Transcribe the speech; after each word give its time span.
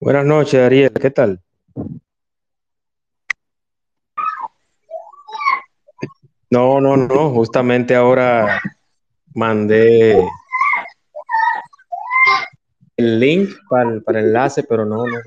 Buenas 0.00 0.24
noches, 0.24 0.60
Ariel. 0.60 0.92
¿Qué 0.92 1.10
tal? 1.10 1.40
No, 6.50 6.80
no, 6.80 6.96
no. 6.96 7.30
Justamente 7.30 7.94
ahora 7.94 8.60
mandé 9.34 10.18
el 12.96 13.20
link 13.20 13.50
para 13.68 13.90
el, 13.90 14.02
para 14.02 14.20
el 14.20 14.26
enlace, 14.26 14.62
pero 14.64 14.84
no, 14.84 15.04
no. 15.04 15.18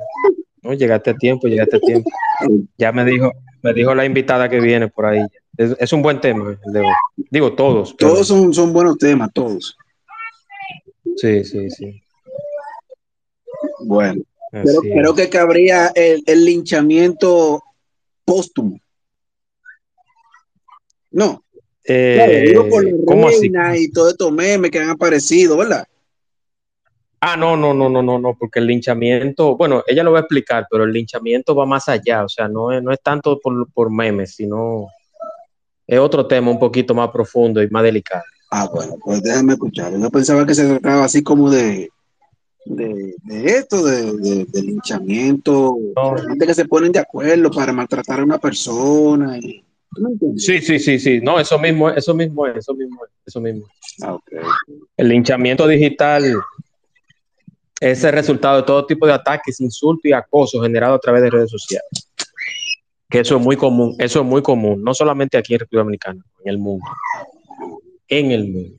No, 0.63 0.73
llegaste 0.73 1.09
a 1.11 1.15
tiempo, 1.15 1.47
llegaste 1.47 1.77
a 1.77 1.79
tiempo. 1.79 2.09
Ya 2.77 2.91
me 2.91 3.03
dijo, 3.03 3.31
me 3.63 3.73
dijo 3.73 3.95
la 3.95 4.05
invitada 4.05 4.47
que 4.47 4.59
viene 4.59 4.87
por 4.87 5.05
ahí. 5.07 5.25
Es, 5.57 5.75
es 5.79 5.91
un 5.93 6.01
buen 6.03 6.21
tema 6.21 6.55
el 6.65 6.73
de 6.73 6.79
hoy. 6.81 6.93
Digo, 7.29 7.53
todos. 7.53 7.93
pero- 7.95 8.11
Todos 8.13 8.27
son, 8.27 8.53
son 8.53 8.71
buenos 8.71 8.97
temas, 8.97 9.31
todos. 9.33 9.75
Sí, 11.17 11.43
sí, 11.43 11.69
sí. 11.71 12.03
Bueno, 13.85 14.21
pero 14.51 14.81
creo 14.81 15.15
que 15.15 15.29
cabría 15.29 15.87
el, 15.95 16.23
el 16.25 16.45
linchamiento 16.45 17.63
póstumo. 18.25 18.79
No, 21.11 21.43
Eh, 21.83 22.13
claro, 22.15 22.31
digo 22.39 22.69
por 22.69 22.83
la 22.85 22.91
¿Cómo 23.05 23.27
así? 23.27 23.51
y 23.75 23.91
todos 23.91 24.11
estos 24.11 24.31
memes 24.31 24.69
que 24.71 24.79
han 24.79 24.89
aparecido, 24.89 25.57
¿verdad? 25.57 25.85
Ah, 27.19 27.35
no, 27.37 27.55
no, 27.55 27.73
no, 27.73 27.89
no, 27.89 28.01
no, 28.01 28.17
no, 28.17 28.35
porque 28.35 28.59
el 28.59 28.67
linchamiento, 28.67 29.55
bueno, 29.55 29.83
ella 29.87 30.03
lo 30.03 30.11
va 30.11 30.19
a 30.19 30.21
explicar, 30.21 30.65
pero 30.69 30.85
el 30.85 30.91
linchamiento 30.91 31.55
va 31.55 31.65
más 31.65 31.87
allá, 31.87 32.23
o 32.23 32.29
sea, 32.29 32.47
no 32.47 32.71
es, 32.71 32.81
no 32.81 32.91
es 32.91 32.99
tanto 33.01 33.39
por, 33.39 33.71
por 33.71 33.91
memes, 33.91 34.35
sino 34.35 34.87
es 35.85 35.99
otro 35.99 36.25
tema 36.25 36.49
un 36.49 36.59
poquito 36.59 36.95
más 36.95 37.09
profundo 37.11 37.61
y 37.61 37.69
más 37.69 37.83
delicado. 37.83 38.23
Ah, 38.49 38.67
bueno, 38.73 38.95
pues 39.03 39.21
déjame 39.21 39.53
escuchar. 39.53 39.93
Yo 39.97 40.09
pensaba 40.09 40.45
que 40.45 40.55
se 40.55 40.67
trataba 40.67 41.05
así 41.05 41.21
como 41.21 41.49
de, 41.51 41.89
de, 42.65 43.15
de 43.23 43.45
esto, 43.45 43.83
de, 43.83 44.13
de, 44.17 44.45
de 44.45 44.61
linchamiento, 44.61 45.75
No. 45.95 46.15
gente 46.17 46.45
que 46.47 46.53
se 46.53 46.65
ponen 46.65 46.91
de 46.91 46.99
acuerdo 46.99 47.49
para 47.51 47.73
maltratar 47.73 48.19
a 48.19 48.23
una 48.23 48.37
persona. 48.37 49.37
Y, 49.37 49.63
¿tú 49.95 50.01
me 50.01 50.11
entiendes? 50.11 50.45
Sí, 50.45 50.61
sí, 50.61 50.79
sí, 50.79 50.99
sí, 50.99 51.19
no, 51.21 51.39
eso 51.39 51.57
mismo, 51.59 51.89
es, 51.89 51.97
eso 51.97 52.13
mismo, 52.13 52.45
es, 52.47 52.57
eso 52.57 52.73
mismo, 52.73 53.03
es, 53.05 53.11
eso 53.25 53.41
mismo. 53.41 53.65
Ah. 54.03 54.17
El 54.97 55.09
linchamiento 55.09 55.67
digital 55.67 56.23
es 57.79 58.03
el 58.03 58.11
resultado 58.13 58.57
de 58.57 58.63
todo 58.63 58.85
tipo 58.85 59.07
de 59.07 59.13
ataques, 59.13 59.59
insultos 59.59 60.05
y 60.05 60.13
acoso 60.13 60.61
generado 60.61 60.95
a 60.95 60.99
través 60.99 61.23
de 61.23 61.29
redes 61.31 61.49
sociales. 61.49 62.09
Que 63.09 63.19
eso 63.19 63.35
es 63.37 63.41
muy 63.41 63.57
común, 63.57 63.95
eso 63.97 64.19
es 64.21 64.25
muy 64.25 64.41
común, 64.41 64.81
no 64.83 64.93
solamente 64.93 65.37
aquí 65.37 65.53
en 65.53 65.59
República 65.61 65.79
Dominicana, 65.83 66.25
en 66.45 66.49
el 66.51 66.57
mundo. 66.59 66.85
En 68.07 68.31
el 68.31 68.47
mundo. 68.47 68.77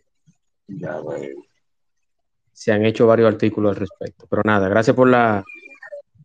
Ya, 0.69 1.01
bueno. 1.01 1.43
Se 2.63 2.71
han 2.71 2.87
hecho 2.87 3.09
varios 3.09 3.27
artículos 3.33 3.71
al 3.71 3.81
respecto. 3.81 4.25
Pero 4.31 4.43
nada, 4.45 4.69
gracias 4.69 4.95
por 4.95 5.09
la 5.09 5.43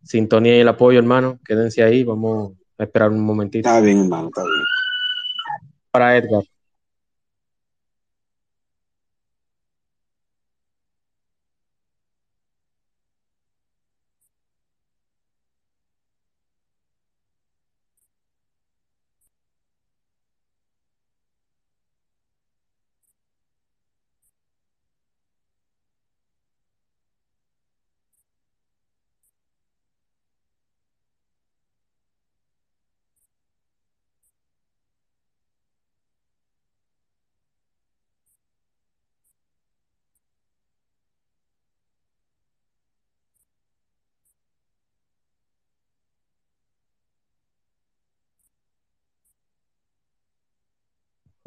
sintonía 0.04 0.56
y 0.56 0.60
el 0.60 0.68
apoyo, 0.68 1.00
hermano. 1.00 1.40
Quédense 1.44 1.82
ahí, 1.82 2.04
vamos 2.04 2.52
a 2.78 2.84
esperar 2.84 3.10
un 3.10 3.24
momentito 3.24 3.68
Está 3.68 3.80
bien, 3.80 4.02
hermano, 4.02 4.28
está 4.28 4.42
bien. 4.44 4.64
para 5.90 6.16
Edgar. 6.16 6.44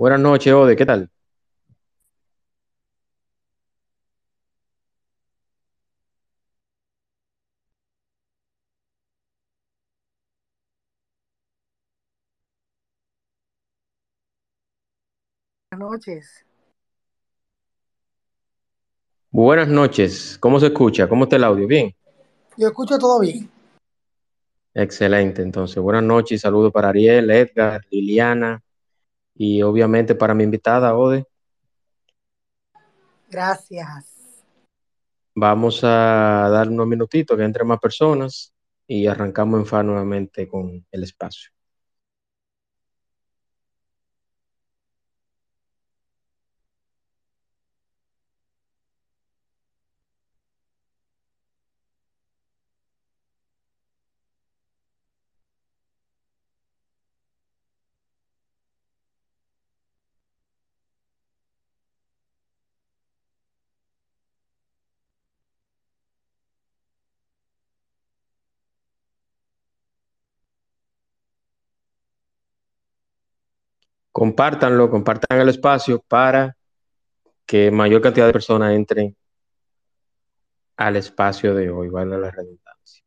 Buenas 0.01 0.19
noches, 0.19 0.51
Ode, 0.51 0.75
¿qué 0.75 0.83
tal? 0.83 1.11
Buenas 15.69 15.91
noches. 15.91 16.45
Buenas 19.29 19.67
noches, 19.67 20.35
¿cómo 20.39 20.59
se 20.59 20.65
escucha? 20.65 21.07
¿Cómo 21.07 21.25
está 21.25 21.35
el 21.35 21.43
audio? 21.43 21.67
Bien, 21.67 21.95
Yo 22.57 22.69
escucho 22.69 22.97
todo 22.97 23.19
bien. 23.19 23.51
excelente. 24.73 25.43
Entonces, 25.43 25.77
buenas 25.77 26.01
noches 26.01 26.31
y 26.31 26.39
saludos 26.39 26.73
para 26.73 26.89
Ariel, 26.89 27.29
Edgar, 27.29 27.85
Liliana 27.91 28.63
y 29.43 29.63
obviamente 29.63 30.13
para 30.13 30.35
mi 30.35 30.43
invitada, 30.43 30.95
Ode. 30.95 31.25
Gracias. 33.27 34.05
Vamos 35.33 35.83
a 35.83 36.47
dar 36.51 36.69
unos 36.69 36.85
minutitos 36.85 37.35
que 37.35 37.43
entre 37.43 37.63
más 37.63 37.79
personas 37.79 38.53
y 38.85 39.07
arrancamos 39.07 39.59
en 39.59 39.65
FA 39.65 39.81
nuevamente 39.81 40.47
con 40.47 40.85
el 40.91 41.03
espacio. 41.03 41.49
Compártanlo, 74.11 74.89
compartan 74.89 75.39
el 75.39 75.49
espacio 75.49 76.03
para 76.07 76.55
que 77.45 77.71
mayor 77.71 78.01
cantidad 78.01 78.27
de 78.27 78.33
personas 78.33 78.73
entren 78.73 79.15
al 80.77 80.95
espacio 80.95 81.53
de 81.53 81.69
hoy, 81.69 81.89
vale 81.89 82.17
la 82.17 82.31
redundancia. 82.31 83.03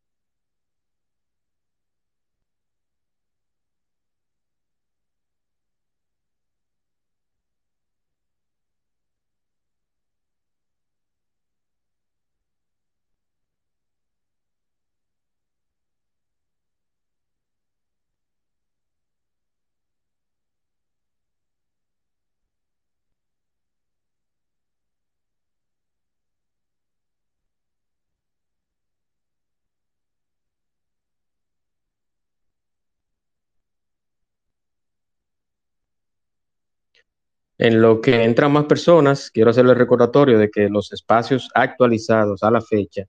En 37.57 37.81
lo 37.81 38.01
que 38.01 38.23
entran 38.23 38.51
más 38.51 38.65
personas, 38.65 39.31
quiero 39.31 39.51
hacerle 39.51 39.73
recordatorio 39.73 40.37
de 40.37 40.49
que 40.49 40.67
los 40.69 40.91
espacios 40.91 41.49
actualizados 41.53 42.43
a 42.43 42.51
la 42.51 42.61
fecha 42.61 43.05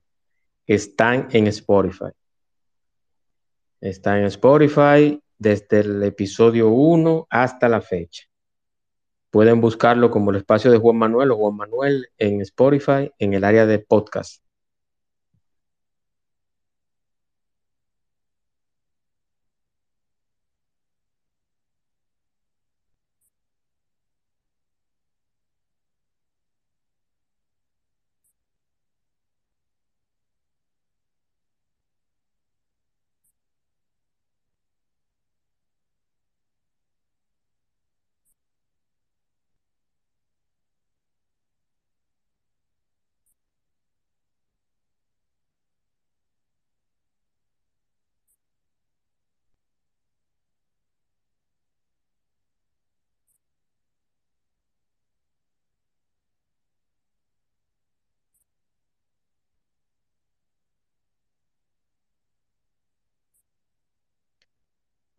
están 0.65 1.27
en 1.31 1.47
Spotify. 1.47 2.11
Están 3.81 4.19
en 4.19 4.25
Spotify 4.25 5.21
desde 5.37 5.81
el 5.81 6.03
episodio 6.03 6.69
1 6.69 7.27
hasta 7.29 7.67
la 7.67 7.81
fecha. 7.81 8.23
Pueden 9.29 9.59
buscarlo 9.59 10.09
como 10.09 10.31
el 10.31 10.37
espacio 10.37 10.71
de 10.71 10.77
Juan 10.77 10.97
Manuel 10.97 11.31
o 11.31 11.35
Juan 11.35 11.57
Manuel 11.57 12.07
en 12.17 12.41
Spotify 12.41 13.11
en 13.19 13.33
el 13.33 13.43
área 13.43 13.65
de 13.65 13.79
podcast. 13.79 14.41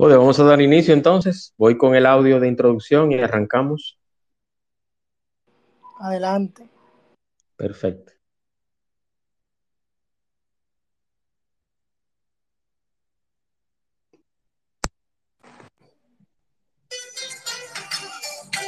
Ode, 0.01 0.17
vamos 0.17 0.39
a 0.39 0.45
dar 0.45 0.61
inicio 0.61 0.95
entonces. 0.95 1.53
Voy 1.57 1.77
con 1.77 1.97
el 1.97 2.07
audio 2.07 2.39
de 2.39 2.47
introducción 2.47 3.11
y 3.11 3.19
arrancamos. 3.19 3.99
Adelante. 5.99 6.69
Perfecto. 7.57 8.13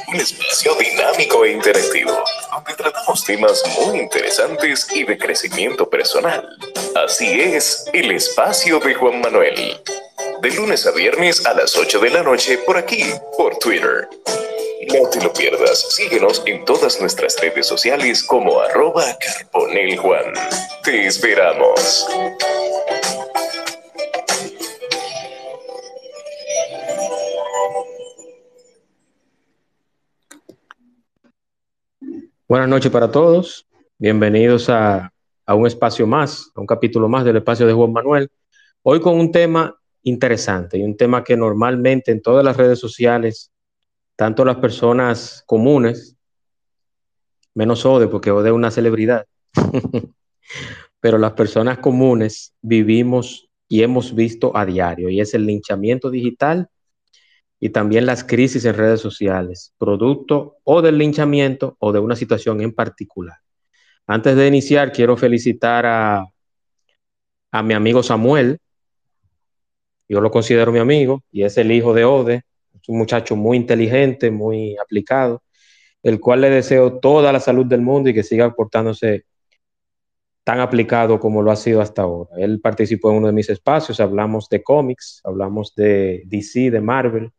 Un 0.09 0.15
espacio 0.17 0.73
dinámico 0.75 1.45
e 1.45 1.53
interactivo, 1.53 2.11
donde 2.51 2.73
tratamos 2.73 3.23
temas 3.23 3.63
muy 3.85 3.99
interesantes 3.99 4.93
y 4.93 5.05
de 5.05 5.17
crecimiento 5.17 5.89
personal. 5.89 6.45
Así 6.93 7.39
es, 7.39 7.89
el 7.93 8.11
espacio 8.11 8.81
de 8.81 8.93
Juan 8.95 9.21
Manuel. 9.21 9.81
De 10.41 10.49
lunes 10.55 10.87
a 10.87 10.91
viernes 10.91 11.45
a 11.45 11.53
las 11.53 11.77
8 11.77 11.99
de 11.99 12.09
la 12.09 12.23
noche 12.23 12.57
por 12.65 12.75
aquí, 12.75 13.03
por 13.37 13.55
Twitter. 13.59 14.09
No 14.91 15.07
te 15.07 15.23
lo 15.23 15.31
pierdas, 15.31 15.93
síguenos 15.93 16.41
en 16.47 16.65
todas 16.65 16.99
nuestras 16.99 17.39
redes 17.39 17.67
sociales 17.67 18.23
como 18.23 18.59
arroba 18.59 19.03
carponeljuan. 19.19 20.33
Te 20.83 21.05
esperamos. 21.05 22.07
Buenas 32.47 32.67
noches 32.67 32.91
para 32.91 33.11
todos. 33.11 33.67
Bienvenidos 33.99 34.71
a, 34.71 35.13
a, 35.45 35.53
un 35.53 35.67
espacio 35.67 36.07
más, 36.07 36.51
a 36.55 36.61
un 36.61 36.65
capítulo 36.65 37.07
más 37.07 37.25
del 37.25 37.37
espacio 37.37 37.67
de 37.67 37.73
Juan 37.73 37.93
Manuel. 37.93 38.31
Hoy 38.81 38.99
con 38.99 39.19
un 39.19 39.31
tema 39.31 39.77
interesante 40.03 40.77
y 40.77 40.83
un 40.83 40.97
tema 40.97 41.23
que 41.23 41.37
normalmente 41.37 42.11
en 42.11 42.21
todas 42.21 42.43
las 42.43 42.57
redes 42.57 42.79
sociales, 42.79 43.51
tanto 44.15 44.45
las 44.45 44.57
personas 44.57 45.43
comunes, 45.45 46.17
menos 47.53 47.85
Ode, 47.85 48.07
porque 48.07 48.31
Ode 48.31 48.49
es 48.49 48.55
una 48.55 48.71
celebridad, 48.71 49.25
pero 50.99 51.17
las 51.17 51.33
personas 51.33 51.79
comunes 51.79 52.53
vivimos 52.61 53.49
y 53.67 53.83
hemos 53.83 54.13
visto 54.15 54.55
a 54.55 54.65
diario, 54.65 55.09
y 55.09 55.21
es 55.21 55.33
el 55.33 55.45
linchamiento 55.45 56.09
digital 56.09 56.69
y 57.59 57.69
también 57.69 58.07
las 58.07 58.23
crisis 58.23 58.65
en 58.65 58.75
redes 58.75 58.99
sociales, 59.01 59.73
producto 59.77 60.57
o 60.63 60.81
del 60.81 60.97
linchamiento 60.97 61.77
o 61.79 61.91
de 61.91 61.99
una 61.99 62.15
situación 62.15 62.61
en 62.61 62.73
particular. 62.73 63.37
Antes 64.07 64.35
de 64.35 64.47
iniciar, 64.47 64.91
quiero 64.91 65.15
felicitar 65.15 65.85
a, 65.85 66.25
a 67.51 67.63
mi 67.63 67.73
amigo 67.73 68.01
Samuel. 68.01 68.59
Yo 70.11 70.19
lo 70.19 70.29
considero 70.29 70.73
mi 70.73 70.79
amigo 70.79 71.23
y 71.31 71.43
es 71.43 71.57
el 71.57 71.71
hijo 71.71 71.93
de 71.93 72.03
Ode, 72.03 72.43
es 72.75 72.89
un 72.89 72.97
muchacho 72.97 73.37
muy 73.37 73.55
inteligente, 73.55 74.29
muy 74.29 74.75
aplicado, 74.75 75.41
el 76.03 76.19
cual 76.19 76.41
le 76.41 76.49
deseo 76.49 76.99
toda 76.99 77.31
la 77.31 77.39
salud 77.39 77.65
del 77.65 77.79
mundo 77.79 78.09
y 78.09 78.13
que 78.13 78.21
siga 78.21 78.53
portándose 78.53 79.23
tan 80.43 80.59
aplicado 80.59 81.17
como 81.17 81.41
lo 81.41 81.49
ha 81.49 81.55
sido 81.55 81.79
hasta 81.79 82.01
ahora. 82.01 82.29
Él 82.39 82.59
participó 82.59 83.09
en 83.11 83.19
uno 83.19 83.27
de 83.27 83.33
mis 83.33 83.49
espacios, 83.49 84.01
hablamos 84.01 84.49
de 84.49 84.61
cómics, 84.61 85.21
hablamos 85.23 85.73
de 85.75 86.23
DC, 86.25 86.71
de 86.71 86.81
Marvel, 86.81 87.31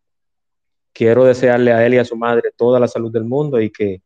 quiero 0.95 1.27
desearle 1.27 1.75
a 1.75 1.85
él 1.85 1.93
y 1.93 1.99
a 1.99 2.07
su 2.07 2.17
madre 2.17 2.53
toda 2.57 2.81
la 2.81 2.89
salud 2.89 3.13
del 3.13 3.25
mundo 3.25 3.61
y 3.61 3.71
que 3.71 4.01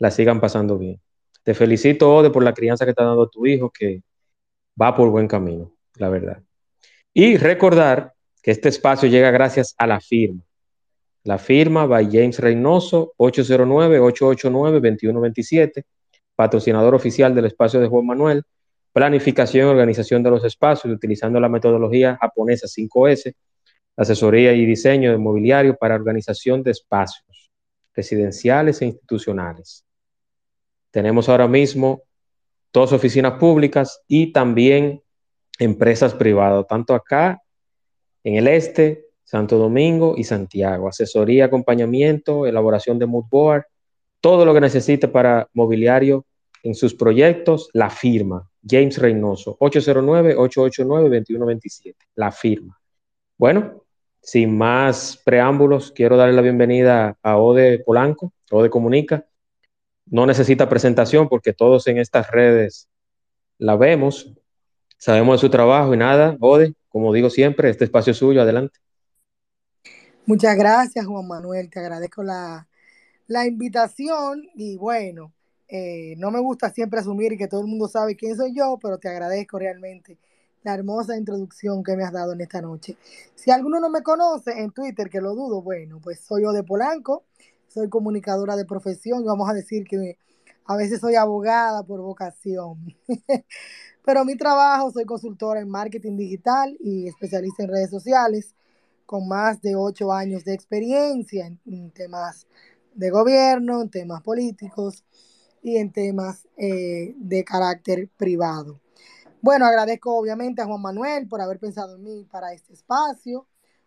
la 0.00 0.10
sigan 0.10 0.40
pasando 0.40 0.76
bien. 0.76 1.00
Te 1.44 1.54
felicito, 1.54 2.12
Ode, 2.12 2.30
por 2.30 2.42
la 2.42 2.52
crianza 2.52 2.84
que 2.84 2.94
te 2.94 3.00
ha 3.00 3.06
dado 3.06 3.28
tu 3.28 3.46
hijo, 3.46 3.70
que 3.70 4.02
va 4.80 4.96
por 4.96 5.08
buen 5.08 5.28
camino, 5.28 5.72
la 5.94 6.08
verdad. 6.08 6.42
Y 7.12 7.36
recordar 7.36 8.14
que 8.42 8.50
este 8.50 8.68
espacio 8.68 9.08
llega 9.08 9.30
gracias 9.30 9.74
a 9.78 9.86
la 9.86 10.00
firma. 10.00 10.42
La 11.24 11.38
firma 11.38 11.86
by 11.86 12.08
James 12.10 12.38
Reynoso, 12.38 13.14
809-889-2127, 13.18 15.84
patrocinador 16.34 16.94
oficial 16.94 17.34
del 17.34 17.46
espacio 17.46 17.80
de 17.80 17.88
Juan 17.88 18.06
Manuel, 18.06 18.42
planificación 18.92 19.66
y 19.66 19.70
organización 19.70 20.22
de 20.22 20.30
los 20.30 20.44
espacios 20.44 20.94
utilizando 20.94 21.40
la 21.40 21.48
metodología 21.48 22.16
japonesa 22.20 22.66
5S, 22.66 23.34
asesoría 23.96 24.52
y 24.52 24.64
diseño 24.64 25.10
de 25.10 25.18
mobiliario 25.18 25.76
para 25.76 25.96
organización 25.96 26.62
de 26.62 26.70
espacios 26.70 27.50
residenciales 27.94 28.80
e 28.80 28.86
institucionales. 28.86 29.84
Tenemos 30.90 31.28
ahora 31.28 31.48
mismo 31.48 32.02
dos 32.72 32.92
oficinas 32.92 33.34
públicas 33.34 34.02
y 34.06 34.32
también 34.32 35.02
empresas 35.58 36.14
privadas, 36.14 36.66
tanto 36.66 36.94
acá 36.94 37.42
en 38.24 38.36
el 38.36 38.48
este, 38.48 39.06
Santo 39.24 39.58
Domingo 39.58 40.14
y 40.16 40.24
Santiago. 40.24 40.88
Asesoría, 40.88 41.44
acompañamiento, 41.46 42.46
elaboración 42.46 42.98
de 42.98 43.06
mood 43.06 43.26
board, 43.30 43.64
todo 44.20 44.44
lo 44.44 44.54
que 44.54 44.60
necesite 44.60 45.08
para 45.08 45.48
mobiliario 45.52 46.24
en 46.62 46.74
sus 46.74 46.94
proyectos, 46.94 47.68
la 47.72 47.90
firma. 47.90 48.48
James 48.66 48.98
Reynoso, 48.98 49.56
809-889-2127. 49.58 51.94
La 52.14 52.32
firma. 52.32 52.80
Bueno, 53.36 53.84
sin 54.20 54.56
más 54.56 55.20
preámbulos, 55.24 55.92
quiero 55.92 56.16
darle 56.16 56.34
la 56.34 56.42
bienvenida 56.42 57.16
a 57.22 57.38
Ode 57.38 57.80
Polanco, 57.80 58.32
Ode 58.50 58.70
Comunica. 58.70 59.26
No 60.06 60.26
necesita 60.26 60.68
presentación 60.68 61.28
porque 61.28 61.52
todos 61.52 61.86
en 61.86 61.98
estas 61.98 62.30
redes 62.30 62.88
la 63.58 63.76
vemos, 63.76 64.32
sabemos 64.98 65.36
de 65.36 65.46
su 65.46 65.50
trabajo 65.50 65.94
y 65.94 65.96
nada, 65.96 66.36
Ode, 66.40 66.74
como 66.88 67.12
digo 67.12 67.30
siempre, 67.30 67.70
este 67.70 67.84
espacio 67.84 68.12
es 68.12 68.18
suyo, 68.18 68.42
adelante. 68.42 68.78
Muchas 70.26 70.56
gracias, 70.56 71.06
Juan 71.06 71.26
Manuel, 71.26 71.70
te 71.70 71.80
agradezco 71.80 72.22
la, 72.22 72.68
la 73.28 73.46
invitación 73.46 74.42
y 74.54 74.76
bueno, 74.76 75.32
eh, 75.68 76.14
no 76.18 76.30
me 76.30 76.40
gusta 76.40 76.70
siempre 76.70 77.00
asumir 77.00 77.36
que 77.38 77.48
todo 77.48 77.60
el 77.62 77.66
mundo 77.66 77.88
sabe 77.88 78.16
quién 78.16 78.36
soy 78.36 78.54
yo, 78.54 78.78
pero 78.82 78.98
te 78.98 79.08
agradezco 79.08 79.58
realmente 79.58 80.18
la 80.64 80.74
hermosa 80.74 81.16
introducción 81.16 81.82
que 81.82 81.96
me 81.96 82.04
has 82.04 82.12
dado 82.12 82.32
en 82.32 82.40
esta 82.40 82.60
noche. 82.60 82.96
Si 83.34 83.50
alguno 83.50 83.80
no 83.80 83.90
me 83.90 84.02
conoce 84.02 84.52
en 84.52 84.70
Twitter, 84.72 85.08
que 85.08 85.20
lo 85.20 85.34
dudo, 85.34 85.62
bueno, 85.62 86.00
pues 86.02 86.20
soy 86.20 86.42
yo 86.42 86.52
de 86.52 86.62
Polanco, 86.64 87.24
soy 87.68 87.88
comunicadora 87.88 88.56
de 88.56 88.64
profesión, 88.64 89.24
vamos 89.24 89.48
a 89.48 89.54
decir 89.54 89.84
que 89.86 90.18
a 90.68 90.76
veces 90.76 91.00
soy 91.00 91.14
abogada 91.14 91.82
por 91.82 92.00
vocación. 92.02 92.94
Pero 94.04 94.24
mi 94.26 94.36
trabajo, 94.36 94.90
soy 94.90 95.06
consultora 95.06 95.60
en 95.60 95.68
marketing 95.68 96.16
digital 96.16 96.76
y 96.78 97.08
especialista 97.08 97.62
en 97.62 97.70
redes 97.70 97.90
sociales, 97.90 98.54
con 99.06 99.26
más 99.26 99.62
de 99.62 99.74
ocho 99.74 100.12
años 100.12 100.44
de 100.44 100.52
experiencia 100.52 101.46
en, 101.46 101.90
temas 101.92 102.46
de 102.94 103.10
gobierno, 103.10 103.80
en 103.80 103.88
temas 103.88 104.22
políticos 104.22 105.04
y 105.62 105.78
en 105.78 105.90
temas 105.90 106.46
eh, 106.58 107.14
de 107.16 107.44
carácter 107.44 108.10
privado. 108.18 108.78
Bueno, 109.40 109.64
agradezco 109.64 110.14
obviamente 110.14 110.60
a 110.60 110.66
Juan 110.66 110.82
Manuel 110.82 111.28
por 111.28 111.40
haber 111.40 111.58
pensado 111.58 111.96
en 111.96 112.04
mí 112.04 112.28
para 112.30 112.52
este 112.52 112.74
espacio, 112.74 113.46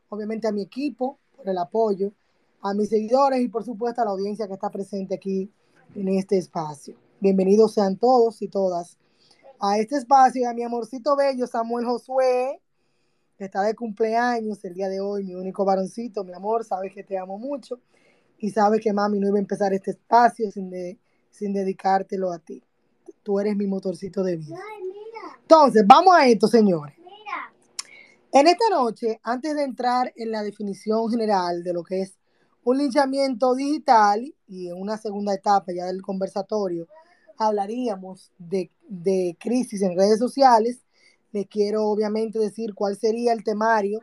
obviamente 0.09 0.47
a 0.47 0.51
mi 0.51 0.63
equipo 0.63 1.19
por 1.35 1.47
el 1.47 1.59
apoyo, 1.59 2.11
a 2.61 2.73
mis 2.73 2.89
seguidores 2.89 3.39
y 3.39 3.50
por 3.50 3.63
supuesto 3.63 4.01
a 4.01 4.05
la 4.05 4.11
audiencia 4.11 4.47
que 4.47 4.53
está 4.53 4.71
presente 4.71 5.13
aquí 5.13 5.51
en 5.95 6.07
este 6.10 6.38
espacio. 6.38 6.95
Bienvenidos 7.19 7.74
sean 7.74 7.98
todos 7.98 8.41
y 8.41 8.48
todas 8.48 8.98
a 9.60 9.77
este 9.77 9.98
espacio 9.98 10.41
y 10.41 10.45
a 10.45 10.53
mi 10.53 10.63
amorcito 10.63 11.15
bello 11.15 11.45
Samuel 11.45 11.86
Josué, 11.86 12.60
que 13.38 13.45
está 13.45 13.62
de 13.62 13.75
cumpleaños 13.75 14.63
el 14.65 14.74
día 14.74 14.89
de 14.89 15.01
hoy, 15.01 15.24
mi 15.24 15.36
único 15.36 15.65
varoncito, 15.65 16.24
mi 16.24 16.33
amor, 16.33 16.63
sabes 16.63 16.93
que 16.93 17.03
te 17.03 17.17
amo 17.17 17.38
mucho 17.38 17.79
y 18.39 18.50
sabes 18.50 18.81
que 18.81 18.93
mami 18.93 19.19
no 19.19 19.27
iba 19.27 19.38
a 19.38 19.41
empezar 19.41 19.74
este 19.74 19.91
espacio 19.91 20.50
sin, 20.51 20.69
de, 20.69 20.98
sin 21.29 21.53
dedicártelo 21.53 22.31
a 22.31 22.39
ti. 22.39 22.63
Tú 23.21 23.39
eres 23.39 23.55
mi 23.55 23.67
motorcito 23.67 24.24
de 24.24 24.38
vida. 24.38 24.57
Entonces, 25.41 25.83
vamos 25.86 26.15
a 26.15 26.25
esto, 26.25 26.48
señores. 26.48 26.95
En 28.33 28.48
esta 28.48 28.69
noche, 28.69 29.19
antes 29.24 29.55
de 29.55 29.63
entrar 29.63 30.12
en 30.15 30.31
la 30.31 30.41
definición 30.41 31.10
general 31.10 31.63
de 31.63 31.74
lo 31.74 31.83
que 31.83 32.01
es 32.01 32.15
un 32.63 32.77
linchamiento 32.77 33.56
digital 33.56 34.34
y 34.48 34.68
en 34.68 34.80
una 34.80 34.98
segunda 34.98 35.34
etapa 35.34 35.72
ya 35.74 35.86
del 35.86 36.01
conversatorio, 36.01 36.88
hablaríamos 37.38 38.32
de, 38.38 38.70
de 38.88 39.36
crisis 39.39 39.82
en 39.82 39.98
redes 39.98 40.20
sociales. 40.20 40.80
Les 41.32 41.48
quiero 41.48 41.88
obviamente 41.88 42.39
decir 42.39 42.74
cuál 42.75 42.98
sería 42.98 43.34
el 43.34 43.44
temario 43.44 44.00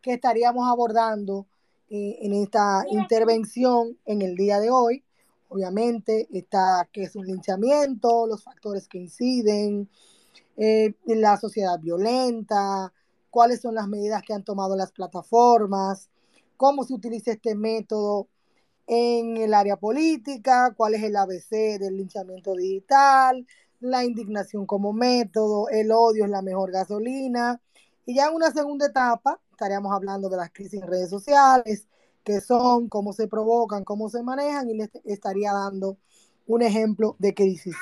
que 0.00 0.14
estaríamos 0.14 0.68
abordando 0.68 1.46
eh, 1.88 2.18
en 2.22 2.32
esta 2.32 2.84
intervención 2.90 3.98
en 4.04 4.22
el 4.22 4.34
día 4.34 4.60
de 4.60 4.70
hoy. 4.70 5.04
Obviamente 5.48 6.26
está 6.32 6.88
qué 6.92 7.04
es 7.04 7.14
un 7.14 7.26
linchamiento, 7.26 8.26
los 8.26 8.42
factores 8.42 8.88
que 8.88 8.98
inciden, 8.98 9.88
eh, 10.56 10.94
la 11.06 11.36
sociedad 11.36 11.78
violenta, 11.78 12.92
cuáles 13.30 13.60
son 13.60 13.74
las 13.74 13.88
medidas 13.88 14.22
que 14.22 14.32
han 14.32 14.42
tomado 14.42 14.76
las 14.76 14.92
plataformas, 14.92 16.08
cómo 16.56 16.84
se 16.84 16.94
utiliza 16.94 17.32
este 17.32 17.54
método 17.54 18.28
en 18.86 19.36
el 19.36 19.54
área 19.54 19.76
política, 19.76 20.74
cuál 20.76 20.94
es 20.94 21.02
el 21.02 21.16
ABC 21.16 21.78
del 21.78 21.96
linchamiento 21.96 22.54
digital, 22.54 23.46
la 23.80 24.04
indignación 24.04 24.66
como 24.66 24.92
método, 24.92 25.68
el 25.68 25.90
odio 25.92 26.24
es 26.24 26.30
la 26.30 26.42
mejor 26.42 26.70
gasolina 26.70 27.60
Y 28.06 28.14
ya 28.14 28.26
en 28.26 28.34
una 28.34 28.50
segunda 28.52 28.86
etapa 28.86 29.40
estaríamos 29.50 29.92
hablando 29.92 30.28
de 30.28 30.36
las 30.36 30.50
crisis 30.50 30.82
en 30.82 30.88
redes 30.88 31.10
sociales, 31.10 31.88
qué 32.24 32.40
son, 32.40 32.88
cómo 32.88 33.12
se 33.12 33.28
provocan, 33.28 33.84
cómo 33.84 34.08
se 34.08 34.22
manejan 34.22 34.68
y 34.70 34.74
les 34.74 34.90
estaría 35.04 35.52
dando 35.52 35.98
un 36.46 36.62
ejemplo 36.62 37.16
de 37.18 37.34
crisis. 37.34 37.76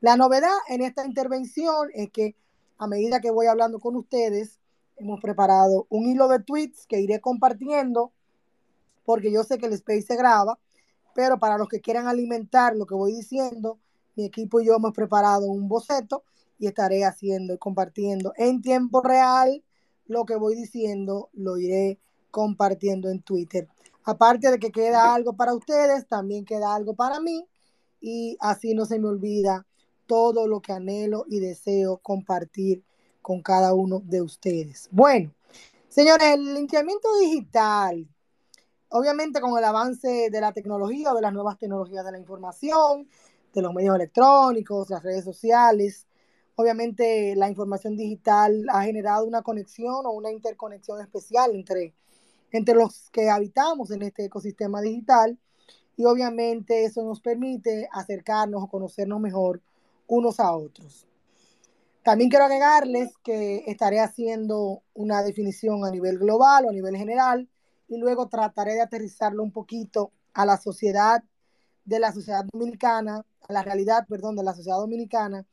La 0.00 0.16
novedad 0.16 0.56
en 0.68 0.82
esta 0.82 1.06
intervención 1.06 1.88
es 1.94 2.10
que 2.10 2.34
a 2.78 2.86
medida 2.86 3.20
que 3.20 3.30
voy 3.30 3.46
hablando 3.46 3.78
con 3.78 3.96
ustedes, 3.96 4.58
hemos 5.02 5.20
preparado 5.20 5.86
un 5.90 6.06
hilo 6.06 6.28
de 6.28 6.38
tweets 6.38 6.86
que 6.86 7.00
iré 7.00 7.20
compartiendo 7.20 8.12
porque 9.04 9.32
yo 9.32 9.42
sé 9.42 9.58
que 9.58 9.66
el 9.66 9.72
space 9.72 10.02
se 10.02 10.16
graba, 10.16 10.58
pero 11.14 11.38
para 11.38 11.58
los 11.58 11.68
que 11.68 11.80
quieran 11.80 12.06
alimentar 12.06 12.76
lo 12.76 12.86
que 12.86 12.94
voy 12.94 13.12
diciendo, 13.12 13.78
mi 14.14 14.24
equipo 14.24 14.60
y 14.60 14.66
yo 14.66 14.76
hemos 14.76 14.92
preparado 14.92 15.46
un 15.46 15.68
boceto 15.68 16.22
y 16.58 16.68
estaré 16.68 17.04
haciendo 17.04 17.54
y 17.54 17.58
compartiendo 17.58 18.32
en 18.36 18.62
tiempo 18.62 19.02
real 19.02 19.64
lo 20.06 20.24
que 20.24 20.36
voy 20.36 20.54
diciendo, 20.54 21.30
lo 21.32 21.56
iré 21.56 21.98
compartiendo 22.30 23.10
en 23.10 23.22
Twitter. 23.22 23.68
Aparte 24.04 24.50
de 24.50 24.58
que 24.58 24.70
queda 24.70 25.14
algo 25.14 25.34
para 25.34 25.54
ustedes, 25.54 26.06
también 26.06 26.44
queda 26.44 26.74
algo 26.74 26.94
para 26.94 27.18
mí 27.18 27.44
y 28.00 28.36
así 28.40 28.74
no 28.74 28.84
se 28.84 29.00
me 29.00 29.08
olvida 29.08 29.66
todo 30.06 30.46
lo 30.46 30.60
que 30.60 30.72
anhelo 30.72 31.24
y 31.28 31.40
deseo 31.40 31.98
compartir 31.98 32.84
con 33.22 33.40
cada 33.40 33.72
uno 33.72 34.02
de 34.04 34.20
ustedes. 34.20 34.88
Bueno, 34.90 35.32
señores, 35.88 36.34
el 36.34 36.54
linchamiento 36.54 37.08
digital, 37.20 38.06
obviamente 38.88 39.40
con 39.40 39.56
el 39.56 39.64
avance 39.64 40.28
de 40.30 40.40
la 40.40 40.52
tecnología, 40.52 41.14
de 41.14 41.22
las 41.22 41.32
nuevas 41.32 41.58
tecnologías 41.58 42.04
de 42.04 42.12
la 42.12 42.18
información, 42.18 43.08
de 43.54 43.62
los 43.62 43.72
medios 43.72 43.94
electrónicos, 43.94 44.90
las 44.90 45.02
redes 45.02 45.24
sociales, 45.24 46.06
obviamente 46.56 47.34
la 47.36 47.48
información 47.48 47.96
digital 47.96 48.66
ha 48.68 48.82
generado 48.82 49.24
una 49.24 49.42
conexión 49.42 50.04
o 50.06 50.10
una 50.10 50.30
interconexión 50.30 51.00
especial 51.00 51.54
entre, 51.54 51.94
entre 52.50 52.74
los 52.74 53.10
que 53.10 53.30
habitamos 53.30 53.90
en 53.90 54.02
este 54.02 54.24
ecosistema 54.24 54.80
digital 54.80 55.38
y 55.96 56.04
obviamente 56.04 56.84
eso 56.84 57.04
nos 57.04 57.20
permite 57.20 57.88
acercarnos 57.92 58.62
o 58.62 58.68
conocernos 58.68 59.20
mejor 59.20 59.60
unos 60.06 60.40
a 60.40 60.52
otros. 60.52 61.06
También 62.02 62.30
quiero 62.30 62.46
agregarles 62.46 63.16
que 63.22 63.62
estaré 63.68 64.00
haciendo 64.00 64.82
una 64.92 65.22
definición 65.22 65.84
a 65.84 65.90
nivel 65.90 66.18
global 66.18 66.64
o 66.64 66.70
a 66.70 66.72
nivel 66.72 66.96
general 66.96 67.48
y 67.86 67.96
luego 67.98 68.28
trataré 68.28 68.74
de 68.74 68.82
aterrizarlo 68.82 69.42
un 69.42 69.52
poquito 69.52 70.10
a 70.34 70.44
la 70.44 70.56
sociedad 70.56 71.22
de 71.84 72.00
la 72.00 72.12
sociedad 72.12 72.44
dominicana, 72.52 73.24
a 73.48 73.52
la 73.52 73.62
realidad, 73.62 74.06
perdón, 74.08 74.34
de 74.34 74.42
la 74.42 74.54
sociedad 74.54 74.78
dominicana 74.78 75.46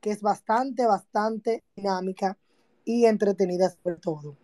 que 0.00 0.10
es 0.10 0.22
bastante, 0.22 0.86
bastante 0.86 1.64
dinámica 1.74 2.38
y 2.84 3.06
entretenida 3.06 3.68
sobre 3.70 3.96
todo. 3.96 4.36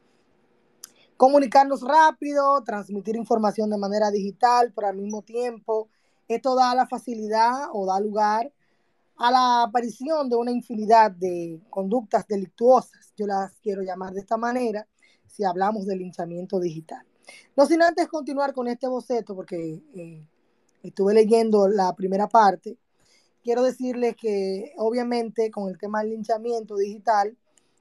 Comunicarnos 1.16 1.82
rápido, 1.82 2.60
transmitir 2.64 3.14
información 3.14 3.70
de 3.70 3.78
manera 3.78 4.10
digital, 4.10 4.72
pero 4.74 4.88
al 4.88 4.96
mismo 4.96 5.22
tiempo, 5.22 5.88
esto 6.26 6.56
da 6.56 6.74
la 6.74 6.88
facilidad 6.88 7.68
o 7.72 7.86
da 7.86 8.00
lugar 8.00 8.52
a 9.16 9.30
la 9.30 9.62
aparición 9.64 10.28
de 10.28 10.36
una 10.36 10.50
infinidad 10.50 11.10
de 11.10 11.60
conductas 11.70 12.26
delictuosas, 12.26 13.12
yo 13.16 13.26
las 13.26 13.52
quiero 13.60 13.82
llamar 13.82 14.12
de 14.12 14.20
esta 14.20 14.36
manera, 14.36 14.86
si 15.26 15.44
hablamos 15.44 15.86
del 15.86 15.98
linchamiento 15.98 16.60
digital. 16.60 17.04
No 17.56 17.66
sin 17.66 17.82
antes 17.82 18.08
continuar 18.08 18.52
con 18.52 18.68
este 18.68 18.88
boceto, 18.88 19.34
porque 19.34 19.82
eh, 19.94 20.26
estuve 20.82 21.14
leyendo 21.14 21.68
la 21.68 21.94
primera 21.94 22.28
parte, 22.28 22.76
quiero 23.42 23.62
decirles 23.62 24.16
que 24.16 24.72
obviamente 24.76 25.50
con 25.50 25.68
el 25.68 25.78
tema 25.78 26.00
del 26.00 26.10
linchamiento 26.10 26.76
digital 26.76 27.36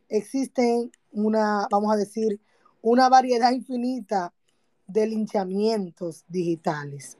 existen 0.10 0.92
una, 1.12 1.68
vamos 1.70 1.94
a 1.94 1.98
decir, 1.98 2.40
una 2.82 3.10
variedad 3.10 3.52
infinita 3.52 4.34
de 4.88 5.08
linchamientos 5.08 6.26
digitales. 6.28 7.18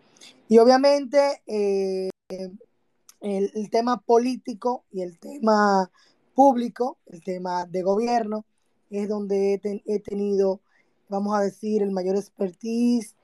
Y 0.48 0.58
obviamente 0.58 1.42
eh, 1.48 2.10
el, 3.22 3.70
tema 3.70 4.02
político 4.02 4.84
y 4.92 5.02
el 5.02 5.20
tema 5.20 5.90
público, 6.36 6.98
el 7.08 7.24
tema 7.24 7.66
de 7.66 7.82
gobierno, 7.84 8.46
es 8.90 9.08
donde 9.08 9.54
he, 9.54 9.58
ten, 9.58 9.82
he 9.86 10.00
tenido, 10.00 10.60
vamos 11.08 11.38
a 11.38 11.42
decir, 11.42 11.82
el 11.82 11.92
mayor 11.92 12.18
expertise 12.18 13.16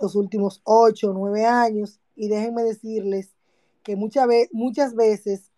los 0.00 0.14
últimos 0.14 0.60
ocho 0.64 1.10
o 1.10 1.12
nueve 1.12 1.44
años. 1.44 2.00
Y 2.14 2.28
déjenme 2.28 2.62
decirles 2.62 3.30
que 3.82 3.96
muchas, 3.96 4.26
ve 4.26 4.48
muchas 4.52 4.94
veces 4.94 5.50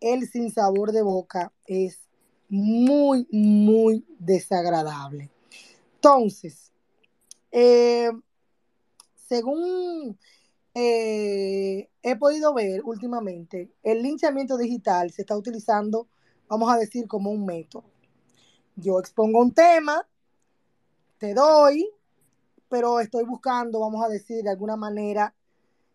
el 0.00 0.28
sin 0.28 0.50
sabor 0.50 0.92
de 0.92 1.02
boca 1.02 1.52
es 1.66 2.00
muy, 2.48 3.26
muy 3.30 4.04
desagradable. 4.18 5.30
Entonces, 5.94 6.72
eh, 7.52 8.10
según 9.28 10.18
eh, 10.78 11.88
he 12.02 12.16
podido 12.16 12.52
ver 12.52 12.82
últimamente, 12.84 13.72
el 13.82 14.02
linchamiento 14.02 14.58
digital 14.58 15.10
se 15.10 15.22
está 15.22 15.34
utilizando, 15.34 16.06
vamos 16.48 16.70
a 16.70 16.76
decir, 16.76 17.08
como 17.08 17.30
un 17.30 17.46
método. 17.46 17.84
Yo 18.74 19.00
expongo 19.00 19.40
un 19.40 19.54
tema, 19.54 20.06
te 21.16 21.32
doy, 21.32 21.88
pero 22.68 23.00
estoy 23.00 23.24
buscando, 23.24 23.80
vamos 23.80 24.04
a 24.04 24.08
decir, 24.10 24.44
de 24.44 24.50
alguna 24.50 24.76
manera, 24.76 25.34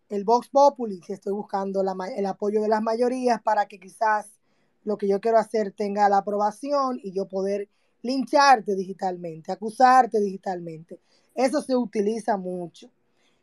el 0.08 0.24
Vox 0.24 0.48
Populi, 0.48 1.00
estoy 1.06 1.32
buscando 1.32 1.82
el 1.82 2.26
apoyo 2.26 2.60
de 2.60 2.68
las 2.68 2.82
mayorías 2.82 3.40
para 3.40 3.66
que 3.66 3.78
quizás 3.78 4.32
lo 4.82 4.98
que 4.98 5.06
yo 5.06 5.20
quiero 5.20 5.38
hacer 5.38 5.70
tenga 5.70 6.08
la 6.08 6.18
aprobación 6.18 6.98
y 7.00 7.12
yo 7.12 7.28
poder 7.28 7.68
lincharte 8.02 8.74
digitalmente, 8.74 9.52
acusarte 9.52 10.18
digitalmente. 10.18 10.98
Eso 11.36 11.62
se 11.62 11.76
utiliza 11.76 12.36
mucho, 12.36 12.90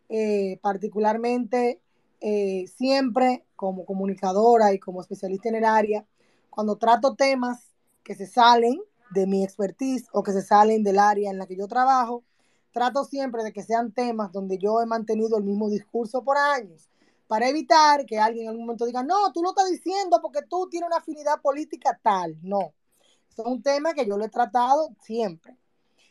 eh, 0.09 0.59
particularmente 0.61 1.81
eh, 2.19 2.65
siempre 2.67 3.45
como 3.55 3.85
comunicadora 3.85 4.73
y 4.73 4.79
como 4.79 5.01
especialista 5.01 5.49
en 5.49 5.55
el 5.55 5.65
área, 5.65 6.05
cuando 6.49 6.77
trato 6.77 7.15
temas 7.15 7.71
que 8.03 8.15
se 8.15 8.27
salen 8.27 8.81
de 9.11 9.27
mi 9.27 9.43
expertise 9.43 10.07
o 10.11 10.23
que 10.23 10.33
se 10.33 10.41
salen 10.41 10.83
del 10.83 10.99
área 10.99 11.31
en 11.31 11.37
la 11.37 11.47
que 11.47 11.55
yo 11.55 11.67
trabajo, 11.67 12.23
trato 12.71 13.05
siempre 13.05 13.43
de 13.43 13.53
que 13.53 13.63
sean 13.63 13.91
temas 13.91 14.31
donde 14.31 14.57
yo 14.57 14.81
he 14.81 14.85
mantenido 14.85 15.37
el 15.37 15.43
mismo 15.43 15.69
discurso 15.69 16.23
por 16.23 16.37
años, 16.37 16.89
para 17.27 17.47
evitar 17.47 18.05
que 18.05 18.17
alguien 18.19 18.45
en 18.45 18.49
algún 18.49 18.65
momento 18.65 18.85
diga, 18.85 19.03
no, 19.03 19.31
tú 19.31 19.43
lo 19.43 19.49
estás 19.49 19.69
diciendo 19.69 20.19
porque 20.21 20.41
tú 20.49 20.67
tienes 20.69 20.87
una 20.87 20.97
afinidad 20.97 21.39
política 21.41 21.99
tal. 22.01 22.35
No, 22.41 22.73
es 23.29 23.45
un 23.45 23.61
tema 23.61 23.93
que 23.93 24.05
yo 24.05 24.17
lo 24.17 24.25
he 24.25 24.29
tratado 24.29 24.89
siempre. 25.01 25.55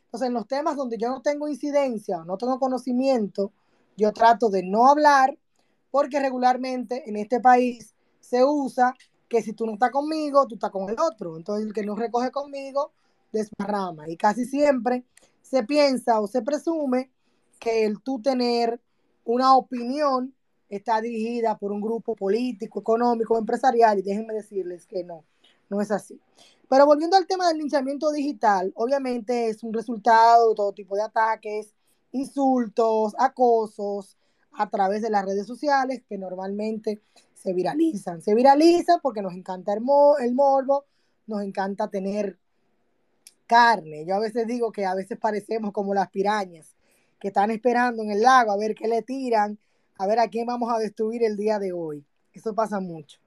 Entonces, 0.04 0.28
en 0.28 0.34
los 0.34 0.46
temas 0.46 0.76
donde 0.76 0.96
yo 0.96 1.08
no 1.08 1.20
tengo 1.20 1.48
incidencia, 1.48 2.24
no 2.24 2.38
tengo 2.38 2.58
conocimiento, 2.58 3.52
yo 3.98 4.12
trato 4.12 4.48
de 4.48 4.62
no 4.62 4.86
hablar 4.86 5.36
porque 5.90 6.20
regularmente 6.20 7.08
en 7.10 7.16
este 7.16 7.40
país 7.40 7.94
se 8.20 8.44
usa 8.44 8.94
que 9.28 9.42
si 9.42 9.52
tú 9.52 9.66
no 9.66 9.72
estás 9.72 9.90
conmigo, 9.90 10.46
tú 10.46 10.54
estás 10.54 10.70
con 10.70 10.88
el 10.88 10.96
otro. 11.00 11.36
Entonces, 11.36 11.66
el 11.66 11.72
que 11.72 11.82
no 11.82 11.96
recoge 11.96 12.30
conmigo, 12.30 12.92
desparrama. 13.32 14.08
Y 14.08 14.16
casi 14.16 14.44
siempre 14.44 15.04
se 15.42 15.64
piensa 15.64 16.20
o 16.20 16.28
se 16.28 16.42
presume 16.42 17.10
que 17.58 17.84
el 17.84 18.00
tú 18.00 18.22
tener 18.22 18.80
una 19.24 19.56
opinión 19.56 20.32
está 20.68 21.00
dirigida 21.00 21.58
por 21.58 21.72
un 21.72 21.80
grupo 21.80 22.14
político, 22.14 22.80
económico, 22.80 23.36
empresarial, 23.36 23.98
y 23.98 24.02
déjenme 24.02 24.34
decirles 24.34 24.86
que 24.86 25.02
no, 25.02 25.24
no 25.68 25.80
es 25.80 25.90
así. 25.90 26.20
Pero 26.68 26.86
volviendo 26.86 27.16
al 27.16 27.26
tema 27.26 27.48
del 27.48 27.58
linchamiento 27.58 28.12
digital, 28.12 28.72
obviamente 28.76 29.48
es 29.48 29.64
un 29.64 29.72
resultado 29.72 30.50
de 30.50 30.54
todo 30.54 30.72
tipo 30.72 30.94
de 30.94 31.02
ataques, 31.02 31.74
insultos, 32.12 33.14
acosos 33.18 34.16
a 34.52 34.68
través 34.68 35.02
de 35.02 35.10
las 35.10 35.24
redes 35.24 35.46
sociales 35.46 36.02
que 36.08 36.18
normalmente 36.18 37.00
se 37.34 37.52
viralizan. 37.52 38.22
Se 38.22 38.34
viralizan 38.34 38.98
porque 39.02 39.22
nos 39.22 39.34
encanta 39.34 39.72
el, 39.72 39.82
el 40.20 40.34
morbo, 40.34 40.84
nos 41.26 41.42
encanta 41.42 41.88
tener 41.88 42.38
carne. 43.46 44.04
Yo 44.04 44.16
a 44.16 44.20
veces 44.20 44.46
digo 44.46 44.72
que 44.72 44.84
a 44.84 44.94
veces 44.94 45.18
parecemos 45.18 45.72
como 45.72 45.94
las 45.94 46.10
pirañas 46.10 46.74
que 47.20 47.28
están 47.28 47.50
esperando 47.50 48.02
en 48.02 48.10
el 48.10 48.22
lago 48.22 48.52
a 48.52 48.56
ver 48.56 48.74
qué 48.74 48.88
le 48.88 49.02
tiran, 49.02 49.58
a 49.96 50.06
ver 50.06 50.20
a 50.20 50.28
quién 50.28 50.46
vamos 50.46 50.72
a 50.72 50.78
destruir 50.78 51.24
el 51.24 51.36
día 51.36 51.58
de 51.58 51.72
hoy. 51.72 52.04
Eso 52.32 52.54
pasa 52.54 52.80
mucho. 52.80 53.18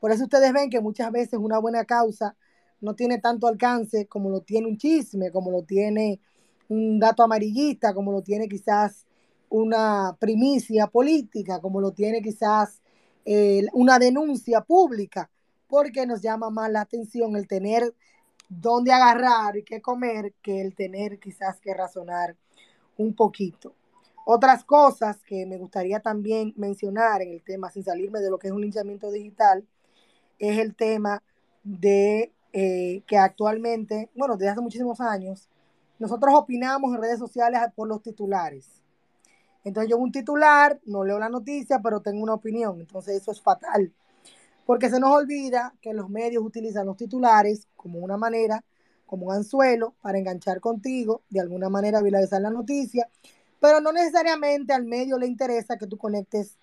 Por 0.00 0.12
eso 0.12 0.24
ustedes 0.24 0.52
ven 0.52 0.70
que 0.70 0.80
muchas 0.80 1.10
veces 1.10 1.38
una 1.38 1.58
buena 1.58 1.84
causa 1.84 2.36
no 2.80 2.94
tiene 2.94 3.18
tanto 3.18 3.46
alcance 3.46 4.06
como 4.06 4.30
lo 4.30 4.42
tiene 4.42 4.68
un 4.68 4.76
chisme, 4.76 5.30
como 5.30 5.50
lo 5.50 5.62
tiene 5.62 6.20
un 6.68 6.98
dato 6.98 7.22
amarillista, 7.22 7.94
como 7.94 8.12
lo 8.12 8.22
tiene 8.22 8.48
quizás 8.48 9.06
una 9.50 10.16
primicia 10.18 10.86
política, 10.86 11.60
como 11.60 11.80
lo 11.80 11.92
tiene 11.92 12.20
quizás 12.20 12.80
eh, 13.24 13.66
una 13.72 13.98
denuncia 13.98 14.60
pública, 14.60 15.30
porque 15.68 16.06
nos 16.06 16.22
llama 16.22 16.50
más 16.50 16.70
la 16.70 16.82
atención 16.82 17.36
el 17.36 17.46
tener 17.46 17.94
dónde 18.48 18.92
agarrar 18.92 19.56
y 19.56 19.62
qué 19.62 19.80
comer 19.80 20.32
que 20.42 20.60
el 20.60 20.74
tener 20.74 21.18
quizás 21.18 21.60
que 21.60 21.74
razonar 21.74 22.36
un 22.96 23.14
poquito. 23.14 23.74
Otras 24.24 24.64
cosas 24.64 25.22
que 25.22 25.46
me 25.46 25.56
gustaría 25.56 26.00
también 26.00 26.52
mencionar 26.56 27.22
en 27.22 27.32
el 27.32 27.42
tema, 27.42 27.70
sin 27.70 27.84
salirme 27.84 28.20
de 28.20 28.30
lo 28.30 28.38
que 28.38 28.48
es 28.48 28.52
un 28.52 28.60
linchamiento 28.60 29.10
digital, 29.10 29.66
es 30.38 30.58
el 30.58 30.74
tema 30.74 31.22
de 31.64 32.32
eh, 32.52 33.02
que 33.06 33.16
actualmente, 33.16 34.10
bueno, 34.14 34.36
desde 34.36 34.50
hace 34.50 34.60
muchísimos 34.60 35.00
años, 35.00 35.48
nosotros 35.98 36.34
opinamos 36.34 36.94
en 36.94 37.00
redes 37.00 37.18
sociales 37.18 37.60
por 37.74 37.88
los 37.88 38.02
titulares. 38.02 38.66
Entonces 39.64 39.90
yo 39.90 39.98
un 39.98 40.12
titular, 40.12 40.80
no 40.86 41.04
leo 41.04 41.18
la 41.18 41.28
noticia, 41.28 41.80
pero 41.82 42.00
tengo 42.00 42.22
una 42.22 42.34
opinión. 42.34 42.80
Entonces 42.80 43.20
eso 43.20 43.32
es 43.32 43.40
fatal. 43.40 43.92
Porque 44.64 44.90
se 44.90 45.00
nos 45.00 45.10
olvida 45.10 45.74
que 45.80 45.94
los 45.94 46.08
medios 46.08 46.44
utilizan 46.44 46.86
los 46.86 46.96
titulares 46.96 47.66
como 47.76 47.98
una 47.98 48.16
manera, 48.16 48.64
como 49.06 49.26
un 49.26 49.34
anzuelo 49.34 49.94
para 50.02 50.18
enganchar 50.18 50.60
contigo, 50.60 51.22
de 51.30 51.40
alguna 51.40 51.68
manera 51.68 52.02
viralizar 52.02 52.40
la 52.42 52.50
noticia, 52.50 53.08
pero 53.60 53.80
no 53.80 53.92
necesariamente 53.92 54.72
al 54.72 54.84
medio 54.84 55.18
le 55.18 55.26
interesa 55.26 55.78
que 55.78 55.86
tú 55.86 55.96
conectes 55.96 56.56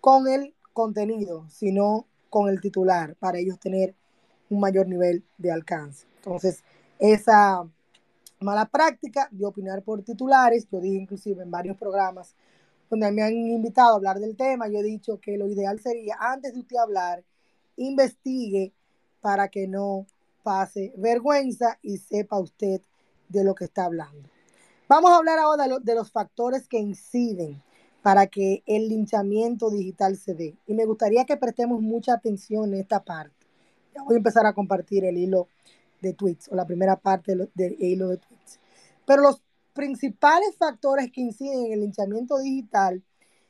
con 0.00 0.28
el 0.28 0.54
contenido, 0.72 1.46
sino 1.48 2.06
con 2.28 2.48
el 2.48 2.60
titular, 2.60 3.16
para 3.16 3.38
ellos 3.38 3.58
tener 3.58 3.94
un 4.50 4.60
mayor 4.60 4.86
nivel 4.86 5.24
de 5.38 5.50
alcance. 5.50 6.06
Entonces, 6.18 6.62
esa 6.98 7.66
mala 8.46 8.66
práctica 8.66 9.28
de 9.30 9.44
opinar 9.44 9.82
por 9.82 10.02
titulares, 10.02 10.66
yo 10.70 10.80
dije 10.80 10.96
inclusive 10.96 11.42
en 11.42 11.50
varios 11.50 11.76
programas 11.76 12.34
donde 12.88 13.10
me 13.10 13.22
han 13.22 13.34
invitado 13.34 13.92
a 13.92 13.96
hablar 13.96 14.20
del 14.20 14.36
tema, 14.36 14.68
yo 14.68 14.78
he 14.78 14.82
dicho 14.84 15.18
que 15.20 15.36
lo 15.36 15.48
ideal 15.48 15.80
sería, 15.80 16.16
antes 16.20 16.54
de 16.54 16.60
usted 16.60 16.76
hablar, 16.76 17.24
investigue 17.76 18.72
para 19.20 19.48
que 19.48 19.66
no 19.66 20.06
pase 20.44 20.92
vergüenza 20.96 21.78
y 21.82 21.98
sepa 21.98 22.38
usted 22.38 22.80
de 23.28 23.42
lo 23.42 23.56
que 23.56 23.64
está 23.64 23.86
hablando. 23.86 24.28
Vamos 24.88 25.10
a 25.10 25.16
hablar 25.16 25.40
ahora 25.40 25.66
de, 25.82 25.94
los 25.96 26.12
factores 26.12 26.68
que 26.68 26.78
inciden 26.78 27.60
para 28.02 28.28
que 28.28 28.62
el 28.66 28.88
linchamiento 28.88 29.68
digital 29.68 30.16
se 30.16 30.34
dé. 30.34 30.56
Y 30.68 30.74
me 30.74 30.84
gustaría 30.84 31.24
que 31.24 31.36
prestemos 31.36 31.82
mucha 31.82 32.14
atención 32.14 32.72
en 32.72 32.80
esta 32.80 33.02
parte. 33.02 33.34
Ya 33.92 34.04
voy 34.04 34.14
a 34.14 34.18
empezar 34.18 34.46
a 34.46 34.52
compartir 34.52 35.04
el 35.04 35.16
hilo 35.16 35.48
de 36.00 36.12
tweets 36.12 36.48
o 36.50 36.54
la 36.54 36.66
primera 36.66 36.96
parte 36.96 37.34
del 37.54 37.76
hilo 37.78 38.08
de 38.08 38.18
tweets. 38.18 38.60
Pero 39.06 39.22
los 39.22 39.42
principales 39.72 40.56
factores 40.56 41.10
que 41.12 41.20
inciden 41.20 41.66
en 41.66 41.72
el 41.72 41.80
linchamiento 41.80 42.38
digital 42.38 43.02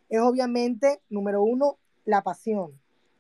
es 0.09 0.21
obviamente, 0.21 1.01
número 1.09 1.43
uno, 1.43 1.79
la 2.05 2.23
pasión. 2.23 2.73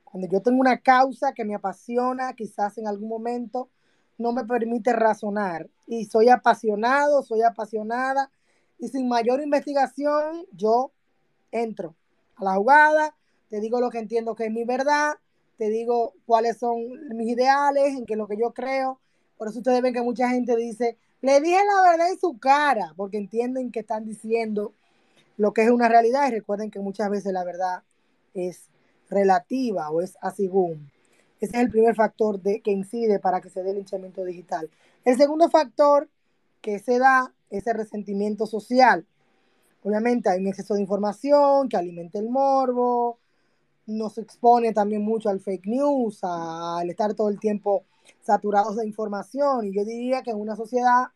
Cuando 0.04 0.28
yo 0.28 0.40
tengo 0.40 0.60
una 0.60 0.78
causa 0.78 1.32
que 1.32 1.44
me 1.44 1.54
apasiona, 1.54 2.32
quizás 2.34 2.78
en 2.78 2.86
algún 2.86 3.08
momento 3.08 3.68
no 4.18 4.32
me 4.32 4.44
permite 4.44 4.92
razonar 4.92 5.68
y 5.86 6.06
soy 6.06 6.28
apasionado, 6.28 7.22
soy 7.22 7.42
apasionada 7.42 8.30
y 8.78 8.88
sin 8.88 9.08
mayor 9.08 9.42
investigación 9.42 10.46
yo 10.52 10.92
entro 11.50 11.94
a 12.36 12.44
la 12.44 12.54
jugada, 12.54 13.16
te 13.48 13.60
digo 13.60 13.80
lo 13.80 13.90
que 13.90 13.98
entiendo 13.98 14.34
que 14.34 14.46
es 14.46 14.52
mi 14.52 14.64
verdad, 14.64 15.14
te 15.58 15.68
digo 15.68 16.14
cuáles 16.26 16.58
son 16.58 16.76
mis 17.16 17.28
ideales, 17.28 17.94
en 17.94 18.06
qué 18.06 18.14
es 18.14 18.18
lo 18.18 18.28
que 18.28 18.36
yo 18.36 18.52
creo. 18.52 19.00
Por 19.36 19.48
eso 19.48 19.58
ustedes 19.58 19.82
ven 19.82 19.94
que 19.94 20.02
mucha 20.02 20.28
gente 20.28 20.56
dice, 20.56 20.96
le 21.20 21.40
dije 21.40 21.56
la 21.56 21.90
verdad 21.90 22.10
en 22.10 22.18
su 22.18 22.38
cara, 22.38 22.92
porque 22.96 23.18
entienden 23.18 23.70
que 23.70 23.80
están 23.80 24.04
diciendo 24.04 24.72
lo 25.36 25.52
que 25.52 25.64
es 25.64 25.70
una 25.70 25.88
realidad 25.88 26.28
y 26.28 26.30
recuerden 26.30 26.70
que 26.70 26.80
muchas 26.80 27.10
veces 27.10 27.32
la 27.32 27.44
verdad 27.44 27.82
es 28.34 28.68
relativa 29.08 29.90
o 29.90 30.00
es 30.00 30.16
así 30.20 30.48
boom. 30.48 30.90
Ese 31.40 31.56
es 31.56 31.62
el 31.62 31.70
primer 31.70 31.94
factor 31.94 32.40
de, 32.40 32.60
que 32.60 32.70
incide 32.70 33.18
para 33.18 33.40
que 33.40 33.50
se 33.50 33.62
dé 33.62 33.70
el 33.70 33.76
linchamiento 33.76 34.24
digital. 34.24 34.70
El 35.04 35.16
segundo 35.16 35.50
factor 35.50 36.08
que 36.62 36.78
se 36.78 36.98
da 36.98 37.32
es 37.50 37.66
el 37.66 37.74
resentimiento 37.74 38.46
social. 38.46 39.06
Obviamente 39.84 40.30
hay 40.30 40.40
un 40.40 40.48
exceso 40.48 40.74
de 40.74 40.80
información 40.80 41.68
que 41.68 41.76
alimenta 41.76 42.18
el 42.18 42.28
morbo, 42.28 43.18
nos 43.86 44.18
expone 44.18 44.72
también 44.72 45.02
mucho 45.02 45.28
al 45.28 45.40
fake 45.40 45.66
news, 45.66 46.20
al 46.22 46.88
estar 46.90 47.14
todo 47.14 47.28
el 47.28 47.38
tiempo 47.38 47.84
saturados 48.20 48.76
de 48.76 48.86
información. 48.86 49.66
Y 49.66 49.74
yo 49.74 49.84
diría 49.84 50.22
que 50.22 50.30
en 50.30 50.40
una 50.40 50.56
sociedad 50.56 51.08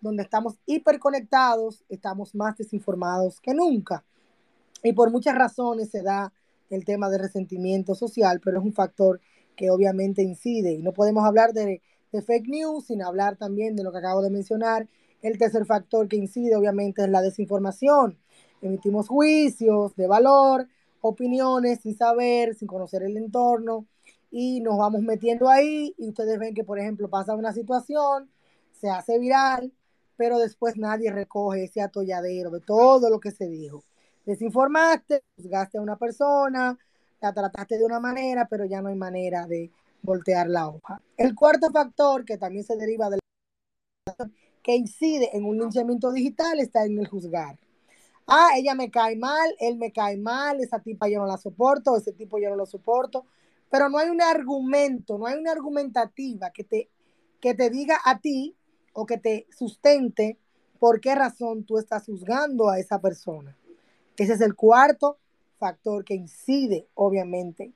donde 0.00 0.22
estamos 0.22 0.58
hiperconectados, 0.66 1.84
estamos 1.88 2.34
más 2.34 2.56
desinformados 2.56 3.40
que 3.40 3.54
nunca. 3.54 4.04
Y 4.82 4.92
por 4.92 5.10
muchas 5.10 5.34
razones 5.34 5.90
se 5.90 6.02
da 6.02 6.32
el 6.70 6.84
tema 6.84 7.10
de 7.10 7.18
resentimiento 7.18 7.94
social, 7.94 8.40
pero 8.42 8.58
es 8.58 8.64
un 8.64 8.72
factor 8.72 9.20
que 9.56 9.70
obviamente 9.70 10.22
incide. 10.22 10.72
Y 10.72 10.82
no 10.82 10.92
podemos 10.92 11.24
hablar 11.24 11.52
de, 11.52 11.82
de, 12.12 12.22
fake 12.22 12.48
news 12.48 12.86
sin 12.86 13.02
hablar 13.02 13.36
también 13.36 13.76
de 13.76 13.84
lo 13.84 13.92
que 13.92 13.98
acabo 13.98 14.22
de 14.22 14.30
mencionar. 14.30 14.88
El 15.20 15.36
tercer 15.36 15.66
factor 15.66 16.08
que 16.08 16.16
incide 16.16 16.56
obviamente 16.56 17.02
es 17.02 17.10
la 17.10 17.20
desinformación. 17.20 18.18
Emitimos 18.62 19.08
juicios 19.08 19.94
de 19.96 20.06
valor, 20.06 20.66
opiniones 21.02 21.80
sin 21.80 21.96
saber, 21.96 22.54
sin 22.54 22.68
conocer 22.68 23.02
el 23.02 23.16
entorno 23.16 23.86
y 24.30 24.60
nos 24.60 24.78
vamos 24.78 25.02
metiendo 25.02 25.48
ahí 25.48 25.94
y 25.98 26.08
ustedes 26.08 26.38
ven 26.38 26.54
que 26.54 26.64
por 26.64 26.78
ejemplo 26.78 27.08
pasa 27.08 27.34
una 27.34 27.52
situación, 27.52 28.30
se 28.72 28.90
hace 28.90 29.18
viral, 29.18 29.72
pero 30.16 30.38
después 30.38 30.76
nadie 30.76 31.10
recoge 31.10 31.64
ese 31.64 31.82
atolladero 31.82 32.50
de 32.50 32.60
todo 32.60 33.10
lo 33.10 33.20
que 33.20 33.30
se 33.30 33.48
dijo 33.48 33.84
desinformaste, 34.24 35.22
juzgaste 35.36 35.78
a 35.78 35.82
una 35.82 35.96
persona, 35.96 36.78
la 37.20 37.32
trataste 37.32 37.78
de 37.78 37.84
una 37.84 38.00
manera, 38.00 38.46
pero 38.48 38.64
ya 38.64 38.80
no 38.80 38.88
hay 38.88 38.96
manera 38.96 39.46
de 39.46 39.70
voltear 40.02 40.48
la 40.48 40.68
hoja. 40.68 41.02
El 41.16 41.34
cuarto 41.34 41.70
factor 41.70 42.24
que 42.24 42.38
también 42.38 42.64
se 42.64 42.76
deriva 42.76 43.10
del 43.10 43.20
que 44.62 44.76
incide 44.76 45.36
en 45.36 45.44
un 45.44 45.58
linchamiento 45.58 46.12
digital 46.12 46.60
está 46.60 46.84
en 46.84 46.98
el 46.98 47.08
juzgar. 47.08 47.58
Ah, 48.26 48.50
ella 48.56 48.74
me 48.74 48.90
cae 48.90 49.16
mal, 49.16 49.54
él 49.58 49.76
me 49.76 49.90
cae 49.90 50.16
mal, 50.16 50.60
esa 50.60 50.78
tipa 50.78 51.08
yo 51.08 51.18
no 51.18 51.26
la 51.26 51.36
soporto, 51.36 51.96
ese 51.96 52.12
tipo 52.12 52.38
yo 52.38 52.50
no 52.50 52.56
lo 52.56 52.66
soporto, 52.66 53.24
pero 53.70 53.88
no 53.88 53.98
hay 53.98 54.10
un 54.10 54.20
argumento, 54.20 55.16
no 55.16 55.26
hay 55.26 55.38
una 55.38 55.52
argumentativa 55.52 56.50
que 56.50 56.64
te, 56.64 56.90
que 57.40 57.54
te 57.54 57.70
diga 57.70 57.98
a 58.04 58.18
ti 58.20 58.56
o 58.92 59.06
que 59.06 59.16
te 59.16 59.46
sustente 59.56 60.38
por 60.78 61.00
qué 61.00 61.14
razón 61.14 61.64
tú 61.64 61.78
estás 61.78 62.06
juzgando 62.06 62.68
a 62.68 62.78
esa 62.78 63.00
persona. 63.00 63.56
Ese 64.16 64.34
es 64.34 64.40
el 64.40 64.54
cuarto 64.54 65.18
factor 65.58 66.04
que 66.04 66.14
incide, 66.14 66.88
obviamente, 66.94 67.72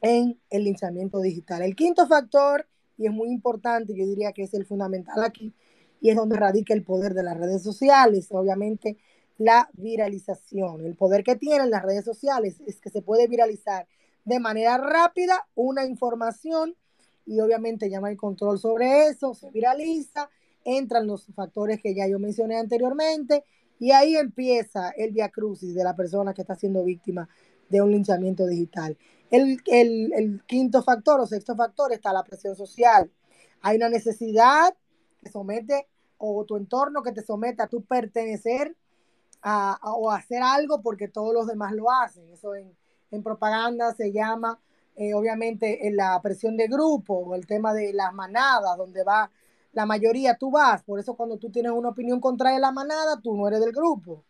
en 0.00 0.38
el 0.50 0.64
linchamiento 0.64 1.20
digital. 1.20 1.62
El 1.62 1.74
quinto 1.74 2.06
factor, 2.06 2.66
y 2.96 3.06
es 3.06 3.12
muy 3.12 3.30
importante, 3.30 3.94
yo 3.94 4.06
diría 4.06 4.32
que 4.32 4.44
es 4.44 4.54
el 4.54 4.66
fundamental 4.66 5.22
aquí, 5.24 5.52
y 6.00 6.10
es 6.10 6.16
donde 6.16 6.36
radica 6.36 6.74
el 6.74 6.84
poder 6.84 7.14
de 7.14 7.22
las 7.22 7.36
redes 7.38 7.62
sociales, 7.62 8.28
obviamente 8.30 8.98
la 9.38 9.70
viralización. 9.72 10.84
El 10.84 10.94
poder 10.94 11.24
que 11.24 11.36
tienen 11.36 11.70
las 11.70 11.82
redes 11.82 12.04
sociales 12.04 12.60
es 12.66 12.80
que 12.80 12.90
se 12.90 13.02
puede 13.02 13.26
viralizar 13.26 13.86
de 14.24 14.40
manera 14.40 14.78
rápida 14.78 15.46
una 15.54 15.84
información 15.84 16.76
y 17.26 17.40
obviamente 17.40 17.88
no 17.88 18.06
hay 18.06 18.16
control 18.16 18.58
sobre 18.58 19.06
eso, 19.06 19.34
se 19.34 19.50
viraliza, 19.50 20.28
entran 20.64 21.06
los 21.06 21.26
factores 21.34 21.80
que 21.80 21.94
ya 21.94 22.06
yo 22.06 22.18
mencioné 22.18 22.58
anteriormente 22.58 23.44
y 23.78 23.90
ahí 23.92 24.16
empieza 24.16 24.90
el 24.90 25.12
viacrucis 25.12 25.74
de 25.74 25.84
la 25.84 25.96
persona 25.96 26.34
que 26.34 26.42
está 26.42 26.54
siendo 26.54 26.84
víctima 26.84 27.28
de 27.68 27.80
un 27.80 27.90
linchamiento 27.90 28.46
digital. 28.46 28.96
El, 29.30 30.42
quinto 30.46 30.82
factor 30.82 31.20
o 31.20 31.26
sexto 31.26 31.56
factor 31.56 31.92
está 31.92 32.12
la 32.12 32.22
presión 32.22 32.54
social. 32.54 33.10
Hay 33.62 33.76
una 33.76 33.88
necesidad 33.88 34.74
que 35.22 35.30
somete 35.30 35.88
o 36.18 36.44
tu 36.44 36.56
entorno 36.56 37.02
que 37.02 37.12
te 37.12 37.22
somete 37.22 37.62
a 37.62 37.66
tu 37.66 37.82
pertenecer 37.82 38.76
a, 39.40 39.78
o 39.82 40.10
hacer 40.10 40.42
algo 40.42 40.82
porque 40.82 41.08
todos 41.08 41.32
los 41.32 41.46
demás 41.46 41.72
lo 41.72 41.90
hacen. 41.90 42.30
Eso 42.30 42.54
en, 42.54 42.76
propaganda 43.20 43.92
se 43.94 44.12
llama, 44.12 44.60
eh, 44.96 45.14
obviamente, 45.14 45.86
en 45.86 45.96
la 45.96 46.20
presión 46.22 46.56
de 46.56 46.68
grupo 46.68 47.14
o 47.14 47.34
el 47.34 47.46
tema 47.46 47.74
de 47.74 47.92
las 47.92 48.14
manadas, 48.14 48.76
donde 48.76 49.04
va 49.04 49.30
la 49.72 49.86
mayoría 49.86 50.36
tú 50.36 50.50
vas, 50.50 50.82
por 50.82 51.00
eso 51.00 51.14
cuando 51.14 51.38
tú 51.38 51.50
tienes 51.50 51.72
una 51.72 51.88
opinión 51.88 52.20
contraria 52.20 52.58
a 52.58 52.60
la 52.60 52.72
manada, 52.72 53.20
tú 53.20 53.34
no 53.34 53.48
eres 53.48 53.60
del 53.60 53.72
grupo, 53.72 54.24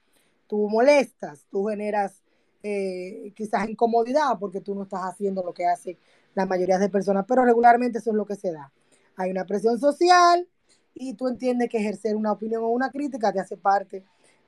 tú 0.47 0.68
molestas, 0.68 1.47
tú 1.51 1.66
generas 1.66 2.23
eh, 2.62 3.33
quizás 3.35 3.68
incomodidad 3.68 4.38
porque 4.38 4.61
tú 4.61 4.75
no 4.75 4.85
estás 4.85 5.01
haciendo 5.03 5.42
lo 5.42 5.53
que 5.53 5.66
hace 5.66 5.99
la 6.35 6.47
mayoría 6.47 6.79
de 6.79 6.88
personas, 6.88 7.25
pero 7.27 7.45
regularmente 7.45 7.99
eso 7.99 8.11
es 8.11 8.16
lo 8.16 8.25
que 8.25 8.37
se 8.37 8.53
da. 8.53 8.73
Hay 9.16 9.31
una 9.31 9.45
presión 9.45 9.81
social 9.81 10.49
y 10.95 11.14
tú 11.14 11.27
entiendes 11.27 11.68
que 11.68 11.79
ejercer 11.79 12.14
una 12.14 12.33
opinión 12.33 12.62
o 12.62 12.68
una 12.68 12.90
crítica 12.90 13.33
te 13.33 13.40
hace 13.40 13.57
parte 13.57 14.05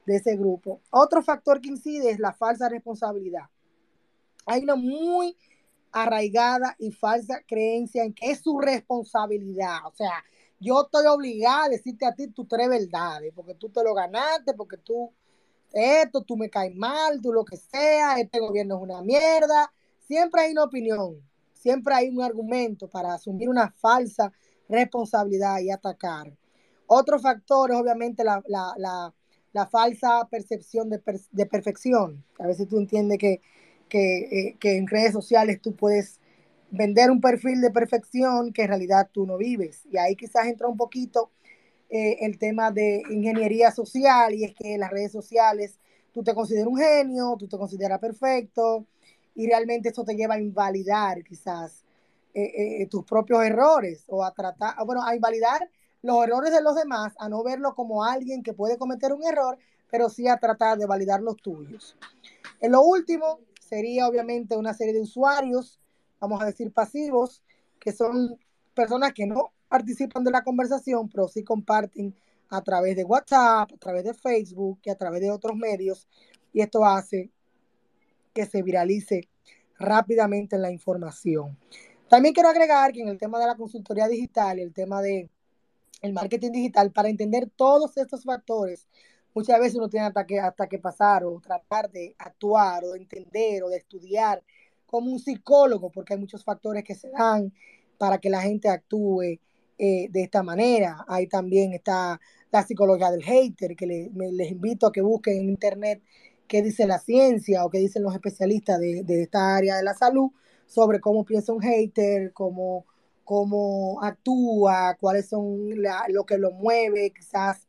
de 0.06 0.16
ese 0.16 0.36
grupo. 0.36 0.80
Otro 0.90 1.22
factor 1.22 1.60
que 1.60 1.70
incide 1.70 2.10
es 2.10 2.20
la 2.20 2.32
falsa 2.32 2.68
responsabilidad. 2.68 3.44
Hay 4.46 4.62
una 4.62 4.76
muy 4.76 5.36
arraigada 5.92 6.74
y 6.78 6.90
falsa 6.90 7.42
creencia 7.46 8.04
en 8.04 8.12
que 8.14 8.30
es 8.30 8.40
su 8.40 8.58
responsabilidad. 8.58 9.78
O 9.86 9.94
sea, 9.94 10.24
yo 10.60 10.82
estoy 10.82 11.06
obligada 11.06 11.64
a 11.64 11.68
decirte 11.68 12.06
a 12.06 12.14
ti 12.14 12.28
tus 12.28 12.48
tres 12.48 12.68
verdades, 12.68 13.32
porque 13.34 13.54
tú 13.54 13.68
te 13.68 13.82
lo 13.82 13.94
ganaste, 13.94 14.54
porque 14.54 14.76
tú 14.78 15.12
esto, 15.74 16.22
tú 16.22 16.36
me 16.36 16.48
caes 16.48 16.74
mal, 16.74 17.20
tú 17.20 17.32
lo 17.32 17.44
que 17.44 17.56
sea, 17.56 18.18
este 18.18 18.38
gobierno 18.38 18.76
es 18.76 18.82
una 18.82 19.02
mierda. 19.02 19.72
Siempre 20.06 20.42
hay 20.42 20.52
una 20.52 20.64
opinión, 20.64 21.20
siempre 21.52 21.94
hay 21.94 22.08
un 22.10 22.22
argumento 22.22 22.88
para 22.88 23.14
asumir 23.14 23.48
una 23.48 23.72
falsa 23.72 24.32
responsabilidad 24.68 25.58
y 25.60 25.70
atacar. 25.70 26.32
Otro 26.86 27.18
factor 27.18 27.72
es 27.72 27.76
obviamente 27.76 28.22
la, 28.24 29.12
falsa 29.70 30.28
percepción 30.30 30.90
de, 30.90 31.46
perfección. 31.46 32.24
A 32.38 32.46
veces 32.46 32.68
tú 32.68 32.78
entiendes 32.78 33.18
que, 33.18 33.40
que, 33.94 34.18
eh, 34.18 34.56
que 34.58 34.76
en 34.76 34.88
redes 34.88 35.12
sociales 35.12 35.60
tú 35.62 35.76
puedes 35.76 36.18
vender 36.72 37.12
un 37.12 37.20
perfil 37.20 37.60
de 37.60 37.70
perfección 37.70 38.52
que 38.52 38.62
en 38.62 38.68
realidad 38.68 39.08
tú 39.12 39.24
no 39.24 39.36
vives. 39.36 39.82
Y 39.88 39.98
ahí 39.98 40.16
quizás 40.16 40.46
entra 40.46 40.66
un 40.66 40.76
poquito 40.76 41.30
eh, 41.90 42.16
el 42.22 42.36
tema 42.36 42.72
de 42.72 43.04
ingeniería 43.08 43.70
social 43.70 44.34
y 44.34 44.42
es 44.42 44.54
que 44.56 44.74
en 44.74 44.80
las 44.80 44.90
redes 44.90 45.12
sociales 45.12 45.78
tú 46.12 46.24
te 46.24 46.34
consideras 46.34 46.66
un 46.66 46.76
genio, 46.76 47.36
tú 47.38 47.46
te 47.46 47.56
consideras 47.56 48.00
perfecto 48.00 48.84
y 49.36 49.46
realmente 49.46 49.90
eso 49.90 50.02
te 50.02 50.16
lleva 50.16 50.34
a 50.34 50.40
invalidar 50.40 51.22
quizás 51.22 51.84
eh, 52.34 52.88
tus 52.90 53.04
propios 53.04 53.44
errores 53.44 54.02
o 54.08 54.24
a 54.24 54.34
tratar, 54.34 54.74
bueno, 54.84 55.04
a 55.06 55.14
invalidar 55.14 55.70
los 56.02 56.24
errores 56.24 56.52
de 56.52 56.62
los 56.62 56.74
demás, 56.74 57.14
a 57.20 57.28
no 57.28 57.44
verlo 57.44 57.76
como 57.76 58.02
alguien 58.02 58.42
que 58.42 58.54
puede 58.54 58.76
cometer 58.76 59.12
un 59.12 59.22
error, 59.22 59.56
pero 59.88 60.10
sí 60.10 60.26
a 60.26 60.38
tratar 60.38 60.78
de 60.78 60.86
validar 60.86 61.22
los 61.22 61.36
tuyos. 61.36 61.96
En 62.60 62.72
lo 62.72 62.82
último 62.82 63.38
sería 63.68 64.06
obviamente 64.08 64.56
una 64.56 64.74
serie 64.74 64.92
de 64.92 65.00
usuarios, 65.00 65.80
vamos 66.20 66.40
a 66.42 66.46
decir 66.46 66.72
pasivos, 66.72 67.42
que 67.80 67.92
son 67.92 68.38
personas 68.74 69.12
que 69.12 69.26
no 69.26 69.52
participan 69.68 70.24
de 70.24 70.30
la 70.30 70.42
conversación, 70.42 71.08
pero 71.08 71.28
sí 71.28 71.42
comparten 71.42 72.14
a 72.50 72.62
través 72.62 72.96
de 72.96 73.04
WhatsApp, 73.04 73.72
a 73.72 73.76
través 73.78 74.04
de 74.04 74.14
Facebook 74.14 74.78
y 74.84 74.90
a 74.90 74.96
través 74.96 75.20
de 75.20 75.30
otros 75.30 75.56
medios. 75.56 76.08
Y 76.52 76.60
esto 76.60 76.84
hace 76.84 77.30
que 78.32 78.46
se 78.46 78.62
viralice 78.62 79.28
rápidamente 79.78 80.58
la 80.58 80.70
información. 80.70 81.58
También 82.08 82.34
quiero 82.34 82.48
agregar 82.48 82.92
que 82.92 83.00
en 83.00 83.08
el 83.08 83.18
tema 83.18 83.38
de 83.38 83.46
la 83.46 83.56
consultoría 83.56 84.08
digital 84.08 84.58
el 84.58 84.72
tema 84.72 85.02
de 85.02 85.30
el 86.02 86.12
marketing 86.12 86.52
digital, 86.52 86.92
para 86.92 87.08
entender 87.08 87.50
todos 87.56 87.96
estos 87.96 88.24
factores, 88.24 88.86
muchas 89.34 89.58
veces 89.58 89.76
uno 89.76 89.88
tiene 89.88 90.06
hasta 90.06 90.26
que, 90.26 90.40
hasta 90.40 90.66
que 90.68 90.78
pasar 90.78 91.24
o 91.24 91.40
tratar 91.40 91.90
de 91.90 92.14
actuar 92.18 92.84
o 92.84 92.92
de 92.92 93.00
entender 93.00 93.62
o 93.64 93.68
de 93.68 93.78
estudiar 93.78 94.42
como 94.86 95.10
un 95.10 95.18
psicólogo, 95.18 95.90
porque 95.90 96.14
hay 96.14 96.20
muchos 96.20 96.44
factores 96.44 96.84
que 96.84 96.94
se 96.94 97.10
dan 97.10 97.52
para 97.98 98.18
que 98.18 98.30
la 98.30 98.40
gente 98.42 98.68
actúe 98.68 99.40
eh, 99.78 100.08
de 100.10 100.22
esta 100.22 100.42
manera. 100.42 101.04
Ahí 101.08 101.26
también 101.26 101.72
está 101.72 102.20
la 102.52 102.62
psicología 102.62 103.10
del 103.10 103.24
hater, 103.24 103.74
que 103.74 103.86
les 103.86 104.50
invito 104.50 104.86
a 104.86 104.92
que 104.92 105.00
busquen 105.00 105.38
en 105.38 105.48
internet 105.48 106.02
qué 106.46 106.62
dice 106.62 106.86
la 106.86 106.98
ciencia 106.98 107.64
o 107.64 107.70
qué 107.70 107.78
dicen 107.78 108.02
los 108.02 108.14
especialistas 108.14 108.78
de, 108.78 109.04
esta 109.22 109.56
área 109.56 109.76
de 109.76 109.82
la 109.82 109.94
salud 109.94 110.30
sobre 110.66 111.00
cómo 111.00 111.24
piensa 111.24 111.52
un 111.52 111.60
hater, 111.60 112.32
cómo, 112.32 112.86
cómo 113.24 114.02
actúa, 114.02 114.96
cuáles 115.00 115.28
son 115.28 115.70
lo 116.08 116.24
que 116.24 116.38
lo 116.38 116.52
mueve 116.52 117.10
quizás 117.10 117.63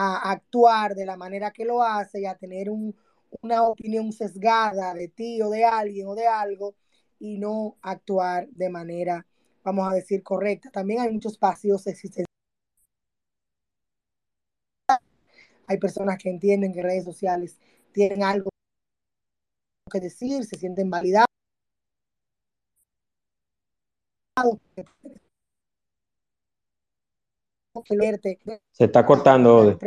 a 0.00 0.30
actuar 0.30 0.94
de 0.94 1.04
la 1.06 1.16
manera 1.16 1.50
que 1.50 1.64
lo 1.64 1.82
hace 1.82 2.20
y 2.20 2.26
a 2.26 2.36
tener 2.36 2.70
una 2.70 3.62
opinión 3.64 4.12
sesgada 4.12 4.94
de 4.94 5.08
ti 5.08 5.42
o 5.42 5.50
de 5.50 5.64
alguien 5.64 6.06
o 6.08 6.14
de 6.14 6.26
algo 6.26 6.76
y 7.18 7.38
no 7.38 7.76
actuar 7.82 8.48
de 8.50 8.70
manera 8.70 9.26
vamos 9.68 9.90
a 9.90 9.94
decir, 9.94 10.22
correcta. 10.22 10.70
También 10.70 11.00
hay 11.00 11.12
muchos 11.12 11.38
vacíos 11.38 11.86
existenciales. 11.86 12.26
Hay 15.66 15.78
personas 15.78 16.16
que 16.18 16.30
entienden 16.30 16.72
que 16.72 16.82
redes 16.82 17.04
sociales 17.04 17.58
tienen 17.92 18.22
algo 18.22 18.50
que 19.90 20.00
decir, 20.00 20.44
se 20.44 20.56
sienten 20.58 20.88
validados. 20.90 21.26
Se 28.72 28.84
está 28.84 29.04
cortando. 29.04 29.78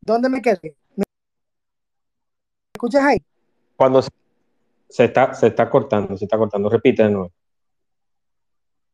¿Dónde 0.00 0.28
me 0.28 0.40
quedé? 0.40 0.76
¿Me 0.96 1.04
escuchas 2.74 3.04
ahí? 3.04 3.18
Cuando 3.76 4.02
se 4.88 5.04
está, 5.04 5.34
se 5.34 5.48
está 5.48 5.68
cortando, 5.68 6.16
se 6.16 6.24
está 6.24 6.38
cortando. 6.38 6.68
Repite 6.68 7.02
de 7.02 7.10
nuevo. 7.10 7.32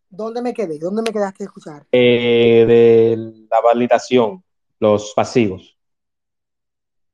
¿Dónde 0.09 0.43
me 0.43 0.53
quedé? 0.53 0.79
¿Dónde 0.79 1.03
me 1.03 1.11
quedaste 1.11 1.45
escuchar? 1.45 1.87
Eh, 1.91 2.65
de 2.67 3.47
la 3.51 3.61
validación, 3.63 4.45
los 4.79 5.13
pasivos. 5.15 5.79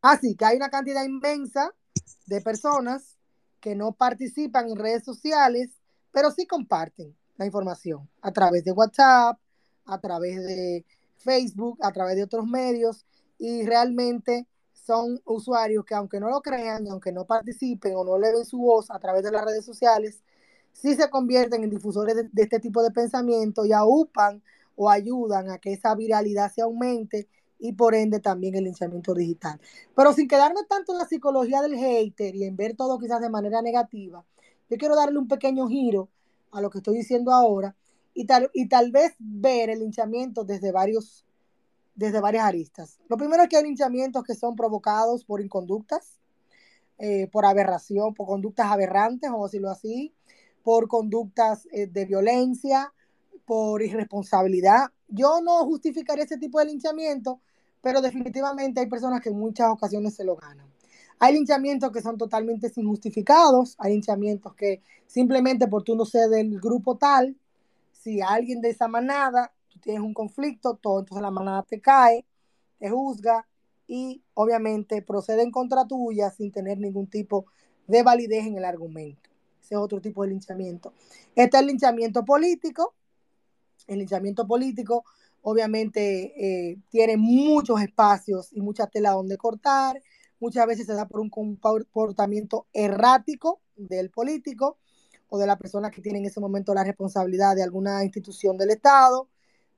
Ah, 0.02 0.18
sí, 0.20 0.34
que 0.34 0.44
hay 0.44 0.56
una 0.56 0.68
cantidad 0.68 1.04
inmensa 1.04 1.72
de 2.26 2.40
personas 2.40 3.16
que 3.60 3.74
no 3.74 3.92
participan 3.92 4.68
en 4.68 4.76
redes 4.76 5.04
sociales, 5.04 5.70
pero 6.12 6.30
sí 6.30 6.46
comparten 6.46 7.16
la 7.36 7.46
información 7.46 8.08
a 8.20 8.32
través 8.32 8.64
de 8.64 8.72
WhatsApp, 8.72 9.38
a 9.88 9.98
través 9.98 10.44
de 10.44 10.84
Facebook, 11.16 11.78
a 11.82 11.92
través 11.92 12.16
de 12.16 12.22
otros 12.22 12.46
medios, 12.46 13.04
y 13.38 13.64
realmente 13.64 14.46
son 14.72 15.20
usuarios 15.24 15.84
que 15.84 15.94
aunque 15.94 16.20
no 16.20 16.30
lo 16.30 16.40
crean, 16.40 16.86
aunque 16.88 17.12
no 17.12 17.26
participen 17.26 17.94
o 17.96 18.04
no 18.04 18.18
le 18.18 18.32
den 18.32 18.44
su 18.44 18.58
voz 18.58 18.90
a 18.90 18.98
través 18.98 19.22
de 19.22 19.30
las 19.30 19.44
redes 19.44 19.64
sociales, 19.64 20.22
sí 20.72 20.94
se 20.94 21.10
convierten 21.10 21.64
en 21.64 21.70
difusores 21.70 22.14
de, 22.16 22.42
este 22.42 22.60
tipo 22.60 22.82
de 22.82 22.90
pensamiento 22.90 23.66
y 23.66 23.72
aupan 23.72 24.42
o 24.76 24.88
ayudan 24.88 25.50
a 25.50 25.58
que 25.58 25.72
esa 25.72 25.94
viralidad 25.94 26.52
se 26.52 26.62
aumente 26.62 27.28
y 27.58 27.72
por 27.72 27.94
ende 27.94 28.20
también 28.20 28.54
el 28.54 28.64
linchamiento 28.64 29.12
digital. 29.12 29.60
Pero 29.94 30.12
sin 30.12 30.28
quedarme 30.28 30.60
tanto 30.68 30.92
en 30.92 30.98
la 30.98 31.06
psicología 31.06 31.60
del 31.60 31.76
hater 31.76 32.34
y 32.36 32.44
en 32.44 32.56
ver 32.56 32.76
todo 32.76 32.98
quizás 32.98 33.20
de 33.20 33.28
manera 33.28 33.60
negativa, 33.60 34.24
yo 34.70 34.76
quiero 34.76 34.94
darle 34.94 35.18
un 35.18 35.28
pequeño 35.28 35.68
giro 35.68 36.08
a 36.52 36.60
lo 36.60 36.70
que 36.70 36.78
estoy 36.78 36.96
diciendo 36.96 37.32
ahora 37.32 37.74
y 38.18 38.24
tal, 38.24 38.50
y 38.52 38.68
tal 38.68 38.90
vez 38.90 39.14
ver 39.20 39.70
el 39.70 39.78
linchamiento 39.78 40.42
desde 40.42 40.72
varios 40.72 41.24
desde 41.94 42.20
varias 42.20 42.44
aristas. 42.44 42.98
Lo 43.08 43.16
primero 43.16 43.42
es 43.42 43.48
que 43.48 43.56
hay 43.56 43.64
linchamientos 43.64 44.22
que 44.22 44.36
son 44.36 44.54
provocados 44.54 45.24
por 45.24 45.40
inconductas, 45.40 46.18
eh, 46.98 47.26
por 47.26 47.44
aberración, 47.44 48.14
por 48.14 48.26
conductas 48.28 48.66
aberrantes, 48.66 49.30
vamos 49.30 49.46
a 49.46 49.48
decirlo 49.48 49.70
así, 49.70 50.14
por 50.62 50.86
conductas 50.86 51.66
eh, 51.72 51.88
de 51.88 52.04
violencia, 52.04 52.92
por 53.44 53.82
irresponsabilidad. 53.82 54.90
Yo 55.08 55.40
no 55.40 55.64
justificaría 55.64 56.24
ese 56.24 56.38
tipo 56.38 56.60
de 56.60 56.66
linchamiento, 56.66 57.40
pero 57.82 58.00
definitivamente 58.00 58.80
hay 58.80 58.86
personas 58.86 59.20
que 59.20 59.30
en 59.30 59.38
muchas 59.38 59.68
ocasiones 59.70 60.14
se 60.14 60.24
lo 60.24 60.36
ganan. 60.36 60.68
Hay 61.18 61.34
linchamientos 61.34 61.90
que 61.90 62.02
son 62.02 62.16
totalmente 62.16 62.70
injustificados, 62.76 63.74
hay 63.78 63.92
linchamientos 63.92 64.54
que 64.54 64.82
simplemente 65.08 65.66
por 65.66 65.82
tú 65.82 65.96
no 65.96 66.04
ser 66.04 66.28
del 66.28 66.60
grupo 66.60 66.96
tal, 66.96 67.36
si 67.98 68.20
alguien 68.20 68.60
de 68.60 68.70
esa 68.70 68.88
manada, 68.88 69.52
tú 69.68 69.78
tienes 69.80 70.02
un 70.02 70.14
conflicto, 70.14 70.76
todo, 70.76 71.00
entonces 71.00 71.22
la 71.22 71.30
manada 71.30 71.62
te 71.62 71.80
cae, 71.80 72.24
te 72.78 72.90
juzga 72.90 73.46
y 73.86 74.22
obviamente 74.34 75.02
procede 75.02 75.42
en 75.42 75.50
contra 75.50 75.86
tuya 75.86 76.30
sin 76.30 76.52
tener 76.52 76.78
ningún 76.78 77.06
tipo 77.08 77.46
de 77.86 78.02
validez 78.02 78.46
en 78.46 78.56
el 78.56 78.64
argumento 78.64 79.28
ese 79.68 79.74
es 79.74 79.80
otro 79.80 80.00
tipo 80.00 80.22
de 80.22 80.30
linchamiento. 80.30 80.94
Está 81.34 81.60
el 81.60 81.66
linchamiento 81.66 82.24
político. 82.24 82.94
El 83.86 83.98
linchamiento 83.98 84.46
político 84.46 85.04
obviamente 85.42 86.70
eh, 86.70 86.78
tiene 86.90 87.18
muchos 87.18 87.80
espacios 87.82 88.50
y 88.52 88.62
mucha 88.62 88.86
tela 88.86 89.10
donde 89.10 89.36
cortar. 89.36 90.00
Muchas 90.40 90.66
veces 90.66 90.86
se 90.86 90.94
da 90.94 91.06
por 91.06 91.20
un 91.20 91.28
comportamiento 91.28 92.66
errático 92.72 93.60
del 93.76 94.08
político 94.10 94.78
o 95.28 95.38
de 95.38 95.46
la 95.46 95.58
persona 95.58 95.90
que 95.90 96.02
tiene 96.02 96.18
en 96.18 96.26
ese 96.26 96.40
momento 96.40 96.74
la 96.74 96.84
responsabilidad 96.84 97.56
de 97.56 97.62
alguna 97.62 98.02
institución 98.04 98.56
del 98.56 98.70
Estado, 98.70 99.28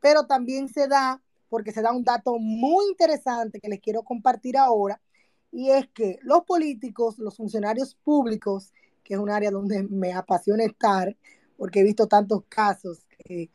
pero 0.01 0.27
también 0.27 0.69
se 0.69 0.89
da 0.89 1.23
porque 1.49 1.73
se 1.73 1.83
da 1.83 1.93
un 1.93 2.05
dato 2.05 2.39
muy 2.39 2.87
interesante 2.87 3.61
que 3.61 3.69
les 3.69 3.81
quiero 3.81 4.05
compartir 4.05 4.57
ahora, 4.57 5.01
y 5.51 5.71
es 5.71 5.89
que 5.89 6.19
los 6.23 6.45
políticos, 6.45 7.19
los 7.19 7.37
funcionarios 7.37 7.97
públicos 7.97 8.73
que 9.03 9.15
es 9.15 9.21
un 9.21 9.31
área 9.31 9.51
donde 9.51 9.83
me 9.83 10.13
apasiona 10.13 10.65
estar, 10.65 11.17
porque 11.57 11.81
he 11.81 11.83
visto 11.83 12.07
tantos 12.07 12.45
casos 12.49 13.05
que, 13.19 13.51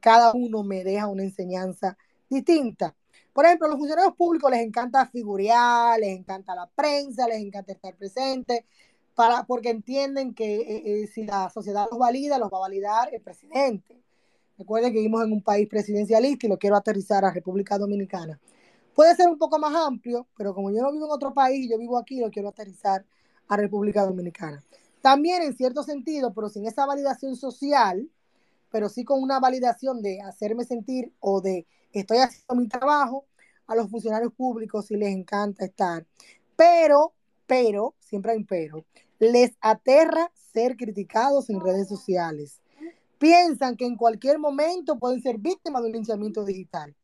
cada 0.00 0.32
uno 0.34 0.62
me 0.62 0.84
deja 0.84 1.08
una 1.08 1.24
enseñanza 1.24 1.96
distinta. 2.28 2.94
Por 3.32 3.46
ejemplo, 3.46 3.66
a 3.66 3.70
los 3.70 3.78
funcionarios 3.78 4.14
públicos 4.14 4.50
les 4.50 4.60
encanta 4.60 5.06
figurear, 5.06 5.98
les 5.98 6.18
encanta 6.18 6.54
la 6.54 6.68
prensa, 6.68 7.26
les 7.26 7.38
encanta 7.38 7.72
estar 7.72 7.96
presentes, 7.96 8.60
para, 9.14 9.44
porque 9.44 9.70
entienden 9.70 10.34
que 10.34 10.56
eh, 10.56 10.82
eh, 11.02 11.06
si 11.06 11.24
la 11.24 11.50
sociedad 11.50 11.86
los 11.90 11.98
valida, 11.98 12.38
los 12.38 12.52
va 12.52 12.58
a 12.58 12.60
validar 12.60 13.14
el 13.14 13.20
presidente. 13.20 14.02
Recuerden 14.58 14.92
que 14.92 14.98
vivimos 14.98 15.24
en 15.24 15.32
un 15.32 15.42
país 15.42 15.68
presidencialista 15.68 16.46
y 16.46 16.50
lo 16.50 16.58
quiero 16.58 16.76
aterrizar 16.76 17.24
a 17.24 17.32
República 17.32 17.78
Dominicana. 17.78 18.40
Puede 18.94 19.16
ser 19.16 19.28
un 19.28 19.38
poco 19.38 19.58
más 19.58 19.74
amplio, 19.74 20.28
pero 20.36 20.54
como 20.54 20.70
yo 20.70 20.82
no 20.82 20.92
vivo 20.92 21.06
en 21.06 21.10
otro 21.10 21.34
país, 21.34 21.68
yo 21.68 21.78
vivo 21.78 21.98
aquí, 21.98 22.20
lo 22.20 22.30
quiero 22.30 22.48
aterrizar 22.48 23.04
a 23.48 23.56
República 23.56 24.04
Dominicana. 24.04 24.62
También 25.00 25.42
en 25.42 25.56
cierto 25.56 25.82
sentido, 25.82 26.32
pero 26.32 26.48
sin 26.48 26.66
esa 26.66 26.86
validación 26.86 27.36
social, 27.36 28.08
pero 28.70 28.88
sí 28.88 29.04
con 29.04 29.22
una 29.22 29.40
validación 29.40 30.00
de 30.00 30.20
hacerme 30.20 30.64
sentir 30.64 31.12
o 31.20 31.40
de 31.40 31.66
estoy 31.92 32.18
haciendo 32.18 32.54
mi 32.54 32.68
trabajo, 32.68 33.26
a 33.66 33.74
los 33.74 33.90
funcionarios 33.90 34.32
públicos 34.32 34.86
sí 34.86 34.96
les 34.96 35.14
encanta 35.14 35.64
estar. 35.64 36.06
Pero, 36.56 37.12
pero, 37.46 37.94
siempre 37.98 38.32
hay 38.32 38.38
un 38.38 38.46
pero, 38.46 38.84
les 39.32 39.52
aterra 39.60 40.30
ser 40.52 40.76
criticados 40.76 41.50
en 41.50 41.60
redes 41.60 41.88
sociales. 41.88 42.60
Piensan 43.18 43.76
que 43.76 43.86
en 43.86 43.96
cualquier 43.96 44.38
momento 44.38 44.98
pueden 44.98 45.22
ser 45.22 45.38
víctimas 45.38 45.82
de 45.82 45.88
un 45.88 45.94
linchamiento 45.94 46.44
digital. 46.44 46.94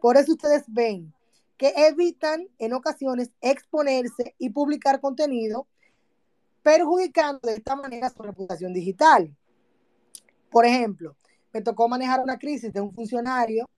Por 0.00 0.16
eso 0.16 0.32
ustedes 0.32 0.64
ven 0.68 1.12
que 1.56 1.72
evitan 1.76 2.48
en 2.58 2.72
ocasiones 2.72 3.30
exponerse 3.40 4.34
y 4.38 4.50
publicar 4.50 5.00
contenido 5.00 5.66
perjudicando 6.62 7.40
de 7.42 7.54
esta 7.54 7.76
manera 7.76 8.10
su 8.10 8.22
reputación 8.22 8.72
digital. 8.72 9.34
Por 10.50 10.66
ejemplo, 10.66 11.16
me 11.52 11.62
tocó 11.62 11.88
manejar 11.88 12.20
una 12.20 12.38
crisis 12.38 12.72
de 12.72 12.80
un 12.80 12.92
funcionario 12.92 13.68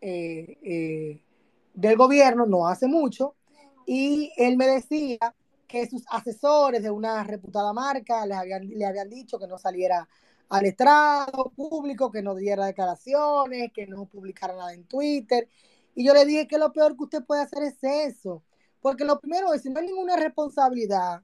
eh, 0.00 0.58
eh, 0.62 1.22
del 1.74 1.96
gobierno 1.96 2.44
no 2.46 2.66
hace 2.66 2.86
mucho 2.86 3.34
y 3.86 4.32
él 4.36 4.56
me 4.56 4.66
decía 4.66 5.34
que 5.72 5.88
sus 5.88 6.04
asesores 6.10 6.82
de 6.82 6.90
una 6.90 7.24
reputada 7.24 7.72
marca 7.72 8.26
le 8.26 8.34
habían, 8.34 8.68
le 8.68 8.84
habían 8.84 9.08
dicho 9.08 9.38
que 9.38 9.46
no 9.46 9.56
saliera 9.56 10.06
al 10.50 10.66
estrado 10.66 11.50
público, 11.56 12.10
que 12.10 12.20
no 12.20 12.34
diera 12.34 12.66
declaraciones, 12.66 13.72
que 13.72 13.86
no 13.86 14.04
publicara 14.04 14.54
nada 14.54 14.74
en 14.74 14.84
Twitter. 14.84 15.48
Y 15.94 16.04
yo 16.04 16.12
le 16.12 16.26
dije 16.26 16.46
que 16.46 16.58
lo 16.58 16.74
peor 16.74 16.94
que 16.94 17.04
usted 17.04 17.24
puede 17.24 17.40
hacer 17.40 17.62
es 17.62 17.78
eso. 17.82 18.42
Porque 18.82 19.06
lo 19.06 19.18
primero 19.18 19.54
es, 19.54 19.62
si 19.62 19.70
no 19.70 19.80
hay 19.80 19.86
ninguna 19.86 20.16
responsabilidad, 20.16 21.22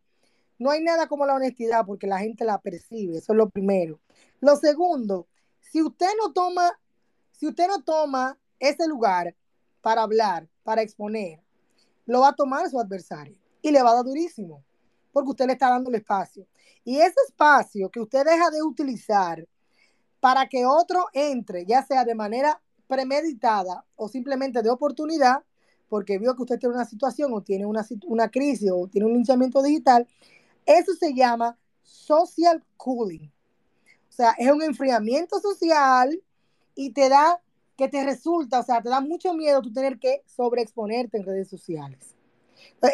no 0.59 0.71
hay 0.71 0.83
nada 0.83 1.09
como 1.09 1.27
la 1.27 1.35
honestidad 1.35 1.85
porque 1.85 2.07
la 2.07 2.19
gente 2.19 2.47
la 2.47 2.59
percibe. 2.59 3.19
Eso 3.19 3.35
es 3.35 3.37
lo 3.37 3.51
primero. 3.51 4.01
Lo 4.41 4.57
segundo, 4.57 5.29
si 5.61 5.83
usted 5.83 6.09
no 6.23 6.33
toma, 6.33 6.73
si 7.33 7.49
usted 7.49 7.67
no 7.67 7.83
toma 7.83 8.39
ese 8.59 8.89
lugar 8.89 9.37
para 9.83 10.05
hablar, 10.05 10.49
para 10.63 10.81
exponer, 10.81 11.43
lo 12.07 12.21
va 12.21 12.29
a 12.29 12.35
tomar 12.35 12.71
su 12.71 12.81
adversario 12.81 13.37
y 13.63 13.71
le 13.71 13.83
va 13.83 13.91
a 13.91 13.95
dar 13.97 14.05
durísimo 14.05 14.65
porque 15.13 15.31
usted 15.31 15.47
le 15.47 15.55
está 15.55 15.71
dando 15.71 15.91
el 15.91 15.97
espacio. 15.97 16.47
Y 16.85 16.99
ese 16.99 17.21
espacio 17.27 17.91
que 17.91 18.01
usted 18.01 18.25
deja 18.25 18.51
de 18.51 18.63
utilizar 18.63 19.47
para 20.21 20.49
que 20.49 20.65
otro 20.65 21.07
entre, 21.13 21.65
ya 21.67 21.85
sea 21.85 22.05
de 22.05 22.15
manera 22.15 22.61
premeditada 22.87 23.85
o 23.97 24.09
simplemente 24.09 24.63
de 24.63 24.71
oportunidad, 24.71 25.43
porque 25.89 26.19
vio 26.19 26.35
que 26.37 26.43
usted 26.43 26.59
tiene 26.59 26.75
una 26.75 26.85
situación 26.85 27.33
o 27.33 27.43
tiene 27.43 27.67
una, 27.67 27.87
una 28.07 28.31
crisis 28.31 28.71
o 28.73 28.89
tiene 28.89 29.07
un 29.07 29.15
linchamiento 29.15 29.63
digital, 29.63 30.07
eso 30.67 30.95
se 30.95 31.15
llama 31.15 31.59
social 31.83 32.63
cooling. 32.77 33.27
O 34.09 34.13
sea, 34.13 34.33
es 34.39 34.51
un 34.51 34.63
enfriamiento 34.63 35.41
social 35.41 36.23
y 36.75 36.93
te 36.93 37.09
da, 37.09 37.41
que 37.77 37.89
te 37.89 38.05
resulta, 38.05 38.61
o 38.61 38.63
sea, 38.63 38.83
te 38.83 38.89
da 38.89 39.01
mucho 39.01 39.35
miedo 39.35 39.63
tú 39.63 39.73
tener 39.73 39.99
que 39.99 40.23
sobreexponerte 40.27 41.19
en 41.19 41.25
redes 41.25 41.49
sociales. 41.49 42.18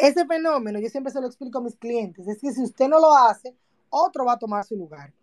Ese 0.01 0.25
fenómeno, 0.25 0.79
yo 0.79 0.89
siempre 0.89 1.11
se 1.11 1.21
lo 1.21 1.27
explico 1.27 1.59
a 1.59 1.61
mis 1.61 1.75
clientes, 1.75 2.27
es 2.27 2.39
que 2.39 2.51
si 2.51 2.63
usted 2.63 2.87
no 2.87 2.99
lo 2.99 3.15
hace, 3.15 3.55
otro 3.89 4.25
va 4.25 4.33
a 4.33 4.39
tomar 4.39 4.65
su 4.65 4.75
lugar. 4.75 5.13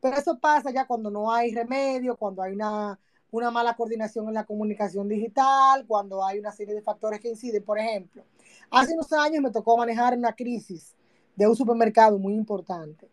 Pero 0.00 0.16
eso 0.16 0.38
pasa 0.38 0.70
ya 0.70 0.86
cuando 0.86 1.10
no 1.10 1.32
hay 1.32 1.54
remedio, 1.54 2.16
cuando 2.16 2.42
hay 2.42 2.52
una, 2.54 2.98
una 3.30 3.50
mala 3.50 3.76
coordinación 3.76 4.28
en 4.28 4.34
la 4.34 4.44
comunicación 4.44 5.08
digital, 5.08 5.84
cuando 5.86 6.24
hay 6.24 6.38
una 6.38 6.52
serie 6.52 6.74
de 6.74 6.82
factores 6.82 7.20
que 7.20 7.28
inciden. 7.28 7.62
Por 7.64 7.78
ejemplo, 7.78 8.24
hace 8.70 8.94
unos 8.94 9.12
años 9.12 9.42
me 9.42 9.50
tocó 9.50 9.76
manejar 9.76 10.16
una 10.16 10.34
crisis 10.34 10.94
de 11.36 11.46
un 11.46 11.56
supermercado 11.56 12.18
muy 12.18 12.34
importante. 12.34 13.08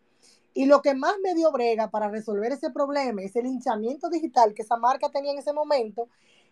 Y 0.54 0.66
lo 0.66 0.82
que 0.82 0.94
más 0.94 1.14
me 1.22 1.34
dio 1.34 1.52
brega 1.52 1.90
para 1.90 2.08
resolver 2.08 2.52
ese 2.52 2.70
problema, 2.70 3.22
ese 3.22 3.42
linchamiento 3.42 4.08
digital 4.08 4.54
que 4.54 4.62
esa 4.62 4.76
marca 4.76 5.08
tenía 5.10 5.32
en 5.32 5.38
ese 5.38 5.52
momento, 5.52 6.08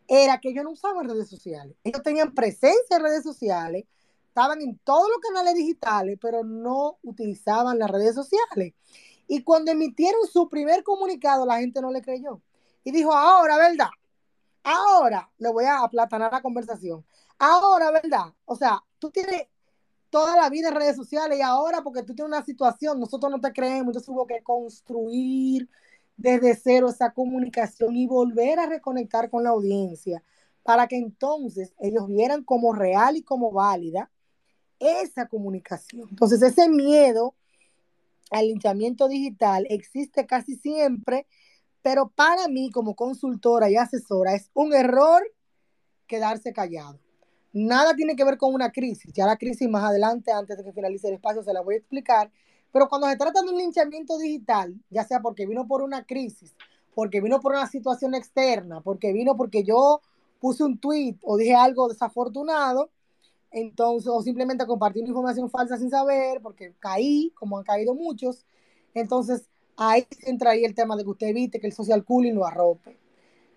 era 0.07 0.39
que 0.39 0.51
ellos 0.51 0.65
no 0.65 0.71
usaban 0.71 1.09
redes 1.09 1.29
sociales. 1.29 1.77
Ellos 1.83 2.03
tenían 2.03 2.33
presencia 2.33 2.97
en 2.97 3.03
redes 3.03 3.25
sociales, 3.25 3.85
estaban 4.37 4.61
en 4.61 4.79
todos 4.85 5.09
los 5.09 5.19
canales 5.21 5.55
digitales, 5.55 6.19
pero 6.21 6.45
no 6.45 6.99
utilizaban 7.03 7.79
las 7.79 7.91
redes 7.91 8.15
sociales. 8.15 8.75
Y 9.27 9.43
cuando 9.43 9.73
emitieron 9.73 10.27
su 10.31 10.51
primer 10.51 10.85
comunicado, 10.85 11.47
la 11.47 11.59
gente 11.59 11.81
no 11.81 11.91
le 11.91 12.03
creyó. 12.03 12.43
Y 12.85 12.91
dijo, 12.91 13.15
ahora, 13.15 13.57
¿verdad? 13.57 13.89
Ahora 14.63 15.31
le 15.39 15.49
voy 15.51 15.65
a 15.65 15.79
aplatanar 15.79 16.31
la 16.31 16.43
conversación. 16.43 17.03
Ahora, 17.39 17.91
¿verdad? 17.91 18.35
O 18.45 18.55
sea, 18.57 18.85
tú 18.99 19.11
tienes 19.11 19.47
toda 20.11 20.37
la 20.37 20.51
vida 20.51 20.69
en 20.69 20.75
redes 20.75 20.97
sociales 20.97 21.39
y 21.39 21.43
ahora 21.43 21.83
porque 21.83 22.03
tú 22.03 22.15
tienes 22.15 22.29
una 22.29 22.45
situación, 22.45 23.01
nosotros 23.01 23.33
no 23.33 23.41
te 23.41 23.55
creemos, 23.55 23.89
entonces 23.89 24.09
hubo 24.11 24.27
que 24.27 24.43
construir 24.43 25.67
desde 26.19 26.55
cero 26.57 26.91
esa 26.91 27.11
comunicación 27.11 27.97
y 27.97 28.07
volver 28.07 28.59
a 28.59 28.67
reconectar 28.67 29.31
con 29.31 29.45
la 29.45 29.51
audiencia 29.51 30.23
para 30.63 30.87
que 30.89 30.97
entonces 30.97 31.75
ellos 31.79 32.07
vieran 32.07 32.45
como 32.45 32.75
real 32.75 33.17
y 33.17 33.23
como 33.23 33.51
válida 33.51 34.11
esa 34.79 35.27
comunicación. 35.27 36.09
Entonces, 36.11 36.43
ese 36.43 36.69
miedo 36.69 37.35
al 38.31 38.49
linchamiento 38.49 39.09
digital 39.09 39.67
existe 39.71 40.27
casi 40.27 40.57
siempre, 40.57 41.27
pero 41.83 42.09
para 42.09 42.49
mí 42.49 42.71
como 42.71 42.95
consultora 42.95 43.71
y 43.71 43.77
asesora 43.77 44.35
es 44.35 44.51
un 44.55 44.75
error 44.75 45.23
quedarse 46.07 46.53
callado. 46.53 46.99
Nada 47.53 47.95
tiene 47.95 48.17
que 48.17 48.25
ver 48.25 48.37
con 48.37 48.53
una 48.53 48.71
crisis. 48.71 49.13
Ya 49.15 49.25
la 49.27 49.37
crisis 49.37 49.69
más 49.69 49.85
adelante, 49.85 50.31
antes 50.33 50.59
de 50.59 50.65
que 50.65 50.73
finalice 50.73 51.09
el 51.09 51.15
espacio, 51.15 51.43
se 51.43 51.53
la 51.53 51.63
voy 51.63 51.77
a 51.77 51.79
explicar. 51.79 52.31
Pero 52.73 52.89
cuando 52.89 53.09
se 53.09 53.17
trata 53.17 53.41
de 53.41 53.49
un 53.49 53.57
linchamiento 53.57 54.19
digital, 54.19 54.75
ya 54.91 55.05
sea 55.05 55.21
porque 55.21 55.47
vino 55.47 55.67
por 55.67 55.81
una 55.81 56.05
crisis, 56.05 56.55
porque 56.95 57.21
vino 57.23 57.41
por 57.41 57.53
una 57.53 57.67
situación 57.67 58.15
externa, 58.15 58.83
porque 58.83 59.13
vino 59.13 59.37
porque 59.37 59.65
yo 59.65 60.03
puse 60.41 60.65
un 60.65 60.79
tweet 60.79 61.17
o 61.23 61.39
dije 61.39 61.55
algo 61.55 61.89
desafortunado, 61.89 62.91
entonces, 63.57 64.09
o 64.13 64.21
simplemente 64.21 64.67
compartir 64.67 65.03
una 65.03 65.09
información 65.09 65.49
falsa 65.49 65.79
sin 65.79 65.89
saber, 65.89 66.43
porque 66.43 66.75
caí, 66.79 67.33
como 67.35 67.57
han 67.57 67.65
caído 67.65 67.95
muchos, 67.95 68.45
entonces 68.93 69.49
ahí 69.79 70.07
entra 70.27 70.51
ahí 70.51 70.63
el 70.67 70.75
tema 70.75 70.95
de 70.95 71.05
que 71.05 71.09
usted 71.09 71.29
evite 71.29 71.59
que 71.59 71.67
el 71.67 71.73
social 71.73 72.05
cooling 72.05 72.35
lo 72.35 72.45
arrope. 72.45 72.99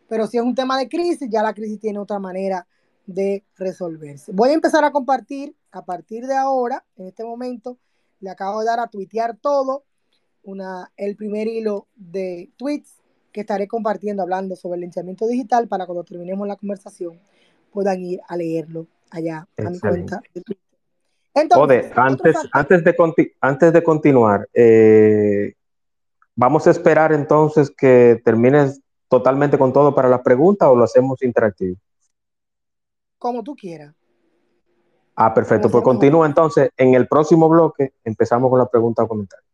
Pero 0.07 0.25
si 0.25 0.38
es 0.38 0.43
un 0.43 0.55
tema 0.55 0.77
de 0.77 0.88
crisis, 0.88 1.29
ya 1.29 1.43
la 1.43 1.53
crisis 1.53 1.81
tiene 1.81 1.99
otra 1.99 2.17
manera 2.17 2.65
de 3.07 3.43
resolverse. 3.57 4.31
Voy 4.31 4.51
a 4.51 4.53
empezar 4.53 4.85
a 4.85 4.91
compartir 4.93 5.53
a 5.69 5.83
partir 5.83 6.27
de 6.27 6.35
ahora, 6.38 6.85
en 6.95 7.07
este 7.07 7.25
momento, 7.25 7.77
le 8.21 8.29
acabo 8.29 8.62
de 8.62 8.67
dar 8.67 8.79
a 8.79 8.88
tuitear 8.88 9.35
todo, 9.35 9.83
una, 10.43 10.93
el 10.95 11.17
primer 11.17 11.49
hilo 11.49 11.88
de 11.97 12.53
tweets 12.55 13.01
que 13.33 13.41
estaré 13.41 13.67
compartiendo 13.67 14.23
hablando 14.23 14.55
sobre 14.55 14.75
el 14.75 14.81
linchamiento 14.81 15.27
digital 15.27 15.67
para 15.67 15.85
cuando 15.85 16.05
terminemos 16.05 16.47
la 16.47 16.55
conversación 16.55 17.19
puedan 17.69 18.01
ir 18.01 18.21
a 18.29 18.38
leerlo 18.38 18.88
allá 19.09 19.47
a 19.57 19.69
mi 19.69 19.79
cuenta. 19.79 20.21
Entonces, 21.33 21.91
antes, 21.95 22.35
antes, 22.51 22.83
de 22.83 23.33
antes 23.39 23.73
de 23.73 23.83
continuar, 23.83 24.47
eh, 24.53 25.53
vamos 26.35 26.67
a 26.67 26.71
esperar 26.71 27.13
entonces 27.13 27.71
que 27.75 28.21
termines 28.23 28.81
totalmente 29.07 29.57
con 29.57 29.73
todo 29.73 29.93
para 29.93 30.09
las 30.09 30.21
preguntas 30.21 30.67
o 30.69 30.75
lo 30.75 30.83
hacemos 30.83 31.21
interactivo. 31.21 31.77
Como 33.17 33.43
tú 33.43 33.55
quieras. 33.55 33.93
Ah, 35.15 35.33
perfecto. 35.33 35.69
Pues 35.69 35.83
continúa 35.83 36.25
entonces. 36.25 36.69
En 36.77 36.93
el 36.93 37.07
próximo 37.07 37.49
bloque 37.49 37.93
empezamos 38.05 38.49
con 38.49 38.59
la 38.59 38.69
pregunta 38.69 39.03
o 39.03 39.07
comentario. 39.07 39.45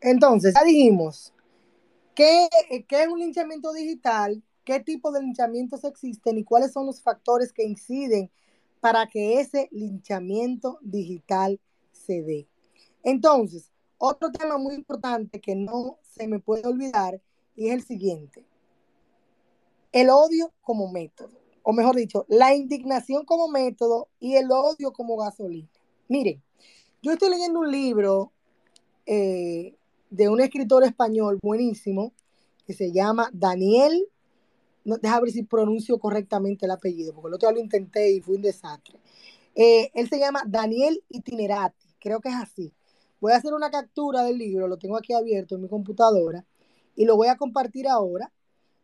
Entonces, 0.00 0.54
ya 0.54 0.64
dijimos, 0.64 1.32
¿qué, 2.14 2.48
¿qué 2.88 3.02
es 3.02 3.08
un 3.08 3.18
linchamiento 3.18 3.72
digital? 3.72 4.42
Qué 4.64 4.80
tipo 4.80 5.12
de 5.12 5.22
linchamientos 5.22 5.84
existen 5.84 6.38
y 6.38 6.44
cuáles 6.44 6.72
son 6.72 6.86
los 6.86 7.02
factores 7.02 7.52
que 7.52 7.64
inciden 7.64 8.30
para 8.80 9.06
que 9.06 9.40
ese 9.40 9.68
linchamiento 9.70 10.78
digital 10.82 11.60
se 11.92 12.22
dé. 12.22 12.48
Entonces, 13.02 13.70
otro 13.98 14.32
tema 14.32 14.58
muy 14.58 14.74
importante 14.74 15.40
que 15.40 15.54
no 15.54 15.98
se 16.02 16.26
me 16.26 16.40
puede 16.40 16.66
olvidar 16.66 17.20
es 17.56 17.72
el 17.72 17.82
siguiente. 17.82 18.44
El 19.92 20.10
odio 20.10 20.52
como 20.62 20.90
método, 20.90 21.38
o 21.62 21.72
mejor 21.72 21.94
dicho, 21.94 22.24
la 22.28 22.54
indignación 22.54 23.24
como 23.24 23.48
método 23.48 24.08
y 24.18 24.36
el 24.36 24.50
odio 24.50 24.92
como 24.92 25.16
gasolina. 25.16 25.68
Miren, 26.08 26.42
yo 27.02 27.12
estoy 27.12 27.30
leyendo 27.30 27.60
un 27.60 27.70
libro 27.70 28.32
eh, 29.06 29.74
de 30.10 30.28
un 30.28 30.40
escritor 30.40 30.84
español 30.84 31.38
buenísimo 31.42 32.12
que 32.66 32.74
se 32.74 32.92
llama 32.92 33.30
Daniel 33.32 34.08
deja 34.84 35.20
ver 35.20 35.30
si 35.30 35.42
pronuncio 35.42 35.98
correctamente 35.98 36.66
el 36.66 36.72
apellido, 36.72 37.12
porque 37.14 37.28
el 37.28 37.34
otro 37.34 37.48
día 37.48 37.56
lo 37.56 37.62
intenté 37.62 38.10
y 38.12 38.20
fue 38.20 38.36
un 38.36 38.42
desastre. 38.42 38.98
Eh, 39.54 39.90
él 39.94 40.08
se 40.08 40.18
llama 40.18 40.42
Daniel 40.46 41.02
Itinerati, 41.08 41.86
creo 42.00 42.20
que 42.20 42.30
es 42.30 42.34
así. 42.36 42.72
Voy 43.20 43.32
a 43.32 43.36
hacer 43.36 43.54
una 43.54 43.70
captura 43.70 44.24
del 44.24 44.38
libro, 44.38 44.68
lo 44.68 44.78
tengo 44.78 44.96
aquí 44.96 45.12
abierto 45.12 45.54
en 45.54 45.62
mi 45.62 45.68
computadora 45.68 46.44
y 46.96 47.04
lo 47.04 47.16
voy 47.16 47.28
a 47.28 47.36
compartir 47.36 47.88
ahora. 47.88 48.32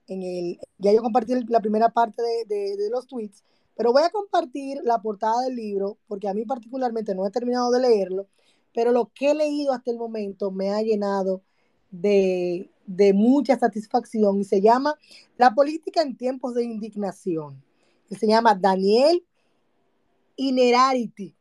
En 0.06 0.22
el, 0.22 0.58
ya 0.78 0.92
yo 0.92 1.02
compartí 1.02 1.34
la 1.48 1.61
primera 1.61 1.90
parte 1.90 2.22
de, 2.22 2.76
de 2.76 2.90
los 2.90 3.06
tweets, 3.06 3.44
pero 3.76 3.92
voy 3.92 4.02
a 4.02 4.11
compartir 4.11 4.80
la 4.84 5.00
portada 5.02 5.42
del 5.42 5.56
libro 5.56 5.98
porque 6.06 6.28
a 6.28 6.34
mí 6.34 6.44
particularmente 6.44 7.14
no 7.14 7.26
he 7.26 7.30
terminado 7.30 7.70
de 7.70 7.80
leerlo, 7.80 8.28
pero 8.72 8.92
lo 8.92 9.11
que 9.14 9.30
he 9.30 9.34
leído 9.34 9.72
hasta 9.72 9.90
el 9.90 9.98
momento 9.98 10.50
me 10.50 10.70
ha 10.70 10.82
llenado 10.82 11.42
de, 11.90 12.70
de 12.88 13.12
mucha 13.12 13.59
satisfacción 13.59 14.40
y 14.40 14.44
se 14.44 14.62
llama 14.62 14.94
La 15.37 15.55
política 15.55 16.01
en 16.01 16.16
tiempos 16.16 16.55
de 16.55 16.64
indignación. 16.64 17.62
se 18.11 18.27
llama 18.27 18.55
Daniel 18.55 19.22
Inerarity. 20.37 21.35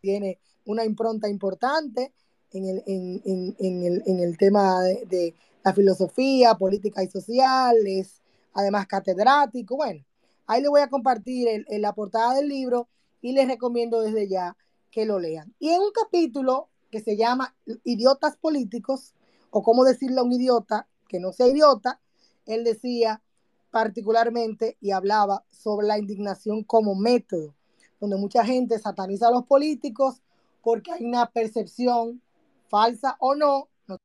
tiene 0.00 0.38
una 0.64 0.84
impronta 0.84 1.28
importante 1.28 2.12
en 2.52 2.66
el, 2.66 2.82
en, 2.86 4.20
el, 4.20 4.38
tema 4.38 4.80
de, 4.80 5.34
la 5.64 5.74
filosofía, 5.74 6.54
política 6.54 7.02
y 7.02 7.08
social, 7.08 7.76
es 7.86 8.22
además 8.54 8.86
catedrático. 8.86 9.76
Bueno, 9.76 10.04
ahí 10.46 10.62
le 10.62 10.68
voy 10.68 10.82
a 10.82 10.88
compartir 10.88 11.66
la 11.68 11.92
portada 11.94 12.34
del 12.34 12.48
libro 12.48 12.88
y 13.20 13.32
les 13.32 13.48
recomiendo 13.48 14.00
desde 14.00 14.28
ya 14.28 14.56
que 14.92 15.04
lo 15.04 15.18
lean. 15.18 15.52
Y 15.58 15.70
en 15.70 15.80
un 15.80 15.90
capítulo 15.90 16.68
que 16.90 17.00
se 17.00 17.16
llama 17.16 17.54
Idiotas 17.84 18.36
Políticos, 18.36 19.14
o 19.50 19.62
cómo 19.62 19.84
decirle 19.84 20.20
a 20.20 20.22
un 20.22 20.32
idiota 20.32 20.86
que 21.08 21.20
no 21.20 21.32
sea 21.32 21.48
idiota, 21.48 22.00
él 22.46 22.64
decía 22.64 23.22
particularmente 23.70 24.76
y 24.80 24.92
hablaba 24.92 25.44
sobre 25.50 25.86
la 25.86 25.98
indignación 25.98 26.64
como 26.64 26.94
método, 26.94 27.54
donde 28.00 28.16
mucha 28.16 28.44
gente 28.44 28.78
sataniza 28.78 29.28
a 29.28 29.30
los 29.30 29.44
políticos 29.44 30.22
porque 30.62 30.92
hay 30.92 31.04
una 31.04 31.26
percepción 31.26 32.22
falsa 32.68 33.16
o 33.20 33.34
no, 33.34 33.68
no 33.86 33.96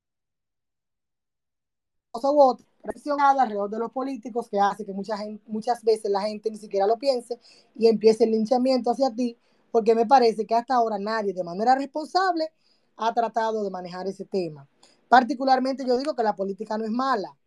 otra 2.13 2.65
percepción 2.81 3.19
alrededor 3.21 3.69
de 3.69 3.79
los 3.79 3.91
políticos 3.91 4.49
que 4.49 4.59
hace 4.59 4.85
que 4.85 4.93
mucha 4.93 5.17
gente, 5.17 5.43
muchas 5.47 5.83
veces 5.83 6.11
la 6.11 6.21
gente 6.21 6.51
ni 6.51 6.57
siquiera 6.57 6.85
lo 6.85 6.97
piense 6.97 7.39
y 7.75 7.87
empiece 7.87 8.25
el 8.25 8.31
linchamiento 8.31 8.91
hacia 8.91 9.13
ti, 9.13 9.37
porque 9.71 9.95
me 9.95 10.05
parece 10.05 10.45
que 10.45 10.55
hasta 10.55 10.75
ahora 10.75 10.99
nadie 10.99 11.33
de 11.33 11.43
manera 11.43 11.75
responsable 11.75 12.51
ha 12.97 13.13
tratado 13.13 13.63
de 13.63 13.71
manejar 13.71 14.07
ese 14.07 14.25
tema. 14.25 14.67
Particularmente 15.13 15.85
yo 15.85 15.95
digo 15.99 16.15
que 16.15 16.23
la 16.23 16.35
política 16.35 16.75
no 16.75 16.85
es 16.85 16.89
mala. 16.89 17.37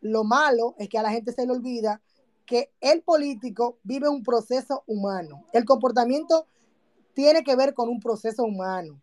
Lo 0.00 0.24
malo 0.24 0.74
es 0.76 0.88
que 0.88 0.98
a 0.98 1.04
la 1.04 1.12
gente 1.12 1.30
se 1.30 1.46
le 1.46 1.52
olvida 1.52 2.02
que 2.44 2.72
el 2.80 3.02
político 3.02 3.78
vive 3.84 4.08
un 4.08 4.24
proceso 4.24 4.82
humano. 4.88 5.44
El 5.52 5.64
comportamiento 5.64 6.48
tiene 7.14 7.44
que 7.44 7.54
ver 7.54 7.74
con 7.74 7.88
un 7.88 8.00
proceso 8.00 8.42
humano. 8.42 9.00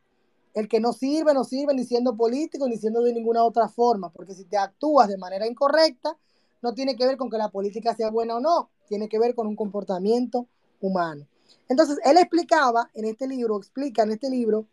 El 0.54 0.68
que 0.68 0.82
no 0.82 0.92
sirve, 0.92 1.34
no 1.34 1.46
sirve 1.46 1.74
ni 1.74 1.86
siendo 1.86 2.18
político 2.18 2.68
ni 2.68 2.76
siendo 2.76 3.02
de 3.04 3.14
ninguna 3.14 3.42
otra 3.46 3.70
forma, 3.70 4.10
porque 4.12 4.34
si 4.34 4.44
te 4.44 4.58
actúas 4.58 5.08
de 5.08 5.18
manera 5.18 5.48
incorrecta, 5.48 6.18
no 6.62 6.74
tiene 6.74 6.98
que 6.98 7.08
ver 7.08 7.16
con 7.16 7.30
que 7.30 7.38
la 7.38 7.48
política 7.48 7.96
sea 7.96 8.10
buena 8.10 8.36
o 8.36 8.42
no, 8.42 8.70
tiene 8.90 9.08
que 9.08 9.18
ver 9.18 9.34
con 9.34 9.48
un 9.48 9.56
comportamiento 9.56 10.46
humano. 10.82 11.26
Entonces, 11.70 11.98
él 12.04 12.18
explicaba 12.18 12.90
en 12.96 13.06
este 13.06 13.30
libro, 13.30 13.56
explica 13.56 14.04
en 14.04 14.12
este 14.12 14.30
libro, 14.30 14.68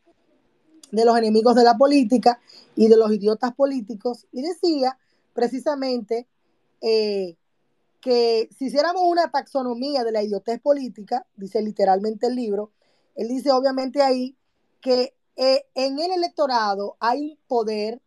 de 0.91 1.05
los 1.05 1.17
enemigos 1.17 1.55
de 1.55 1.65
la 1.65 1.77
política 1.77 2.41
y 2.75 2.89
de 2.89 2.97
los 2.97 3.13
idiotas 3.13 3.55
políticos, 3.55 4.27
y 4.33 4.43
decía 4.43 4.99
precisamente 5.35 6.27
eh, 6.81 7.37
que 8.01 8.49
si 8.57 8.67
hiciéramos 8.67 9.03
una 9.05 9.31
taxonomía 9.31 10.05
de 10.05 10.13
la 10.13 10.23
idiotez 10.23 10.61
política, 10.61 11.27
dice 11.37 11.61
literalmente 11.63 12.29
el 12.29 12.37
libro, 12.37 12.71
él 13.15 13.29
dice 13.29 13.51
obviamente 13.51 14.03
ahí 14.03 14.37
que 14.81 15.15
eh, 15.37 15.65
en 15.75 15.99
el 15.99 16.13
electorado 16.13 16.97
hay 17.01 17.23
un 17.23 17.39
poder 17.49 18.01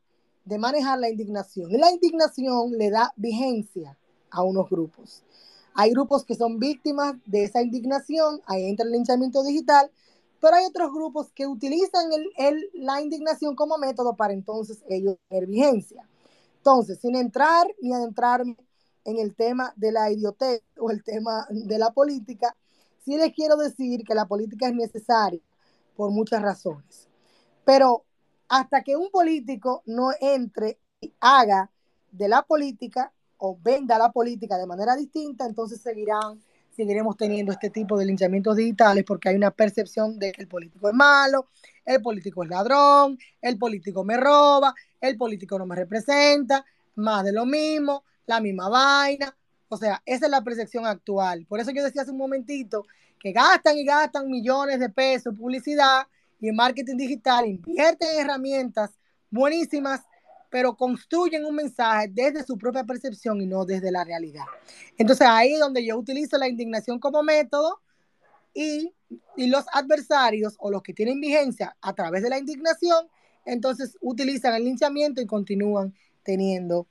de 0.45 0.57
manejar 0.57 0.99
la 0.99 1.09
indignación 1.09 1.69
y 1.71 1.77
la 1.77 1.91
indignación 1.91 2.71
le 2.77 2.89
da 2.89 3.13
vigencia 3.15 3.97
a 4.31 4.41
unos 4.43 4.69
grupos. 4.69 5.23
Hay 5.75 5.91
grupos 5.91 6.25
que 6.25 6.35
son 6.35 6.59
víctimas 6.59 7.15
de 7.25 7.43
esa 7.43 7.61
indignación, 7.61 8.41
ahí 8.45 8.65
entra 8.65 8.85
el 8.85 8.91
linchamiento 8.91 9.43
digital, 9.43 9.91
pero 10.39 10.55
hay 10.55 10.65
otros 10.65 10.91
grupos 10.91 11.31
que 11.33 11.47
utilizan 11.47 12.05
el, 12.37 12.69
la 12.73 13.01
indignación 13.01 13.55
como 13.55 13.77
método 13.77 14.15
para 14.15 14.33
entonces 14.33 14.83
ellos 14.87 15.17
tener 15.27 15.47
vigencia. 15.47 16.07
Entonces, 16.57 16.99
sin 16.99 17.15
entrar 17.15 17.67
ni 17.81 17.93
adentrarme 17.93 18.57
en 19.05 19.17
el 19.17 19.35
tema 19.35 19.73
de 19.75 19.91
la 19.91 20.11
idiotez 20.11 20.61
o 20.77 20.91
el 20.91 21.03
tema 21.03 21.47
de 21.49 21.77
la 21.77 21.91
política, 21.91 22.55
sí 23.03 23.17
les 23.17 23.33
quiero 23.33 23.57
decir 23.57 24.03
que 24.03 24.13
la 24.13 24.25
política 24.25 24.67
es 24.67 24.75
necesaria 24.75 25.41
por 25.95 26.11
muchas 26.11 26.41
razones. 26.41 27.07
Pero 27.65 28.05
hasta 28.47 28.83
que 28.83 28.95
un 28.95 29.09
político 29.09 29.83
no 29.85 30.11
entre 30.19 30.79
y 31.01 31.13
haga 31.19 31.71
de 32.11 32.27
la 32.27 32.43
política 32.43 33.13
o 33.37 33.57
venda 33.61 33.97
la 33.97 34.11
política 34.11 34.57
de 34.57 34.67
manera 34.67 34.95
distinta, 34.95 35.45
entonces 35.45 35.81
seguirán, 35.81 36.41
seguiremos 36.79 37.17
teniendo 37.17 37.51
este 37.51 37.69
tipo 37.69 37.97
de 37.97 38.05
linchamientos 38.05 38.55
digitales 38.55 39.03
porque 39.05 39.27
hay 39.27 39.35
una 39.35 39.51
percepción 39.51 40.17
de 40.17 40.31
que 40.31 40.43
el 40.43 40.47
político 40.47 40.87
es 40.87 40.95
malo, 40.95 41.47
el 41.85 42.01
político 42.01 42.41
es 42.41 42.49
ladrón, 42.49 43.19
el 43.41 43.57
político 43.57 44.05
me 44.05 44.15
roba, 44.15 44.73
el 45.01 45.17
político 45.17 45.59
no 45.59 45.65
me 45.65 45.75
representa, 45.75 46.63
más 46.95 47.25
de 47.25 47.33
lo 47.33 47.45
mismo, 47.45 48.05
la 48.27 48.39
misma 48.39 48.69
vaina. 48.69 49.35
O 49.67 49.75
sea, 49.75 50.01
esa 50.05 50.27
es 50.27 50.31
la 50.31 50.41
percepción 50.41 50.85
actual. 50.85 51.45
Por 51.49 51.59
eso 51.59 51.71
yo 51.71 51.83
decía 51.83 52.03
hace 52.03 52.11
un 52.11 52.17
momentito 52.17 52.85
que 53.19 53.33
gastan 53.33 53.77
y 53.77 53.83
gastan 53.83 54.29
millones 54.29 54.79
de 54.79 54.87
pesos 54.87 55.33
en 55.33 55.37
publicidad 55.37 56.07
y 56.39 56.47
en 56.47 56.55
marketing 56.55 56.95
digital, 56.95 57.45
invierten 57.45 58.07
en 58.13 58.21
herramientas 58.21 58.91
buenísimas, 59.29 59.99
pero 60.49 60.75
construyen 60.75 61.45
un 61.45 61.55
mensaje 61.55 62.07
desde 62.11 62.43
su 62.43 62.57
propia 62.57 62.83
percepción 62.83 63.41
y 63.41 63.45
no 63.45 63.65
desde 63.65 63.91
la 63.91 64.03
realidad. 64.03 64.45
Entonces 64.97 65.27
ahí 65.29 65.53
es 65.53 65.59
donde 65.59 65.85
yo 65.85 65.97
utilizo 65.97 66.37
la 66.37 66.47
indignación 66.47 66.99
como 66.99 67.23
método 67.23 67.81
y, 68.53 68.93
y 69.37 69.47
los 69.47 69.65
adversarios 69.73 70.55
o 70.59 70.71
los 70.71 70.81
que 70.81 70.93
tienen 70.93 71.19
vigencia 71.19 71.75
a 71.81 71.93
través 71.93 72.23
de 72.23 72.29
la 72.29 72.39
indignación, 72.39 73.07
entonces 73.45 73.97
utilizan 74.01 74.55
el 74.55 74.65
linchamiento 74.65 75.21
y 75.21 75.25
continúan 75.25 75.93
teniendo 76.23 76.87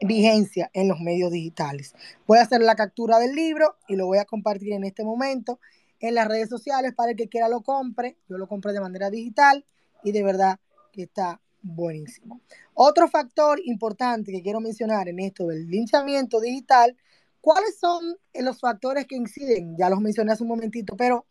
vigencia 0.00 0.70
en 0.72 0.88
los 0.88 1.00
medios 1.00 1.30
digitales. 1.30 1.94
Voy 2.26 2.38
a 2.38 2.42
hacer 2.42 2.60
la 2.60 2.74
captura 2.74 3.18
del 3.18 3.34
libro 3.34 3.76
y 3.88 3.96
lo 3.96 4.06
voy 4.06 4.18
a 4.18 4.24
compartir 4.24 4.72
en 4.72 4.84
este 4.84 5.04
momento 5.04 5.60
en 6.00 6.14
las 6.14 6.26
redes 6.26 6.48
sociales 6.48 6.94
para 6.94 7.12
el 7.12 7.16
que 7.16 7.28
quiera 7.28 7.48
lo 7.48 7.62
compre. 7.62 8.16
Yo 8.28 8.38
lo 8.38 8.48
compré 8.48 8.72
de 8.72 8.80
manera 8.80 9.10
digital 9.10 9.64
y 10.02 10.12
de 10.12 10.22
verdad 10.22 10.58
que 10.92 11.04
está 11.04 11.40
buenísimo. 11.62 12.40
Otro 12.74 13.08
factor 13.08 13.60
importante 13.64 14.32
que 14.32 14.42
quiero 14.42 14.60
mencionar 14.60 15.08
en 15.08 15.20
esto 15.20 15.46
del 15.46 15.68
linchamiento 15.68 16.40
digital, 16.40 16.96
¿cuáles 17.40 17.78
son 17.78 18.16
los 18.34 18.60
factores 18.60 19.06
que 19.06 19.16
inciden? 19.16 19.76
Ya 19.76 19.88
los 19.88 20.00
mencioné 20.00 20.32
hace 20.32 20.42
un 20.42 20.50
momentito, 20.50 20.96
pero 20.96 21.26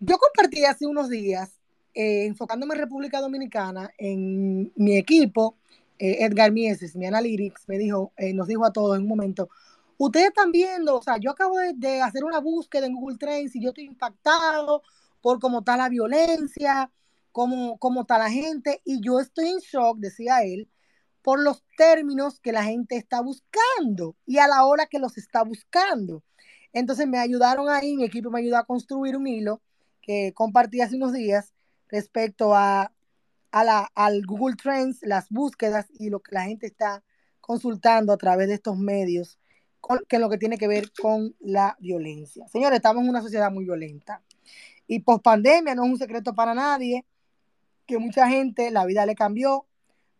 yo 0.00 0.18
compartí 0.18 0.64
hace 0.64 0.86
unos 0.86 1.08
días, 1.08 1.50
eh, 1.94 2.26
enfocándome 2.26 2.74
en 2.74 2.80
República 2.80 3.20
Dominicana, 3.20 3.90
en 3.98 4.72
mi 4.76 4.96
equipo, 4.96 5.56
eh, 5.98 6.24
Edgar 6.24 6.50
Mieses, 6.50 6.96
mi 6.96 7.06
analytics, 7.06 7.68
me 7.68 7.78
dijo, 7.78 8.12
eh, 8.16 8.34
nos 8.34 8.48
dijo 8.48 8.64
a 8.64 8.72
todos 8.72 8.96
en 8.96 9.02
un 9.02 9.08
momento, 9.08 9.48
ustedes 9.96 10.28
están 10.28 10.50
viendo, 10.50 10.96
o 10.96 11.02
sea, 11.02 11.18
yo 11.18 11.30
acabo 11.30 11.56
de, 11.58 12.02
hacer 12.02 12.24
una 12.24 12.40
búsqueda 12.40 12.86
en 12.86 12.94
Google 12.94 13.16
Trends 13.16 13.54
y 13.54 13.62
yo 13.62 13.70
estoy 13.70 13.84
impactado 13.84 14.82
por 15.22 15.38
cómo 15.38 15.60
está 15.60 15.76
la 15.76 15.88
violencia, 15.88 16.90
cómo, 17.34 17.78
cómo 17.78 18.02
está 18.02 18.16
la 18.16 18.30
gente, 18.30 18.80
y 18.84 19.00
yo 19.04 19.18
estoy 19.18 19.48
en 19.48 19.58
shock, 19.58 19.98
decía 19.98 20.44
él, 20.44 20.70
por 21.20 21.42
los 21.42 21.64
términos 21.76 22.38
que 22.38 22.52
la 22.52 22.62
gente 22.62 22.96
está 22.96 23.20
buscando 23.20 24.14
y 24.24 24.38
a 24.38 24.46
la 24.46 24.64
hora 24.64 24.86
que 24.86 25.00
los 25.00 25.18
está 25.18 25.42
buscando. 25.42 26.22
Entonces 26.72 27.08
me 27.08 27.18
ayudaron 27.18 27.68
ahí, 27.68 27.96
mi 27.96 28.04
equipo 28.04 28.30
me 28.30 28.38
ayudó 28.38 28.56
a 28.56 28.64
construir 28.64 29.16
un 29.16 29.26
hilo 29.26 29.60
que 30.00 30.32
compartí 30.32 30.80
hace 30.80 30.94
unos 30.94 31.12
días 31.12 31.52
respecto 31.88 32.54
a 32.54 32.92
la, 33.52 33.90
al 33.96 34.24
Google 34.24 34.54
Trends, 34.54 35.00
las 35.02 35.28
búsquedas 35.28 35.86
y 35.98 36.10
lo 36.10 36.20
que 36.20 36.36
la 36.36 36.44
gente 36.44 36.68
está 36.68 37.02
consultando 37.40 38.12
a 38.12 38.16
través 38.16 38.46
de 38.46 38.54
estos 38.54 38.78
medios, 38.78 39.40
que 40.08 40.16
es 40.16 40.22
lo 40.22 40.30
que 40.30 40.38
tiene 40.38 40.56
que 40.56 40.68
ver 40.68 40.92
con 40.92 41.34
la 41.40 41.76
violencia. 41.80 42.46
Señores, 42.46 42.76
estamos 42.76 43.02
en 43.02 43.08
una 43.08 43.22
sociedad 43.22 43.50
muy 43.50 43.64
violenta. 43.64 44.22
Y 44.86 45.00
post 45.00 45.24
pandemia 45.24 45.74
no 45.74 45.84
es 45.84 45.90
un 45.90 45.98
secreto 45.98 46.32
para 46.32 46.54
nadie 46.54 47.04
que 47.86 47.98
mucha 47.98 48.28
gente 48.28 48.70
la 48.70 48.86
vida 48.86 49.06
le 49.06 49.14
cambió, 49.14 49.66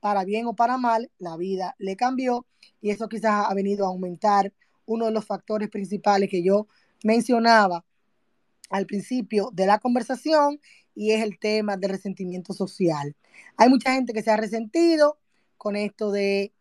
para 0.01 0.25
bien 0.25 0.47
o 0.47 0.55
para 0.55 0.77
mal, 0.77 1.11
la 1.19 1.37
vida 1.39 1.75
le 1.79 1.97
cambió 1.97 2.47
y 2.83 2.91
eso 2.91 3.09
quizás 3.09 3.47
ha 3.49 3.55
venido 3.55 3.87
a 3.87 3.89
aumentar 3.89 4.53
uno 4.85 5.07
de 5.07 5.12
los 5.12 5.25
factores 5.25 5.71
principales 5.71 6.29
que 6.29 6.43
yo 6.43 6.67
mencionaba 7.03 7.87
al 8.69 8.85
principio 8.85 9.51
de 9.55 9.67
la 9.67 9.79
conversación 9.79 10.61
y 10.95 11.12
es 11.12 11.23
el 11.23 11.39
tema 11.39 11.79
del 11.79 11.91
resentimiento 11.91 12.53
social. 12.53 13.17
Hay 13.57 13.71
mucha 13.71 13.95
gente 13.95 14.12
que 14.12 14.23
se 14.23 14.31
ha 14.31 14.37
resentido 14.37 15.19
con 15.57 15.75
esto 15.75 16.12
de, 16.12 16.53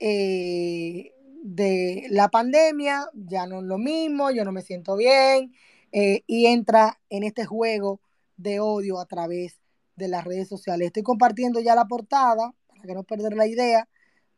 eh, 0.00 1.12
de 1.44 2.06
la 2.10 2.28
pandemia, 2.28 3.08
ya 3.14 3.46
no 3.46 3.60
es 3.60 3.64
lo 3.66 3.78
mismo, 3.78 4.32
yo 4.32 4.44
no 4.44 4.50
me 4.50 4.62
siento 4.62 4.96
bien, 4.96 5.54
eh, 5.92 6.22
y 6.26 6.46
entra 6.46 7.00
en 7.08 7.22
este 7.22 7.44
juego 7.44 8.00
de 8.36 8.58
odio 8.58 8.98
a 8.98 9.06
través 9.06 9.59
de 10.00 10.08
las 10.08 10.24
redes 10.24 10.48
sociales. 10.48 10.86
Estoy 10.86 11.02
compartiendo 11.02 11.60
ya 11.60 11.74
la 11.74 11.86
portada, 11.86 12.52
para 12.68 12.82
que 12.82 12.94
no 12.94 13.04
perder 13.04 13.34
la 13.34 13.46
idea 13.46 13.88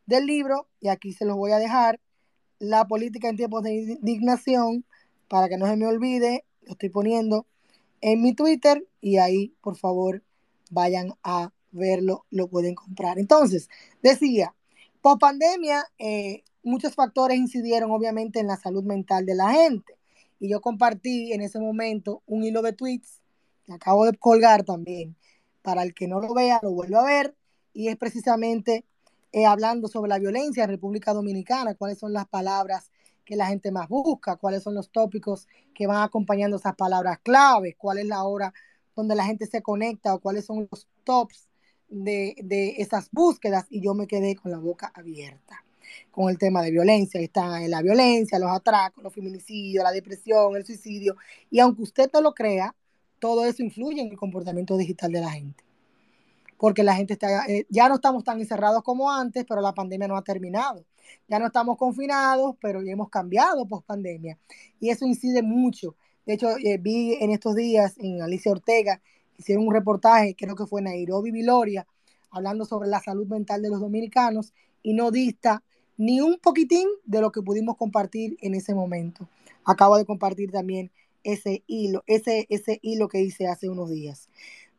del 0.05 0.25
libro, 0.25 0.67
y 0.79 0.89
aquí 0.89 1.13
se 1.13 1.25
los 1.25 1.35
voy 1.35 1.51
a 1.51 1.57
dejar, 1.57 1.99
La 2.59 2.87
política 2.87 3.27
en 3.27 3.35
tiempos 3.35 3.63
de 3.63 3.73
indignación, 3.73 4.85
para 5.27 5.49
que 5.49 5.57
no 5.57 5.65
se 5.67 5.75
me 5.75 5.87
olvide, 5.87 6.45
lo 6.61 6.73
estoy 6.73 6.89
poniendo 6.89 7.45
en 8.01 8.21
mi 8.21 8.33
Twitter 8.33 8.85
y 9.01 9.17
ahí, 9.17 9.53
por 9.61 9.75
favor, 9.75 10.23
vayan 10.69 11.13
a 11.23 11.51
verlo, 11.71 12.25
lo 12.29 12.47
pueden 12.47 12.75
comprar. 12.75 13.17
Entonces, 13.19 13.69
decía, 14.01 14.53
por 15.01 15.19
pandemia, 15.19 15.85
eh, 15.97 16.43
muchos 16.63 16.95
factores 16.95 17.37
incidieron 17.37 17.91
obviamente 17.91 18.39
en 18.39 18.47
la 18.47 18.57
salud 18.57 18.83
mental 18.83 19.25
de 19.25 19.35
la 19.35 19.51
gente. 19.51 19.97
Y 20.39 20.49
yo 20.49 20.61
compartí 20.61 21.33
en 21.33 21.41
ese 21.41 21.59
momento 21.59 22.21
un 22.25 22.43
hilo 22.43 22.61
de 22.61 22.73
tweets 22.73 23.21
que 23.65 23.73
acabo 23.73 24.05
de 24.05 24.17
colgar 24.17 24.63
también. 24.63 25.15
Para 25.63 25.81
el 25.81 25.95
que 25.95 26.07
no 26.07 26.19
lo 26.19 26.33
vea, 26.35 26.59
lo 26.61 26.71
vuelvo 26.71 26.99
a 26.99 27.05
ver. 27.05 27.35
Y 27.73 27.87
es 27.87 27.97
precisamente 27.97 28.85
eh, 29.31 29.47
hablando 29.47 29.87
sobre 29.87 30.09
la 30.09 30.19
violencia 30.19 30.63
en 30.63 30.69
República 30.69 31.13
Dominicana, 31.13 31.73
cuáles 31.73 31.97
son 31.97 32.13
las 32.13 32.27
palabras 32.27 32.91
que 33.25 33.35
la 33.35 33.47
gente 33.47 33.71
más 33.71 33.89
busca, 33.89 34.35
cuáles 34.35 34.61
son 34.61 34.75
los 34.75 34.91
tópicos 34.91 35.47
que 35.73 35.87
van 35.87 36.03
acompañando 36.03 36.57
esas 36.57 36.75
palabras 36.75 37.17
claves, 37.23 37.75
cuál 37.77 37.97
es 37.97 38.05
la 38.05 38.23
hora 38.23 38.53
donde 38.95 39.15
la 39.15 39.25
gente 39.25 39.47
se 39.47 39.63
conecta 39.63 40.13
o 40.13 40.19
cuáles 40.19 40.45
son 40.45 40.67
los 40.69 40.87
tops 41.03 41.49
de, 41.89 42.35
de 42.43 42.75
esas 42.77 43.09
búsquedas 43.11 43.65
y 43.71 43.81
yo 43.81 43.95
me 43.95 44.05
quedé 44.05 44.35
con 44.35 44.51
la 44.51 44.59
boca 44.59 44.91
abierta 44.93 45.63
con 46.11 46.29
el 46.29 46.37
tema 46.37 46.61
de 46.61 46.71
violencia. 46.71 47.19
Está 47.19 47.63
en 47.63 47.71
la 47.71 47.81
violencia, 47.81 48.39
los 48.39 48.51
atracos, 48.51 49.03
los 49.03 49.13
feminicidios, 49.13 49.83
la 49.83 49.91
depresión, 49.91 50.55
el 50.55 50.65
suicidio. 50.65 51.17
Y 51.49 51.59
aunque 51.59 51.81
usted 51.81 52.09
no 52.13 52.21
lo 52.21 52.33
crea, 52.33 52.75
todo 53.23 53.45
eso 53.45 53.63
influye 53.63 54.01
en 54.01 54.09
el 54.09 54.17
comportamiento 54.17 54.75
digital 54.75 55.09
de 55.13 55.21
la 55.21 55.31
gente. 55.31 55.63
Porque 56.57 56.83
la 56.83 56.93
gente 56.93 57.13
está, 57.13 57.45
eh, 57.45 57.65
ya 57.69 57.87
no 57.87 57.95
estamos 57.95 58.25
tan 58.25 58.37
encerrados 58.41 58.83
como 58.83 59.09
antes, 59.09 59.45
pero 59.47 59.61
la 59.61 59.73
pandemia 59.73 60.09
no 60.09 60.17
ha 60.17 60.23
terminado. 60.23 60.83
Ya 61.29 61.39
no 61.39 61.45
estamos 61.45 61.77
confinados, 61.77 62.57
pero 62.59 62.81
hemos 62.81 63.09
cambiado 63.09 63.65
post 63.65 63.85
pandemia. 63.85 64.37
Y 64.81 64.89
eso 64.89 65.05
incide 65.05 65.41
mucho. 65.41 65.95
De 66.25 66.33
hecho, 66.33 66.49
eh, 66.57 66.77
vi 66.77 67.13
en 67.13 67.31
estos 67.31 67.55
días 67.55 67.95
en 67.97 68.21
Alicia 68.21 68.51
Ortega, 68.51 69.01
hicieron 69.37 69.65
un 69.67 69.73
reportaje, 69.73 70.35
creo 70.35 70.57
que 70.57 70.65
fue 70.65 70.81
en 70.81 70.85
Nairobi, 70.85 71.31
Viloria, 71.31 71.87
hablando 72.29 72.65
sobre 72.65 72.89
la 72.89 72.99
salud 72.99 73.27
mental 73.27 73.61
de 73.61 73.69
los 73.69 73.79
dominicanos 73.79 74.51
y 74.81 74.95
no 74.95 75.11
dista 75.11 75.63
ni 75.95 76.19
un 76.19 76.39
poquitín 76.39 76.89
de 77.05 77.21
lo 77.21 77.31
que 77.31 77.41
pudimos 77.41 77.77
compartir 77.77 78.35
en 78.41 78.53
ese 78.53 78.75
momento. 78.75 79.29
Acabo 79.63 79.95
de 79.95 80.03
compartir 80.03 80.51
también 80.51 80.91
ese 81.23 81.63
hilo, 81.67 82.03
ese, 82.07 82.45
ese 82.49 82.79
hilo 82.81 83.07
que 83.07 83.21
hice 83.21 83.47
hace 83.47 83.69
unos 83.69 83.89
días. 83.89 84.29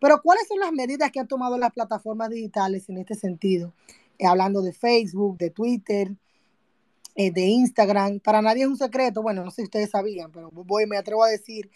Pero 0.00 0.20
¿cuáles 0.22 0.46
son 0.48 0.60
las 0.60 0.72
medidas 0.72 1.10
que 1.10 1.20
han 1.20 1.28
tomado 1.28 1.58
las 1.58 1.72
plataformas 1.72 2.30
digitales 2.30 2.88
en 2.88 2.98
este 2.98 3.14
sentido? 3.14 3.72
Eh, 4.18 4.26
hablando 4.26 4.62
de 4.62 4.72
Facebook, 4.72 5.38
de 5.38 5.50
Twitter, 5.50 6.12
eh, 7.16 7.30
de 7.30 7.42
Instagram. 7.42 8.20
Para 8.20 8.42
nadie 8.42 8.62
es 8.62 8.68
un 8.68 8.76
secreto, 8.76 9.22
bueno, 9.22 9.44
no 9.44 9.50
sé 9.50 9.62
si 9.62 9.64
ustedes 9.64 9.90
sabían, 9.90 10.30
pero 10.32 10.50
voy, 10.50 10.86
me 10.86 10.96
atrevo 10.96 11.24
a 11.24 11.28
decir 11.28 11.70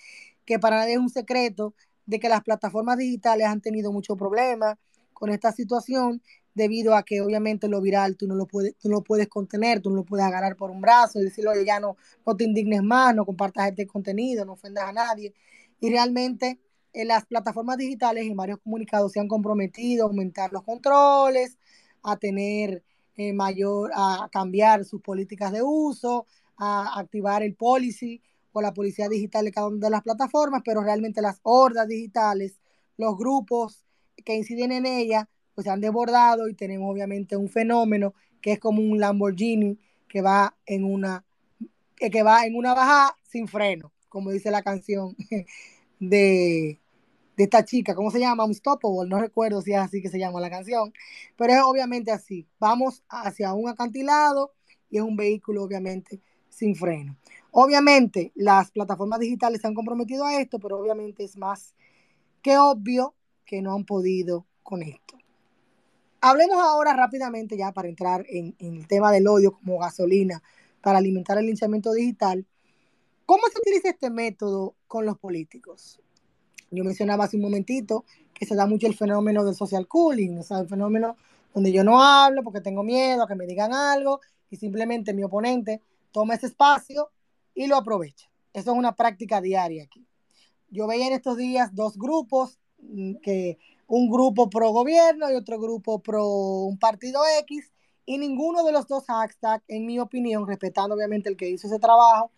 que 0.45 0.59
para 0.59 0.77
nadie 0.77 0.95
es 0.95 0.99
un 0.99 1.11
secreto 1.11 1.75
de 2.07 2.19
que 2.19 2.29
las 2.29 2.43
plataformas 2.43 2.99
digitales 2.99 3.47
han 3.47 3.61
tenido 3.61 3.93
mucho 3.93 4.17
problema 4.17 4.79
con 5.13 5.31
esta 5.31 5.53
situación 5.53 6.23
debido 6.55 6.95
a 6.95 7.03
que 7.05 7.21
obviamente 7.21 7.69
lo 7.69 7.81
viral 7.81 8.17
tú 8.17 8.27
no 8.27 8.35
lo 8.35 8.47
puedes, 8.47 8.77
tú 8.79 8.89
no 8.89 9.03
puedes 9.03 9.29
contener, 9.29 9.81
tú 9.81 9.91
no 9.91 9.97
lo 9.97 10.05
puedes 10.05 10.27
agarrar 10.27 10.57
por 10.57 10.71
un 10.71 10.81
brazo 10.81 11.21
y 11.21 11.25
decirle, 11.25 11.51
oye, 11.51 11.65
ya 11.65 11.81
no, 11.81 11.97
no 12.27 12.37
te 12.37 12.45
indignes 12.45 12.83
más, 12.83 13.15
no 13.15 13.25
compartas 13.25 13.69
este 13.69 13.87
contenido, 13.87 14.45
no 14.45 14.55
ofendas 14.55 14.85
a 14.85 14.93
nadie. 14.93 15.35
Y 15.81 15.91
realmente 15.91 16.59
en 16.93 17.09
las 17.09 17.27
plataformas 17.27 17.77
digitales 17.77 18.25
y 18.25 18.35
varios 18.35 18.59
comunicados 18.59 19.13
se 19.13 19.21
han 19.21 19.29
comprometido 19.29 20.05
a 20.05 20.09
aumentar 20.09 20.53
los 20.53 20.65
controles, 20.65 21.57
a 22.03 22.17
tener 22.17 22.83
eh, 23.17 23.33
mayor, 23.33 23.91
a 23.95 24.29
cambiar 24.33 24.85
sus 24.85 25.01
políticas 25.01 25.53
de 25.53 25.63
uso, 25.63 26.27
a 26.57 26.99
activar 26.99 27.43
el 27.43 27.55
policy 27.55 28.23
o 28.53 28.61
la 28.61 28.73
policía 28.73 29.09
digital 29.09 29.45
de 29.45 29.53
cada 29.53 29.69
una 29.69 29.87
de 29.87 29.91
las 29.91 30.03
plataformas, 30.03 30.63
pero 30.65 30.83
realmente 30.83 31.23
las 31.23 31.39
hordas 31.43 31.87
digitales, 31.87 32.59
los 32.97 33.17
grupos 33.17 33.85
que 34.25 34.35
inciden 34.35 34.73
en 34.73 34.87
ella, 34.87 35.29
pues 35.59 35.65
se 35.65 35.73
han 35.73 35.81
desbordado 35.81 36.49
y 36.49 36.55
tenemos 36.55 36.89
obviamente 36.89 37.37
un 37.37 37.49
fenómeno 37.49 38.15
que 38.41 38.53
es 38.53 38.61
como 38.61 38.81
un 38.81 39.01
Lamborghini 39.01 39.77
que 40.07 40.23
va 40.23 40.55
en 40.65 40.85
una 40.85 41.25
eh, 41.99 42.13
que 42.13 42.23
va 42.23 42.47
en 42.47 42.55
una 42.55 42.75
bajada 42.75 43.17
sin 43.25 43.49
freno, 43.49 43.91
como 44.09 44.31
dice 44.31 44.53
la 44.53 44.63
canción 44.63 45.17
de, 45.99 46.79
de 47.37 47.43
esta 47.43 47.65
chica, 47.65 47.97
¿cómo 47.97 48.13
se 48.13 48.21
llama? 48.21 48.45
Unstoppable, 48.45 49.09
no 49.09 49.19
recuerdo 49.19 49.61
si 49.61 49.73
es 49.73 49.79
así 49.79 50.01
que 50.01 50.09
se 50.11 50.21
llama 50.21 50.41
la 50.41 50.49
canción, 50.49 50.93
pero 51.37 51.53
es 51.53 51.63
obviamente 51.65 52.13
así. 52.13 52.47
Vamos 52.61 53.03
hacia 53.09 53.53
un 53.53 53.69
acantilado 53.69 54.53
y 54.91 54.99
es 54.99 55.03
un 55.03 55.17
vehículo 55.17 55.65
obviamente 55.65 56.21
sin 56.49 56.77
freno. 56.77 57.17
Obviamente 57.51 58.31
las 58.37 58.71
plataformas 58.71 59.19
digitales 59.19 59.61
se 59.61 59.67
han 59.67 59.75
comprometido 59.75 60.25
a 60.25 60.41
esto, 60.41 60.61
pero 60.61 60.79
obviamente 60.79 61.25
es 61.25 61.37
más 61.37 61.75
que 62.43 62.59
obvio 62.59 63.17
que 63.45 63.61
no 63.61 63.75
han 63.75 63.85
podido 63.85 64.47
con 64.63 64.85
esto. 64.85 65.19
Hablemos 66.21 66.59
ahora 66.59 66.95
rápidamente 66.95 67.57
ya 67.57 67.73
para 67.73 67.89
entrar 67.89 68.25
en, 68.29 68.57
el 68.59 68.89
tema 68.89 69.13
del 69.13 69.29
odio 69.29 69.53
como 69.53 69.79
gasolina 69.79 70.43
para 70.83 70.99
alimentar 70.99 71.39
el 71.39 71.47
linchamiento 71.47 71.93
digital. 71.93 72.45
¿Cómo 73.25 73.43
se 73.53 73.59
utiliza 73.61 73.91
este 73.91 74.11
método 74.11 74.75
con 74.89 75.07
los 75.07 75.17
políticos? 75.19 76.01
Yo 76.73 76.83
mencionaba 76.83 77.25
hace 77.25 77.37
un 77.37 77.43
momentito 77.43 78.05
que 78.35 78.47
se 78.47 78.57
da 78.57 78.67
mucho 78.67 78.89
el 78.89 78.97
fenómeno 78.97 79.45
del 79.45 79.55
social 79.55 79.87
cooling, 79.87 80.39
o 80.39 80.43
sea, 80.43 80.59
el 80.59 80.69
fenómeno 80.69 81.17
donde 81.55 81.73
yo 81.73 81.85
no 81.85 82.03
hablo 82.03 82.43
porque 82.43 82.61
tengo 82.61 82.83
miedo 82.83 83.23
a 83.23 83.29
que 83.29 83.37
me 83.37 83.47
digan 83.47 83.73
algo 83.73 84.21
y 84.51 84.57
simplemente 84.57 85.15
mi 85.15 85.23
oponente 85.23 85.83
toma 86.11 86.35
ese 86.35 86.47
espacio 86.47 87.11
y 87.55 87.69
lo 87.69 87.77
aprovecha. 87.77 88.29
Eso 88.53 88.73
es 88.73 88.79
una 88.79 88.97
práctica 88.97 89.41
diaria 89.41 89.85
aquí. 89.85 90.05
Yo 90.69 90.89
veía 90.89 91.07
en 91.07 91.13
estos 91.13 91.37
días 91.37 91.75
dos 91.75 91.97
grupos 91.97 92.59
mm, 92.81 93.17
que 93.23 93.59
un 93.89 94.11
grupo 94.11 94.49
pro 94.49 94.71
gobierno 94.71 95.31
y 95.31 95.35
otro 95.35 95.59
grupo 95.59 95.99
pro 96.01 96.27
un 96.27 96.79
partido 96.79 97.21
X, 97.41 97.73
y 98.07 98.19
ninguno 98.19 98.65
de 98.65 98.73
los 98.73 98.87
dos 98.87 99.05
hashtags, 99.07 99.65
en 99.69 99.85
mi 99.85 99.99
opinión, 99.99 100.47
respetando 100.47 100.95
obviamente 100.95 101.29
el 101.29 101.37
que 101.37 101.49
hizo 101.51 101.67
ese 101.67 101.79
trabajo, 101.79 102.31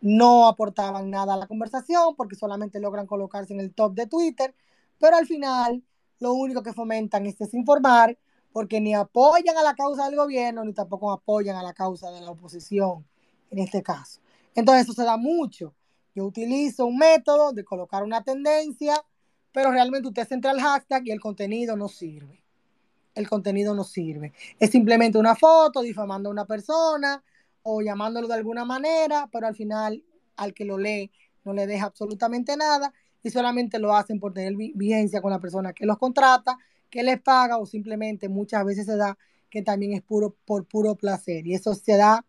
no 0.00 0.46
aportaban 0.46 1.10
nada 1.10 1.34
a 1.34 1.36
la 1.36 1.46
conversación 1.46 2.14
porque 2.16 2.36
solamente 2.36 2.78
logran 2.78 3.06
colocarse 3.06 3.52
en 3.52 3.60
el 3.60 3.74
top 3.74 3.94
de 3.94 4.06
Twitter, 4.06 4.54
pero 4.98 5.16
al 5.16 5.26
final 5.26 5.82
lo 6.20 6.34
único 6.34 6.62
que 6.62 6.72
fomentan 6.72 7.26
es 7.26 7.38
desinformar 7.38 8.16
porque 8.52 8.80
ni 8.80 8.94
apoyan 8.94 9.56
a 9.56 9.62
la 9.62 9.74
causa 9.74 10.06
del 10.06 10.16
gobierno 10.16 10.64
ni 10.64 10.72
tampoco 10.72 11.12
apoyan 11.12 11.56
a 11.56 11.62
la 11.62 11.74
causa 11.74 12.10
de 12.10 12.20
la 12.20 12.30
oposición 12.30 13.04
en 13.50 13.58
este 13.58 13.82
caso. 13.82 14.20
Entonces 14.54 14.84
eso 14.84 14.92
se 14.92 15.04
da 15.04 15.16
mucho. 15.16 15.74
Yo 16.14 16.24
utilizo 16.24 16.86
un 16.86 16.96
método 16.96 17.52
de 17.52 17.64
colocar 17.64 18.02
una 18.02 18.22
tendencia 18.22 19.00
pero 19.52 19.70
realmente 19.70 20.08
usted 20.08 20.26
centra 20.26 20.52
el 20.52 20.60
hashtag 20.60 21.06
y 21.06 21.10
el 21.10 21.20
contenido 21.20 21.76
no 21.76 21.88
sirve. 21.88 22.42
El 23.14 23.28
contenido 23.28 23.74
no 23.74 23.84
sirve. 23.84 24.32
Es 24.58 24.70
simplemente 24.70 25.18
una 25.18 25.34
foto 25.34 25.82
difamando 25.82 26.28
a 26.28 26.32
una 26.32 26.44
persona 26.44 27.22
o 27.62 27.82
llamándolo 27.82 28.28
de 28.28 28.34
alguna 28.34 28.64
manera, 28.64 29.28
pero 29.32 29.46
al 29.46 29.56
final 29.56 30.02
al 30.36 30.54
que 30.54 30.64
lo 30.64 30.78
lee 30.78 31.10
no 31.44 31.52
le 31.52 31.66
deja 31.66 31.86
absolutamente 31.86 32.56
nada 32.56 32.92
y 33.22 33.30
solamente 33.30 33.78
lo 33.78 33.94
hacen 33.94 34.20
por 34.20 34.32
tener 34.32 34.54
vigencia 34.56 35.20
con 35.20 35.32
la 35.32 35.40
persona 35.40 35.72
que 35.72 35.86
los 35.86 35.98
contrata, 35.98 36.56
que 36.88 37.02
les 37.02 37.20
paga 37.20 37.58
o 37.58 37.66
simplemente 37.66 38.28
muchas 38.28 38.64
veces 38.64 38.86
se 38.86 38.96
da 38.96 39.18
que 39.50 39.62
también 39.62 39.92
es 39.92 40.02
puro 40.02 40.36
por 40.44 40.66
puro 40.66 40.94
placer 40.94 41.46
y 41.46 41.54
eso 41.54 41.74
se 41.74 41.96
da 41.96 42.24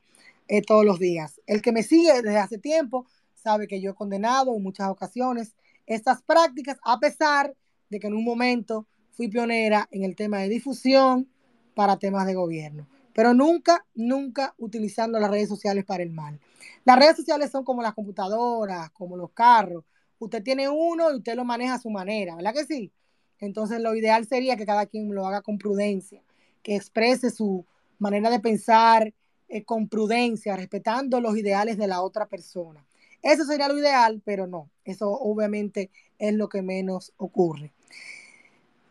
eh, 0.48 0.62
todos 0.62 0.86
los 0.86 1.00
días. 1.00 1.40
El 1.46 1.62
que 1.62 1.72
me 1.72 1.84
sigue 1.84 2.14
desde 2.22 2.38
hace 2.38 2.58
tiempo 2.58 3.06
sabe 3.36 3.68
que 3.68 3.82
yo 3.82 3.92
he 3.92 3.94
condenado 3.94 4.56
en 4.56 4.64
muchas 4.64 4.90
ocasiones 4.90 5.56
estas 5.90 6.22
prácticas, 6.22 6.78
a 6.84 7.00
pesar 7.00 7.54
de 7.90 8.00
que 8.00 8.08
en 8.08 8.14
un 8.14 8.24
momento 8.24 8.88
fui 9.12 9.28
pionera 9.28 9.88
en 9.92 10.04
el 10.04 10.16
tema 10.16 10.38
de 10.38 10.48
difusión 10.48 11.28
para 11.76 11.98
temas 11.98 12.26
de 12.28 12.36
gobierno, 12.36 12.88
pero 13.14 13.34
nunca, 13.34 13.86
nunca 13.96 14.54
utilizando 14.58 15.20
las 15.20 15.32
redes 15.32 15.50
sociales 15.50 15.84
para 15.84 16.04
el 16.04 16.12
mal. 16.12 16.40
Las 16.86 16.98
redes 16.98 17.18
sociales 17.18 17.50
son 17.52 17.66
como 17.66 17.82
las 17.82 17.96
computadoras, 17.96 18.92
como 18.92 19.18
los 19.18 19.32
carros. 19.32 19.84
Usted 20.20 20.44
tiene 20.44 20.70
uno 20.70 21.12
y 21.12 21.18
usted 21.18 21.36
lo 21.36 21.44
maneja 21.44 21.74
a 21.74 21.80
su 21.80 21.90
manera, 21.90 22.36
¿verdad 22.36 22.54
que 22.54 22.66
sí? 22.66 22.92
Entonces 23.40 23.82
lo 23.82 23.96
ideal 23.96 24.28
sería 24.28 24.58
que 24.58 24.66
cada 24.66 24.86
quien 24.86 25.14
lo 25.14 25.26
haga 25.26 25.42
con 25.42 25.58
prudencia, 25.58 26.22
que 26.62 26.76
exprese 26.76 27.32
su 27.32 27.66
manera 27.98 28.30
de 28.30 28.40
pensar 28.40 29.14
eh, 29.48 29.64
con 29.64 29.88
prudencia, 29.88 30.56
respetando 30.56 31.20
los 31.20 31.36
ideales 31.36 31.78
de 31.78 31.88
la 31.88 32.02
otra 32.02 32.28
persona. 32.28 32.86
Eso 33.22 33.46
sería 33.46 33.68
lo 33.68 33.78
ideal, 33.78 34.22
pero 34.24 34.48
no, 34.48 34.70
eso 34.86 35.10
obviamente 35.12 35.92
es 36.18 36.34
lo 36.34 36.50
que 36.50 36.62
menos 36.62 37.14
ocurre. 37.18 37.74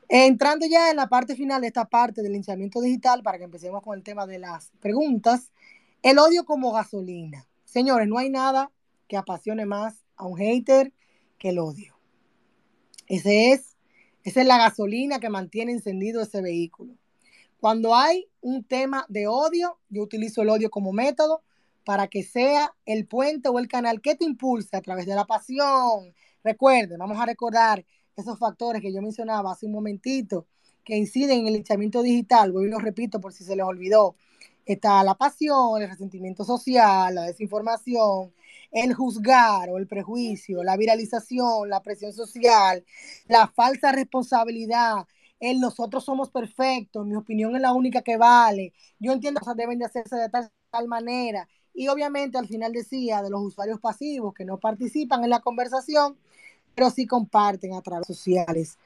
Entrando 0.08 0.66
ya 0.66 0.90
en 0.90 0.96
la 0.96 1.08
parte 1.08 1.36
final 1.36 1.60
de 1.60 1.66
esta 1.66 1.84
parte 1.84 2.22
del 2.22 2.32
linchamiento 2.32 2.80
digital, 2.80 3.22
para 3.22 3.38
que 3.38 3.44
empecemos 3.44 3.82
con 3.82 3.96
el 3.96 4.02
tema 4.02 4.26
de 4.26 4.38
las 4.38 4.70
preguntas, 4.80 5.52
el 6.02 6.18
odio 6.18 6.44
como 6.44 6.72
gasolina. 6.72 7.46
Señores, 7.64 8.08
no 8.08 8.18
hay 8.18 8.30
nada 8.30 8.70
que 9.06 9.16
apasione 9.16 9.66
más 9.66 10.04
a 10.16 10.26
un 10.26 10.38
hater 10.38 10.92
que 11.38 11.50
el 11.50 11.58
odio. 11.58 11.98
Ese 13.06 13.52
es, 13.52 13.76
esa 14.24 14.40
es 14.40 14.46
la 14.46 14.58
gasolina 14.58 15.20
que 15.20 15.28
mantiene 15.30 15.72
encendido 15.72 16.22
ese 16.22 16.40
vehículo. 16.40 16.94
Cuando 17.60 17.94
hay 17.94 18.28
un 18.40 18.64
tema 18.64 19.04
de 19.08 19.26
odio, 19.26 19.78
yo 19.88 20.02
utilizo 20.02 20.42
el 20.42 20.50
odio 20.50 20.70
como 20.70 20.92
método 20.92 21.42
para 21.88 22.08
que 22.08 22.22
sea 22.22 22.74
el 22.84 23.06
puente 23.06 23.48
o 23.48 23.58
el 23.58 23.66
canal 23.66 24.02
que 24.02 24.14
te 24.14 24.26
impulse 24.26 24.76
a 24.76 24.82
través 24.82 25.06
de 25.06 25.14
la 25.14 25.24
pasión. 25.24 26.14
Recuerden, 26.44 26.98
vamos 26.98 27.18
a 27.18 27.24
recordar 27.24 27.82
esos 28.14 28.38
factores 28.38 28.82
que 28.82 28.92
yo 28.92 29.00
mencionaba 29.00 29.52
hace 29.52 29.64
un 29.64 29.72
momentito 29.72 30.46
que 30.84 30.98
inciden 30.98 31.38
en 31.38 31.46
el 31.46 31.54
linchamiento 31.54 32.02
digital, 32.02 32.52
voy 32.52 32.66
y 32.66 32.68
lo 32.68 32.78
repito 32.78 33.22
por 33.22 33.32
si 33.32 33.42
se 33.42 33.56
les 33.56 33.64
olvidó. 33.64 34.16
Está 34.66 35.02
la 35.02 35.14
pasión, 35.14 35.80
el 35.80 35.88
resentimiento 35.88 36.44
social, 36.44 37.14
la 37.14 37.22
desinformación, 37.22 38.34
el 38.70 38.92
juzgar 38.92 39.70
o 39.70 39.78
el 39.78 39.86
prejuicio, 39.86 40.62
la 40.62 40.76
viralización, 40.76 41.70
la 41.70 41.82
presión 41.82 42.12
social, 42.12 42.84
la 43.28 43.48
falsa 43.48 43.92
responsabilidad, 43.92 45.06
el 45.40 45.58
nosotros 45.58 46.04
somos 46.04 46.30
perfectos, 46.30 47.06
mi 47.06 47.16
opinión 47.16 47.56
es 47.56 47.62
la 47.62 47.72
única 47.72 48.02
que 48.02 48.18
vale. 48.18 48.74
Yo 48.98 49.12
entiendo 49.12 49.40
que 49.40 49.44
cosas 49.44 49.56
deben 49.56 49.78
de 49.78 49.86
hacerse 49.86 50.16
de 50.16 50.28
tal 50.28 50.50
manera 50.86 51.48
y 51.78 51.86
obviamente 51.86 52.36
al 52.36 52.48
final 52.48 52.72
decía 52.72 53.22
de 53.22 53.30
los 53.30 53.40
usuarios 53.40 53.78
pasivos 53.78 54.34
que 54.34 54.44
no 54.44 54.58
participan 54.58 55.22
en 55.22 55.30
la 55.30 55.38
conversación, 55.38 56.18
pero 56.74 56.90
sí 56.90 57.06
comparten 57.06 57.72
a 57.72 57.82
través 57.82 58.08
de 58.08 58.14
sociales 58.14 58.78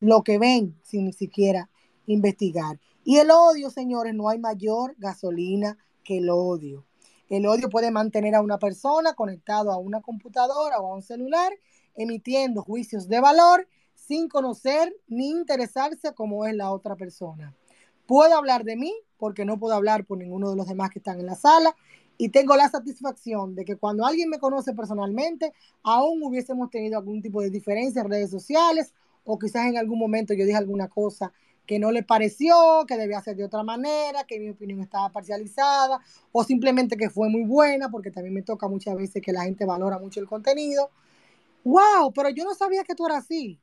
lo 0.00 0.22
que 0.22 0.38
ven 0.38 0.74
sin 0.82 1.04
ni 1.04 1.12
siquiera 1.12 1.68
investigar. 2.06 2.80
Y 3.04 3.18
el 3.18 3.30
odio, 3.30 3.68
señores, 3.68 4.14
no 4.14 4.30
hay 4.30 4.38
mayor 4.38 4.94
gasolina 4.96 5.76
que 6.02 6.16
el 6.16 6.30
odio. 6.30 6.86
El 7.28 7.44
odio 7.44 7.68
puede 7.68 7.90
mantener 7.90 8.34
a 8.34 8.40
una 8.40 8.58
persona 8.58 9.12
conectado 9.12 9.70
a 9.70 9.76
una 9.76 10.00
computadora 10.00 10.80
o 10.80 10.90
a 10.90 10.94
un 10.94 11.02
celular, 11.02 11.52
emitiendo 11.94 12.62
juicios 12.62 13.08
de 13.08 13.20
valor 13.20 13.68
sin 13.94 14.30
conocer 14.30 14.96
ni 15.08 15.28
interesarse 15.28 16.14
como 16.14 16.46
es 16.46 16.54
la 16.54 16.70
otra 16.70 16.96
persona. 16.96 17.54
Puedo 18.06 18.34
hablar 18.34 18.64
de 18.64 18.76
mí 18.76 18.94
porque 19.18 19.44
no 19.44 19.58
puedo 19.58 19.74
hablar 19.74 20.06
por 20.06 20.16
ninguno 20.16 20.48
de 20.48 20.56
los 20.56 20.66
demás 20.66 20.88
que 20.88 21.00
están 21.00 21.20
en 21.20 21.26
la 21.26 21.34
sala 21.34 21.76
y 22.18 22.30
tengo 22.30 22.56
la 22.56 22.68
satisfacción 22.68 23.54
de 23.54 23.64
que 23.64 23.76
cuando 23.76 24.04
alguien 24.04 24.28
me 24.28 24.40
conoce 24.40 24.74
personalmente, 24.74 25.54
aún 25.84 26.20
hubiésemos 26.24 26.68
tenido 26.68 26.98
algún 26.98 27.22
tipo 27.22 27.40
de 27.40 27.48
diferencia 27.48 28.02
en 28.02 28.10
redes 28.10 28.30
sociales 28.30 28.92
o 29.24 29.38
quizás 29.38 29.66
en 29.66 29.78
algún 29.78 29.98
momento 29.98 30.34
yo 30.34 30.44
dije 30.44 30.56
alguna 30.56 30.88
cosa 30.88 31.32
que 31.64 31.78
no 31.78 31.92
le 31.92 32.02
pareció, 32.02 32.86
que 32.88 32.96
debía 32.96 33.20
ser 33.20 33.36
de 33.36 33.44
otra 33.44 33.62
manera, 33.62 34.24
que 34.24 34.40
mi 34.40 34.48
opinión 34.48 34.80
estaba 34.80 35.10
parcializada 35.10 36.00
o 36.32 36.42
simplemente 36.42 36.96
que 36.96 37.10
fue 37.10 37.28
muy 37.28 37.44
buena, 37.44 37.90
porque 37.90 38.10
también 38.10 38.34
me 38.34 38.42
toca 38.42 38.66
muchas 38.68 38.96
veces 38.96 39.22
que 39.22 39.32
la 39.32 39.44
gente 39.44 39.66
valora 39.66 39.98
mucho 39.98 40.18
el 40.18 40.26
contenido. 40.26 40.90
¡Wow! 41.64 42.12
Pero 42.14 42.30
yo 42.30 42.44
no 42.44 42.54
sabía 42.54 42.84
que 42.84 42.94
tú 42.94 43.04
eras 43.04 43.24
así, 43.24 43.60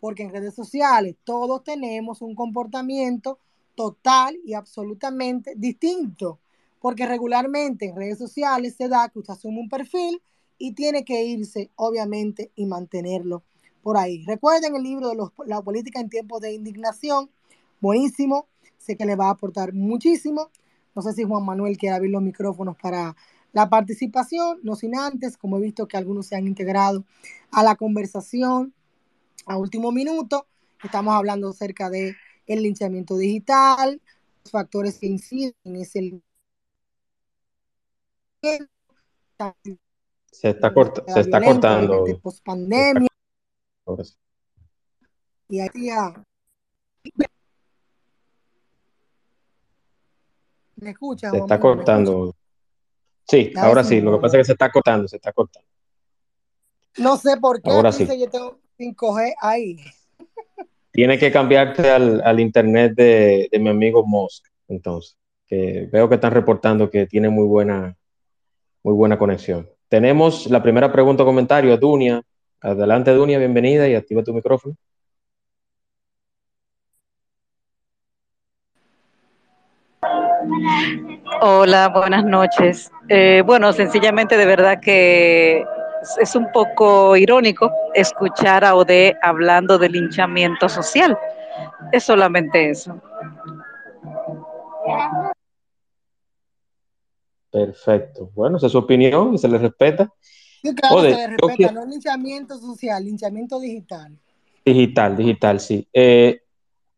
porque 0.00 0.22
en 0.22 0.32
redes 0.32 0.54
sociales 0.54 1.16
todos 1.24 1.64
tenemos 1.64 2.20
un 2.20 2.34
comportamiento 2.34 3.38
total 3.74 4.38
y 4.44 4.52
absolutamente 4.52 5.54
distinto, 5.56 6.38
porque 6.80 7.06
regularmente 7.06 7.86
en 7.86 7.96
redes 7.96 8.18
sociales 8.18 8.74
se 8.76 8.88
da 8.88 9.08
que 9.08 9.18
usted 9.18 9.34
asume 9.34 9.60
un 9.60 9.68
perfil 9.68 10.22
y 10.58 10.72
tiene 10.72 11.04
que 11.04 11.24
irse, 11.24 11.70
obviamente, 11.76 12.50
y 12.54 12.66
mantenerlo 12.66 13.42
por 13.82 13.96
ahí. 13.96 14.24
Recuerden 14.24 14.74
el 14.76 14.82
libro 14.82 15.10
de 15.10 15.16
la 15.46 15.62
política 15.62 16.00
en 16.00 16.08
tiempos 16.08 16.40
de 16.40 16.52
indignación, 16.52 17.30
buenísimo, 17.80 18.46
sé 18.78 18.96
que 18.96 19.04
le 19.04 19.16
va 19.16 19.26
a 19.26 19.30
aportar 19.30 19.72
muchísimo. 19.72 20.50
No 20.94 21.02
sé 21.02 21.12
si 21.12 21.24
Juan 21.24 21.44
Manuel 21.44 21.76
quiere 21.76 21.94
abrir 21.94 22.10
los 22.10 22.22
micrófonos 22.22 22.76
para 22.76 23.16
la 23.52 23.68
participación, 23.68 24.60
no 24.62 24.76
sin 24.76 24.96
antes, 24.96 25.36
como 25.36 25.58
he 25.58 25.60
visto 25.60 25.86
que 25.86 25.96
algunos 25.96 26.26
se 26.26 26.36
han 26.36 26.46
integrado 26.46 27.04
a 27.50 27.62
la 27.62 27.76
conversación 27.76 28.74
a 29.46 29.56
último 29.56 29.92
minuto, 29.92 30.46
estamos 30.82 31.14
hablando 31.14 31.48
acerca 31.48 31.88
de 31.88 32.16
el 32.46 32.62
linchamiento 32.62 33.16
digital, 33.16 34.00
los 34.44 34.50
factores 34.50 34.98
que 34.98 35.06
inciden 35.06 35.54
en 35.64 35.76
ese 35.76 36.20
se 40.30 40.50
está, 40.50 40.72
corta, 40.74 41.02
se 41.12 41.20
está 41.20 41.42
cortando. 41.42 42.04
Post 42.22 42.44
pandemia. 42.44 43.08
Y 45.48 45.60
ahí 45.60 45.68
¿Me 50.76 50.90
escucha? 50.90 51.30
Se 51.30 51.38
está 51.38 51.58
cortando. 51.58 52.34
Sí, 53.26 53.52
ahora 53.56 53.82
sí. 53.82 54.00
Lo 54.00 54.12
que 54.12 54.22
pasa 54.22 54.36
es 54.36 54.40
que 54.40 54.44
se 54.44 54.52
está 54.52 54.70
cortando, 54.70 55.08
se 55.08 55.16
está 55.16 55.32
cortando. 55.32 55.68
No 56.98 57.16
sé 57.16 57.36
por 57.38 57.62
qué. 57.62 57.70
Ahora 57.70 57.92
sí. 57.92 58.06
Yo 58.06 58.28
tengo 58.28 58.58
5G 58.78 59.34
ahí. 59.40 59.76
Tiene 60.92 61.18
que 61.18 61.30
cambiarte 61.30 61.90
al, 61.90 62.40
internet 62.40 62.94
de, 62.94 63.50
mi 63.60 63.68
amigo 63.68 64.06
Mosk, 64.06 64.46
entonces. 64.68 65.16
Que 65.46 65.88
veo 65.92 66.08
que 66.08 66.16
están 66.16 66.32
reportando 66.32 66.90
que 66.90 67.06
tiene 67.06 67.28
muy 67.28 67.46
buena, 67.46 67.96
muy 68.86 68.94
buena 68.94 69.18
conexión. 69.18 69.68
Tenemos 69.88 70.46
la 70.46 70.62
primera 70.62 70.92
pregunta 70.92 71.24
o 71.24 71.26
comentario, 71.26 71.76
Dunia. 71.76 72.22
Adelante, 72.60 73.10
Dunia, 73.10 73.36
bienvenida 73.36 73.88
y 73.88 73.96
activa 73.96 74.22
tu 74.22 74.32
micrófono. 74.32 74.76
Hola, 81.40 81.88
buenas 81.88 82.24
noches. 82.24 82.92
Eh, 83.08 83.42
bueno, 83.44 83.72
sencillamente 83.72 84.36
de 84.36 84.46
verdad 84.46 84.78
que 84.80 85.64
es 86.20 86.36
un 86.36 86.52
poco 86.52 87.16
irónico 87.16 87.72
escuchar 87.92 88.64
a 88.64 88.76
Ode 88.76 89.16
hablando 89.20 89.78
del 89.78 89.92
linchamiento 89.92 90.68
social. 90.68 91.18
Es 91.90 92.04
solamente 92.04 92.70
eso. 92.70 93.02
Perfecto. 97.56 98.30
Bueno, 98.34 98.58
esa 98.58 98.66
es 98.66 98.72
su 98.72 98.78
opinión 98.78 99.32
y 99.32 99.38
se 99.38 99.48
le 99.48 99.56
respeta. 99.56 100.12
Sí, 100.62 100.74
claro, 100.74 101.00
se 101.00 101.10
le 101.10 101.26
respeta, 101.28 101.72
no 101.72 101.86
linchamiento 101.86 102.58
social, 102.58 103.02
linchamiento 103.02 103.58
digital. 103.58 104.12
Digital, 104.62 105.16
digital, 105.16 105.58
sí. 105.58 105.88
Eh, 105.90 106.42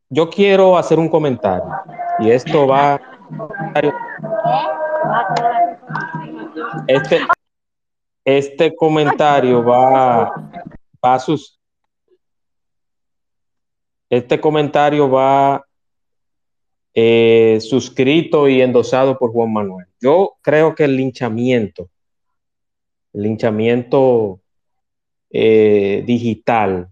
yo 0.09 0.29
quiero 0.29 0.77
hacer 0.77 0.99
un 0.99 1.09
comentario 1.09 1.71
y 2.19 2.31
esto 2.31 2.67
va 2.67 3.01
este, 6.89 7.21
este 8.25 8.75
comentario 8.75 9.63
va, 9.63 10.33
a 11.03 11.19
sus. 11.21 11.61
Este 14.11 14.41
comentario 14.41 15.09
va 15.09 15.65
eh, 16.95 17.59
suscrito 17.61 18.49
y 18.49 18.61
endosado 18.61 19.17
por 19.17 19.31
Juan 19.31 19.53
Manuel. 19.53 19.88
Yo 20.01 20.36
creo 20.42 20.74
que 20.74 20.84
el 20.84 20.96
linchamiento, 20.96 21.90
el 23.12 23.22
linchamiento 23.22 24.40
eh, 25.30 26.03
digital 26.07 26.90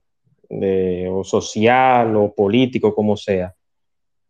o 0.48 1.24
social 1.24 2.14
o 2.16 2.32
político, 2.34 2.94
como 2.94 3.16
sea, 3.16 3.54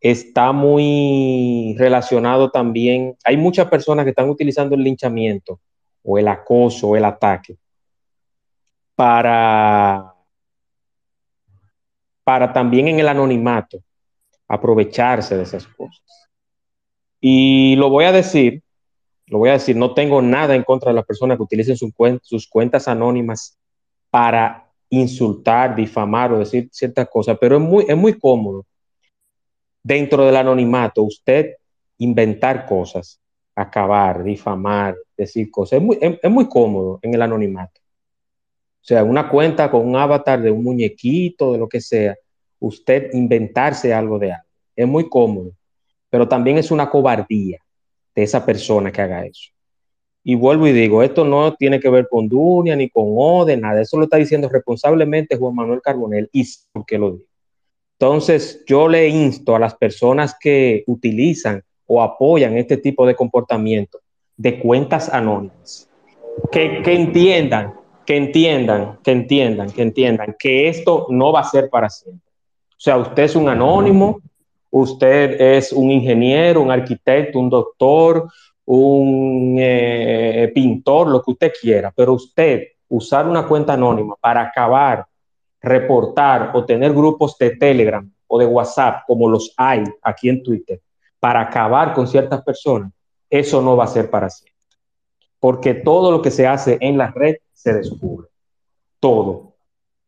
está 0.00 0.52
muy 0.52 1.74
relacionado 1.78 2.50
también. 2.50 3.16
Hay 3.24 3.36
muchas 3.36 3.68
personas 3.68 4.04
que 4.04 4.10
están 4.10 4.30
utilizando 4.30 4.74
el 4.74 4.82
linchamiento 4.82 5.60
o 6.02 6.18
el 6.18 6.28
acoso 6.28 6.88
o 6.88 6.96
el 6.96 7.04
ataque 7.04 7.56
para, 8.94 10.14
para 12.24 12.52
también 12.52 12.88
en 12.88 13.00
el 13.00 13.08
anonimato 13.08 13.82
aprovecharse 14.48 15.36
de 15.36 15.42
esas 15.42 15.66
cosas. 15.66 16.02
Y 17.20 17.76
lo 17.76 17.90
voy 17.90 18.04
a 18.04 18.12
decir, 18.12 18.62
lo 19.28 19.38
voy 19.38 19.50
a 19.50 19.54
decir, 19.54 19.76
no 19.76 19.92
tengo 19.92 20.22
nada 20.22 20.54
en 20.54 20.62
contra 20.62 20.90
de 20.90 20.96
las 20.96 21.04
personas 21.04 21.36
que 21.36 21.42
utilicen 21.42 21.76
sus 21.76 22.48
cuentas 22.48 22.86
anónimas 22.86 23.58
para 24.10 24.70
insultar, 24.88 25.74
difamar 25.74 26.32
o 26.32 26.38
decir 26.38 26.68
ciertas 26.70 27.08
cosas, 27.08 27.36
pero 27.40 27.56
es 27.56 27.96
muy, 27.96 28.18
cómodo 28.18 28.66
dentro 29.82 30.24
del 30.24 30.36
anonimato, 30.36 31.02
usted 31.02 31.56
inventar 31.98 32.66
cosas, 32.66 33.20
acabar, 33.54 34.22
difamar, 34.22 34.96
decir 35.16 35.50
cosas, 35.50 35.78
es 35.78 35.82
muy, 35.82 35.98
es, 36.00 36.30
muy 36.30 36.48
cómodo 36.48 37.00
en 37.02 37.14
el 37.14 37.22
anonimato. 37.22 37.80
O 37.80 38.86
sea, 38.86 39.02
una 39.02 39.28
cuenta 39.28 39.68
con 39.68 39.84
un 39.84 39.96
avatar 39.96 40.40
de 40.40 40.52
un 40.52 40.62
muñequito, 40.62 41.52
de 41.52 41.58
lo 41.58 41.68
que 41.68 41.80
sea, 41.80 42.14
usted 42.60 43.10
inventarse 43.12 43.92
algo 43.92 44.20
de 44.20 44.32
algo. 44.32 44.46
Es 44.76 44.86
muy 44.86 45.08
cómodo, 45.08 45.50
pero 46.08 46.28
también 46.28 46.58
es 46.58 46.70
una 46.70 46.88
cobardía 46.88 47.58
de 48.16 48.22
esa 48.22 48.44
persona 48.44 48.90
que 48.90 49.02
haga 49.02 49.24
eso. 49.24 49.50
Y 50.24 50.34
vuelvo 50.34 50.66
y 50.66 50.72
digo, 50.72 51.04
esto 51.04 51.24
no 51.24 51.54
tiene 51.54 51.78
que 51.78 51.88
ver 51.88 52.08
con 52.10 52.28
Dunia 52.28 52.74
ni 52.74 52.90
con 52.90 53.04
Ode, 53.16 53.56
nada. 53.56 53.80
Eso 53.80 53.96
lo 53.96 54.04
está 54.04 54.16
diciendo 54.16 54.48
responsablemente 54.48 55.36
Juan 55.36 55.54
Manuel 55.54 55.80
Carbonel 55.80 56.28
y 56.32 56.44
porque 56.72 56.98
lo 56.98 57.12
digo. 57.12 57.24
Entonces, 57.98 58.64
yo 58.66 58.88
le 58.88 59.06
insto 59.08 59.54
a 59.54 59.60
las 59.60 59.76
personas 59.76 60.36
que 60.38 60.82
utilizan 60.88 61.62
o 61.86 62.02
apoyan 62.02 62.58
este 62.58 62.76
tipo 62.76 63.06
de 63.06 63.14
comportamiento 63.14 64.00
de 64.36 64.58
cuentas 64.58 65.08
anónimas, 65.08 65.88
que, 66.50 66.82
entiendan, 66.84 67.74
que 68.04 68.16
entiendan, 68.16 68.98
que 69.02 69.12
entiendan, 69.12 69.70
que 69.70 69.82
entiendan 69.82 70.36
que 70.38 70.68
esto 70.68 71.06
no 71.08 71.32
va 71.32 71.40
a 71.40 71.44
ser 71.44 71.70
para 71.70 71.88
siempre. 71.88 72.28
O 72.72 72.80
sea, 72.80 72.98
usted 72.98 73.22
es 73.22 73.36
un 73.36 73.48
anónimo, 73.48 74.20
usted 74.80 75.40
es 75.40 75.72
un 75.72 75.90
ingeniero, 75.90 76.60
un 76.60 76.70
arquitecto, 76.70 77.38
un 77.38 77.48
doctor, 77.48 78.28
un 78.66 79.56
eh, 79.58 80.50
pintor, 80.54 81.08
lo 81.08 81.22
que 81.22 81.30
usted 81.30 81.52
quiera, 81.60 81.92
pero 81.94 82.12
usted 82.12 82.62
usar 82.88 83.26
una 83.26 83.46
cuenta 83.46 83.72
anónima 83.72 84.14
para 84.20 84.42
acabar 84.42 85.06
reportar 85.60 86.52
o 86.54 86.64
tener 86.64 86.92
grupos 86.92 87.36
de 87.38 87.56
Telegram 87.56 88.08
o 88.26 88.38
de 88.38 88.46
WhatsApp, 88.46 89.04
como 89.06 89.28
los 89.28 89.52
hay 89.56 89.82
aquí 90.02 90.28
en 90.28 90.42
Twitter, 90.42 90.80
para 91.18 91.40
acabar 91.40 91.94
con 91.94 92.06
ciertas 92.06 92.42
personas, 92.42 92.92
eso 93.30 93.62
no 93.62 93.76
va 93.76 93.84
a 93.84 93.88
ser 93.88 94.10
para 94.10 94.28
siempre. 94.28 94.62
Porque 95.40 95.74
todo 95.74 96.10
lo 96.10 96.22
que 96.22 96.30
se 96.30 96.46
hace 96.46 96.76
en 96.80 96.98
la 96.98 97.10
red 97.10 97.36
se 97.52 97.72
descubre. 97.72 98.28
Todo. 99.00 99.54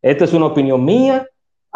Esta 0.02 0.24
es 0.24 0.32
una 0.32 0.46
opinión 0.46 0.84
mía. 0.84 1.26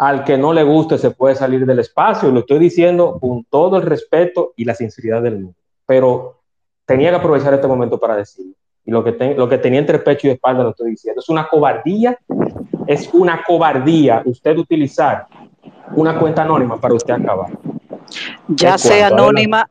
Al 0.03 0.23
que 0.23 0.37
no 0.37 0.53
le 0.53 0.63
guste 0.63 0.97
se 0.97 1.11
puede 1.11 1.35
salir 1.35 1.65
del 1.65 1.79
espacio. 1.79 2.29
Lo 2.31 2.41
estoy 2.41 2.59
diciendo 2.59 3.17
con 3.19 3.43
todo 3.45 3.77
el 3.77 3.83
respeto 3.83 4.53
y 4.55 4.65
la 4.65 4.75
sinceridad 4.75 5.21
del 5.21 5.35
mundo. 5.35 5.55
Pero 5.85 6.41
tenía 6.85 7.09
que 7.09 7.17
aprovechar 7.17 7.53
este 7.53 7.67
momento 7.67 7.99
para 7.99 8.15
decirlo. 8.15 8.53
Y 8.85 8.91
lo 8.91 9.03
que, 9.03 9.35
lo 9.37 9.47
que 9.47 9.57
tenía 9.57 9.79
entre 9.79 9.99
pecho 9.99 10.27
y 10.27 10.31
espalda 10.31 10.63
lo 10.63 10.71
estoy 10.71 10.91
diciendo. 10.91 11.21
Es 11.21 11.29
una 11.29 11.47
cobardía 11.47 12.19
es 12.87 13.09
una 13.13 13.43
cobardía 13.43 14.21
usted 14.25 14.57
utilizar 14.57 15.25
una 15.95 16.17
cuenta 16.19 16.43
anónima 16.43 16.79
para 16.79 16.93
usted 16.93 17.13
acabar. 17.13 17.51
Ya 18.47 18.77
sea 18.77 19.07
anónima, 19.07 19.69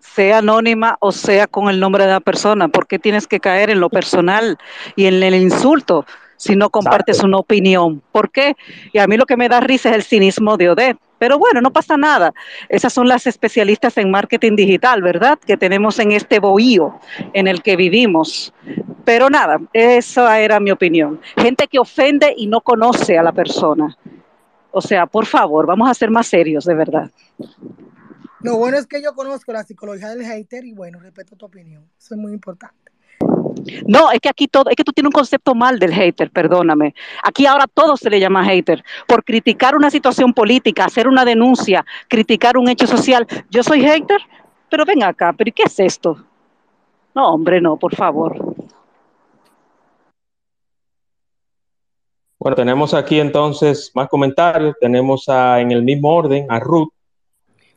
sea 0.00 0.38
anónima 0.38 0.96
o 1.00 1.12
sea 1.12 1.46
con 1.46 1.68
el 1.68 1.78
nombre 1.78 2.04
de 2.04 2.12
la 2.12 2.20
persona, 2.20 2.68
¿por 2.68 2.86
qué 2.86 2.98
tienes 2.98 3.26
que 3.26 3.40
caer 3.40 3.70
en 3.70 3.80
lo 3.80 3.90
personal 3.90 4.58
y 4.96 5.06
en 5.06 5.22
el 5.22 5.34
insulto 5.34 6.04
si 6.38 6.56
no 6.56 6.70
compartes 6.70 7.22
una 7.22 7.36
opinión? 7.36 8.02
¿Por 8.10 8.30
qué? 8.30 8.56
Y 8.94 8.98
a 8.98 9.06
mí 9.06 9.18
lo 9.18 9.26
que 9.26 9.36
me 9.36 9.50
da 9.50 9.60
risa 9.60 9.90
es 9.90 9.96
el 9.96 10.02
cinismo 10.02 10.56
de 10.56 10.70
Odette. 10.70 10.98
Pero 11.18 11.36
bueno, 11.36 11.60
no 11.60 11.72
pasa 11.72 11.96
nada. 11.96 12.32
Esas 12.68 12.92
son 12.92 13.08
las 13.08 13.26
especialistas 13.26 13.98
en 13.98 14.10
marketing 14.10 14.54
digital, 14.54 15.02
¿verdad? 15.02 15.38
Que 15.44 15.56
tenemos 15.56 15.98
en 15.98 16.12
este 16.12 16.38
bohío 16.38 16.98
en 17.32 17.48
el 17.48 17.60
que 17.60 17.76
vivimos. 17.76 18.54
Pero 19.04 19.28
nada, 19.28 19.58
esa 19.72 20.38
era 20.38 20.60
mi 20.60 20.70
opinión. 20.70 21.20
Gente 21.36 21.66
que 21.66 21.80
ofende 21.80 22.32
y 22.36 22.46
no 22.46 22.60
conoce 22.60 23.18
a 23.18 23.22
la 23.22 23.32
persona. 23.32 23.96
O 24.70 24.80
sea, 24.80 25.06
por 25.06 25.26
favor, 25.26 25.66
vamos 25.66 25.90
a 25.90 25.94
ser 25.94 26.10
más 26.10 26.28
serios, 26.28 26.64
de 26.64 26.74
verdad. 26.74 27.10
Lo 28.40 28.56
bueno 28.56 28.78
es 28.78 28.86
que 28.86 29.02
yo 29.02 29.14
conozco 29.14 29.52
la 29.52 29.64
psicología 29.64 30.10
del 30.10 30.24
hater 30.24 30.64
y 30.64 30.72
bueno, 30.72 31.00
respeto 31.00 31.34
tu 31.34 31.46
opinión. 31.46 31.90
Eso 31.98 32.14
es 32.14 32.20
muy 32.20 32.32
importante. 32.32 32.87
No, 33.86 34.10
es 34.10 34.20
que 34.20 34.28
aquí 34.28 34.48
todo, 34.48 34.70
es 34.70 34.76
que 34.76 34.84
tú 34.84 34.92
tienes 34.92 35.08
un 35.08 35.12
concepto 35.12 35.54
mal 35.54 35.78
del 35.78 35.92
hater, 35.92 36.30
perdóname. 36.30 36.94
Aquí 37.22 37.46
ahora 37.46 37.66
todo 37.72 37.96
se 37.96 38.10
le 38.10 38.20
llama 38.20 38.44
hater. 38.44 38.82
Por 39.06 39.24
criticar 39.24 39.74
una 39.74 39.90
situación 39.90 40.32
política, 40.32 40.84
hacer 40.84 41.08
una 41.08 41.24
denuncia, 41.24 41.84
criticar 42.08 42.56
un 42.56 42.68
hecho 42.68 42.86
social. 42.86 43.26
Yo 43.50 43.62
soy 43.62 43.82
hater, 43.82 44.20
pero 44.70 44.84
ven 44.84 45.02
acá, 45.02 45.34
pero 45.36 45.52
¿qué 45.54 45.64
es 45.64 45.80
esto? 45.80 46.24
No, 47.14 47.34
hombre, 47.34 47.60
no, 47.60 47.76
por 47.76 47.94
favor. 47.94 48.36
Bueno, 52.38 52.54
tenemos 52.54 52.94
aquí 52.94 53.18
entonces 53.18 53.90
más 53.94 54.08
comentarios. 54.08 54.76
Tenemos 54.80 55.28
a, 55.28 55.60
en 55.60 55.72
el 55.72 55.82
mismo 55.82 56.14
orden 56.14 56.46
a 56.48 56.60
Ruth. 56.60 56.88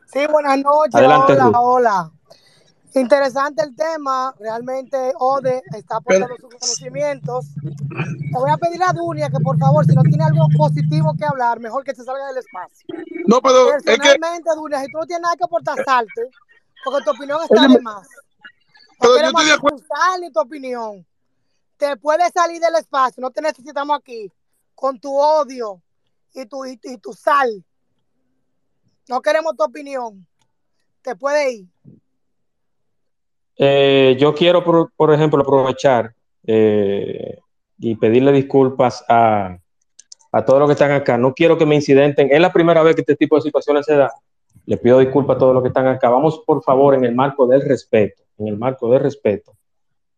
Sí, 0.06 0.20
buenas 0.30 0.58
noches. 0.58 0.94
Adelante, 0.94 1.32
hola, 1.32 1.44
Ruth. 1.44 1.56
hola. 1.56 2.10
Interesante 2.94 3.62
el 3.62 3.74
tema. 3.74 4.34
Realmente 4.38 5.12
Ode 5.18 5.62
está 5.74 5.96
aportando 5.96 6.36
sus 6.36 6.50
conocimientos. 6.50 7.46
Te 7.54 8.38
voy 8.38 8.50
a 8.50 8.56
pedir 8.56 8.82
a 8.82 8.92
Dunia 8.92 9.30
que 9.30 9.40
por 9.40 9.58
favor, 9.58 9.84
si 9.86 9.94
no 9.94 10.02
tiene 10.02 10.24
algo 10.24 10.46
positivo 10.56 11.14
que 11.16 11.24
hablar, 11.24 11.58
mejor 11.60 11.84
que 11.84 11.94
se 11.94 12.04
salga 12.04 12.26
del 12.28 12.38
espacio. 12.38 12.86
No, 13.26 13.40
pero 13.40 13.74
es 13.74 13.82
que 13.82 13.96
Personalmente, 13.96 14.50
Dunia, 14.54 14.80
si 14.80 14.92
tú 14.92 14.98
no 14.98 15.06
tienes 15.06 15.22
nada 15.22 15.36
que 15.36 15.44
aportar, 15.44 15.82
salte, 15.84 16.28
porque 16.84 17.04
tu 17.04 17.10
opinión 17.10 17.42
está 17.42 17.64
Oye, 17.64 17.74
de 17.74 17.80
más. 17.80 18.06
No 18.06 18.08
pero 19.00 19.12
yo 19.12 19.16
queremos 19.16 19.42
estoy 19.42 19.46
de 19.46 19.52
acuerdo. 19.52 20.32
tu 20.32 20.40
opinión. 20.40 21.06
Te 21.78 21.96
puedes 21.96 22.32
salir 22.32 22.60
del 22.60 22.76
espacio, 22.76 23.20
no 23.20 23.30
te 23.30 23.40
necesitamos 23.40 23.98
aquí 23.98 24.30
con 24.74 25.00
tu 25.00 25.16
odio 25.16 25.82
y 26.34 26.46
tu, 26.46 26.64
y, 26.66 26.78
y 26.82 26.98
tu 26.98 27.12
sal. 27.12 27.64
No 29.08 29.20
queremos 29.20 29.56
tu 29.56 29.64
opinión. 29.64 30.26
Te 31.02 31.16
puede 31.16 31.52
ir. 31.52 31.66
Eh, 33.56 34.16
yo 34.18 34.34
quiero, 34.34 34.64
por, 34.64 34.92
por 34.96 35.12
ejemplo, 35.12 35.42
aprovechar 35.42 36.14
eh, 36.46 37.38
y 37.78 37.94
pedirle 37.96 38.32
disculpas 38.32 39.04
a, 39.08 39.56
a 40.32 40.44
todos 40.44 40.60
los 40.60 40.68
que 40.68 40.72
están 40.72 40.92
acá. 40.92 41.18
No 41.18 41.34
quiero 41.34 41.58
que 41.58 41.66
me 41.66 41.74
incidenten. 41.74 42.28
Es 42.30 42.40
la 42.40 42.52
primera 42.52 42.82
vez 42.82 42.94
que 42.94 43.02
este 43.02 43.16
tipo 43.16 43.36
de 43.36 43.42
situaciones 43.42 43.86
se 43.86 43.96
da. 43.96 44.12
Le 44.66 44.76
pido 44.76 44.98
disculpas 44.98 45.36
a 45.36 45.38
todos 45.40 45.54
los 45.54 45.62
que 45.62 45.68
están 45.68 45.86
acá. 45.86 46.08
Vamos, 46.08 46.42
por 46.46 46.62
favor, 46.62 46.94
en 46.94 47.04
el 47.04 47.14
marco 47.14 47.46
del 47.46 47.62
respeto, 47.62 48.22
en 48.38 48.48
el 48.48 48.56
marco 48.56 48.90
del 48.90 49.00
respeto, 49.00 49.52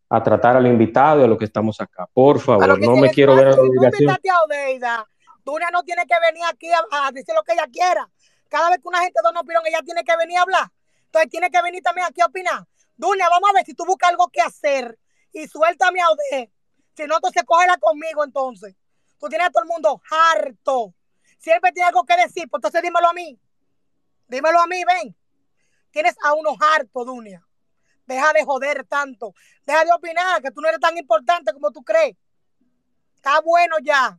a 0.09 0.22
tratar 0.22 0.57
al 0.57 0.66
invitado 0.66 1.20
y 1.20 1.24
a 1.24 1.26
los 1.26 1.39
que 1.39 1.47
estamos 1.47 1.80
acá. 1.80 2.07
Por 2.12 2.39
favor, 2.39 2.78
no 2.78 2.97
me 2.97 3.11
quiero 3.11 3.35
ver 3.35 3.49
a 3.49 3.51
la 3.53 3.62
obligación. 3.62 4.03
invitaste 4.03 4.30
a 4.30 4.43
Odeida, 4.43 5.07
Dunia 5.45 5.68
no 5.72 5.82
tiene 5.82 6.03
que 6.07 6.14
venir 6.26 6.43
aquí 6.51 6.70
a, 6.70 7.07
a 7.07 7.12
decir 7.12 7.35
lo 7.35 7.43
que 7.43 7.53
ella 7.53 7.66
quiera. 7.72 8.09
Cada 8.49 8.70
vez 8.70 8.78
que 8.80 8.89
una 8.89 9.01
gente 9.01 9.18
da 9.22 9.30
una 9.30 9.41
opinión, 9.41 9.62
ella 9.66 9.80
tiene 9.82 10.05
que 10.05 10.16
venir 10.16 10.39
a 10.39 10.43
hablar. 10.43 10.68
Entonces 11.07 11.30
tiene 11.30 11.51
que 11.51 11.62
venir 11.62 11.82
también 11.82 12.07
aquí 12.07 12.20
a 12.20 12.26
opinar. 12.26 12.64
Dunia, 12.97 13.28
vamos 13.28 13.51
a 13.51 13.53
ver 13.55 13.64
si 13.64 13.74
tú 13.74 13.84
buscas 13.84 14.11
algo 14.11 14.28
que 14.28 14.40
hacer 14.40 14.99
y 15.32 15.47
suéltame 15.47 16.01
a 16.01 16.11
Ode. 16.11 16.51
Si 16.97 17.05
no, 17.07 17.16
entonces 17.16 17.42
cógela 17.45 17.76
conmigo 17.78 18.24
entonces. 18.24 18.74
Tú 19.18 19.28
tienes 19.28 19.49
a 19.49 19.51
todo 19.51 19.64
el 19.64 19.68
mundo 19.68 20.01
harto. 20.11 20.95
Siempre 21.38 21.72
tiene 21.72 21.88
algo 21.88 22.05
que 22.05 22.16
decir, 22.16 22.49
pues 22.49 22.59
entonces 22.59 22.82
dímelo 22.82 23.09
a 23.09 23.12
mí. 23.12 23.38
Dímelo 24.28 24.61
a 24.61 24.66
mí, 24.66 24.82
ven. 24.84 25.16
Tienes 25.90 26.14
a 26.22 26.34
unos 26.34 26.57
hartos, 26.61 27.07
Dunia. 27.07 27.45
Deja 28.07 28.32
de 28.32 28.45
joder 28.45 28.84
tanto. 28.84 29.34
Deja 29.66 29.84
de 29.84 29.92
opinar, 29.92 30.42
que 30.42 30.51
tú 30.51 30.61
no 30.61 30.68
eres 30.68 30.80
tan 30.80 30.97
importante 30.97 31.53
como 31.53 31.70
tú 31.70 31.82
crees. 31.82 32.16
Está 33.16 33.40
bueno 33.40 33.76
ya. 33.82 34.18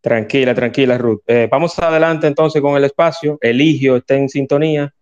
Tranquila, 0.00 0.54
tranquila, 0.54 0.96
Ruth. 0.96 1.22
Eh, 1.26 1.48
vamos 1.50 1.78
adelante 1.78 2.26
entonces 2.26 2.62
con 2.62 2.76
el 2.76 2.84
espacio. 2.84 3.38
Eligio 3.40 3.96
está 3.96 4.14
en 4.14 4.28
sintonía. 4.28 4.94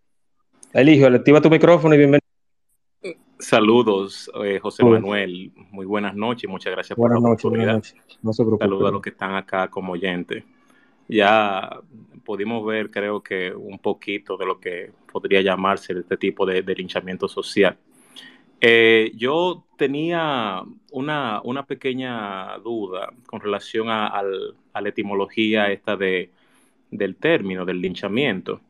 Eligio, 0.73 1.07
activa 1.09 1.41
tu 1.41 1.51
micrófono 1.51 1.95
y 1.95 1.99
bienvenido. 1.99 2.25
Saludos, 3.39 4.31
eh, 4.45 4.59
José. 4.61 4.85
Manuel. 4.85 5.53
Muy 5.71 5.87
buenas 5.87 6.15
noches. 6.15 6.49
Muchas 6.51 6.73
gracias 6.73 6.97
Buenas 6.97 7.17
por 7.17 7.23
la 7.23 7.29
noches, 7.31 7.45
oportunidad. 7.45 7.73
buenas 7.75 7.95
noches. 7.95 8.19
No 8.23 8.33
se 8.33 8.43
preocupe. 8.43 8.65
Saludos 8.65 8.89
a 8.89 8.93
los 8.93 9.03
que 9.03 9.11
están 9.11 9.35
acá 9.35 9.69
como 9.69 9.93
oyentes. 9.93 10.45
Ya 11.09 11.81
pudimos 12.25 12.67
ver, 12.67 12.91
creo 12.91 13.23
que, 13.23 13.53
un 13.55 13.79
poquito 13.79 14.37
de 14.37 14.45
lo 14.45 14.61
que 14.61 14.91
podría 15.11 15.41
llamarse 15.41 15.95
este 15.95 16.17
tipo 16.17 16.45
de, 16.45 16.63
de 16.63 16.75
linchamiento 16.75 17.29
social. 17.29 17.77
Eh, 18.61 19.13
yo 19.15 19.65
tenía 19.77 20.63
una, 20.91 21.41
una 21.45 21.65
pequeña 21.65 22.59
duda 22.59 23.11
con 23.27 23.41
relación 23.41 23.89
a, 23.89 24.09
al- 24.09 24.55
a 24.73 24.81
la 24.81 24.89
etimología 24.89 25.71
esta 25.71 25.97
de, 25.97 26.31
del 26.91 27.15
término, 27.17 27.65
del 27.65 27.81
linchamiento, 27.81 28.61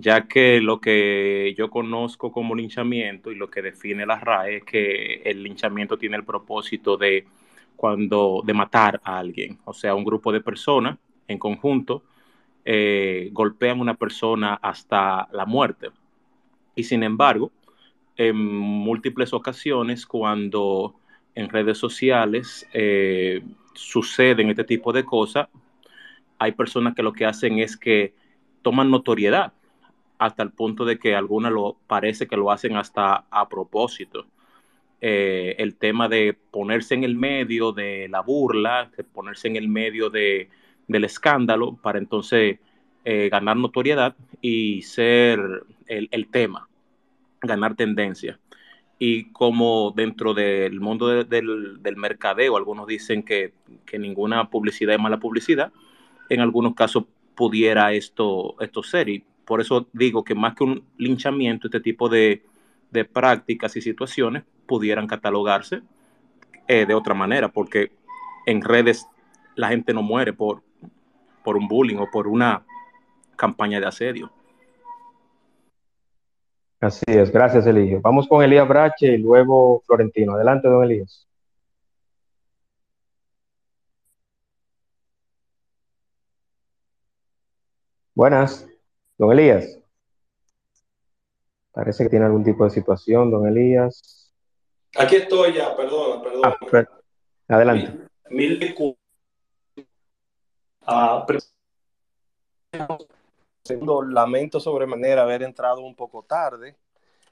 ya 0.00 0.28
que 0.28 0.60
lo 0.60 0.80
que 0.80 1.54
yo 1.58 1.70
conozco 1.70 2.30
como 2.30 2.54
linchamiento 2.54 3.32
y 3.32 3.34
lo 3.34 3.50
que 3.50 3.62
define 3.62 4.06
la 4.06 4.20
RAE 4.20 4.58
es 4.58 4.64
que 4.64 5.22
el 5.24 5.42
linchamiento 5.42 5.98
tiene 5.98 6.16
el 6.16 6.24
propósito 6.24 6.96
de 6.96 7.26
cuando 7.74 8.42
de 8.44 8.54
matar 8.54 9.00
a 9.02 9.18
alguien, 9.18 9.58
o 9.64 9.72
sea, 9.72 9.96
un 9.96 10.04
grupo 10.04 10.32
de 10.32 10.40
personas 10.40 10.98
en 11.26 11.38
conjunto 11.38 12.04
eh, 12.64 13.30
golpean 13.32 13.78
a 13.78 13.82
una 13.82 13.94
persona 13.94 14.54
hasta 14.62 15.28
la 15.32 15.46
muerte. 15.46 15.88
Y 16.76 16.84
sin 16.84 17.02
embargo, 17.02 17.50
en 18.16 18.36
múltiples 18.36 19.32
ocasiones, 19.32 20.06
cuando 20.06 20.94
en 21.34 21.48
redes 21.48 21.78
sociales 21.78 22.68
eh, 22.72 23.42
suceden 23.74 24.50
este 24.50 24.64
tipo 24.64 24.92
de 24.92 25.04
cosas, 25.04 25.48
hay 26.38 26.52
personas 26.52 26.94
que 26.94 27.02
lo 27.02 27.12
que 27.12 27.26
hacen 27.26 27.58
es 27.58 27.76
que 27.76 28.14
toman 28.62 28.90
notoriedad 28.90 29.52
hasta 30.18 30.42
el 30.42 30.50
punto 30.50 30.84
de 30.84 30.98
que 30.98 31.14
algunas 31.14 31.52
lo 31.52 31.76
parece 31.86 32.26
que 32.26 32.36
lo 32.36 32.50
hacen 32.50 32.76
hasta 32.76 33.24
a 33.30 33.48
propósito. 33.48 34.26
Eh, 35.00 35.54
el 35.58 35.76
tema 35.76 36.08
de 36.08 36.36
ponerse 36.50 36.94
en 36.94 37.04
el 37.04 37.14
medio 37.14 37.72
de 37.72 38.08
la 38.08 38.20
burla, 38.20 38.90
de 38.96 39.04
ponerse 39.04 39.46
en 39.48 39.56
el 39.56 39.68
medio 39.68 40.10
de, 40.10 40.48
del 40.88 41.04
escándalo 41.04 41.76
para 41.76 41.98
entonces 41.98 42.58
eh, 43.04 43.28
ganar 43.30 43.56
notoriedad 43.56 44.16
y 44.40 44.82
ser 44.82 45.38
el, 45.86 46.08
el 46.10 46.28
tema, 46.28 46.68
ganar 47.40 47.76
tendencia. 47.76 48.40
Y 48.98 49.30
como 49.30 49.92
dentro 49.94 50.34
del 50.34 50.80
mundo 50.80 51.06
de- 51.06 51.22
del, 51.22 51.80
del 51.80 51.96
mercadeo, 51.96 52.56
algunos 52.56 52.88
dicen 52.88 53.22
que, 53.22 53.52
que 53.86 53.98
ninguna 54.00 54.50
publicidad 54.50 54.96
es 54.96 55.00
mala 55.00 55.20
publicidad, 55.20 55.72
en 56.28 56.40
algunos 56.40 56.74
casos 56.74 57.04
pudiera 57.36 57.92
esto, 57.92 58.56
esto 58.60 58.82
ser. 58.82 59.08
Y 59.08 59.24
por 59.48 59.62
eso 59.62 59.88
digo 59.94 60.22
que 60.22 60.34
más 60.34 60.54
que 60.54 60.62
un 60.62 60.84
linchamiento, 60.98 61.68
este 61.68 61.80
tipo 61.80 62.10
de, 62.10 62.44
de 62.90 63.06
prácticas 63.06 63.74
y 63.76 63.80
situaciones 63.80 64.44
pudieran 64.66 65.06
catalogarse 65.06 65.80
eh, 66.68 66.84
de 66.84 66.94
otra 66.94 67.14
manera, 67.14 67.48
porque 67.48 67.90
en 68.44 68.60
redes 68.60 69.06
la 69.56 69.68
gente 69.68 69.94
no 69.94 70.02
muere 70.02 70.34
por, 70.34 70.62
por 71.42 71.56
un 71.56 71.66
bullying 71.66 71.96
o 71.96 72.10
por 72.10 72.28
una 72.28 72.62
campaña 73.36 73.80
de 73.80 73.86
asedio. 73.86 74.30
Así 76.78 77.06
es, 77.06 77.32
gracias 77.32 77.66
Eligio. 77.66 78.02
Vamos 78.02 78.28
con 78.28 78.44
Elías 78.44 78.68
Brache 78.68 79.14
y 79.14 79.16
luego 79.16 79.82
Florentino. 79.86 80.34
Adelante, 80.34 80.68
don 80.68 80.84
Elías. 80.84 81.26
Buenas, 88.14 88.68
don 89.18 89.32
Elías. 89.32 89.78
Parece 91.72 92.04
que 92.04 92.10
tiene 92.10 92.24
algún 92.26 92.44
tipo 92.44 92.64
de 92.64 92.70
situación, 92.70 93.30
don 93.30 93.46
Elías. 93.46 94.32
Aquí 94.96 95.16
estoy 95.16 95.54
ya, 95.54 95.76
perdona, 95.76 96.14
Ah, 96.16 96.22
perdona. 96.22 96.56
per- 96.70 96.88
adelante. 97.48 98.08
Mil, 98.30 98.58
disculpas. 98.58 98.98
Ah, 100.82 101.26
segundo, 103.62 104.02
lamento 104.02 104.58
sobremanera 104.60 105.22
haber 105.22 105.42
entrado 105.42 105.80
un 105.82 105.94
poco 105.94 106.22
tarde. 106.22 106.76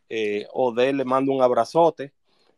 Eh, 0.08 0.46
Ode 0.52 0.92
le 0.92 1.04
mando 1.04 1.32
un 1.32 1.42
abrazote. 1.42 2.12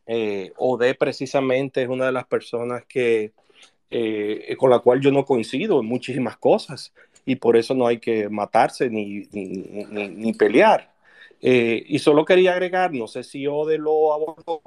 Eh, 0.06 0.52
Ode 0.56 0.94
precisamente 0.94 1.82
es 1.82 1.88
una 1.88 2.06
de 2.06 2.12
las 2.12 2.26
personas 2.26 2.84
que 2.86 3.32
eh, 3.90 4.54
con 4.58 4.68
la 4.70 4.80
cual 4.80 5.00
yo 5.00 5.10
no 5.10 5.24
coincido 5.24 5.80
en 5.80 5.86
muchísimas 5.86 6.36
cosas 6.36 6.92
y 7.28 7.36
por 7.36 7.58
eso 7.58 7.74
no 7.74 7.86
hay 7.86 7.98
que 7.98 8.30
matarse 8.30 8.88
ni, 8.88 9.28
ni, 9.32 9.44
ni, 10.08 10.32
pelear. 10.32 10.94
Eh, 11.42 11.84
y 11.86 11.98
solo 11.98 12.24
quería 12.24 12.52
agregar, 12.52 12.90
no 12.94 13.06
sé 13.06 13.22
si 13.22 13.46
Ode 13.46 13.76
lo 13.76 14.14
abordó, 14.14 14.62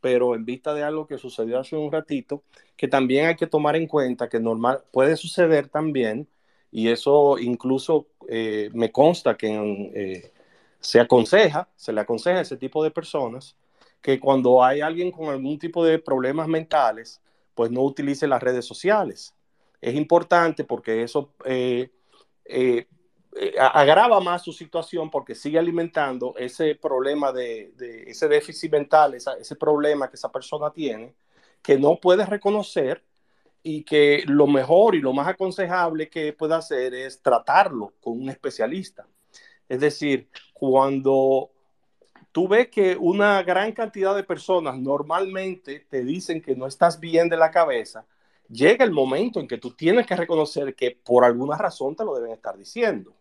pero 0.00 0.36
en 0.36 0.44
vista 0.44 0.72
de 0.72 0.84
algo 0.84 1.08
que 1.08 1.18
sucedió 1.18 1.58
hace 1.58 1.74
un 1.74 1.90
ratito, 1.90 2.44
que 2.76 2.86
también 2.86 3.26
hay 3.26 3.34
que 3.34 3.48
tomar 3.48 3.74
en 3.74 3.88
cuenta 3.88 4.28
que 4.28 4.38
normal 4.38 4.84
puede 4.92 5.16
suceder 5.16 5.68
también, 5.68 6.28
y 6.70 6.90
eso 6.90 7.38
incluso 7.40 8.06
eh, 8.28 8.70
me 8.72 8.92
consta 8.92 9.36
que 9.36 10.30
se 10.78 11.00
aconseja, 11.00 11.68
se 11.74 11.92
le 11.92 12.02
aconseja 12.02 12.38
a 12.38 12.42
ese 12.42 12.56
tipo 12.56 12.84
de 12.84 12.92
personas, 12.92 13.56
que 14.00 14.20
cuando 14.20 14.62
hay 14.62 14.80
alguien 14.80 15.10
con 15.10 15.28
algún 15.28 15.58
tipo 15.58 15.84
de 15.84 15.98
problemas 15.98 16.46
mentales, 16.46 17.20
pues 17.56 17.72
no 17.72 17.82
utilice 17.82 18.28
las 18.28 18.40
redes 18.40 18.64
sociales. 18.64 19.34
Es 19.80 19.96
importante 19.96 20.62
porque 20.62 21.02
eso 21.02 21.32
eh, 21.44 21.90
eh, 22.48 22.86
eh, 23.38 23.54
agrava 23.58 24.18
más 24.20 24.42
su 24.42 24.52
situación 24.52 25.10
porque 25.10 25.34
sigue 25.34 25.58
alimentando 25.58 26.34
ese 26.38 26.74
problema 26.74 27.32
de, 27.32 27.72
ese 28.06 28.28
déficit 28.28 28.72
mental, 28.72 29.14
ese 29.14 29.56
problema 29.56 30.08
que 30.08 30.16
esa 30.16 30.32
persona 30.32 30.70
tiene, 30.70 31.14
que 31.62 31.78
no 31.78 32.00
puede 32.00 32.24
reconocer 32.24 33.04
y 33.62 33.82
que 33.82 34.22
lo 34.26 34.46
mejor 34.46 34.94
y 34.94 35.00
lo 35.00 35.12
más 35.12 35.28
aconsejable 35.28 36.08
que 36.08 36.32
puede 36.32 36.54
hacer 36.54 36.94
es 36.94 37.20
tratarlo 37.20 37.92
con 38.00 38.20
un 38.22 38.30
especialista. 38.30 39.06
Es 39.68 39.80
decir, 39.80 40.30
cuando 40.54 41.50
tú 42.32 42.48
ves 42.48 42.68
que 42.68 42.96
una 42.96 43.42
gran 43.42 43.72
cantidad 43.72 44.14
de 44.14 44.22
personas 44.22 44.78
normalmente 44.78 45.80
te 45.90 46.04
dicen 46.04 46.40
que 46.40 46.54
no 46.54 46.66
estás 46.66 47.00
bien 47.00 47.28
de 47.28 47.36
la 47.36 47.50
cabeza, 47.50 48.06
llega 48.48 48.84
el 48.84 48.92
momento 48.92 49.40
en 49.40 49.48
que 49.48 49.58
tú 49.58 49.72
tienes 49.72 50.06
que 50.06 50.16
reconocer 50.16 50.74
que 50.74 50.92
por 50.92 51.24
alguna 51.24 51.56
razón 51.56 51.96
te 51.96 52.04
lo 52.04 52.14
deben 52.14 52.32
estar 52.32 52.56
diciendo. 52.56 53.14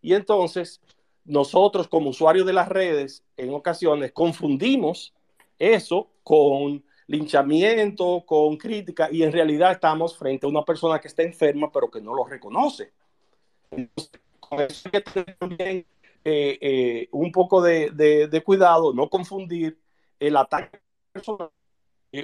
Y 0.00 0.14
entonces 0.14 0.80
nosotros 1.24 1.88
como 1.88 2.10
usuarios 2.10 2.46
de 2.46 2.52
las 2.52 2.68
redes 2.68 3.24
en 3.36 3.52
ocasiones 3.52 4.12
confundimos 4.12 5.12
eso 5.58 6.08
con 6.22 6.84
linchamiento, 7.08 8.24
con 8.26 8.56
crítica 8.56 9.08
y 9.10 9.22
en 9.22 9.32
realidad 9.32 9.72
estamos 9.72 10.16
frente 10.16 10.46
a 10.46 10.48
una 10.48 10.64
persona 10.64 11.00
que 11.00 11.08
está 11.08 11.22
enferma 11.22 11.70
pero 11.70 11.90
que 11.90 12.00
no 12.00 12.14
lo 12.14 12.24
reconoce. 12.24 12.92
Entonces, 13.70 14.20
con 14.40 14.60
eso 14.60 14.88
hay 14.88 14.90
que 14.90 15.00
tener 15.00 15.36
también 15.36 15.86
eh, 16.24 16.58
eh, 16.60 17.08
un 17.12 17.30
poco 17.30 17.62
de, 17.62 18.42
cuidado, 18.44 18.92
no 18.92 19.08
confundir 19.08 19.78
el 20.18 20.36
ataque 20.36 20.80
personal, 21.12 21.50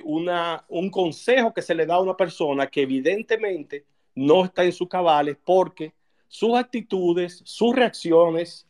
una, 0.05 0.64
un 0.68 0.90
consejo 0.90 1.53
que 1.53 1.62
se 1.62 1.74
le 1.74 1.86
da 1.86 1.97
a 1.97 2.01
una 2.01 2.16
persona 2.16 2.66
que 2.68 2.82
evidentemente 2.82 3.84
no 4.14 4.45
está 4.45 4.64
en 4.64 4.72
sus 4.72 4.88
cabales 4.88 5.36
porque 5.45 5.93
sus 6.28 6.55
actitudes, 6.57 7.43
sus 7.45 7.74
reacciones, 7.74 8.66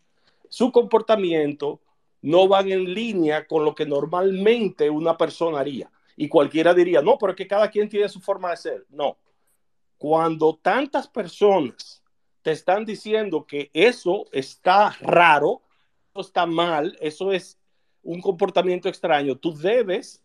su 0.48 0.72
comportamiento 0.72 1.80
no 2.22 2.48
van 2.48 2.70
en 2.70 2.92
línea 2.92 3.46
con 3.46 3.64
lo 3.64 3.74
que 3.74 3.86
normalmente 3.86 4.88
una 4.90 5.16
persona 5.16 5.60
haría. 5.60 5.90
Y 6.16 6.28
cualquiera 6.28 6.74
diría, 6.74 7.02
no, 7.02 7.18
pero 7.18 7.32
es 7.32 7.36
que 7.36 7.46
cada 7.46 7.70
quien 7.70 7.88
tiene 7.88 8.08
su 8.08 8.20
forma 8.20 8.50
de 8.50 8.56
ser. 8.56 8.86
No. 8.90 9.16
Cuando 9.98 10.58
tantas 10.60 11.08
personas 11.08 12.02
te 12.42 12.52
están 12.52 12.84
diciendo 12.84 13.46
que 13.46 13.70
eso 13.72 14.26
está 14.32 14.96
raro, 15.00 15.62
eso 16.12 16.20
está 16.20 16.46
mal, 16.46 16.96
eso 17.00 17.32
es 17.32 17.58
un 18.02 18.20
comportamiento 18.20 18.88
extraño, 18.88 19.36
tú 19.36 19.56
debes 19.56 20.22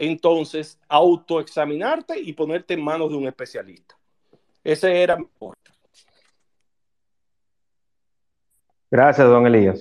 entonces 0.00 0.80
autoexaminarte 0.88 2.18
y 2.18 2.32
ponerte 2.32 2.74
en 2.74 2.82
manos 2.82 3.10
de 3.10 3.16
un 3.16 3.26
especialista. 3.26 3.96
Ese 4.64 5.02
era 5.02 5.16
mi 5.16 5.26
Gracias, 8.90 9.28
don 9.28 9.46
Elías. 9.46 9.80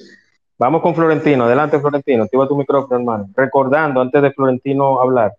Vamos 0.57 0.81
con 0.81 0.93
Florentino. 0.93 1.45
Adelante, 1.45 1.79
Florentino. 1.79 2.23
Activa 2.23 2.47
tu 2.47 2.57
micrófono, 2.57 2.99
hermano. 2.99 3.29
Recordando, 3.33 4.01
antes 4.01 4.21
de 4.21 4.31
Florentino 4.31 4.99
hablar, 4.99 5.33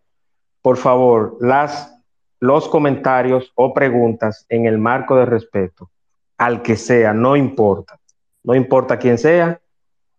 por 0.63 0.79
favor, 0.79 1.37
las, 1.41 1.95
los 2.41 2.67
comentarios 2.67 3.53
o 3.55 3.75
preguntas 3.75 4.47
en 4.49 4.65
el 4.65 4.79
marco 4.79 5.15
de 5.15 5.27
respeto 5.27 5.91
al 6.39 6.63
que 6.63 6.77
sea, 6.77 7.13
no 7.13 7.37
importa. 7.37 7.99
No 8.43 8.55
importa 8.55 8.99
quién 8.99 9.19
sea, 9.19 9.61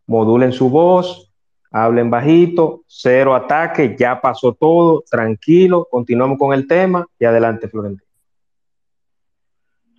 modulen 0.05 0.53
su 0.53 0.69
voz, 0.69 1.30
hablen 1.71 2.09
bajito, 2.09 2.81
cero 2.85 3.33
ataque, 3.33 3.95
ya 3.97 4.19
pasó 4.19 4.53
todo, 4.53 5.03
tranquilo, 5.09 5.87
continuamos 5.89 6.37
con 6.37 6.53
el 6.53 6.67
tema 6.67 7.07
y 7.17 7.25
adelante, 7.25 7.67
Florentino. 7.67 8.05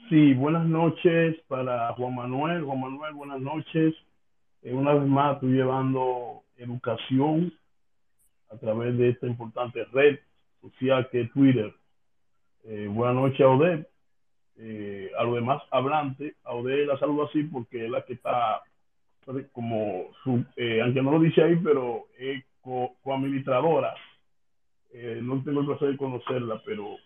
Sí, 0.09 0.35
buenas 0.35 0.67
noches 0.67 1.37
para 1.49 1.93
Juan 1.95 2.15
Manuel. 2.15 2.63
Juan 2.63 2.81
Manuel, 2.81 3.15
buenas 3.15 3.41
noches. 3.41 3.95
Eh, 4.63 4.75
una 4.75 4.93
vez 4.93 5.09
más, 5.09 5.35
estoy 5.35 5.53
llevando 5.53 6.43
educación 6.57 7.53
a 8.51 8.59
través 8.59 8.97
de 8.99 9.09
esta 9.09 9.27
importante 9.27 9.85
red 9.87 10.19
social 10.61 11.09
que 11.11 11.23
es 11.23 11.33
Twitter. 11.33 11.75
Eh, 12.65 12.89
buenas 12.91 13.17
noches 13.17 13.41
a 13.41 13.49
Odette 13.49 13.93
eh, 14.57 15.11
a 15.19 15.25
los 15.25 15.35
demás 15.35 15.63
hablantes, 15.71 16.35
a 16.45 16.55
Ode 16.55 16.87
la 16.87 16.99
saludo 16.99 17.27
así 17.27 17.43
porque 17.45 17.87
es 17.87 17.91
la 17.91 18.05
que 18.05 18.13
está 18.13 18.63
como 19.53 20.07
su, 20.23 20.45
eh, 20.57 20.81
aunque 20.83 21.03
no 21.03 21.13
lo 21.13 21.21
dice 21.21 21.43
ahí, 21.43 21.57
pero 21.63 22.07
es 22.19 22.45
coadministradora. 23.03 23.95
Eh, 24.93 25.21
no 25.23 25.43
tengo 25.43 25.61
el 25.61 25.67
placer 25.67 25.91
de 25.93 25.97
conocerla, 25.97 26.61
pero 26.65 26.97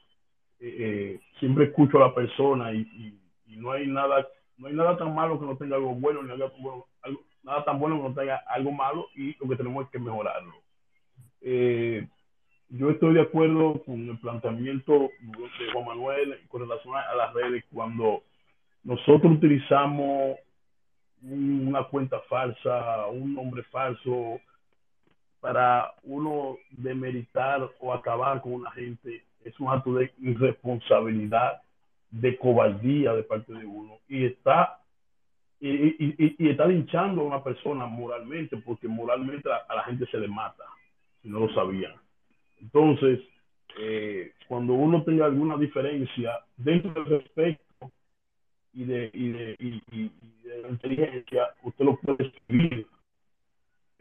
siempre 1.38 1.66
escucho 1.66 1.98
a 1.98 2.08
la 2.08 2.14
persona 2.14 2.72
y, 2.72 3.18
no 3.46 3.72
hay 3.72 3.86
nada 3.86 4.26
no 4.58 4.66
hay 4.66 4.74
nada 4.74 4.98
tan 4.98 5.14
malo 5.14 5.40
que 5.40 5.46
no 5.46 5.56
tenga 5.56 5.76
algo 5.76 5.94
bueno, 5.94 6.22
ni 6.22 6.28
nada, 6.28 6.52
nada 7.42 7.64
tan 7.64 7.78
bueno 7.78 7.96
que 7.96 8.08
no 8.08 8.14
tenga 8.14 8.36
algo 8.48 8.72
malo 8.72 9.06
y 9.14 9.34
lo 9.38 9.48
que 9.48 9.56
tenemos 9.56 9.84
es 9.84 9.90
que 9.90 9.98
mejorarlo. 9.98 10.52
Eh, 11.40 12.06
yo 12.68 12.90
estoy 12.90 13.14
de 13.14 13.20
acuerdo 13.20 13.82
con 13.84 14.08
el 14.08 14.18
planteamiento 14.18 15.10
de 15.20 15.72
Juan 15.72 15.86
Manuel 15.86 16.40
con 16.48 16.62
relación 16.62 16.96
a 16.96 17.14
las 17.14 17.32
redes 17.32 17.64
cuando 17.72 18.24
nosotros 18.82 19.34
utilizamos 19.34 20.36
una 21.22 21.84
cuenta 21.84 22.20
falsa, 22.28 23.06
un 23.06 23.34
nombre 23.34 23.62
falso 23.64 24.40
para 25.40 25.92
uno 26.02 26.58
demeritar 26.70 27.68
o 27.80 27.92
acabar 27.92 28.40
con 28.40 28.52
una 28.52 28.70
gente 28.72 29.22
es 29.44 29.58
un 29.60 29.68
acto 29.68 29.94
de 29.94 30.12
irresponsabilidad, 30.18 31.62
de 32.10 32.36
cobardía 32.36 33.12
de 33.12 33.22
parte 33.22 33.52
de 33.52 33.64
uno 33.64 33.98
y 34.08 34.24
está 34.24 34.80
y, 35.60 36.48
está 36.48 36.66
linchando 36.66 37.22
a 37.22 37.24
una 37.24 37.42
persona 37.42 37.86
moralmente 37.86 38.56
porque 38.58 38.88
moralmente 38.88 39.48
a, 39.50 39.74
la 39.74 39.84
gente 39.84 40.06
se 40.06 40.18
le 40.18 40.28
mata 40.28 40.64
si 41.22 41.28
no 41.28 41.40
lo 41.40 41.54
sabían. 41.54 41.94
Entonces, 42.60 43.20
eh, 43.78 44.32
cuando 44.48 44.74
uno 44.74 45.02
tenga 45.02 45.26
alguna 45.26 45.56
diferencia 45.56 46.40
dentro 46.56 46.92
del 46.92 47.06
respeto 47.06 47.65
y 48.76 48.84
de, 48.84 49.10
y 49.14 49.32
de, 49.32 49.56
y, 49.58 50.10
de 50.44 50.68
inteligencia, 50.68 51.48
usted 51.62 51.84
lo 51.84 51.96
puede 51.96 52.26
escribir. 52.26 52.86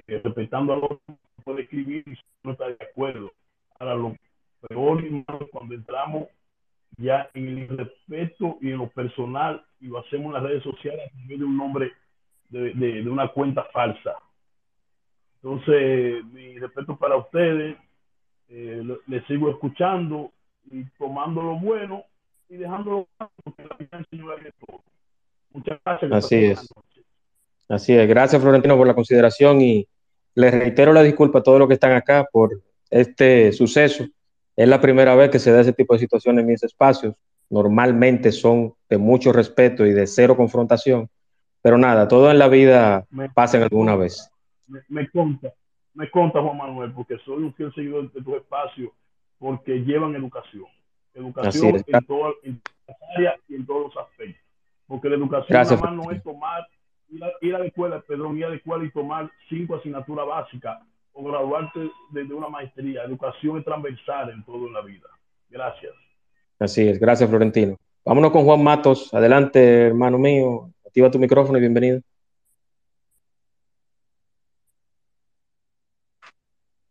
Eh, 0.07 0.21
respetando 0.23 0.73
a 0.73 0.77
los 0.77 0.99
puede 1.43 1.63
escribir 1.63 2.03
y 2.05 2.17
no 2.43 2.51
está 2.51 2.67
de 2.67 2.77
acuerdo. 2.91 3.31
Ahora, 3.79 3.95
lo 3.95 4.15
peor 4.67 5.03
y 5.03 5.23
malo 5.27 5.47
cuando 5.51 5.73
entramos 5.73 6.27
ya 6.97 7.29
en 7.33 7.57
el 7.57 7.77
respeto 7.77 8.57
y 8.61 8.71
en 8.71 8.79
lo 8.79 8.89
personal 8.89 9.65
y 9.79 9.87
lo 9.87 9.99
hacemos 9.99 10.27
en 10.27 10.33
las 10.33 10.43
redes 10.43 10.63
sociales 10.63 11.07
a 11.07 11.17
través 11.17 11.39
de 11.39 11.45
un 11.45 11.57
nombre 11.57 11.93
de, 12.49 12.73
de, 12.73 13.09
una 13.09 13.29
cuenta 13.29 13.63
falsa. 13.71 14.15
Entonces, 15.41 16.23
mi 16.25 16.59
respeto 16.59 16.97
para 16.97 17.15
ustedes, 17.15 17.77
eh, 18.49 18.83
le 19.07 19.25
sigo 19.25 19.49
escuchando 19.49 20.31
y 20.69 20.83
tomando 20.97 21.41
lo 21.41 21.55
bueno 21.55 22.03
y 22.49 22.57
dejando 22.57 22.91
lo 22.91 23.07
malo, 23.19 23.31
porque 23.43 23.63
la 23.63 23.75
vida 23.77 23.97
de 24.43 24.53
todo. 24.65 24.81
Muchas 25.51 25.79
gracias. 25.83 26.11
Así 26.11 26.35
es. 26.35 26.73
Así 27.69 27.93
es. 27.93 28.07
Gracias, 28.07 28.41
Florentino, 28.41 28.77
por 28.77 28.87
la 28.87 28.93
consideración 28.93 29.61
y 29.61 29.87
les 30.35 30.53
reitero 30.53 30.93
la 30.93 31.01
disculpa 31.01 31.39
a 31.39 31.43
todos 31.43 31.59
los 31.59 31.67
que 31.67 31.75
están 31.75 31.93
acá 31.93 32.27
por 32.31 32.61
este 32.89 33.51
suceso. 33.51 34.05
Es 34.55 34.67
la 34.67 34.79
primera 34.79 35.15
vez 35.15 35.29
que 35.29 35.39
se 35.39 35.51
da 35.51 35.61
ese 35.61 35.73
tipo 35.73 35.93
de 35.93 35.99
situaciones 35.99 36.41
en 36.41 36.47
mis 36.47 36.63
espacios. 36.63 37.15
Normalmente 37.49 38.31
son 38.31 38.73
de 38.89 38.97
mucho 38.97 39.31
respeto 39.31 39.85
y 39.85 39.91
de 39.91 40.07
cero 40.07 40.35
confrontación, 40.35 41.09
pero 41.61 41.77
nada, 41.77 42.07
todo 42.07 42.31
en 42.31 42.39
la 42.39 42.47
vida 42.47 43.05
pasa 43.33 43.57
alguna 43.57 43.95
vez. 43.95 44.31
Me, 44.67 44.81
me 44.89 45.09
conta, 45.09 45.53
me 45.93 46.09
conta 46.09 46.41
Juan 46.41 46.57
Manuel, 46.57 46.91
porque 46.93 47.17
soy 47.23 47.43
un 47.43 47.53
fiel 47.53 47.73
seguidor 47.73 48.11
de 48.11 48.21
tu 48.21 48.35
espacio, 48.35 48.91
porque 49.37 49.79
llevan 49.79 50.15
educación. 50.15 50.65
Educación 51.15 51.83
en 51.87 52.05
todas 52.05 52.35
las 52.43 52.97
áreas 53.15 53.35
y 53.47 53.55
en 53.55 53.65
todos 53.65 53.93
los 53.93 54.05
aspectos. 54.05 54.43
Porque 54.85 55.09
la 55.09 55.15
educación 55.15 55.57
nada 55.57 55.77
más 55.77 55.93
no 55.93 56.11
es 56.11 56.21
tomar, 56.21 56.67
ir 57.41 57.55
a, 57.55 57.59
la 57.59 57.65
escuela, 57.65 58.01
perdón, 58.01 58.37
ir 58.37 58.45
a 58.45 58.49
la 58.49 58.55
escuela 58.55 58.83
y 58.83 58.91
tomar 58.91 59.31
cinco 59.49 59.75
asignaturas 59.75 60.27
básicas 60.27 60.79
o 61.13 61.23
graduarte 61.23 61.89
de, 62.11 62.21
una 62.33 62.49
maestría. 62.49 63.03
Educación 63.03 63.57
es 63.57 63.65
transversal 63.65 64.29
en 64.31 64.43
todo 64.43 64.67
en 64.67 64.73
la 64.73 64.81
vida. 64.81 65.07
Gracias. 65.49 65.93
Así 66.59 66.87
es, 66.87 66.99
gracias 66.99 67.29
Florentino. 67.29 67.77
Vámonos 68.03 68.31
con 68.31 68.43
Juan 68.43 68.63
Matos. 68.63 69.13
Adelante, 69.13 69.87
hermano 69.87 70.17
mío. 70.17 70.69
Activa 70.85 71.09
tu 71.09 71.17
micrófono 71.17 71.57
y 71.57 71.61
bienvenido. 71.61 72.01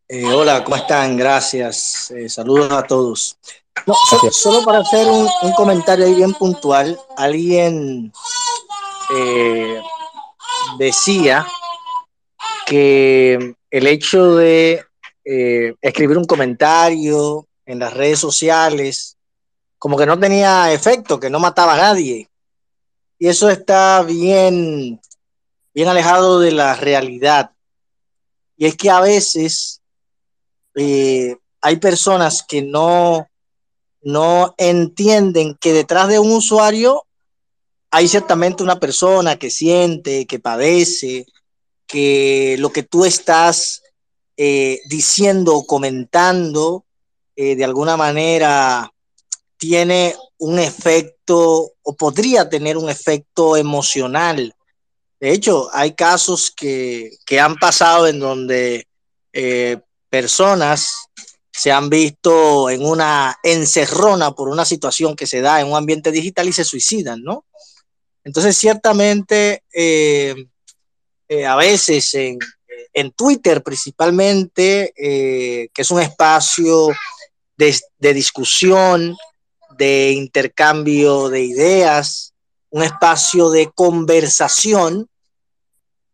Eh, 0.08 0.24
hola, 0.26 0.64
¿cómo 0.64 0.76
están? 0.76 1.16
Gracias. 1.16 2.10
Eh, 2.10 2.28
saludos 2.28 2.72
a 2.72 2.82
todos. 2.82 3.38
No, 3.86 3.94
so, 4.08 4.30
solo 4.30 4.64
para 4.64 4.78
hacer 4.78 5.06
un, 5.06 5.28
un, 5.42 5.52
comentario 5.52 6.06
ahí 6.06 6.14
bien 6.14 6.32
puntual, 6.32 6.98
alguien 7.16 8.12
eh, 9.14 9.82
decía 10.78 11.46
que 12.66 13.54
el 13.70 13.86
hecho 13.86 14.36
de 14.36 14.84
eh, 15.24 15.74
escribir 15.80 16.18
un 16.18 16.24
comentario 16.24 17.46
en 17.66 17.78
las 17.78 17.92
redes 17.92 18.18
sociales 18.18 19.16
como 19.78 19.98
que 19.98 20.06
no 20.06 20.18
tenía 20.18 20.72
efecto, 20.72 21.20
que 21.20 21.28
no 21.28 21.38
mataba 21.38 21.74
a 21.74 21.76
nadie. 21.76 22.30
Y 23.18 23.28
eso 23.28 23.50
está 23.50 24.02
bien, 24.02 24.98
bien 25.74 25.88
alejado 25.88 26.40
de 26.40 26.52
la 26.52 26.74
realidad. 26.74 27.50
Y 28.56 28.64
es 28.66 28.76
que 28.76 28.88
a 28.88 29.00
veces 29.00 29.82
eh, 30.74 31.36
hay 31.60 31.76
personas 31.76 32.42
que 32.42 32.62
no, 32.62 33.28
no 34.04 34.54
entienden 34.58 35.56
que 35.60 35.72
detrás 35.72 36.08
de 36.08 36.18
un 36.18 36.30
usuario 36.30 37.04
hay 37.90 38.08
ciertamente 38.08 38.62
una 38.62 38.78
persona 38.78 39.36
que 39.36 39.50
siente, 39.50 40.26
que 40.26 40.38
padece, 40.38 41.26
que 41.86 42.56
lo 42.58 42.70
que 42.70 42.82
tú 42.82 43.04
estás 43.04 43.82
eh, 44.36 44.80
diciendo 44.88 45.54
o 45.54 45.66
comentando 45.66 46.84
eh, 47.36 47.56
de 47.56 47.64
alguna 47.64 47.96
manera 47.96 48.92
tiene 49.56 50.14
un 50.38 50.58
efecto 50.58 51.72
o 51.82 51.96
podría 51.96 52.48
tener 52.48 52.76
un 52.76 52.90
efecto 52.90 53.56
emocional. 53.56 54.54
De 55.20 55.32
hecho, 55.32 55.68
hay 55.72 55.92
casos 55.92 56.50
que, 56.50 57.12
que 57.24 57.40
han 57.40 57.56
pasado 57.56 58.08
en 58.08 58.18
donde 58.18 58.86
eh, 59.32 59.78
personas 60.10 61.08
se 61.56 61.70
han 61.70 61.88
visto 61.88 62.68
en 62.68 62.84
una 62.84 63.38
encerrona 63.44 64.32
por 64.32 64.48
una 64.48 64.64
situación 64.64 65.14
que 65.14 65.26
se 65.26 65.40
da 65.40 65.60
en 65.60 65.68
un 65.68 65.76
ambiente 65.76 66.10
digital 66.10 66.48
y 66.48 66.52
se 66.52 66.64
suicidan, 66.64 67.22
¿no? 67.22 67.44
Entonces, 68.24 68.56
ciertamente, 68.56 69.62
eh, 69.72 70.34
eh, 71.28 71.46
a 71.46 71.54
veces 71.54 72.12
en, 72.14 72.40
en, 72.92 73.12
Twitter 73.12 73.62
principalmente, 73.62 74.92
eh, 74.96 75.68
que 75.72 75.82
es 75.82 75.90
un 75.92 76.00
espacio 76.00 76.88
de, 77.56 77.78
de, 77.98 78.14
discusión, 78.14 79.16
de 79.78 80.10
intercambio 80.10 81.28
de 81.28 81.42
ideas, 81.42 82.34
un 82.70 82.82
espacio 82.82 83.50
de 83.50 83.70
conversación, 83.72 85.08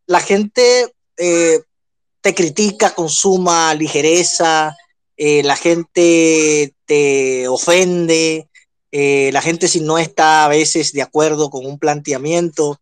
la 0.07 0.21
gente 0.21 0.95
te 1.17 2.35
critica 2.35 2.95
con 2.95 3.09
suma 3.09 3.75
ligereza, 3.75 4.77
eh, 5.23 5.43
la 5.43 5.55
gente 5.55 6.73
te 6.87 7.47
ofende, 7.47 8.49
eh, 8.91 9.29
la 9.35 9.43
gente 9.43 9.69
si 9.69 9.83
no 9.83 9.99
está 9.99 10.47
a 10.47 10.49
veces 10.49 10.93
de 10.95 11.03
acuerdo 11.03 11.51
con 11.51 11.67
un 11.67 11.79
planteamiento, 11.79 12.81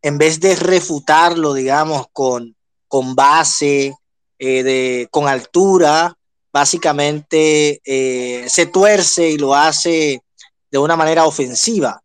en 0.00 0.16
vez 0.16 0.40
de 0.40 0.56
refutarlo, 0.56 1.52
digamos, 1.52 2.06
con, 2.10 2.56
con 2.88 3.14
base, 3.14 3.94
eh, 4.38 4.62
de, 4.62 5.08
con 5.10 5.28
altura, 5.28 6.16
básicamente 6.50 7.82
se 7.84 8.66
tuerce 8.72 9.28
y 9.28 9.36
lo 9.36 9.54
hace 9.54 10.22
de 10.70 10.78
una 10.78 10.96
manera 10.96 11.26
ofensiva. 11.26 12.02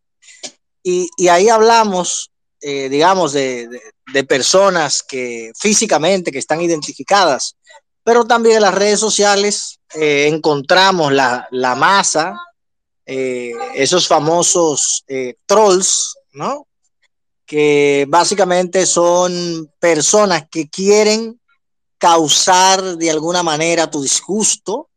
Y, 0.84 1.08
ahí 1.30 1.48
hablamos, 1.48 2.32
digamos, 2.60 3.32
de, 3.32 3.70
de, 3.70 3.82
de, 4.12 4.24
personas 4.26 5.02
que 5.02 5.54
físicamente, 5.56 6.34
que 6.34 6.40
están 6.40 6.60
identificadas, 6.60 7.56
pero 8.04 8.26
también 8.26 8.58
en 8.58 8.62
las 8.64 8.74
redes 8.74 9.00
sociales 9.00 9.80
eh, 9.94 10.28
encontramos 10.28 11.12
la, 11.12 11.48
la 11.52 11.76
masa, 11.76 12.36
eh, 13.06 13.54
esos 13.76 14.08
famosos 14.08 15.04
trolls, 15.46 16.16
¿no? 16.34 16.68
Que 17.46 18.06
básicamente 18.08 18.86
son 18.86 19.70
personas 19.80 20.46
que 20.50 20.70
quieren 20.70 21.40
causar 21.98 22.98
de 22.98 23.12
alguna 23.12 23.44
manera 23.44 23.92
tu 23.92 24.02
disgusto 24.02 24.90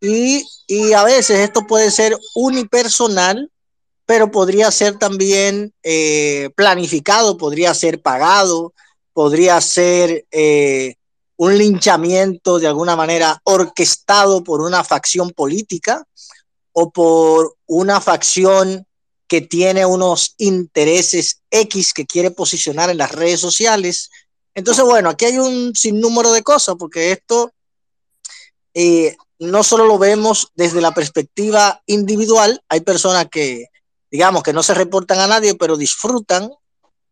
y, 0.00 0.44
y, 0.66 0.92
a 0.92 1.02
veces 1.02 1.38
esto 1.38 1.66
puede 1.66 1.90
ser 1.90 2.18
unipersonal, 2.34 3.50
pero 4.04 4.30
podría 4.30 4.70
ser 4.70 4.98
también 4.98 5.72
eh, 5.82 6.50
planificado, 6.56 7.38
podría 7.38 7.72
ser 7.72 8.02
pagado, 8.02 8.74
podría 9.14 9.60
ser 9.62 10.26
eh, 10.30 10.96
un 11.44 11.58
linchamiento 11.58 12.58
de 12.58 12.66
alguna 12.66 12.96
manera 12.96 13.40
orquestado 13.44 14.42
por 14.42 14.60
una 14.60 14.82
facción 14.82 15.30
política 15.30 16.04
o 16.72 16.90
por 16.90 17.56
una 17.66 18.00
facción 18.00 18.86
que 19.28 19.40
tiene 19.40 19.86
unos 19.86 20.34
intereses 20.38 21.42
X 21.50 21.92
que 21.92 22.06
quiere 22.06 22.30
posicionar 22.30 22.90
en 22.90 22.98
las 22.98 23.12
redes 23.12 23.40
sociales. 23.40 24.10
Entonces, 24.54 24.84
bueno, 24.84 25.10
aquí 25.10 25.24
hay 25.26 25.38
un 25.38 25.74
sinnúmero 25.74 26.32
de 26.32 26.42
cosas, 26.42 26.76
porque 26.78 27.12
esto 27.12 27.52
eh, 28.74 29.16
no 29.38 29.62
solo 29.62 29.86
lo 29.86 29.98
vemos 29.98 30.48
desde 30.54 30.80
la 30.80 30.94
perspectiva 30.94 31.82
individual, 31.86 32.62
hay 32.68 32.80
personas 32.80 33.28
que, 33.30 33.66
digamos, 34.10 34.42
que 34.42 34.52
no 34.52 34.62
se 34.62 34.74
reportan 34.74 35.20
a 35.20 35.26
nadie, 35.26 35.54
pero 35.54 35.76
disfrutan 35.76 36.50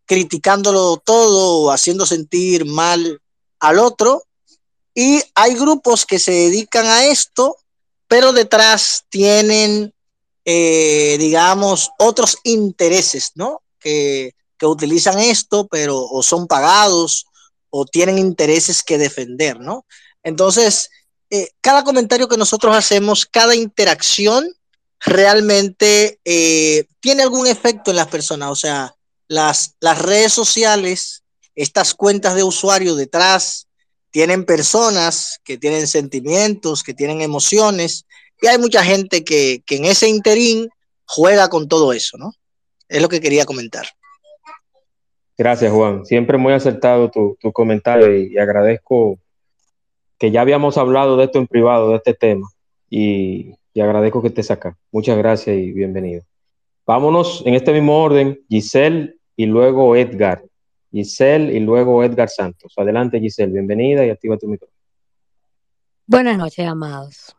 criticándolo 0.06 1.00
todo 1.04 1.70
haciendo 1.70 2.04
sentir 2.06 2.66
mal 2.66 3.21
al 3.62 3.78
otro. 3.78 4.24
Y 4.94 5.22
hay 5.34 5.54
grupos 5.54 6.04
que 6.04 6.18
se 6.18 6.32
dedican 6.32 6.86
a 6.86 7.06
esto, 7.06 7.56
pero 8.08 8.34
detrás 8.34 9.04
tienen, 9.08 9.94
eh, 10.44 11.16
digamos, 11.18 11.90
otros 11.98 12.36
intereses, 12.44 13.32
¿no? 13.36 13.62
Que, 13.78 14.34
que 14.58 14.66
utilizan 14.66 15.18
esto, 15.18 15.66
pero 15.68 15.98
o 15.98 16.22
son 16.22 16.46
pagados 16.46 17.26
o 17.70 17.86
tienen 17.86 18.18
intereses 18.18 18.82
que 18.82 18.98
defender, 18.98 19.58
¿no? 19.58 19.86
Entonces, 20.22 20.90
eh, 21.30 21.48
cada 21.62 21.84
comentario 21.84 22.28
que 22.28 22.36
nosotros 22.36 22.76
hacemos, 22.76 23.24
cada 23.24 23.54
interacción 23.54 24.46
realmente 25.00 26.20
eh, 26.24 26.84
tiene 27.00 27.22
algún 27.22 27.46
efecto 27.46 27.90
en 27.90 27.96
las 27.96 28.08
personas, 28.08 28.50
o 28.50 28.56
sea, 28.56 28.94
las, 29.28 29.74
las 29.80 29.98
redes 29.98 30.32
sociales, 30.32 31.21
estas 31.54 31.94
cuentas 31.94 32.34
de 32.34 32.42
usuario 32.42 32.94
detrás, 32.94 33.66
tienen 34.10 34.44
personas 34.44 35.40
que 35.42 35.58
tienen 35.58 35.86
sentimientos, 35.86 36.82
que 36.82 36.94
tienen 36.94 37.22
emociones, 37.22 38.06
y 38.40 38.46
hay 38.46 38.58
mucha 38.58 38.84
gente 38.84 39.24
que, 39.24 39.62
que 39.64 39.76
en 39.76 39.86
ese 39.86 40.08
interín 40.08 40.68
juega 41.06 41.48
con 41.48 41.68
todo 41.68 41.92
eso, 41.92 42.18
¿no? 42.18 42.32
Es 42.88 43.00
lo 43.00 43.08
que 43.08 43.20
quería 43.20 43.44
comentar. 43.44 43.86
Gracias, 45.38 45.72
Juan. 45.72 46.04
Siempre 46.04 46.36
muy 46.36 46.52
acertado 46.52 47.10
tu, 47.10 47.36
tu 47.40 47.52
comentario 47.52 48.14
y, 48.16 48.34
y, 48.34 48.38
agradezco 48.38 49.18
que 50.18 50.30
ya 50.30 50.42
habíamos 50.42 50.76
hablado 50.76 51.16
de 51.16 51.24
esto 51.24 51.38
en 51.38 51.46
privado, 51.46 51.90
de 51.90 51.96
este 51.96 52.14
tema, 52.14 52.48
y, 52.90 53.54
y, 53.72 53.80
agradezco 53.80 54.20
que 54.20 54.28
estés 54.28 54.50
acá. 54.50 54.76
Muchas 54.90 55.16
gracias 55.16 55.56
y 55.56 55.72
bienvenido. 55.72 56.22
Vámonos 56.84 57.42
en 57.46 57.54
este 57.54 57.72
mismo 57.72 58.02
orden, 58.02 58.40
Giselle 58.48 59.14
y 59.36 59.46
luego 59.46 59.96
Edgar. 59.96 60.42
Giselle 60.92 61.52
y 61.56 61.60
luego 61.60 62.04
Edgar 62.04 62.28
Santos. 62.28 62.74
Adelante, 62.76 63.18
Giselle, 63.18 63.52
bienvenida 63.52 64.04
y 64.04 64.10
activa 64.10 64.36
tu 64.36 64.46
micrófono. 64.46 64.78
Buenas 66.06 66.36
noches, 66.36 66.66
amados. 66.66 67.34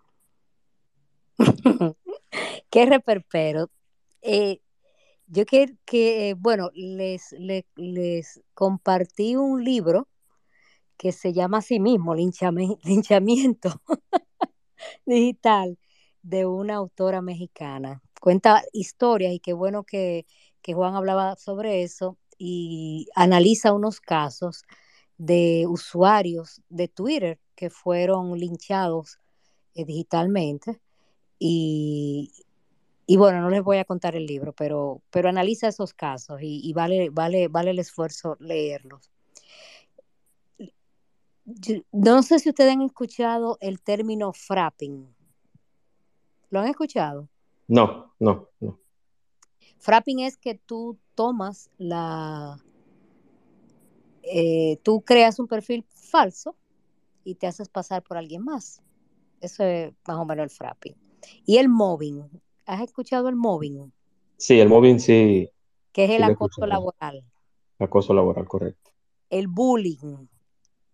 Qué 2.71 2.85
reperpero. 2.87 3.69
Eh, 4.23 4.59
yo 5.27 5.45
que, 5.45 5.75
que 5.85 6.35
bueno, 6.37 6.71
les, 6.73 7.31
les, 7.33 7.65
les, 7.75 8.41
compartí 8.55 9.35
un 9.35 9.63
libro 9.63 10.07
que 10.97 11.11
se 11.11 11.31
llama 11.31 11.59
así 11.59 11.79
mismo, 11.79 12.15
Linchame, 12.15 12.77
Linchamiento 12.83 13.81
Digital, 15.05 15.77
de 16.23 16.47
una 16.47 16.75
autora 16.75 17.21
mexicana. 17.21 18.01
Cuenta 18.19 18.63
historias 18.71 19.33
y 19.33 19.39
qué 19.39 19.53
bueno 19.53 19.83
que, 19.83 20.25
que 20.63 20.73
Juan 20.73 20.95
hablaba 20.95 21.35
sobre 21.35 21.83
eso 21.83 22.17
y 22.37 23.07
analiza 23.15 23.73
unos 23.73 23.99
casos 23.99 24.63
de 25.17 25.65
usuarios 25.67 26.61
de 26.69 26.87
Twitter 26.87 27.39
que 27.55 27.69
fueron 27.69 28.37
linchados 28.37 29.19
eh, 29.75 29.85
digitalmente 29.85 30.79
y, 31.39 32.31
y 33.05 33.17
bueno, 33.17 33.41
no 33.41 33.49
les 33.49 33.63
voy 33.63 33.77
a 33.77 33.85
contar 33.85 34.15
el 34.15 34.25
libro, 34.25 34.53
pero, 34.53 35.01
pero 35.09 35.29
analiza 35.29 35.67
esos 35.67 35.93
casos 35.93 36.41
y, 36.41 36.61
y 36.63 36.73
vale, 36.73 37.09
vale, 37.09 37.47
vale 37.47 37.71
el 37.71 37.79
esfuerzo 37.79 38.37
leerlos. 38.39 39.11
Yo, 41.45 41.81
no 41.91 42.23
sé 42.23 42.39
si 42.39 42.49
ustedes 42.49 42.71
han 42.71 42.81
escuchado 42.81 43.57
el 43.59 43.81
término 43.81 44.31
frapping. 44.31 45.13
¿Lo 46.49 46.61
han 46.61 46.67
escuchado? 46.67 47.27
No, 47.67 48.13
no, 48.19 48.49
no. 48.59 48.79
Frapping 49.83 50.19
es 50.21 50.37
que 50.37 50.55
tú 50.55 50.97
tomas 51.15 51.69
la... 51.77 52.57
eh, 54.23 54.79
tú 54.83 55.01
creas 55.03 55.39
un 55.39 55.47
perfil 55.47 55.85
falso 55.89 56.57
y 57.23 57.35
te 57.35 57.47
haces 57.47 57.69
pasar 57.69 58.03
por 58.03 58.17
alguien 58.17 58.43
más. 58.43 58.81
Eso 59.41 59.63
es 59.63 59.93
más 60.07 60.17
o 60.17 60.25
menos 60.25 60.43
el 60.45 60.49
frapping. 60.49 60.95
Y 61.45 61.57
el 61.57 61.69
mobbing. 61.69 62.29
¿Has 62.65 62.81
escuchado 62.81 63.29
el 63.29 63.35
mobbing? 63.35 63.91
Sí, 64.37 64.59
el 64.59 64.69
mobbing 64.69 64.99
sí, 64.99 65.49
Que 65.93 66.05
es 66.05 66.11
sí 66.11 66.15
el 66.17 66.23
acoso 66.23 66.65
laboral. 66.67 67.25
Acoso 67.79 68.13
laboral, 68.15 68.47
correcto. 68.47 68.91
El 69.29 69.49
bullying, 69.49 70.29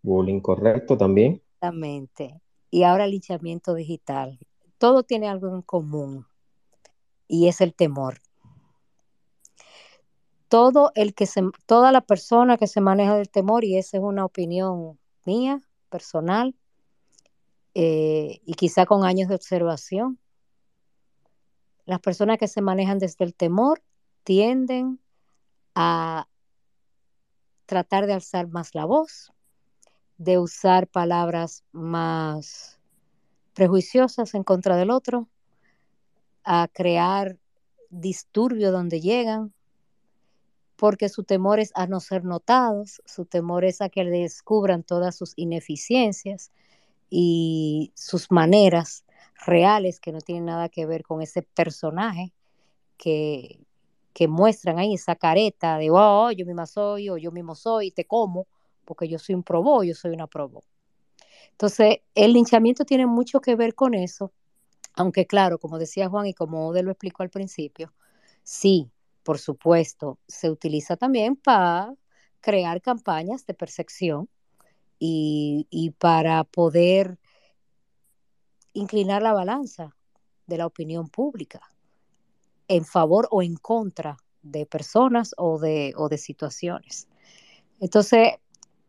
Bullying, 0.04 0.42
correcto 0.42 0.98
también. 0.98 1.42
exactamente. 1.62 2.42
Y 2.72 2.84
ahora 2.84 3.06
el 3.06 3.12
linchamiento 3.12 3.74
digital. 3.74 4.40
Todo 4.78 5.04
tiene 5.04 5.28
algo 5.30 5.54
en 5.56 5.62
común 5.62 6.28
y 7.28 7.48
es 7.48 7.62
el 7.62 7.74
temor. 7.74 8.20
Todo 10.50 10.92
el 10.96 11.14
que 11.14 11.26
se, 11.26 11.44
toda 11.66 11.92
la 11.92 12.02
persona 12.02 12.58
que 12.58 12.68
se 12.68 12.82
maneja 12.82 13.16
del 13.16 13.30
temor, 13.30 13.64
y 13.64 13.78
esa 13.78 13.98
es 13.98 14.04
una 14.04 14.26
opinión 14.26 15.00
mía, 15.26 15.62
personal, 15.90 16.56
eh, 17.76 18.42
y 18.46 18.54
quizá 18.56 18.86
con 18.86 19.06
años 19.06 19.30
de 19.30 19.36
observación, 19.36 20.20
las 21.86 22.00
personas 22.02 22.38
que 22.38 22.48
se 22.48 22.62
manejan 22.62 23.00
desde 23.00 23.26
el 23.26 23.34
temor 23.34 23.82
tienden 24.24 25.00
a 25.76 26.28
tratar 27.66 28.08
de 28.08 28.14
alzar 28.14 28.48
más 28.48 28.76
la 28.76 28.86
voz, 28.86 29.32
de 30.18 30.38
usar 30.38 30.88
palabras 30.88 31.64
más 31.72 32.80
prejuiciosas 33.54 34.34
en 34.34 34.44
contra 34.44 34.76
del 34.76 34.92
otro, 34.92 35.30
a 36.44 36.68
crear 36.72 37.38
disturbio 37.90 38.72
donde 38.72 39.02
llegan, 39.02 39.54
porque 40.80 41.10
su 41.10 41.26
temor 41.26 41.60
es 41.60 41.72
a 41.76 41.88
no 41.88 42.00
ser 42.00 42.24
notados, 42.24 43.02
su 43.06 43.26
temor 43.26 43.66
es 43.66 43.82
a 43.82 43.90
que 43.90 44.06
le 44.06 44.22
descubran 44.22 44.84
todas 44.84 45.14
sus 45.14 45.34
ineficiencias 45.36 46.52
y 47.10 47.92
sus 47.96 48.32
maneras 48.32 49.04
reales 49.46 50.00
que 50.00 50.14
no 50.14 50.22
tienen 50.22 50.46
nada 50.46 50.70
que 50.70 50.86
ver 50.86 51.04
con 51.04 51.22
ese 51.22 51.42
personaje 51.42 52.32
que, 52.98 53.60
que 54.14 54.30
muestran 54.30 54.80
ahí, 54.80 54.94
esa 54.94 55.16
careta 55.16 55.78
de, 55.78 55.90
oh, 55.92 56.32
yo 56.32 56.46
misma 56.46 56.66
soy, 56.66 57.10
o 57.10 57.18
yo 57.18 57.34
mismo 57.34 57.56
soy, 57.56 57.92
te 57.92 58.06
como, 58.06 58.48
porque 58.86 59.10
yo 59.10 59.20
soy 59.20 59.36
un 59.36 59.44
probó, 59.44 59.84
yo 59.84 59.96
soy 59.96 60.14
una 60.14 60.28
probó. 60.28 60.64
Entonces, 61.52 61.98
el 62.16 62.32
linchamiento 62.32 62.86
tiene 62.86 63.06
mucho 63.06 63.42
que 63.42 63.58
ver 63.58 63.76
con 63.76 63.96
eso, 63.96 64.32
aunque 64.94 65.28
claro, 65.28 65.60
como 65.60 65.78
decía 65.78 66.08
Juan 66.08 66.28
y 66.28 66.34
como 66.34 66.70
Ode 66.70 66.84
lo 66.84 66.92
explicó 66.92 67.24
al 67.24 67.30
principio, 67.30 67.94
sí, 68.44 68.90
por 69.30 69.38
supuesto, 69.38 70.18
se 70.28 70.50
utiliza 70.50 70.98
también 70.98 71.36
para 71.36 71.94
crear 72.42 72.82
campañas 72.82 73.46
de 73.46 73.54
percepción 73.54 74.28
y, 74.98 75.68
y 75.70 75.92
para 75.92 76.44
poder 76.46 77.20
inclinar 78.74 79.22
la 79.22 79.34
balanza 79.34 79.96
de 80.48 80.58
la 80.58 80.66
opinión 80.66 81.10
pública 81.10 81.62
en 82.68 82.84
favor 82.86 83.28
o 83.30 83.44
en 83.44 83.56
contra 83.56 84.18
de 84.42 84.66
personas 84.66 85.36
o 85.38 85.60
de, 85.60 85.94
o 85.96 86.10
de 86.10 86.18
situaciones. 86.18 87.08
Entonces, 87.80 88.32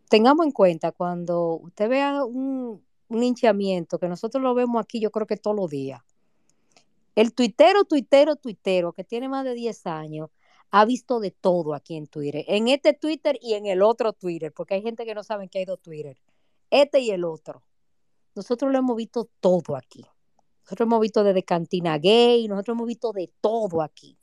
tengamos 0.09 0.47
en 0.47 0.53
cuenta 0.53 0.91
cuando 0.91 1.57
usted 1.57 1.91
vea 1.91 2.25
un, 2.25 2.83
un 3.09 3.23
hinchamiento, 3.23 3.99
que 3.99 4.09
nosotros 4.09 4.43
lo 4.43 4.55
vemos 4.55 4.83
aquí, 4.83 5.01
yo 5.01 5.11
creo 5.11 5.27
que 5.27 5.37
todos 5.37 5.55
los 5.57 5.69
días. 5.69 6.01
El 7.15 7.35
tuitero, 7.35 7.85
tuitero, 7.85 8.37
tuitero, 8.37 8.93
que 8.93 9.05
tiene 9.05 9.29
más 9.29 9.45
de 9.45 9.55
10 9.55 9.87
años, 9.87 10.31
ha 10.71 10.85
visto 10.85 11.21
de 11.21 11.31
todo 11.33 11.75
aquí 11.75 11.97
en 11.97 12.07
Twitter, 12.07 12.45
en 12.47 12.69
este 12.69 12.93
Twitter 12.95 13.39
y 13.43 13.55
en 13.55 13.67
el 13.67 13.83
otro 13.83 14.13
Twitter, 14.13 14.53
porque 14.53 14.75
hay 14.75 14.83
gente 14.83 15.05
que 15.05 15.15
no 15.15 15.25
sabe 15.25 15.49
que 15.49 15.59
hay 15.59 15.65
dos 15.65 15.81
Twitter, 15.81 16.17
este 16.71 17.01
y 17.01 17.11
el 17.11 17.25
otro. 17.25 17.65
Nosotros 18.35 18.71
lo 18.71 18.79
hemos 18.79 18.97
visto 18.97 19.29
todo 19.41 19.77
aquí. 19.77 20.07
Nosotros 20.63 20.87
hemos 20.87 21.01
visto 21.01 21.25
desde 21.25 21.43
cantina 21.43 21.99
gay, 21.99 22.47
nosotros 22.47 22.77
hemos 22.77 22.87
visto 22.87 23.13
de 23.13 23.33
todo 23.41 23.83
aquí. 23.83 24.17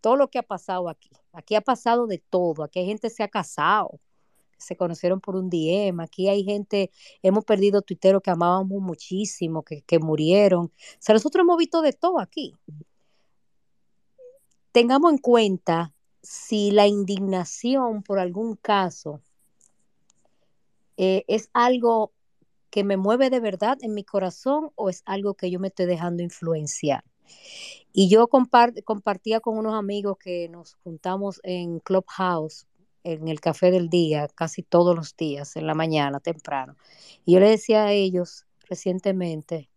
Todo 0.00 0.16
lo 0.16 0.30
que 0.30 0.38
ha 0.38 0.42
pasado 0.44 0.88
aquí. 0.88 1.10
Aquí 1.32 1.56
ha 1.56 1.60
pasado 1.60 2.06
de 2.06 2.18
todo. 2.18 2.62
Aquí 2.62 2.78
hay 2.78 2.86
gente 2.86 3.08
que 3.08 3.14
se 3.14 3.22
ha 3.22 3.28
casado, 3.28 4.00
se 4.62 4.76
conocieron 4.76 5.20
por 5.20 5.36
un 5.36 5.50
DM. 5.50 6.00
Aquí 6.00 6.28
hay 6.28 6.44
gente, 6.44 6.90
hemos 7.22 7.44
perdido 7.44 7.82
tuiteros 7.82 8.22
que 8.22 8.30
amábamos 8.30 8.80
muchísimo, 8.80 9.62
que, 9.62 9.82
que 9.82 9.98
murieron. 9.98 10.66
O 10.66 10.72
sea, 10.98 11.14
nosotros 11.14 11.42
hemos 11.42 11.58
visto 11.58 11.82
de 11.82 11.92
todo 11.92 12.20
aquí. 12.20 12.54
Tengamos 14.72 15.12
en 15.12 15.18
cuenta 15.18 15.92
si 16.22 16.70
la 16.70 16.86
indignación 16.86 18.02
por 18.02 18.18
algún 18.18 18.56
caso 18.56 19.20
eh, 20.96 21.24
es 21.26 21.50
algo 21.52 22.12
que 22.70 22.84
me 22.84 22.96
mueve 22.96 23.28
de 23.28 23.40
verdad 23.40 23.78
en 23.82 23.92
mi 23.92 24.04
corazón 24.04 24.70
o 24.76 24.88
es 24.88 25.02
algo 25.04 25.34
que 25.34 25.50
yo 25.50 25.60
me 25.60 25.68
estoy 25.68 25.86
dejando 25.86 26.22
influenciar. 26.22 27.04
Y 27.92 28.08
yo 28.08 28.28
compart 28.28 28.82
compartía 28.84 29.40
con 29.40 29.58
unos 29.58 29.74
amigos 29.74 30.16
que 30.18 30.48
nos 30.48 30.74
juntamos 30.82 31.40
en 31.42 31.80
Clubhouse, 31.80 32.66
en 33.04 33.28
el 33.28 33.40
café 33.40 33.70
del 33.70 33.88
día, 33.88 34.28
casi 34.28 34.62
todos 34.62 34.94
los 34.94 35.16
días, 35.16 35.56
en 35.56 35.66
la 35.66 35.74
mañana, 35.74 36.20
temprano. 36.20 36.76
Y 37.24 37.34
yo 37.34 37.40
le 37.40 37.48
decía 37.48 37.84
a 37.84 37.92
ellos 37.92 38.46
recientemente 38.68 39.68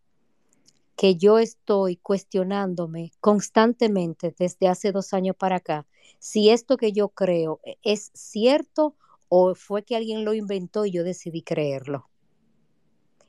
que 0.96 1.16
yo 1.16 1.40
estoy 1.40 1.98
cuestionándome 1.98 3.12
constantemente 3.20 4.34
desde 4.38 4.68
hace 4.68 4.92
dos 4.92 5.14
años 5.14 5.36
para 5.36 5.58
acá 5.58 5.86
si 6.20 6.50
esto 6.50 6.78
que 6.78 6.92
yo 6.92 7.10
creo 7.10 7.60
es 7.84 8.12
cierto 8.14 8.96
o 9.28 9.56
fue 9.56 9.84
que 9.84 9.96
alguien 9.96 10.24
lo 10.24 10.34
inventó 10.34 10.86
y 10.86 10.92
yo 10.92 11.04
decidí 11.04 11.42
creerlo. 11.42 12.10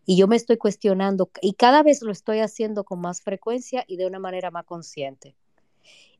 Y 0.05 0.16
yo 0.16 0.28
me 0.28 0.36
estoy 0.36 0.57
cuestionando 0.57 1.30
y 1.42 1.55
cada 1.55 1.82
vez 1.82 2.03
lo 2.03 2.12
estoy 2.12 2.38
haciendo 2.38 2.84
con 2.84 3.01
más 3.01 3.22
frecuencia 3.22 3.84
y 3.88 3.97
de 3.97 4.07
una 4.07 4.20
manera 4.20 4.53
más 4.53 4.64
consciente. 4.64 5.34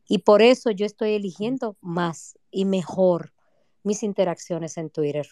Y 0.09 0.18
por 0.18 0.43
eso 0.43 0.70
yo 0.70 0.87
estoy 0.87 1.12
eligiendo 1.12 1.77
más 1.81 2.37
y 2.51 2.64
mejor 2.64 3.33
mis 3.87 4.03
interacciones 4.03 4.76
en 4.78 4.91
Twitter. 4.91 5.28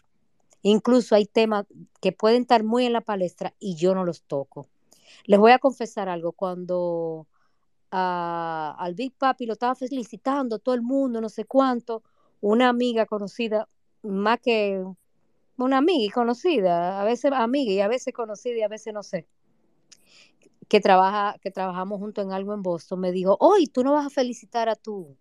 Incluso 0.63 1.17
hay 1.17 1.27
temas 1.27 1.67
que 2.01 2.13
pueden 2.13 2.43
estar 2.43 2.63
muy 2.63 2.87
en 2.87 2.93
la 2.93 3.01
palestra 3.01 3.53
y 3.59 3.75
yo 3.75 3.97
no 3.97 4.05
los 4.05 4.23
toco. 4.23 4.69
Les 5.25 5.41
voy 5.41 5.51
a 5.51 5.59
confesar 5.59 6.09
algo. 6.09 6.31
Cuando 6.31 7.27
a, 7.91 8.77
al 8.79 8.95
Big 8.95 9.13
Papi 9.13 9.45
lo 9.45 9.55
estaba 9.55 9.75
felicitando 9.75 10.61
todo 10.61 10.77
el 10.77 10.83
mundo, 10.83 11.21
no 11.21 11.29
sé 11.29 11.45
cuánto, 11.45 12.05
una 12.41 12.69
amiga 12.69 13.07
conocida, 13.07 13.69
más 14.03 14.39
que 14.41 14.85
una 15.57 15.79
amiga 15.79 16.05
y 16.05 16.11
conocida, 16.11 17.01
a 17.01 17.05
veces 17.05 17.33
amiga 17.33 17.73
y 17.73 17.81
a 17.81 17.89
veces 17.89 18.15
conocida 18.15 18.57
y 18.57 18.63
a 18.63 18.69
veces 18.69 18.95
no 18.95 19.03
sé, 19.03 19.27
que 20.69 20.81
trabaja, 20.81 21.39
que 21.41 21.51
trabajamos 21.51 21.99
juntos 21.99 22.25
en 22.25 22.33
algo 22.33 22.55
en 22.55 22.63
Boston, 22.63 23.01
me 23.01 23.11
dijo, 23.11 23.37
hoy 23.41 23.67
tú 23.67 23.83
no 23.83 23.95
vas 23.95 24.07
a 24.07 24.11
felicitar 24.11 24.69
a 24.69 24.77
tu 24.77 25.17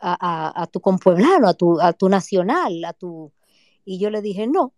a, 0.00 0.62
a, 0.62 0.66
tu 0.66 0.80
compueblano, 0.80 1.48
a 1.48 1.54
tu, 1.54 1.80
a 1.80 1.92
tu 1.92 2.08
nacional, 2.08 2.84
a 2.84 2.92
tu 2.92 3.32
y 3.84 3.98
yo 3.98 4.10
le 4.10 4.20
dije 4.20 4.46
no, 4.46 4.74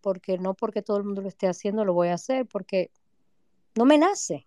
porque 0.00 0.38
no 0.38 0.54
porque 0.54 0.82
todo 0.82 0.98
el 0.98 1.04
mundo 1.04 1.22
lo 1.22 1.28
esté 1.28 1.48
haciendo 1.48 1.84
lo 1.84 1.94
voy 1.94 2.08
a 2.08 2.14
hacer, 2.14 2.46
porque 2.46 2.90
no 3.74 3.84
me 3.86 3.98
nace. 3.98 4.46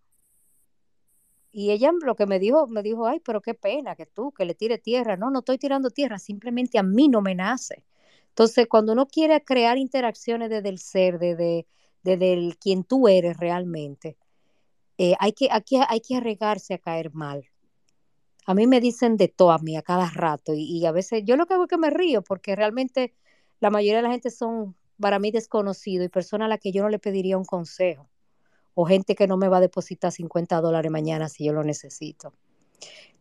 Y 1.51 1.72
ella 1.72 1.91
lo 2.03 2.16
que 2.16 2.26
me 2.26 2.38
dijo, 2.38 2.68
me 2.68 2.84
dijo, 2.84 3.07
ay, 3.07 3.22
pero 3.22 3.41
qué 3.41 3.53
pena 3.53 3.95
que 3.95 4.05
tú, 4.05 4.32
que 4.34 4.45
le 4.45 4.55
tire 4.55 4.78
tierra. 4.78 5.16
No, 5.16 5.32
no 5.32 5.39
estoy 5.39 5.57
tirando 5.57 5.89
tierra, 5.89 6.20
simplemente 6.20 6.78
a 6.78 6.84
mí 6.84 7.07
no 7.07 7.22
me 7.22 7.34
nace. 7.34 7.86
Entonces, 8.30 8.68
cuando 8.68 8.91
uno 8.91 9.07
quiere 9.07 9.41
crear 9.43 9.78
interacciones 9.78 10.49
desde 10.49 10.70
el 10.70 10.80
ser, 10.80 11.18
desde, 11.18 11.66
desde 12.03 12.53
quien 12.59 12.84
tú 12.84 13.07
eres 13.07 13.38
realmente, 13.38 14.18
eh, 14.97 15.16
hay, 15.20 15.32
que, 15.32 15.47
aquí 15.49 15.78
hay 15.88 16.01
que 16.01 16.18
arriesgarse 16.18 16.74
a 16.74 16.78
caer 16.78 17.13
mal. 17.13 17.45
A 18.46 18.54
mí 18.54 18.68
me 18.68 18.80
dicen 18.80 19.18
de 19.18 19.28
todo 19.28 19.52
a 19.52 19.58
mí 19.60 19.76
a 19.76 19.82
cada 19.82 20.10
rato 20.10 20.54
y, 20.56 20.86
a 20.86 20.91
veces 20.91 21.24
yo 21.26 21.36
lo 21.36 21.46
que 21.46 21.56
hago 21.56 21.64
es 21.64 21.70
que 21.70 21.78
me 21.78 21.89
río 21.89 22.22
porque 22.22 22.56
realmente 22.56 23.14
la 23.60 23.70
mayoría 23.70 23.98
de 23.98 24.04
la 24.04 24.12
gente 24.12 24.30
son 24.30 24.76
para 25.00 25.20
mí 25.20 25.32
desconocidos 25.32 26.06
y 26.06 26.10
personas 26.10 26.46
a 26.46 26.50
las 26.50 26.60
que 26.60 26.72
yo 26.72 26.84
no 26.84 26.89
le 26.89 27.00
pediría 27.00 27.38
un 27.38 27.46
consejo 27.46 28.08
o 28.76 28.86
gente 28.86 29.16
que 29.16 29.28
no 29.28 29.38
me 29.38 29.48
va 29.48 29.58
a 29.58 29.62
depositar 29.62 30.12
50 30.12 30.62
dólares 30.62 30.91
mañana 30.91 31.30
si 31.30 31.46
yo 31.46 31.54
lo 31.54 31.64
necesito. 31.64 32.34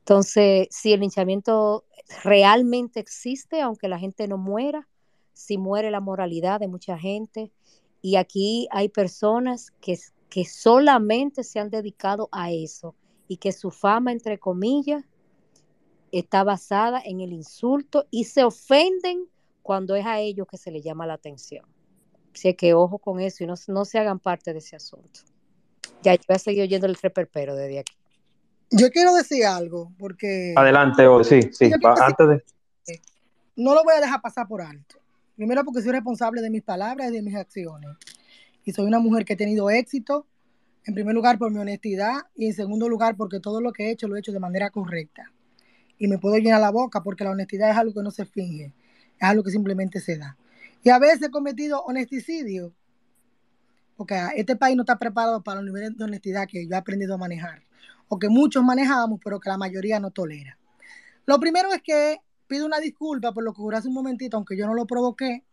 Entonces, 0.00 0.68
si 0.70 0.92
el 0.92 1.00
linchamiento 1.00 1.84
realmente 2.22 3.00
existe, 3.00 3.62
aunque 3.62 3.88
la 3.88 3.98
gente 3.98 4.28
no 4.28 4.36
muera, 4.36 4.86
si 5.32 5.58
muere 5.58 5.90
la 5.90 6.00
moralidad 6.00 6.60
de 6.60 6.68
mucha 6.68 6.98
gente. 6.98 7.52
Y 8.02 8.16
aquí 8.16 8.68
hay 8.70 8.88
personas 8.88 9.70
que, 9.80 9.98
que 10.28 10.44
solamente 10.44 11.42
se 11.44 11.58
han 11.58 11.70
dedicado 11.70 12.28
a 12.32 12.52
eso 12.52 12.94
y 13.28 13.38
que 13.38 13.52
su 13.52 13.70
fama, 13.70 14.12
entre 14.12 14.38
comillas, 14.38 15.04
está 16.18 16.44
basada 16.44 17.02
en 17.04 17.20
el 17.20 17.32
insulto 17.32 18.06
y 18.10 18.24
se 18.24 18.44
ofenden 18.44 19.26
cuando 19.62 19.96
es 19.96 20.06
a 20.06 20.20
ellos 20.20 20.46
que 20.48 20.56
se 20.56 20.70
les 20.70 20.84
llama 20.84 21.06
la 21.06 21.14
atención. 21.14 21.64
Así 22.34 22.52
que 22.54 22.74
ojo 22.74 22.98
con 22.98 23.20
eso 23.20 23.44
y 23.44 23.46
no, 23.46 23.54
no 23.68 23.84
se 23.84 23.98
hagan 23.98 24.18
parte 24.18 24.52
de 24.52 24.58
ese 24.58 24.76
asunto. 24.76 25.20
Ya, 26.02 26.14
yo 26.14 26.22
voy 26.28 26.36
a 26.36 26.38
seguir 26.38 26.62
oyendo 26.62 26.86
el 26.86 26.96
reperpero 26.96 27.54
desde 27.54 27.80
aquí. 27.80 27.96
Yo 28.70 28.90
quiero 28.90 29.14
decir 29.14 29.44
algo, 29.44 29.92
porque... 29.98 30.54
Adelante, 30.56 31.06
oh, 31.06 31.22
sí, 31.22 31.40
sí, 31.52 31.70
antes 32.00 32.28
de... 32.28 32.42
No 33.56 33.74
lo 33.74 33.84
voy 33.84 33.94
a 33.94 34.00
dejar 34.00 34.20
pasar 34.20 34.48
por 34.48 34.60
alto. 34.62 34.96
Primero 35.36 35.64
porque 35.64 35.80
soy 35.80 35.92
responsable 35.92 36.42
de 36.42 36.50
mis 36.50 36.62
palabras 36.62 37.10
y 37.10 37.14
de 37.14 37.22
mis 37.22 37.34
acciones. 37.36 37.90
Y 38.64 38.72
soy 38.72 38.86
una 38.86 38.98
mujer 38.98 39.24
que 39.24 39.34
ha 39.34 39.36
tenido 39.36 39.70
éxito, 39.70 40.26
en 40.84 40.94
primer 40.94 41.14
lugar 41.14 41.38
por 41.38 41.50
mi 41.50 41.58
honestidad 41.58 42.22
y 42.34 42.46
en 42.46 42.54
segundo 42.54 42.88
lugar 42.88 43.16
porque 43.16 43.40
todo 43.40 43.60
lo 43.60 43.72
que 43.72 43.86
he 43.86 43.90
hecho 43.90 44.08
lo 44.08 44.16
he 44.16 44.18
hecho 44.18 44.32
de 44.32 44.40
manera 44.40 44.70
correcta. 44.70 45.32
Y 45.98 46.08
me 46.08 46.18
puedo 46.18 46.36
llenar 46.36 46.60
la 46.60 46.70
boca 46.70 47.02
porque 47.02 47.24
la 47.24 47.30
honestidad 47.30 47.70
es 47.70 47.76
algo 47.76 47.94
que 47.94 48.02
no 48.02 48.10
se 48.10 48.24
finge, 48.24 48.72
es 49.16 49.22
algo 49.22 49.42
que 49.42 49.50
simplemente 49.50 50.00
se 50.00 50.18
da. 50.18 50.36
Y 50.82 50.90
a 50.90 50.98
veces 50.98 51.22
he 51.22 51.30
cometido 51.30 51.82
honesticidio, 51.84 52.72
porque 53.96 54.20
este 54.36 54.56
país 54.56 54.76
no 54.76 54.82
está 54.82 54.98
preparado 54.98 55.42
para 55.42 55.60
los 55.60 55.66
niveles 55.66 55.96
de 55.96 56.04
honestidad 56.04 56.46
que 56.48 56.66
yo 56.66 56.74
he 56.74 56.76
aprendido 56.76 57.14
a 57.14 57.18
manejar, 57.18 57.62
o 58.08 58.18
que 58.18 58.28
muchos 58.28 58.62
manejamos, 58.64 59.20
pero 59.22 59.40
que 59.40 59.48
la 59.48 59.56
mayoría 59.56 60.00
no 60.00 60.10
tolera. 60.10 60.58
Lo 61.26 61.40
primero 61.40 61.72
es 61.72 61.80
que 61.80 62.18
pido 62.46 62.66
una 62.66 62.80
disculpa 62.80 63.32
por 63.32 63.44
lo 63.44 63.54
que 63.54 63.60
ocurrió 63.60 63.78
hace 63.78 63.88
un 63.88 63.94
momentito, 63.94 64.36
aunque 64.36 64.56
yo 64.56 64.66
no 64.66 64.74
lo 64.74 64.86
provoqué, 64.86 65.44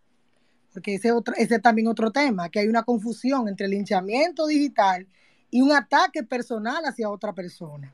porque 0.74 0.96
ese, 0.96 1.12
otro, 1.12 1.34
ese 1.38 1.56
es 1.56 1.62
también 1.62 1.88
otro 1.88 2.12
tema, 2.12 2.50
que 2.50 2.60
hay 2.60 2.68
una 2.68 2.84
confusión 2.84 3.48
entre 3.48 3.66
el 3.66 3.72
linchamiento 3.72 4.48
digital 4.48 5.08
y 5.50 5.62
un 5.62 5.72
ataque 5.72 6.24
personal 6.24 6.84
hacia 6.86 7.10
otra 7.10 7.34
persona. 7.34 7.94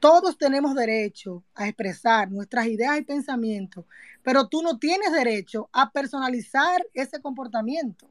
Todos 0.00 0.38
tenemos 0.38 0.74
derecho 0.76 1.42
a 1.54 1.66
expresar 1.66 2.30
nuestras 2.30 2.66
ideas 2.66 2.98
y 2.98 3.02
pensamientos, 3.02 3.84
pero 4.22 4.46
tú 4.46 4.62
no 4.62 4.78
tienes 4.78 5.12
derecho 5.12 5.68
a 5.72 5.90
personalizar 5.90 6.86
ese 6.94 7.20
comportamiento 7.20 8.08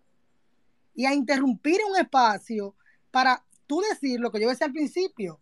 y 0.93 1.05
a 1.05 1.13
interrumpir 1.13 1.79
un 1.89 1.95
espacio 1.95 2.75
para 3.09 3.41
tú 3.67 3.81
decir 3.89 4.19
lo 4.19 4.31
que 4.31 4.41
yo 4.41 4.49
decía 4.49 4.67
al 4.67 4.73
principio. 4.73 5.39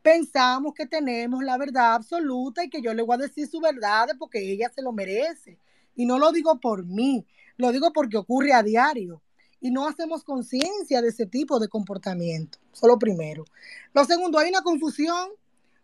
Pensamos 0.00 0.72
que 0.72 0.86
tenemos 0.86 1.44
la 1.44 1.58
verdad 1.58 1.94
absoluta 1.94 2.64
y 2.64 2.70
que 2.70 2.80
yo 2.80 2.94
le 2.94 3.02
voy 3.02 3.16
a 3.16 3.26
decir 3.26 3.46
su 3.46 3.60
verdad 3.60 4.08
porque 4.18 4.50
ella 4.50 4.70
se 4.74 4.82
lo 4.82 4.92
merece. 4.92 5.58
Y 5.94 6.06
no 6.06 6.18
lo 6.18 6.32
digo 6.32 6.58
por 6.58 6.86
mí, 6.86 7.26
lo 7.58 7.70
digo 7.70 7.92
porque 7.92 8.16
ocurre 8.16 8.54
a 8.54 8.62
diario 8.62 9.20
y 9.60 9.70
no 9.70 9.86
hacemos 9.86 10.24
conciencia 10.24 11.02
de 11.02 11.08
ese 11.08 11.26
tipo 11.26 11.60
de 11.60 11.68
comportamiento. 11.68 12.58
Solo 12.72 12.98
primero. 12.98 13.44
Lo 13.92 14.04
segundo, 14.04 14.38
hay 14.38 14.48
una 14.48 14.62
confusión 14.62 15.28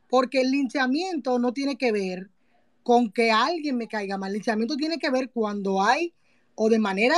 porque 0.09 0.41
el 0.41 0.51
linchamiento 0.51 1.39
no 1.39 1.53
tiene 1.53 1.77
que 1.77 1.93
ver 1.93 2.31
con 2.83 3.13
que 3.13 3.31
alguien 3.31 3.77
me 3.77 3.89
caiga 3.89 4.17
mal. 4.17 4.31
El 4.31 4.35
linchamiento 4.35 4.77
tiene 4.77 4.99
que 4.99 5.11
ver 5.11 5.31
cuando 5.31 5.83
hay 5.83 6.15
o 6.55 6.69
de 6.69 6.79
manera 6.79 7.17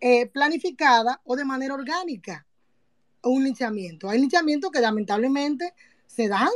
eh, 0.00 0.26
planificada 0.26 1.20
o 1.24 1.36
de 1.36 1.44
manera 1.44 1.74
orgánica 1.74 2.46
un 3.30 3.44
linchamiento. 3.44 4.08
Hay 4.08 4.18
linchamientos 4.18 4.70
que 4.70 4.80
lamentablemente 4.80 5.74
se 6.06 6.28
dan, 6.28 6.50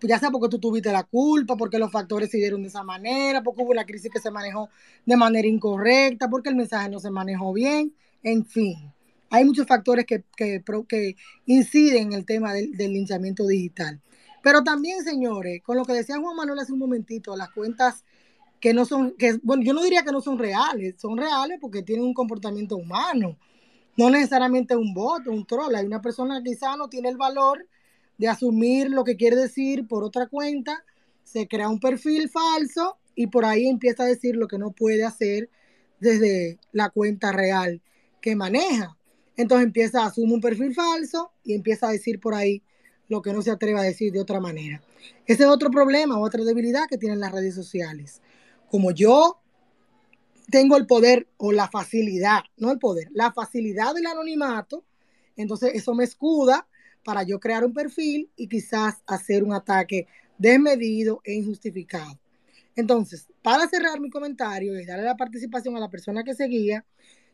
ya 0.00 0.18
sea 0.18 0.30
porque 0.30 0.48
tú 0.48 0.58
tuviste 0.58 0.92
la 0.92 1.04
culpa, 1.04 1.56
porque 1.56 1.78
los 1.78 1.90
factores 1.90 2.30
se 2.30 2.38
dieron 2.38 2.62
de 2.62 2.68
esa 2.68 2.82
manera, 2.82 3.42
porque 3.42 3.62
hubo 3.62 3.70
una 3.70 3.84
crisis 3.84 4.10
que 4.10 4.20
se 4.20 4.30
manejó 4.30 4.68
de 5.04 5.16
manera 5.16 5.46
incorrecta, 5.46 6.28
porque 6.28 6.48
el 6.48 6.56
mensaje 6.56 6.88
no 6.88 7.00
se 7.00 7.10
manejó 7.10 7.52
bien, 7.52 7.94
en 8.22 8.44
fin. 8.44 8.92
Hay 9.30 9.44
muchos 9.44 9.66
factores 9.66 10.06
que, 10.06 10.24
que, 10.36 10.62
que 10.88 11.16
inciden 11.46 12.08
en 12.08 12.12
el 12.12 12.24
tema 12.24 12.52
del, 12.52 12.76
del 12.76 12.92
linchamiento 12.92 13.46
digital. 13.46 14.00
Pero 14.42 14.62
también, 14.62 15.02
señores, 15.04 15.62
con 15.62 15.76
lo 15.76 15.84
que 15.84 15.92
decía 15.92 16.18
Juan 16.18 16.36
Manuel 16.36 16.58
hace 16.58 16.72
un 16.72 16.78
momentito, 16.78 17.36
las 17.36 17.50
cuentas 17.50 18.04
que 18.60 18.72
no 18.72 18.84
son, 18.84 19.14
que, 19.18 19.38
bueno, 19.42 19.62
yo 19.62 19.72
no 19.74 19.82
diría 19.82 20.02
que 20.02 20.12
no 20.12 20.20
son 20.20 20.38
reales, 20.38 20.94
son 20.98 21.16
reales 21.16 21.58
porque 21.60 21.82
tienen 21.82 22.04
un 22.04 22.14
comportamiento 22.14 22.76
humano, 22.76 23.36
no 23.96 24.10
necesariamente 24.10 24.76
un 24.76 24.94
bot, 24.94 25.26
un 25.26 25.46
troll. 25.46 25.74
Hay 25.74 25.86
una 25.86 26.00
persona 26.00 26.42
que 26.42 26.50
quizá 26.50 26.76
no 26.76 26.88
tiene 26.88 27.08
el 27.08 27.16
valor 27.16 27.66
de 28.18 28.28
asumir 28.28 28.90
lo 28.90 29.04
que 29.04 29.16
quiere 29.16 29.36
decir 29.36 29.86
por 29.86 30.04
otra 30.04 30.26
cuenta, 30.26 30.84
se 31.22 31.48
crea 31.48 31.68
un 31.68 31.80
perfil 31.80 32.28
falso 32.28 32.98
y 33.14 33.26
por 33.26 33.44
ahí 33.44 33.68
empieza 33.68 34.04
a 34.04 34.06
decir 34.06 34.36
lo 34.36 34.48
que 34.48 34.58
no 34.58 34.70
puede 34.70 35.04
hacer 35.04 35.50
desde 36.00 36.58
la 36.72 36.90
cuenta 36.90 37.32
real 37.32 37.82
que 38.20 38.36
maneja. 38.36 38.96
Entonces 39.36 39.66
empieza 39.66 40.02
a 40.02 40.06
asumir 40.06 40.34
un 40.34 40.40
perfil 40.40 40.74
falso 40.74 41.32
y 41.44 41.54
empieza 41.54 41.88
a 41.88 41.92
decir 41.92 42.20
por 42.20 42.34
ahí 42.34 42.62
lo 43.08 43.22
que 43.22 43.32
no 43.32 43.42
se 43.42 43.50
atreve 43.50 43.78
a 43.78 43.82
decir 43.82 44.12
de 44.12 44.20
otra 44.20 44.40
manera. 44.40 44.82
Ese 45.26 45.44
es 45.44 45.48
otro 45.48 45.70
problema, 45.70 46.18
otra 46.18 46.44
debilidad 46.44 46.86
que 46.88 46.98
tienen 46.98 47.20
las 47.20 47.32
redes 47.32 47.54
sociales. 47.54 48.20
Como 48.70 48.90
yo 48.90 49.40
tengo 50.50 50.76
el 50.76 50.86
poder 50.86 51.28
o 51.36 51.52
la 51.52 51.68
facilidad, 51.68 52.40
no 52.56 52.70
el 52.70 52.78
poder, 52.78 53.08
la 53.12 53.32
facilidad 53.32 53.94
del 53.94 54.06
anonimato, 54.06 54.84
entonces 55.36 55.72
eso 55.74 55.94
me 55.94 56.04
escuda 56.04 56.66
para 57.04 57.22
yo 57.22 57.38
crear 57.38 57.64
un 57.64 57.72
perfil 57.72 58.30
y 58.36 58.48
quizás 58.48 58.96
hacer 59.06 59.44
un 59.44 59.52
ataque 59.52 60.06
desmedido 60.38 61.20
e 61.24 61.34
injustificado. 61.34 62.18
Entonces, 62.74 63.28
para 63.42 63.68
cerrar 63.68 64.00
mi 64.00 64.10
comentario 64.10 64.78
y 64.78 64.84
darle 64.84 65.04
la 65.04 65.16
participación 65.16 65.76
a 65.76 65.80
la 65.80 65.88
persona 65.88 66.24
que 66.24 66.34
seguía, 66.34 66.84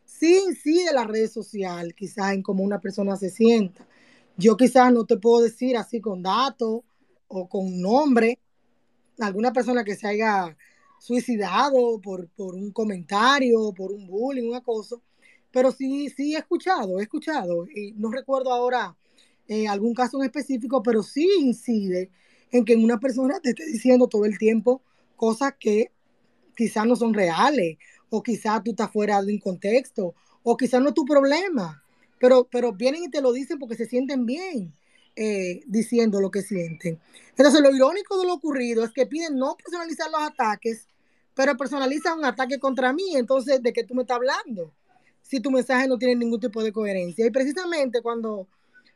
sí 0.05 0.39
incide 0.47 0.93
la 0.93 1.03
red 1.03 1.29
social, 1.29 1.93
quizás 1.95 2.33
en 2.33 2.41
cómo 2.41 2.63
una 2.63 2.79
persona 2.79 3.15
se 3.17 3.29
sienta. 3.29 3.85
Yo 4.35 4.57
quizás 4.57 4.91
no 4.91 5.05
te 5.05 5.17
puedo 5.17 5.43
decir 5.43 5.77
así 5.77 6.01
con 6.01 6.23
datos 6.23 6.81
o 7.27 7.47
con 7.47 7.79
nombre, 7.79 8.39
alguna 9.19 9.53
persona 9.53 9.83
que 9.83 9.95
se 9.95 10.07
haya 10.07 10.57
suicidado 10.99 12.01
por, 12.01 12.27
por 12.29 12.55
un 12.55 12.71
comentario, 12.71 13.73
por 13.73 13.91
un 13.91 14.07
bullying, 14.07 14.49
un 14.49 14.55
acoso, 14.55 15.01
pero 15.51 15.71
sí, 15.71 16.09
sí 16.09 16.33
he 16.33 16.39
escuchado, 16.39 16.99
he 16.99 17.03
escuchado, 17.03 17.67
y 17.67 17.91
no 17.93 18.09
recuerdo 18.09 18.51
ahora 18.51 18.95
eh, 19.47 19.67
algún 19.67 19.93
caso 19.93 20.17
en 20.17 20.25
específico, 20.25 20.81
pero 20.81 21.03
sí 21.03 21.29
incide 21.39 22.09
en 22.51 22.65
que 22.65 22.75
una 22.75 22.99
persona 22.99 23.39
te 23.39 23.49
esté 23.49 23.65
diciendo 23.65 24.07
todo 24.07 24.25
el 24.25 24.37
tiempo 24.39 24.81
cosas 25.15 25.53
que 25.59 25.91
quizás 26.55 26.87
no 26.87 26.95
son 26.95 27.13
reales, 27.13 27.77
o 28.09 28.23
quizás 28.23 28.63
tú 28.63 28.71
estás 28.71 28.91
fuera 28.91 29.21
de 29.21 29.33
un 29.33 29.39
contexto, 29.39 30.15
o 30.41 30.57
quizás 30.57 30.81
no 30.81 30.89
es 30.89 30.95
tu 30.95 31.05
problema 31.05 31.82
pero, 32.23 32.47
pero 32.49 32.71
vienen 32.71 33.03
y 33.03 33.09
te 33.09 33.19
lo 33.19 33.33
dicen 33.33 33.59
porque 33.59 33.75
se 33.75 33.85
sienten 33.85 34.25
bien 34.25 34.73
eh, 35.17 35.59
diciendo 35.65 36.21
lo 36.21 36.31
que 36.31 36.41
sienten. 36.41 36.97
Entonces, 37.31 37.59
lo 37.59 37.75
irónico 37.75 38.17
de 38.17 38.25
lo 38.25 38.35
ocurrido 38.35 38.85
es 38.85 38.93
que 38.93 39.05
piden 39.05 39.35
no 39.35 39.57
personalizar 39.57 40.09
los 40.09 40.21
ataques, 40.21 40.87
pero 41.35 41.57
personalizan 41.57 42.19
un 42.19 42.23
ataque 42.23 42.59
contra 42.59 42.93
mí. 42.93 43.17
Entonces, 43.17 43.61
¿de 43.61 43.73
qué 43.73 43.83
tú 43.83 43.93
me 43.93 44.03
estás 44.03 44.15
hablando? 44.15 44.71
Si 45.21 45.41
tu 45.41 45.51
mensaje 45.51 45.85
no 45.85 45.97
tiene 45.97 46.15
ningún 46.15 46.39
tipo 46.39 46.63
de 46.63 46.71
coherencia. 46.71 47.27
Y 47.27 47.29
precisamente 47.29 48.01
cuando 48.01 48.47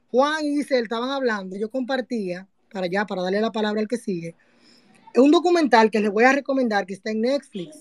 Juan 0.09 0.45
y 0.45 0.55
Giselle 0.55 0.83
estaban 0.83 1.09
hablando, 1.09 1.57
yo 1.57 1.69
compartía, 1.69 2.47
para 2.71 2.85
allá, 2.85 3.05
para 3.05 3.23
darle 3.23 3.41
la 3.41 3.51
palabra 3.51 3.81
al 3.81 3.89
que 3.89 3.97
sigue, 3.97 4.35
un 5.17 5.31
documental 5.31 5.91
que 5.91 5.99
les 5.99 6.11
voy 6.11 6.23
a 6.23 6.31
recomendar 6.31 6.85
que 6.85 6.93
está 6.93 7.11
en 7.11 7.19
Netflix. 7.19 7.75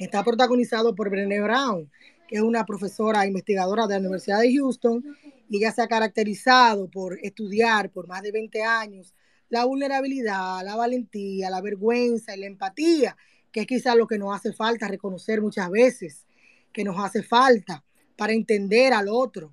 Está 0.00 0.24
protagonizado 0.24 0.96
por 0.96 1.08
Brené 1.08 1.40
Brown 1.40 1.88
que 2.30 2.36
es 2.36 2.42
una 2.42 2.64
profesora 2.64 3.26
investigadora 3.26 3.88
de 3.88 3.94
la 3.94 4.00
Universidad 4.02 4.38
de 4.38 4.54
Houston, 4.54 5.04
y 5.48 5.56
ella 5.56 5.72
se 5.72 5.82
ha 5.82 5.88
caracterizado 5.88 6.88
por 6.88 7.18
estudiar 7.24 7.90
por 7.90 8.06
más 8.06 8.22
de 8.22 8.30
20 8.30 8.62
años 8.62 9.12
la 9.48 9.64
vulnerabilidad, 9.64 10.64
la 10.64 10.76
valentía, 10.76 11.50
la 11.50 11.60
vergüenza 11.60 12.36
y 12.36 12.38
la 12.38 12.46
empatía, 12.46 13.16
que 13.50 13.62
es 13.62 13.66
quizás 13.66 13.96
lo 13.96 14.06
que 14.06 14.16
nos 14.16 14.32
hace 14.32 14.52
falta 14.52 14.86
reconocer 14.86 15.42
muchas 15.42 15.68
veces, 15.70 16.24
que 16.72 16.84
nos 16.84 17.04
hace 17.04 17.24
falta 17.24 17.82
para 18.16 18.32
entender 18.32 18.92
al 18.92 19.08
otro. 19.08 19.52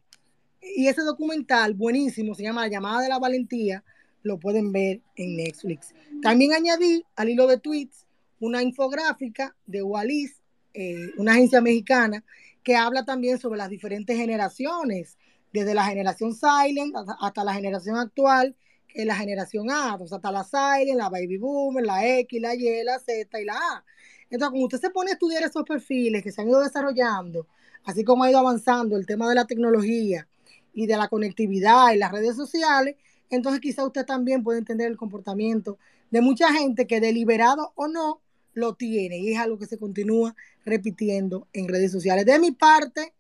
Y 0.62 0.88
ese 0.88 1.02
documental 1.02 1.74
buenísimo 1.74 2.36
se 2.36 2.44
llama 2.44 2.62
La 2.62 2.68
llamada 2.68 3.02
de 3.02 3.10
la 3.10 3.18
valentía, 3.18 3.84
lo 4.22 4.38
pueden 4.38 4.72
ver 4.72 5.02
en 5.16 5.36
Netflix. 5.36 5.96
También 6.22 6.54
añadí 6.54 7.04
al 7.16 7.30
hilo 7.30 7.48
de 7.48 7.58
tweets 7.58 8.06
una 8.40 8.62
infográfica 8.62 9.56
de 9.66 9.82
Wallis, 9.82 10.36
eh, 10.76 11.10
una 11.18 11.32
agencia 11.32 11.60
mexicana 11.60 12.24
que 12.68 12.76
habla 12.76 13.06
también 13.06 13.40
sobre 13.40 13.58
las 13.58 13.70
diferentes 13.70 14.18
generaciones, 14.18 15.18
desde 15.54 15.74
la 15.74 15.86
generación 15.86 16.36
Silent 16.36 16.94
hasta 17.22 17.46
la 17.46 17.54
generación 17.54 17.96
actual, 17.96 18.58
que 18.90 19.06
la 19.06 19.16
generación 19.16 19.72
A, 19.72 19.94
hasta 19.94 20.32
la 20.34 20.44
Silent, 20.44 20.98
la 20.98 21.08
Baby 21.08 21.38
Boomer, 21.38 21.86
la 21.86 22.06
X, 22.06 22.42
la 22.42 22.56
Y, 22.56 22.84
la 22.84 23.00
Z 23.00 23.40
y 23.40 23.46
la 23.46 23.54
A. 23.54 23.86
Entonces, 24.30 24.50
cuando 24.50 24.66
usted 24.66 24.82
se 24.82 24.90
pone 24.90 25.12
a 25.12 25.14
estudiar 25.14 25.44
esos 25.44 25.64
perfiles 25.64 26.22
que 26.22 26.34
se 26.34 26.42
han 26.42 26.50
ido 26.50 26.60
desarrollando, 26.60 27.48
así 27.86 28.04
como 28.04 28.26
ha 28.26 28.30
ido 28.30 28.40
avanzando 28.40 28.98
el 28.98 29.06
tema 29.06 29.30
de 29.30 29.36
la 29.36 29.46
tecnología 29.46 30.28
y 30.74 30.88
de 30.88 30.98
la 30.98 31.08
conectividad 31.08 31.94
y 31.94 31.98
las 31.98 32.12
redes 32.12 32.36
sociales, 32.36 32.98
entonces 33.30 33.62
quizá 33.62 33.86
usted 33.86 34.06
también 34.06 34.44
puede 34.44 34.60
entender 34.60 34.88
el 34.88 34.98
comportamiento 34.98 35.78
de 36.12 36.20
mucha 36.20 36.52
gente 36.52 36.86
que 36.86 37.00
deliberado 37.00 37.72
o 37.76 37.88
no 37.88 38.20
lo 38.58 38.74
tiene 38.74 39.20
y 39.20 39.34
es 39.34 39.40
algo 39.40 39.60
que 39.60 39.68
se 39.68 39.78
continúa 39.78 40.36
repitiendo 40.66 41.48
en 41.54 41.68
redes 41.68 41.92
sociales. 41.92 42.26
De 42.26 42.40
mi 42.40 42.52
parte, 42.52 43.14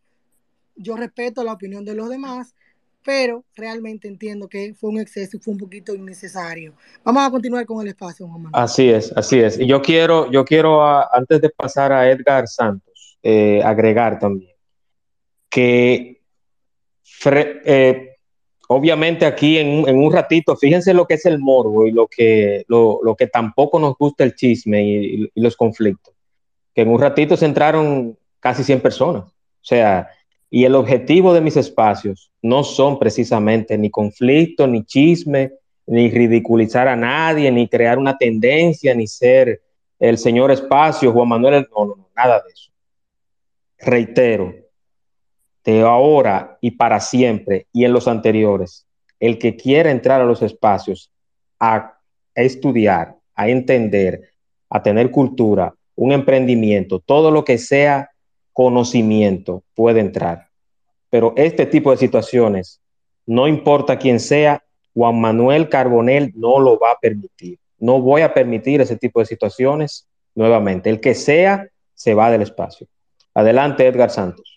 yo 0.76 0.98
respeto 0.98 1.44
la 1.44 1.54
opinión 1.54 1.86
de 1.86 1.94
los 1.94 2.10
demás, 2.10 2.56
pero 3.04 3.46
realmente 3.56 4.08
entiendo 4.08 4.50
que 4.50 4.74
fue 4.74 4.90
un 4.90 5.00
exceso 5.00 5.38
y 5.38 5.40
fue 5.40 5.54
un 5.54 5.60
poquito 5.60 5.94
innecesario. 5.94 6.74
Vamos 7.04 7.26
a 7.26 7.32
continuar 7.32 7.66
con 7.66 7.82
el 7.82 7.90
espacio, 7.90 8.28
Juan 8.28 8.50
Así 8.54 8.90
es, 8.90 9.14
así 9.16 9.40
es. 9.40 9.60
Y 9.60 9.68
yo 9.68 9.82
quiero, 9.82 10.30
yo 10.32 10.44
quiero 10.44 10.82
antes 11.14 11.40
de 11.40 11.50
pasar 11.52 11.92
a 11.92 12.10
Edgar 12.10 12.48
Santos, 12.48 13.18
eh, 13.22 13.62
agregar 13.64 14.20
también 14.20 14.58
que 15.50 16.22
eh, 17.26 18.17
obviamente 18.68 19.26
aquí 19.26 19.58
en, 19.58 19.98
un 19.98 20.12
ratito, 20.12 20.56
fíjense 20.56 20.94
lo 20.94 21.08
que 21.08 21.16
es 21.16 21.26
el 21.26 21.40
morbo 21.40 21.88
y 21.88 21.92
lo 21.92 22.08
que, 22.08 22.66
lo, 22.68 23.00
lo 23.04 23.16
que 23.16 23.28
tampoco 23.28 23.80
nos 23.80 23.96
gusta 23.98 24.24
el 24.24 24.36
chisme 24.36 24.84
y, 24.84 25.32
y, 25.34 25.42
los 25.42 25.56
conflictos. 25.56 26.14
Que 26.74 26.82
en 26.82 26.90
un 26.90 27.00
ratito 27.00 27.36
se 27.38 27.46
entraron 27.46 28.18
casi 28.40 28.64
100 28.64 28.82
personas. 28.82 29.24
O 29.26 29.66
sea, 29.70 30.10
y 30.50 30.66
el 30.66 30.76
objetivo 30.76 31.34
de 31.34 31.42
mis 31.42 31.58
espacios 31.58 32.32
no 32.42 32.64
son 32.64 33.00
precisamente 33.00 33.78
ni 33.78 33.90
conflicto, 33.90 34.68
ni 34.68 34.84
chisme, 34.86 35.54
ni 35.86 36.10
ridiculizar 36.10 36.88
a 36.88 36.96
nadie, 36.96 37.52
ni 37.52 37.68
crear 37.68 37.98
una 37.98 38.18
tendencia, 38.18 38.94
ni 38.94 39.08
ser 39.08 39.62
el 40.00 40.18
señor 40.18 40.52
espacio, 40.52 41.12
Juan 41.12 41.30
Manuel, 41.30 41.68
no, 41.76 41.86
no, 41.86 41.96
no 41.96 42.10
nada 42.16 42.42
de 42.46 42.54
eso. 42.54 42.72
Reitero, 43.80 44.54
de 45.74 45.82
ahora 45.82 46.58
y 46.62 46.72
para 46.72 47.02
siempre 47.02 47.68
y 47.74 47.84
en 47.84 47.92
los 47.92 48.08
anteriores, 48.08 48.86
el 49.20 49.38
que 49.38 49.58
quiera 49.58 49.92
entrar 49.92 50.22
a 50.22 50.26
los 50.26 50.42
espacios 50.42 51.12
a 51.60 52.00
estudiar, 52.34 53.16
a 53.36 53.50
entender, 53.50 54.30
a 54.70 54.82
tener 54.82 55.12
cultura, 55.12 55.74
un 55.96 56.14
emprendimiento, 56.14 57.00
todo 57.00 57.32
lo 57.32 57.44
que 57.44 57.58
sea 57.58 58.12
conocimiento 58.54 59.64
puede 59.76 60.00
entrar. 60.00 60.48
Pero 61.10 61.34
este 61.36 61.66
tipo 61.66 61.92
de 61.92 61.98
situaciones, 61.98 62.80
no 63.26 63.48
importa 63.48 64.00
quién 64.00 64.22
sea, 64.22 64.64
Juan 64.94 65.20
Manuel 65.20 65.68
Carbonel 65.68 66.32
no 66.36 66.60
lo 66.60 66.80
va 66.80 66.92
a 66.92 67.00
permitir. 67.00 67.60
No 67.78 68.00
voy 68.02 68.22
a 68.22 68.34
permitir 68.34 68.80
ese 68.80 68.96
tipo 68.96 69.20
de 69.20 69.26
situaciones 69.26 70.08
nuevamente. 70.34 70.90
El 70.90 71.02
que 71.02 71.14
sea, 71.14 71.68
se 71.94 72.14
va 72.14 72.32
del 72.32 72.44
espacio. 72.44 72.88
Adelante, 73.34 73.86
Edgar 73.86 74.10
Santos. 74.10 74.57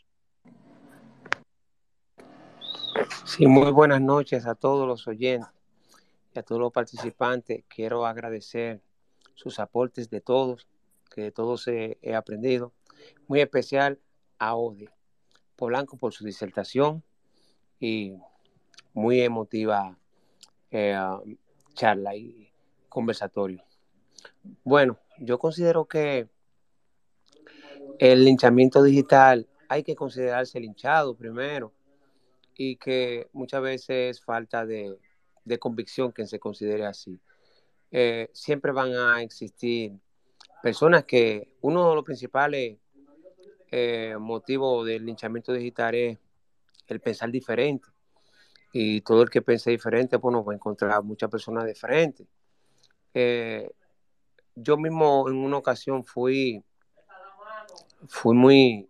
Sí, 3.24 3.46
muy 3.46 3.70
buenas 3.70 4.00
noches 4.00 4.46
a 4.46 4.54
todos 4.54 4.86
los 4.86 5.06
oyentes 5.06 5.48
y 6.34 6.38
a 6.38 6.42
todos 6.42 6.60
los 6.60 6.72
participantes. 6.72 7.64
Quiero 7.68 8.06
agradecer 8.06 8.82
sus 9.34 9.58
aportes 9.58 10.10
de 10.10 10.20
todos, 10.20 10.68
que 11.14 11.22
de 11.22 11.32
todos 11.32 11.66
he, 11.68 11.98
he 12.02 12.14
aprendido. 12.14 12.72
Muy 13.26 13.40
especial 13.40 13.98
a 14.38 14.54
Ode 14.54 14.90
Polanco 15.56 15.96
por 15.96 16.12
su 16.12 16.24
disertación 16.24 17.02
y 17.78 18.14
muy 18.92 19.20
emotiva 19.20 19.96
eh, 20.70 20.98
charla 21.74 22.14
y 22.14 22.52
conversatorio. 22.88 23.62
Bueno, 24.64 24.98
yo 25.18 25.38
considero 25.38 25.86
que 25.86 26.28
el 27.98 28.24
linchamiento 28.24 28.82
digital 28.82 29.48
hay 29.68 29.82
que 29.82 29.94
considerarse 29.94 30.58
linchado 30.60 31.14
primero 31.14 31.72
y 32.62 32.76
que 32.76 33.30
muchas 33.32 33.62
veces 33.62 34.18
es 34.18 34.22
falta 34.22 34.66
de, 34.66 34.94
de 35.46 35.58
convicción 35.58 36.12
que 36.12 36.26
se 36.26 36.38
considere 36.38 36.84
así. 36.84 37.18
Eh, 37.90 38.28
siempre 38.34 38.70
van 38.70 38.92
a 38.92 39.22
existir 39.22 39.92
personas 40.62 41.04
que 41.04 41.54
uno 41.62 41.88
de 41.88 41.94
los 41.94 42.04
principales 42.04 42.76
eh, 43.70 44.14
motivos 44.20 44.86
del 44.86 45.06
linchamiento 45.06 45.54
digital 45.54 45.94
es 45.94 46.18
el 46.86 47.00
pensar 47.00 47.30
diferente. 47.30 47.88
Y 48.74 49.00
todo 49.00 49.22
el 49.22 49.30
que 49.30 49.40
piense 49.40 49.70
diferente, 49.70 50.18
pues 50.18 50.30
nos 50.30 50.46
va 50.46 50.52
a 50.52 50.56
encontrar 50.56 51.02
muchas 51.02 51.30
personas 51.30 51.64
diferentes. 51.64 52.26
Eh, 53.14 53.70
yo 54.54 54.76
mismo 54.76 55.30
en 55.30 55.36
una 55.36 55.56
ocasión 55.56 56.04
fui, 56.04 56.62
fui 58.06 58.36
muy, 58.36 58.86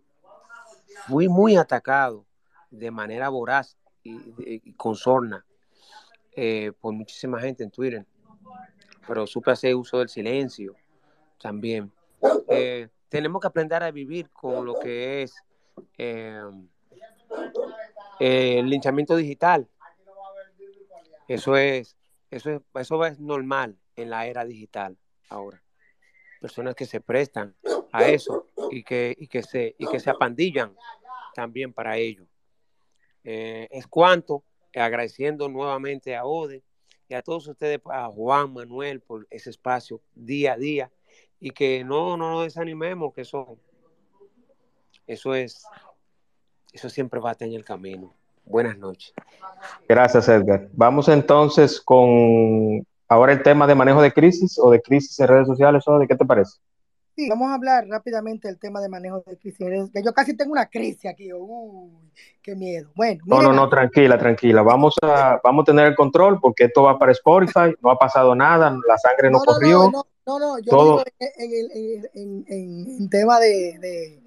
fui 1.07 1.29
muy 1.29 1.55
atacado 1.55 2.25
de 2.71 2.89
manera 2.89 3.29
voraz 3.29 3.77
y, 4.03 4.73
con 4.73 4.95
sorna 4.95 5.45
eh, 6.35 6.71
por 6.79 6.93
muchísima 6.93 7.39
gente 7.39 7.63
en 7.63 7.69
Twitter, 7.69 8.05
pero 9.07 9.27
supe 9.27 9.51
hacer 9.51 9.75
uso 9.75 9.99
del 9.99 10.09
silencio 10.09 10.75
también. 11.39 11.91
Eh, 12.47 12.87
tenemos 13.09 13.41
que 13.41 13.47
aprender 13.47 13.83
a 13.83 13.91
vivir 13.91 14.29
con 14.29 14.65
lo 14.65 14.79
que 14.79 15.23
es 15.23 15.35
eh, 15.97 16.41
el 18.19 18.69
linchamiento 18.69 19.15
digital. 19.15 19.67
Eso 21.27 21.55
es, 21.55 21.97
eso 22.29 22.49
es, 22.49 22.61
eso 22.73 23.05
es 23.05 23.19
normal 23.19 23.77
en 23.95 24.09
la 24.09 24.25
era 24.25 24.45
digital 24.45 24.97
ahora. 25.29 25.61
Personas 26.39 26.75
que 26.75 26.85
se 26.85 27.01
prestan 27.01 27.55
a 27.91 28.05
eso 28.05 28.47
y 28.71 28.83
que, 28.83 29.15
y 29.17 29.27
que, 29.27 29.43
se, 29.43 29.75
y 29.77 29.87
que 29.87 29.99
se 29.99 30.09
apandillan 30.09 30.75
también 31.33 31.73
para 31.73 31.97
ello. 31.97 32.25
Eh, 33.23 33.67
es 33.71 33.87
cuanto, 33.87 34.43
agradeciendo 34.73 35.49
nuevamente 35.49 36.15
a 36.15 36.25
Ode 36.25 36.63
y 37.07 37.13
a 37.13 37.21
todos 37.21 37.47
ustedes, 37.47 37.79
a 37.85 38.07
Juan 38.07 38.53
Manuel 38.53 39.01
por 39.01 39.27
ese 39.29 39.49
espacio 39.49 40.01
día 40.15 40.53
a 40.53 40.57
día 40.57 40.91
y 41.39 41.51
que 41.51 41.83
no, 41.83 42.17
no 42.17 42.31
nos 42.31 42.43
desanimemos, 42.43 43.13
que 43.13 43.21
eso, 43.21 43.57
eso 45.07 45.35
es, 45.35 45.65
eso 46.71 46.89
siempre 46.89 47.19
va 47.19 47.29
a 47.29 47.31
estar 47.33 47.47
en 47.47 47.55
el 47.55 47.65
camino. 47.65 48.13
Buenas 48.45 48.77
noches. 48.77 49.13
Gracias, 49.87 50.27
Edgar. 50.29 50.67
Vamos 50.73 51.07
entonces 51.09 51.79
con 51.81 52.85
ahora 53.07 53.33
el 53.33 53.43
tema 53.43 53.67
de 53.67 53.75
manejo 53.75 54.01
de 54.01 54.11
crisis 54.11 54.57
o 54.57 54.71
de 54.71 54.81
crisis 54.81 55.19
en 55.19 55.27
redes 55.27 55.47
sociales, 55.47 55.83
¿o 55.87 55.99
de 55.99 56.07
qué 56.07 56.15
te 56.15 56.25
parece? 56.25 56.59
Sí, 57.15 57.27
vamos 57.27 57.49
a 57.49 57.55
hablar 57.55 57.87
rápidamente 57.87 58.47
del 58.47 58.57
tema 58.57 58.79
de 58.79 58.87
manejo 58.87 59.21
de 59.25 59.37
crisis. 59.37 59.67
Que 59.93 60.01
yo 60.03 60.13
casi 60.13 60.35
tengo 60.35 60.53
una 60.53 60.67
crisis 60.67 61.05
aquí. 61.07 61.31
Uy, 61.33 61.91
qué 62.41 62.55
miedo. 62.55 62.89
Bueno, 62.95 63.21
no, 63.25 63.41
no, 63.41 63.53
no, 63.53 63.69
tranquila, 63.69 64.17
tranquila. 64.17 64.61
Vamos 64.61 64.95
a, 65.01 65.39
vamos 65.43 65.63
a 65.63 65.65
tener 65.65 65.87
el 65.87 65.95
control 65.95 66.39
porque 66.39 66.65
esto 66.65 66.83
va 66.83 66.97
para 66.97 67.11
Spotify. 67.11 67.75
No 67.81 67.91
ha 67.91 67.99
pasado 67.99 68.33
nada, 68.33 68.71
la 68.87 68.97
sangre 68.97 69.29
no, 69.29 69.39
no 69.39 69.43
corrió. 69.43 69.91
No, 69.91 70.05
no, 70.25 70.39
no, 70.39 70.59
yo 70.59 70.69
todo... 70.69 71.03
digo 71.03 71.03
en, 71.37 72.05
en, 72.13 72.45
en, 72.47 73.01
en, 73.01 73.09
tema 73.09 73.39
de, 73.39 73.77
de, 73.79 74.21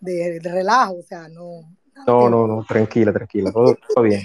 de, 0.00 0.40
de, 0.40 0.52
relajo, 0.52 0.96
o 0.98 1.02
sea, 1.02 1.28
no. 1.28 1.60
No, 2.06 2.28
no, 2.28 2.46
no, 2.48 2.64
tranquila, 2.64 3.12
tranquila, 3.12 3.52
todo, 3.52 3.76
todo 3.94 4.04
bien. 4.04 4.22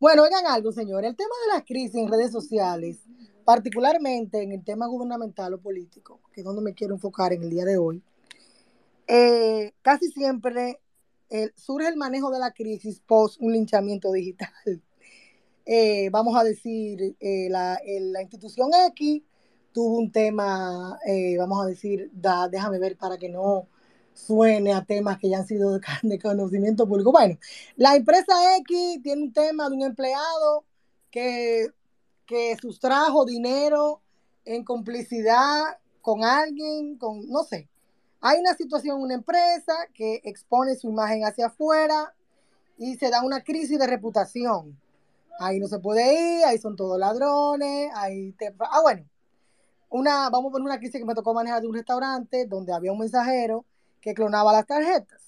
Bueno, 0.00 0.24
oigan 0.24 0.44
algo, 0.46 0.72
señor. 0.72 1.04
El 1.04 1.14
tema 1.14 1.34
de 1.46 1.54
las 1.54 1.64
crisis 1.64 1.94
en 1.94 2.10
redes 2.10 2.32
sociales 2.32 2.98
particularmente 3.44 4.42
en 4.42 4.52
el 4.52 4.64
tema 4.64 4.86
gubernamental 4.86 5.54
o 5.54 5.58
político, 5.58 6.20
que 6.32 6.40
es 6.40 6.44
donde 6.44 6.62
me 6.62 6.74
quiero 6.74 6.94
enfocar 6.94 7.32
en 7.32 7.42
el 7.42 7.50
día 7.50 7.64
de 7.64 7.78
hoy, 7.78 8.02
eh, 9.06 9.72
casi 9.82 10.10
siempre 10.10 10.80
surge 11.56 11.88
el 11.88 11.96
manejo 11.96 12.30
de 12.30 12.38
la 12.38 12.52
crisis 12.52 13.00
post 13.00 13.40
un 13.40 13.52
linchamiento 13.52 14.12
digital. 14.12 14.50
Eh, 15.66 16.10
vamos 16.10 16.36
a 16.38 16.44
decir, 16.44 17.16
eh, 17.20 17.48
la, 17.48 17.80
la, 17.86 18.20
institución 18.20 18.68
X 18.88 19.22
tuvo 19.72 19.96
un 19.96 20.12
tema, 20.12 20.98
vamos 21.38 21.64
a 21.64 21.66
decir, 21.66 22.10
da, 22.12 22.50
déjame 22.50 22.78
ver 22.78 22.98
para 22.98 23.16
que 23.16 23.30
no 23.30 23.66
suene 24.14 24.72
a 24.72 24.84
temas 24.84 25.18
que 25.18 25.28
ya 25.28 25.38
han 25.38 25.46
sido 25.46 25.78
de 26.02 26.18
conocimiento 26.22 26.86
público. 26.86 27.12
Bueno, 27.12 27.38
la 27.76 27.96
empresa 27.96 28.56
X 28.58 29.02
tiene 29.02 29.22
un 29.22 29.32
tema 29.32 29.68
de 29.68 29.76
un 29.76 29.82
empleado 29.82 30.64
que 31.10 31.68
que 32.26 32.56
sustrajo 32.56 33.24
dinero 33.24 34.00
en 34.44 34.64
complicidad 34.64 35.78
con 36.00 36.24
alguien, 36.24 36.96
con, 36.98 37.28
no 37.28 37.44
sé. 37.44 37.68
Hay 38.20 38.40
una 38.40 38.54
situación, 38.54 39.00
una 39.00 39.14
empresa 39.14 39.74
que 39.92 40.20
expone 40.24 40.74
su 40.76 40.88
imagen 40.88 41.24
hacia 41.24 41.46
afuera 41.46 42.14
y 42.78 42.96
se 42.96 43.10
da 43.10 43.22
una 43.22 43.42
crisis 43.42 43.78
de 43.78 43.86
reputación. 43.86 44.78
Ahí 45.38 45.58
no 45.58 45.66
se 45.66 45.78
puede 45.78 46.38
ir, 46.38 46.44
ahí 46.44 46.58
son 46.58 46.76
todos 46.76 46.98
ladrones, 46.98 47.90
ahí 47.94 48.32
te... 48.32 48.54
Ah, 48.58 48.80
bueno, 48.82 49.04
una, 49.90 50.30
vamos 50.30 50.50
a 50.50 50.52
poner 50.52 50.66
una 50.66 50.78
crisis 50.78 51.00
que 51.00 51.04
me 51.04 51.14
tocó 51.14 51.34
manejar 51.34 51.60
de 51.60 51.68
un 51.68 51.74
restaurante 51.74 52.46
donde 52.46 52.72
había 52.72 52.92
un 52.92 52.98
mensajero 52.98 53.64
que 54.00 54.14
clonaba 54.14 54.52
las 54.52 54.66
tarjetas. 54.66 55.22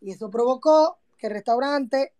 Y 0.00 0.12
eso 0.12 0.30
provocó 0.30 0.98
que 1.18 1.28
el 1.28 1.32
restaurante 1.32 2.12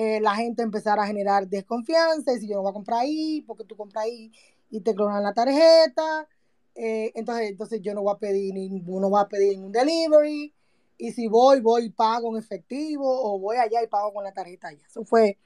eh, 0.00 0.20
la 0.20 0.36
gente 0.36 0.62
empezara 0.62 1.02
a 1.02 1.06
generar 1.08 1.48
desconfianza, 1.48 2.32
y 2.32 2.38
si 2.38 2.46
yo 2.46 2.54
no 2.54 2.62
voy 2.62 2.70
a 2.70 2.72
comprar 2.72 3.00
ahí, 3.00 3.42
porque 3.42 3.64
tú 3.64 3.76
compras 3.76 4.04
ahí 4.04 4.30
y 4.70 4.80
te 4.80 4.94
clonan 4.94 5.24
la 5.24 5.34
tarjeta, 5.34 6.28
eh, 6.76 7.10
entonces, 7.16 7.50
entonces 7.50 7.80
yo 7.82 7.94
no 7.94 8.02
voy 8.02 8.14
a 8.14 8.18
pedir 8.18 8.54
ninguno 8.54 9.10
va 9.10 9.22
a 9.22 9.28
pedir 9.28 9.58
un 9.58 9.72
delivery, 9.72 10.54
y 10.98 11.10
si 11.10 11.26
voy, 11.26 11.60
voy 11.60 11.86
y 11.86 11.90
pago 11.90 12.30
en 12.30 12.40
efectivo, 12.40 13.04
o 13.08 13.40
voy 13.40 13.56
allá 13.56 13.82
y 13.82 13.88
pago 13.88 14.12
con 14.12 14.22
la 14.22 14.32
tarjeta 14.32 14.68
allá. 14.68 14.86
Eso 14.86 15.04
fue 15.04 15.36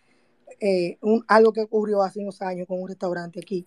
eh, 0.60 0.98
algo 1.28 1.54
que 1.54 1.62
ocurrió 1.62 2.02
hace 2.02 2.20
unos 2.20 2.42
años 2.42 2.66
con 2.68 2.78
un 2.82 2.88
restaurante 2.88 3.40
aquí 3.40 3.66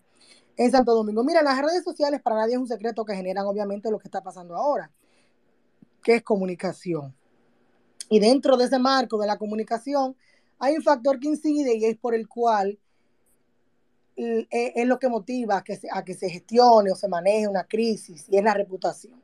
en 0.56 0.70
Santo 0.70 0.94
Domingo. 0.94 1.24
Mira, 1.24 1.41
las 1.41 1.60
redes 1.60 1.84
sociales 1.84 2.22
para 2.22 2.36
nadie 2.36 2.53
es 2.53 2.60
un 2.60 2.68
secreto 2.68 3.06
que 3.06 3.16
generan 3.16 3.48
obviamente 3.48 3.90
lo 3.90 3.98
que 3.98 4.07
está 4.07 4.22
pasando 4.22 4.56
ahora, 4.56 4.91
que 6.03 6.18
es 6.18 6.22
comunicación. 6.22 7.16
Y 8.07 8.20
dentro 8.20 8.56
de 8.56 8.66
ese 8.66 8.78
marco 8.78 9.18
de 9.18 9.26
la 9.26 9.40
comunicación, 9.40 10.16
hay 10.60 10.76
un 10.76 10.84
factor 10.84 11.19
que 11.19 11.27
incide 11.27 11.76
y 11.76 11.86
es 11.86 11.98
por 11.98 12.15
el 12.15 12.27
cual 12.27 12.80
e, 14.15 14.48
es 14.49 14.88
lo 14.88 14.98
que 14.98 15.10
motiva 15.10 15.57
a 15.57 15.64
que, 15.64 15.76
se, 15.76 15.88
a 15.91 16.03
que 16.03 16.14
se 16.14 16.30
gestione 16.30 16.91
o 16.91 16.95
se 16.95 17.07
maneje 17.07 17.48
una 17.48 17.65
crisis 17.65 18.26
y 18.30 18.38
es 18.38 18.44
la 18.44 18.53
reputación. 18.53 19.22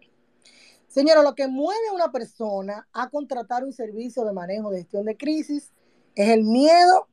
Señora, 0.87 1.23
lo 1.23 1.35
que 1.35 1.47
mueve 1.47 1.87
a 1.89 1.93
una 1.93 2.11
persona 2.11 2.87
a 2.91 3.09
contratar 3.09 3.63
un 3.63 3.71
servicio 3.71 4.25
de 4.25 4.33
manejo 4.33 4.69
de 4.71 4.79
gestión 4.79 5.05
de 5.05 5.15
crisis 5.15 5.71
es 6.15 6.29
el 6.29 6.43
miedo 6.43 7.07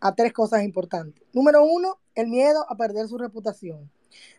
a 0.00 0.14
tres 0.14 0.32
cosas 0.32 0.62
importantes. 0.62 1.22
Número 1.34 1.62
uno, 1.64 1.98
el 2.14 2.28
miedo 2.28 2.64
a 2.68 2.76
perder 2.76 3.06
su 3.06 3.18
reputación. 3.18 3.90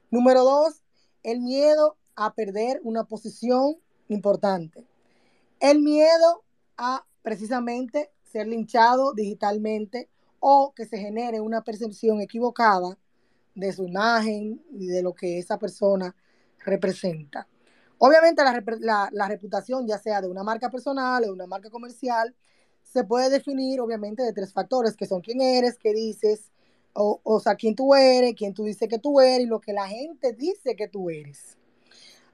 Número 0.10 0.44
dos, 0.44 0.82
el 1.22 1.42
miedo 1.42 1.98
a 2.16 2.34
perder 2.34 2.82
una 2.84 3.04
posición 3.04 3.78
importante. 4.08 4.88
El 5.60 5.82
miedo 5.82 6.44
a 6.78 7.06
precisamente 7.22 8.10
ser 8.32 8.48
linchado 8.48 9.14
digitalmente 9.14 10.10
o 10.40 10.74
que 10.76 10.86
se 10.86 10.98
genere 10.98 11.42
una 11.42 11.64
percepción 11.64 12.22
equivocada 12.22 12.98
de 13.56 13.74
su 13.74 13.86
imagen 13.86 14.64
y 14.72 14.88
de 14.88 15.02
lo 15.02 15.14
que 15.14 15.40
esa 15.40 15.58
persona 15.58 16.16
representa. 16.66 17.48
Obviamente 17.98 18.44
la, 18.44 18.64
la, 18.80 19.10
la, 19.12 19.28
reputación, 19.28 19.86
ya 19.86 19.98
sea 19.98 20.22
de 20.22 20.30
una 20.30 20.44
marca 20.44 20.70
personal 20.70 21.24
o 21.24 21.28
de 21.28 21.34
una 21.34 21.48
marca 21.48 21.70
comercial, 21.70 22.34
se 22.82 23.04
puede 23.04 23.30
definir 23.30 23.82
obviamente 23.82 24.24
de 24.24 24.32
tres 24.32 24.54
factores, 24.54 24.96
que 24.96 25.06
son 25.06 25.22
quién 25.22 25.42
eres, 25.42 25.78
qué 25.78 25.94
dices, 25.94 26.52
o, 26.94 27.20
o 27.24 27.40
sea, 27.40 27.56
quién 27.56 27.76
tú 27.76 27.94
eres, 27.94 28.36
quién 28.36 28.54
tú 28.54 28.64
dices 28.64 28.88
que 28.88 29.00
tú 29.00 29.20
eres 29.20 29.46
y 29.46 29.50
lo 29.50 29.60
que 29.60 29.74
la 29.74 29.88
gente 29.88 30.34
dice 30.34 30.76
que 30.76 30.88
tú 30.88 31.10
eres. 31.10 31.58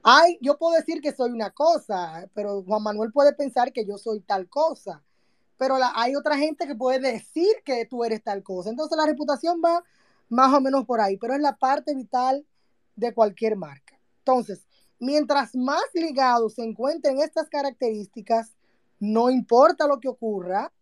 Ay, 0.02 0.38
yo 0.40 0.56
puedo 0.56 0.76
decir 0.76 1.00
que 1.00 1.12
soy 1.12 1.32
una 1.32 1.50
cosa, 1.50 2.30
pero 2.32 2.62
Juan 2.62 2.82
Manuel 2.82 3.10
puede 3.12 3.32
pensar 3.32 3.72
que 3.72 3.84
yo 3.84 3.98
soy 3.98 4.20
tal 4.20 4.48
cosa. 4.48 5.02
Pero 5.56 5.78
la, 5.78 5.92
hay 5.94 6.14
otra 6.14 6.36
gente 6.36 6.66
que 6.66 6.74
puede 6.74 7.00
decir 7.00 7.48
que 7.64 7.86
tú 7.86 8.04
eres 8.04 8.22
tal 8.22 8.42
cosa. 8.42 8.70
Entonces 8.70 8.96
la 8.96 9.06
reputación 9.06 9.60
va 9.64 9.82
más 10.28 10.52
o 10.52 10.60
menos 10.60 10.84
por 10.84 11.00
ahí, 11.00 11.16
pero 11.16 11.34
es 11.34 11.40
la 11.40 11.56
parte 11.56 11.94
vital 11.94 12.44
de 12.96 13.14
cualquier 13.14 13.56
marca. 13.56 13.98
Entonces, 14.18 14.66
mientras 14.98 15.54
más 15.54 15.84
ligados 15.94 16.54
se 16.54 16.64
encuentren 16.64 17.18
estas 17.18 17.48
características, 17.48 18.54
no 18.98 19.30
importa 19.30 19.86
lo 19.86 20.00
que 20.00 20.08
ocurra, 20.08 20.72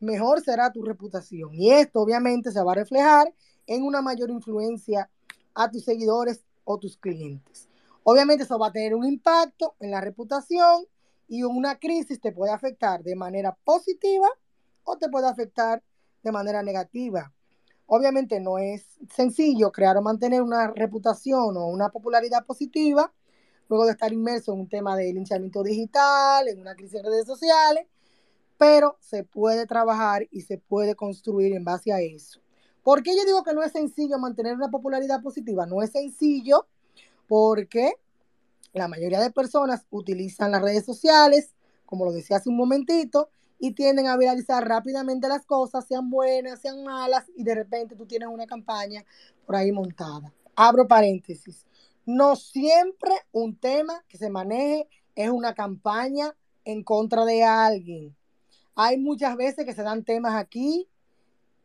mejor 0.00 0.42
será 0.42 0.72
tu 0.72 0.82
reputación. 0.82 1.54
Y 1.54 1.70
esto 1.70 2.00
obviamente 2.00 2.52
se 2.52 2.62
va 2.62 2.72
a 2.72 2.76
reflejar 2.76 3.34
en 3.66 3.82
una 3.82 4.02
mayor 4.02 4.30
influencia 4.30 5.10
a 5.54 5.70
tus 5.70 5.84
seguidores 5.84 6.44
o 6.64 6.78
tus 6.78 6.96
clientes. 6.96 7.68
Obviamente 8.02 8.44
eso 8.44 8.58
va 8.58 8.68
a 8.68 8.72
tener 8.72 8.94
un 8.94 9.06
impacto 9.06 9.74
en 9.80 9.90
la 9.90 10.00
reputación 10.00 10.86
y 11.28 11.42
una 11.42 11.78
crisis 11.78 12.20
te 12.20 12.32
puede 12.32 12.52
afectar 12.52 13.02
de 13.02 13.16
manera 13.16 13.56
positiva 13.64 14.28
o 14.84 14.96
te 14.96 15.08
puede 15.08 15.28
afectar 15.28 15.82
de 16.22 16.32
manera 16.32 16.62
negativa. 16.62 17.32
Obviamente 17.86 18.40
no 18.40 18.58
es 18.58 18.86
sencillo 19.14 19.70
crear 19.70 19.96
o 19.96 20.02
mantener 20.02 20.42
una 20.42 20.68
reputación 20.68 21.56
o 21.56 21.66
una 21.66 21.90
popularidad 21.90 22.44
positiva 22.46 23.12
luego 23.68 23.86
de 23.86 23.92
estar 23.92 24.12
inmerso 24.12 24.52
en 24.52 24.60
un 24.60 24.68
tema 24.68 24.96
de 24.96 25.12
linchamiento 25.12 25.62
digital, 25.62 26.48
en 26.48 26.60
una 26.60 26.74
crisis 26.74 27.02
de 27.02 27.08
redes 27.08 27.26
sociales, 27.26 27.86
pero 28.58 28.96
se 29.00 29.24
puede 29.24 29.66
trabajar 29.66 30.26
y 30.30 30.42
se 30.42 30.58
puede 30.58 30.94
construir 30.94 31.54
en 31.54 31.64
base 31.64 31.92
a 31.92 32.00
eso. 32.00 32.40
¿Por 32.82 33.02
qué 33.02 33.16
yo 33.16 33.24
digo 33.24 33.42
que 33.42 33.54
no 33.54 33.62
es 33.62 33.72
sencillo 33.72 34.18
mantener 34.18 34.54
una 34.54 34.70
popularidad 34.70 35.22
positiva? 35.22 35.66
No 35.66 35.82
es 35.82 35.90
sencillo 35.90 36.66
porque 37.26 37.94
la 38.74 38.88
mayoría 38.88 39.20
de 39.20 39.30
personas 39.30 39.86
utilizan 39.90 40.50
las 40.50 40.62
redes 40.62 40.84
sociales, 40.84 41.54
como 41.86 42.04
lo 42.04 42.12
decía 42.12 42.36
hace 42.36 42.48
un 42.48 42.56
momentito, 42.56 43.28
y 43.58 43.72
tienden 43.72 44.08
a 44.08 44.16
viralizar 44.16 44.66
rápidamente 44.66 45.28
las 45.28 45.46
cosas, 45.46 45.86
sean 45.86 46.10
buenas, 46.10 46.60
sean 46.60 46.82
malas, 46.82 47.24
y 47.36 47.44
de 47.44 47.54
repente 47.54 47.94
tú 47.94 48.04
tienes 48.04 48.28
una 48.28 48.46
campaña 48.46 49.04
por 49.46 49.56
ahí 49.56 49.70
montada. 49.70 50.32
Abro 50.56 50.88
paréntesis. 50.88 51.64
No 52.04 52.36
siempre 52.36 53.12
un 53.32 53.56
tema 53.56 54.04
que 54.08 54.18
se 54.18 54.28
maneje 54.28 54.88
es 55.14 55.30
una 55.30 55.54
campaña 55.54 56.34
en 56.64 56.82
contra 56.82 57.24
de 57.24 57.44
alguien. 57.44 58.14
Hay 58.74 58.98
muchas 58.98 59.36
veces 59.36 59.64
que 59.64 59.72
se 59.72 59.82
dan 59.82 60.04
temas 60.04 60.34
aquí 60.34 60.88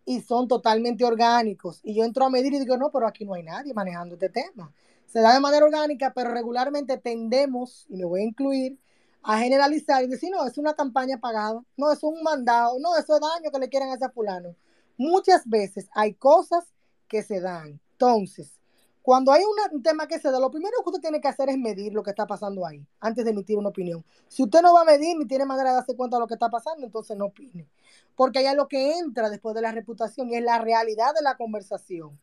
y 0.06 0.22
son 0.22 0.48
totalmente 0.48 1.03
orgánicos. 1.03 1.81
Y 1.84 1.95
yo 1.95 2.03
entro 2.03 2.23
a 2.26 2.30
medir 2.30 2.53
y 2.53 2.60
digo, 2.60 2.77
no, 2.77 2.91
pero 2.91 3.07
aquí 3.07 3.26
no 3.26 3.34
hay 3.34 3.44
nadie 3.44 3.73
manejando 3.73 4.14
este 4.14 4.30
tema 4.30 4.72
se 5.11 5.19
da 5.22 5.34
de 5.34 5.40
manera 5.40 5.65
orgánica, 5.65 6.14
pero 6.14 6.31
regularmente 6.31 6.98
tendemos, 6.98 7.86
y 7.90 7.98
me 7.98 8.06
voy 8.06 8.22
a 8.22 8.26
incluir, 8.26 8.80
a 9.23 9.40
generalizar 9.40 10.03
y 10.03 10.07
decir, 10.07 10.30
no, 10.31 10.45
es 10.45 10.57
una 10.57 10.73
campaña 10.76 11.19
pagada, 11.19 11.61
no, 11.76 11.91
es 11.91 12.03
un 12.03 12.22
mandado, 12.23 12.80
no, 12.80 12.95
eso 12.95 13.15
es 13.15 13.22
daño 13.22 13.52
que 13.52 13.60
le 13.60 13.69
quieren 13.69 13.90
hacer 13.90 14.07
a 14.07 14.11
fulano. 14.11 14.56
Muchas 14.98 15.48
veces 15.48 15.90
hay 15.94 16.14
cosas 16.14 16.65
que 17.07 17.23
se 17.23 17.41
dan. 17.41 17.81
Entonces, 17.94 18.60
cuando 19.02 19.31
hay 19.31 19.41
un 19.72 19.81
tema 19.81 20.07
que 20.07 20.19
se 20.19 20.30
da, 20.30 20.40
lo 20.40 20.52
primero 20.52 20.76
que 20.84 20.90
usted 20.90 21.02
tiene 21.02 21.19
que 21.19 21.27
hacer 21.27 21.49
es 21.49 21.57
medir 21.57 21.91
lo 21.94 22.03
que 22.03 22.11
está 22.11 22.27
pasando 22.27 22.65
ahí, 22.65 22.86
antes 22.99 23.26
de 23.26 23.31
emitir 23.31 23.57
una 23.57 23.69
opinión. 23.69 24.06
Si 24.27 24.44
usted 24.44 24.61
no 24.61 24.73
va 24.73 24.81
a 24.81 24.86
medir 24.86 25.18
ni 25.18 25.26
tiene 25.26 25.45
manera 25.45 25.72
de 25.72 25.76
darse 25.77 25.95
cuenta 25.95 26.18
de 26.18 26.22
lo 26.22 26.27
que 26.27 26.36
está 26.36 26.49
pasando, 26.49 26.86
entonces 26.86 27.18
no 27.18 27.26
opine. 27.26 27.68
Porque 28.15 28.40
allá 28.40 28.53
lo 28.53 28.68
que 28.68 28.99
entra 28.99 29.30
después 29.30 29.56
de 29.56 29.61
la 29.61 29.72
reputación 29.72 30.30
y 30.30 30.36
es 30.36 30.44
la 30.44 30.60
realidad 30.60 31.15
de 31.15 31.23
la 31.23 31.36
conversación. 31.36 32.19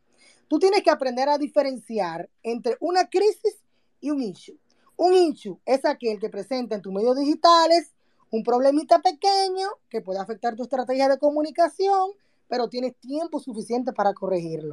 Tú 0.48 0.58
tienes 0.58 0.82
que 0.82 0.90
aprender 0.90 1.28
a 1.28 1.38
diferenciar 1.38 2.28
entre 2.42 2.76
una 2.80 3.08
crisis 3.08 3.56
y 4.00 4.10
un 4.10 4.22
issue. 4.22 4.56
Un 4.96 5.12
issue 5.12 5.58
es 5.64 5.84
aquel 5.84 6.18
que 6.20 6.30
presenta 6.30 6.74
en 6.74 6.82
tus 6.82 6.92
medios 6.92 7.16
digitales 7.16 7.92
un 8.30 8.42
problemita 8.42 9.00
pequeño 9.00 9.68
que 9.88 10.00
puede 10.00 10.20
afectar 10.20 10.56
tu 10.56 10.62
estrategia 10.62 11.08
de 11.08 11.18
comunicación, 11.18 12.10
pero 12.48 12.68
tienes 12.68 12.96
tiempo 12.96 13.40
suficiente 13.40 13.92
para 13.92 14.14
corregirlo. 14.14 14.72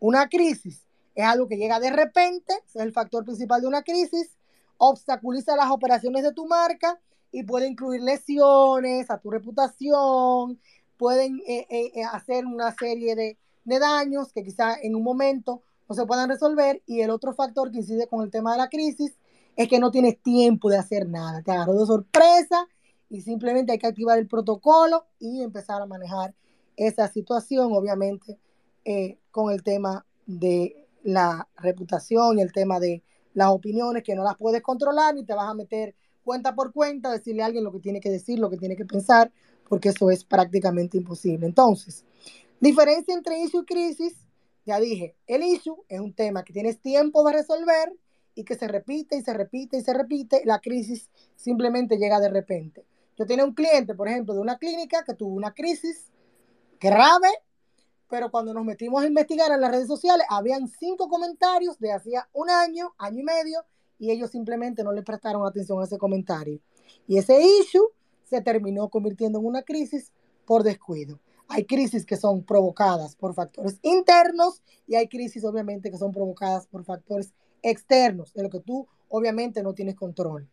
Una 0.00 0.28
crisis 0.28 0.82
es 1.14 1.24
algo 1.24 1.48
que 1.48 1.56
llega 1.56 1.80
de 1.80 1.90
repente, 1.90 2.54
es 2.66 2.76
el 2.76 2.92
factor 2.92 3.24
principal 3.24 3.60
de 3.60 3.68
una 3.68 3.82
crisis, 3.82 4.30
obstaculiza 4.78 5.56
las 5.56 5.70
operaciones 5.70 6.22
de 6.22 6.32
tu 6.32 6.46
marca 6.46 6.98
y 7.30 7.44
puede 7.44 7.68
incluir 7.68 8.02
lesiones 8.02 9.10
a 9.10 9.18
tu 9.18 9.30
reputación, 9.30 10.58
pueden 10.96 11.40
eh, 11.46 11.66
eh, 11.68 11.92
eh, 11.94 12.04
hacer 12.04 12.46
una 12.46 12.72
serie 12.74 13.14
de, 13.14 13.38
de 13.64 13.78
daños 13.78 14.32
que 14.32 14.42
quizá 14.42 14.76
en 14.80 14.94
un 14.94 15.02
momento 15.02 15.62
no 15.88 15.94
se 15.94 16.06
puedan 16.06 16.28
resolver. 16.28 16.82
Y 16.86 17.00
el 17.00 17.10
otro 17.10 17.34
factor 17.34 17.70
que 17.70 17.78
incide 17.78 18.06
con 18.06 18.22
el 18.22 18.30
tema 18.30 18.52
de 18.52 18.58
la 18.58 18.68
crisis 18.68 19.16
es 19.56 19.68
que 19.68 19.78
no 19.78 19.90
tienes 19.90 20.20
tiempo 20.22 20.70
de 20.70 20.78
hacer 20.78 21.08
nada. 21.08 21.42
Te 21.42 21.52
agarró 21.52 21.74
de 21.74 21.86
sorpresa 21.86 22.68
y 23.08 23.20
simplemente 23.20 23.72
hay 23.72 23.78
que 23.78 23.86
activar 23.86 24.18
el 24.18 24.26
protocolo 24.26 25.06
y 25.18 25.42
empezar 25.42 25.80
a 25.80 25.86
manejar 25.86 26.34
esa 26.76 27.08
situación, 27.08 27.72
obviamente, 27.72 28.38
eh, 28.84 29.18
con 29.30 29.52
el 29.52 29.62
tema 29.62 30.04
de 30.26 30.86
la 31.02 31.48
reputación 31.56 32.38
y 32.38 32.42
el 32.42 32.52
tema 32.52 32.80
de 32.80 33.02
las 33.34 33.48
opiniones 33.48 34.02
que 34.02 34.14
no 34.14 34.24
las 34.24 34.36
puedes 34.36 34.62
controlar 34.62 35.14
ni 35.14 35.24
te 35.24 35.34
vas 35.34 35.48
a 35.48 35.54
meter 35.54 35.94
cuenta 36.24 36.54
por 36.54 36.72
cuenta, 36.72 37.12
decirle 37.12 37.42
a 37.42 37.46
alguien 37.46 37.64
lo 37.64 37.72
que 37.72 37.80
tiene 37.80 38.00
que 38.00 38.10
decir, 38.10 38.38
lo 38.38 38.50
que 38.50 38.56
tiene 38.56 38.76
que 38.76 38.86
pensar, 38.86 39.30
porque 39.68 39.90
eso 39.90 40.10
es 40.10 40.24
prácticamente 40.24 40.96
imposible. 40.96 41.46
Entonces, 41.46 42.04
Diferencia 42.60 43.14
entre 43.14 43.40
issue 43.40 43.62
y 43.62 43.64
crisis, 43.64 44.14
ya 44.64 44.80
dije, 44.80 45.16
el 45.26 45.42
issue 45.42 45.84
es 45.88 46.00
un 46.00 46.14
tema 46.14 46.44
que 46.44 46.52
tienes 46.52 46.80
tiempo 46.80 47.22
de 47.24 47.34
resolver 47.34 47.92
y 48.34 48.44
que 48.44 48.54
se 48.56 48.68
repite 48.68 49.16
y 49.16 49.22
se 49.22 49.34
repite 49.34 49.76
y 49.76 49.82
se 49.82 49.92
repite. 49.92 50.42
La 50.44 50.60
crisis 50.60 51.10
simplemente 51.36 51.98
llega 51.98 52.20
de 52.20 52.30
repente. 52.30 52.86
Yo 53.16 53.26
tenía 53.26 53.44
un 53.44 53.54
cliente, 53.54 53.94
por 53.94 54.08
ejemplo, 54.08 54.34
de 54.34 54.40
una 54.40 54.58
clínica 54.58 55.04
que 55.04 55.14
tuvo 55.14 55.34
una 55.34 55.52
crisis 55.52 56.10
grave, 56.80 57.28
pero 58.08 58.30
cuando 58.30 58.52
nos 58.52 58.64
metimos 58.64 59.02
a 59.02 59.06
investigar 59.06 59.52
en 59.52 59.60
las 59.60 59.70
redes 59.70 59.86
sociales, 59.86 60.26
habían 60.28 60.68
cinco 60.68 61.08
comentarios 61.08 61.78
de 61.78 61.92
hacía 61.92 62.28
un 62.32 62.50
año, 62.50 62.94
año 62.98 63.20
y 63.20 63.24
medio, 63.24 63.64
y 63.98 64.10
ellos 64.10 64.30
simplemente 64.30 64.82
no 64.82 64.92
le 64.92 65.02
prestaron 65.02 65.46
atención 65.46 65.80
a 65.80 65.84
ese 65.84 65.98
comentario. 65.98 66.60
Y 67.06 67.18
ese 67.18 67.40
issue 67.40 67.90
se 68.24 68.40
terminó 68.40 68.88
convirtiendo 68.88 69.38
en 69.38 69.46
una 69.46 69.62
crisis 69.62 70.12
por 70.44 70.62
descuido. 70.62 71.20
Hay 71.48 71.64
crisis 71.66 72.06
que 72.06 72.16
son 72.16 72.42
provocadas 72.42 73.16
por 73.16 73.34
factores 73.34 73.78
internos 73.82 74.62
y 74.86 74.94
hay 74.94 75.08
crisis 75.08 75.44
obviamente 75.44 75.90
que 75.90 75.98
son 75.98 76.12
provocadas 76.12 76.66
por 76.66 76.84
factores 76.84 77.32
externos, 77.62 78.32
de 78.34 78.42
lo 78.42 78.50
que 78.50 78.60
tú 78.60 78.86
obviamente 79.08 79.62
no 79.62 79.74
tienes 79.74 79.94
control. 79.94 80.48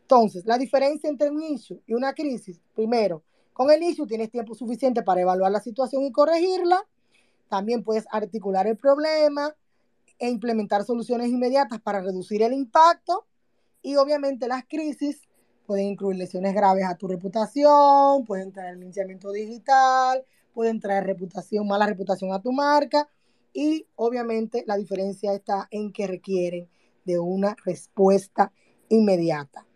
Entonces, 0.00 0.46
la 0.46 0.58
diferencia 0.58 1.10
entre 1.10 1.30
un 1.30 1.42
issue 1.42 1.82
y 1.86 1.94
una 1.94 2.12
crisis, 2.14 2.60
primero, 2.74 3.22
con 3.52 3.70
el 3.70 3.82
issue 3.82 4.06
tienes 4.06 4.30
tiempo 4.30 4.54
suficiente 4.54 5.02
para 5.02 5.22
evaluar 5.22 5.50
la 5.50 5.60
situación 5.60 6.04
y 6.04 6.12
corregirla. 6.12 6.86
También 7.48 7.82
puedes 7.82 8.04
articular 8.10 8.66
el 8.66 8.76
problema 8.76 9.56
e 10.18 10.28
implementar 10.28 10.84
soluciones 10.84 11.28
inmediatas 11.28 11.80
para 11.80 12.00
reducir 12.00 12.42
el 12.42 12.52
impacto. 12.52 13.26
Y 13.82 13.96
obviamente 13.96 14.46
las 14.46 14.64
crisis 14.68 15.22
pueden 15.66 15.86
incluir 15.86 16.16
lesiones 16.16 16.54
graves 16.54 16.84
a 16.84 16.96
tu 16.96 17.08
reputación, 17.08 18.24
pueden 18.24 18.52
traer 18.52 18.76
linchamiento 18.76 19.32
digital, 19.32 20.24
pueden 20.54 20.80
traer 20.80 21.04
reputación, 21.04 21.66
mala 21.66 21.86
reputación 21.86 22.32
a 22.32 22.40
tu 22.40 22.52
marca 22.52 23.08
y 23.52 23.86
obviamente 23.96 24.64
la 24.66 24.76
diferencia 24.76 25.34
está 25.34 25.68
en 25.70 25.92
que 25.92 26.06
requieren 26.06 26.68
de 27.04 27.18
una 27.18 27.56
respuesta 27.64 28.52
inmediata. 28.88 29.66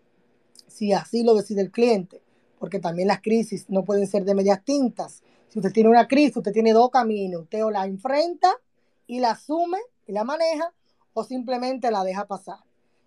Si 0.67 0.93
así 0.93 1.23
lo 1.23 1.35
decide 1.35 1.63
el 1.63 1.71
cliente, 1.71 2.23
porque 2.59 2.79
también 2.79 3.09
las 3.09 3.23
crisis 3.23 3.67
no 3.69 3.85
pueden 3.85 4.07
ser 4.07 4.25
de 4.25 4.35
medias 4.35 4.63
tintas. 4.65 5.23
Si 5.49 5.59
usted 5.59 5.73
tiene 5.73 5.89
una 5.89 6.07
crisis, 6.07 6.37
usted 6.37 6.53
tiene 6.53 6.73
dos 6.73 6.91
caminos. 6.91 7.43
Usted 7.43 7.65
o 7.65 7.71
la 7.71 7.87
enfrenta 7.87 8.53
y 9.07 9.19
la 9.19 9.31
asume 9.31 9.79
y 10.07 10.13
la 10.13 10.25
maneja 10.25 10.73
o 11.15 11.25
simplemente 11.25 11.91
la 11.91 12.05
deja 12.05 12.27
pasar. 12.27 12.59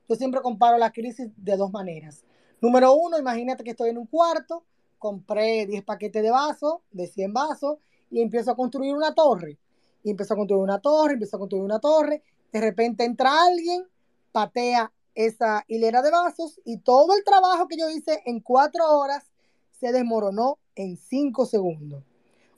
Yo 0.10 0.16
siempre 0.16 0.42
comparo 0.42 0.78
la 0.78 0.92
crisis 0.92 1.30
de 1.38 1.56
dos 1.56 1.72
maneras. 1.72 2.26
Número 2.64 2.94
uno, 2.94 3.20
imagínate 3.20 3.62
que 3.62 3.72
estoy 3.72 3.90
en 3.90 3.98
un 3.98 4.06
cuarto, 4.06 4.64
compré 4.98 5.66
10 5.66 5.84
paquetes 5.84 6.24
de 6.24 6.32
vasos, 6.32 6.76
de 6.92 7.08
100 7.08 7.34
vasos, 7.34 7.78
y 8.10 8.22
empiezo 8.22 8.52
a 8.52 8.56
construir 8.56 8.96
una 8.96 9.14
torre. 9.14 9.58
Y 10.02 10.12
empiezo 10.12 10.34
a 10.34 10.38
construir 10.38 10.64
una 10.64 10.80
torre, 10.80 11.16
empiezo 11.16 11.36
a 11.36 11.40
construir 11.40 11.66
una 11.66 11.80
torre. 11.80 12.24
De 12.54 12.62
repente 12.62 13.04
entra 13.04 13.44
alguien, 13.44 13.86
patea 14.32 14.94
esa 15.14 15.66
hilera 15.68 16.02
de 16.02 16.12
vasos 16.12 16.62
y 16.64 16.78
todo 16.78 17.14
el 17.18 17.26
trabajo 17.26 17.68
que 17.68 17.76
yo 17.76 17.90
hice 17.90 18.24
en 18.26 18.40
cuatro 18.40 18.98
horas 18.98 19.26
se 19.78 19.92
desmoronó 19.92 20.58
en 20.76 20.96
cinco 20.96 21.46
segundos. 21.46 22.02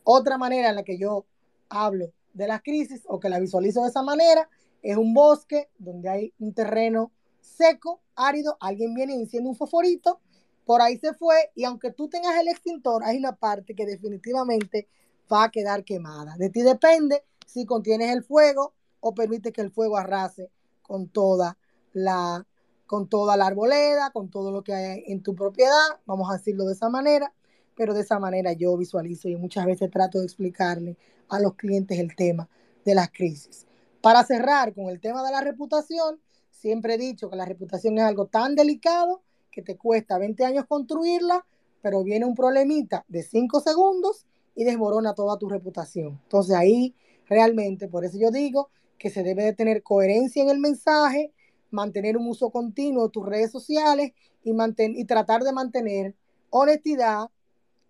Otra 0.03 0.37
manera 0.37 0.69
en 0.69 0.75
la 0.75 0.83
que 0.83 0.99
yo 0.99 1.25
hablo 1.67 2.11
de 2.35 2.47
las 2.47 2.61
crisis 2.61 3.01
o 3.07 3.19
que 3.19 3.29
la 3.29 3.39
visualizo 3.39 3.81
de 3.81 3.89
esa 3.89 4.03
manera 4.03 4.47
es 4.83 4.97
un 4.97 5.15
bosque 5.15 5.67
donde 5.79 6.09
hay 6.09 6.33
un 6.37 6.53
terreno 6.53 7.11
seco, 7.45 8.01
árido, 8.15 8.57
alguien 8.59 8.93
viene 8.93 9.15
y 9.15 9.37
un 9.37 9.55
fosforito, 9.55 10.19
por 10.65 10.81
ahí 10.81 10.97
se 10.97 11.13
fue 11.13 11.35
y 11.55 11.63
aunque 11.63 11.91
tú 11.91 12.09
tengas 12.09 12.39
el 12.39 12.47
extintor, 12.47 13.03
hay 13.03 13.17
una 13.17 13.35
parte 13.35 13.75
que 13.75 13.85
definitivamente 13.85 14.87
va 15.31 15.45
a 15.45 15.51
quedar 15.51 15.83
quemada. 15.83 16.35
De 16.37 16.49
ti 16.49 16.61
depende 16.61 17.23
si 17.45 17.65
contienes 17.65 18.11
el 18.11 18.23
fuego 18.23 18.73
o 18.99 19.13
permite 19.13 19.51
que 19.51 19.61
el 19.61 19.71
fuego 19.71 19.97
arrase 19.97 20.49
con 20.81 21.07
toda 21.07 21.57
la 21.93 22.45
con 22.87 23.09
toda 23.09 23.35
la 23.35 23.47
arboleda, 23.47 24.11
con 24.11 24.29
todo 24.29 24.51
lo 24.51 24.63
que 24.63 24.73
hay 24.73 25.03
en 25.07 25.23
tu 25.23 25.33
propiedad, 25.33 25.99
vamos 26.05 26.29
a 26.29 26.37
decirlo 26.37 26.65
de 26.65 26.73
esa 26.73 26.87
manera, 26.87 27.33
pero 27.75 27.95
de 27.95 28.01
esa 28.01 28.19
manera 28.19 28.53
yo 28.53 28.77
visualizo 28.77 29.27
y 29.27 29.35
muchas 29.35 29.65
veces 29.65 29.89
trato 29.89 30.19
de 30.19 30.25
explicarle 30.25 30.95
a 31.29 31.39
los 31.39 31.55
clientes 31.55 31.97
el 31.97 32.15
tema 32.15 32.47
de 32.83 32.93
las 32.93 33.09
crisis. 33.09 33.65
Para 34.01 34.23
cerrar 34.23 34.73
con 34.75 34.89
el 34.89 34.99
tema 34.99 35.23
de 35.23 35.31
la 35.31 35.41
reputación, 35.41 36.19
siempre 36.65 36.95
he 36.95 36.97
dicho 36.97 37.29
que 37.29 37.35
la 37.35 37.45
reputación 37.45 37.95
es 37.99 38.05
algo 38.05 38.25
tan 38.25 38.55
delicado 38.55 39.21
que 39.51 39.61
te 39.61 39.77
cuesta 39.77 40.17
20 40.17 40.45
años 40.45 40.65
construirla, 40.67 41.45
pero 41.83 42.03
viene 42.03 42.25
un 42.25 42.33
problemita 42.33 43.05
de 43.07 43.21
5 43.21 43.59
segundos 43.59 44.25
y 44.55 44.63
desmorona 44.63 45.13
toda 45.13 45.37
tu 45.37 45.47
reputación. 45.47 46.19
Entonces 46.23 46.55
ahí 46.55 46.95
realmente, 47.27 47.87
por 47.87 48.03
eso 48.03 48.17
yo 48.17 48.31
digo 48.31 48.71
que 48.97 49.11
se 49.11 49.21
debe 49.21 49.43
de 49.43 49.53
tener 49.53 49.83
coherencia 49.83 50.41
en 50.41 50.49
el 50.49 50.57
mensaje, 50.57 51.31
mantener 51.69 52.17
un 52.17 52.27
uso 52.27 52.49
continuo 52.49 53.03
de 53.03 53.11
tus 53.11 53.27
redes 53.27 53.51
sociales 53.51 54.13
y, 54.43 54.51
y 54.79 55.05
tratar 55.05 55.43
de 55.43 55.53
mantener 55.53 56.15
honestidad 56.49 57.29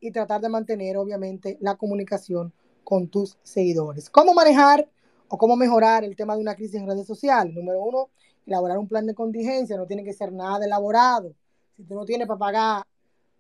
y 0.02 0.12
tratar 0.12 0.42
de 0.42 0.50
mantener, 0.50 0.98
obviamente, 0.98 1.58
la 1.62 1.78
comunicación 1.78 2.52
con 2.84 3.08
tus 3.08 3.38
seguidores. 3.42 4.10
¿Cómo 4.10 4.34
manejar 4.34 4.90
o 5.30 5.38
cómo 5.38 5.56
mejorar 5.56 6.04
el 6.04 6.18
tema 6.18 6.36
de 6.36 6.42
una 6.42 6.56
crisis 6.56 6.76
en 6.76 6.88
redes 6.88 7.08
sociales? 7.08 7.56
Número 7.56 7.82
uno, 7.82 8.10
elaborar 8.46 8.78
un 8.78 8.88
plan 8.88 9.06
de 9.06 9.14
contingencia, 9.14 9.78
no 9.78 9.88
tiene 9.88 10.04
que 10.04 10.14
ser 10.14 10.32
nada 10.32 10.66
elaborado. 10.66 11.34
Si 11.76 11.84
tú 11.84 11.96
no 11.96 12.06
tienes 12.06 12.28
para 12.28 12.40
pagar 12.40 12.88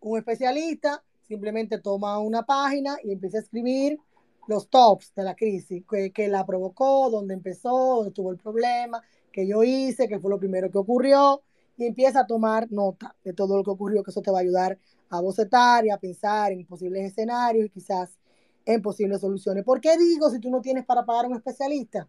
un 0.01 0.17
especialista, 0.17 1.03
simplemente 1.27 1.79
toma 1.79 2.19
una 2.19 2.43
página 2.43 2.97
y 3.03 3.11
empieza 3.11 3.37
a 3.37 3.41
escribir 3.41 3.99
los 4.47 4.69
tops 4.69 5.13
de 5.15 5.23
la 5.23 5.35
crisis, 5.35 5.83
que, 5.89 6.11
que 6.11 6.27
la 6.27 6.45
provocó, 6.45 7.09
dónde 7.09 7.33
empezó, 7.33 7.97
dónde 7.97 8.11
tuvo 8.11 8.31
el 8.31 8.37
problema, 8.37 9.01
que 9.31 9.47
yo 9.47 9.63
hice, 9.63 10.07
que 10.07 10.19
fue 10.19 10.29
lo 10.29 10.37
primero 10.37 10.69
que 10.69 10.77
ocurrió, 10.77 11.41
y 11.77 11.85
empieza 11.85 12.21
a 12.21 12.27
tomar 12.27 12.71
nota 12.71 13.15
de 13.23 13.33
todo 13.33 13.57
lo 13.57 13.63
que 13.63 13.71
ocurrió, 13.71 14.03
que 14.03 14.11
eso 14.11 14.21
te 14.21 14.31
va 14.31 14.39
a 14.39 14.41
ayudar 14.41 14.77
a 15.09 15.21
bocetar 15.21 15.85
y 15.85 15.89
a 15.89 15.97
pensar 15.97 16.51
en 16.51 16.65
posibles 16.65 17.03
escenarios 17.03 17.65
y 17.65 17.69
quizás 17.69 18.17
en 18.65 18.81
posibles 18.81 19.21
soluciones. 19.21 19.63
¿Por 19.63 19.81
qué 19.81 19.97
digo 19.97 20.29
si 20.29 20.39
tú 20.39 20.49
no 20.49 20.61
tienes 20.61 20.85
para 20.85 21.05
pagar 21.05 21.25
un 21.27 21.35
especialista? 21.35 22.07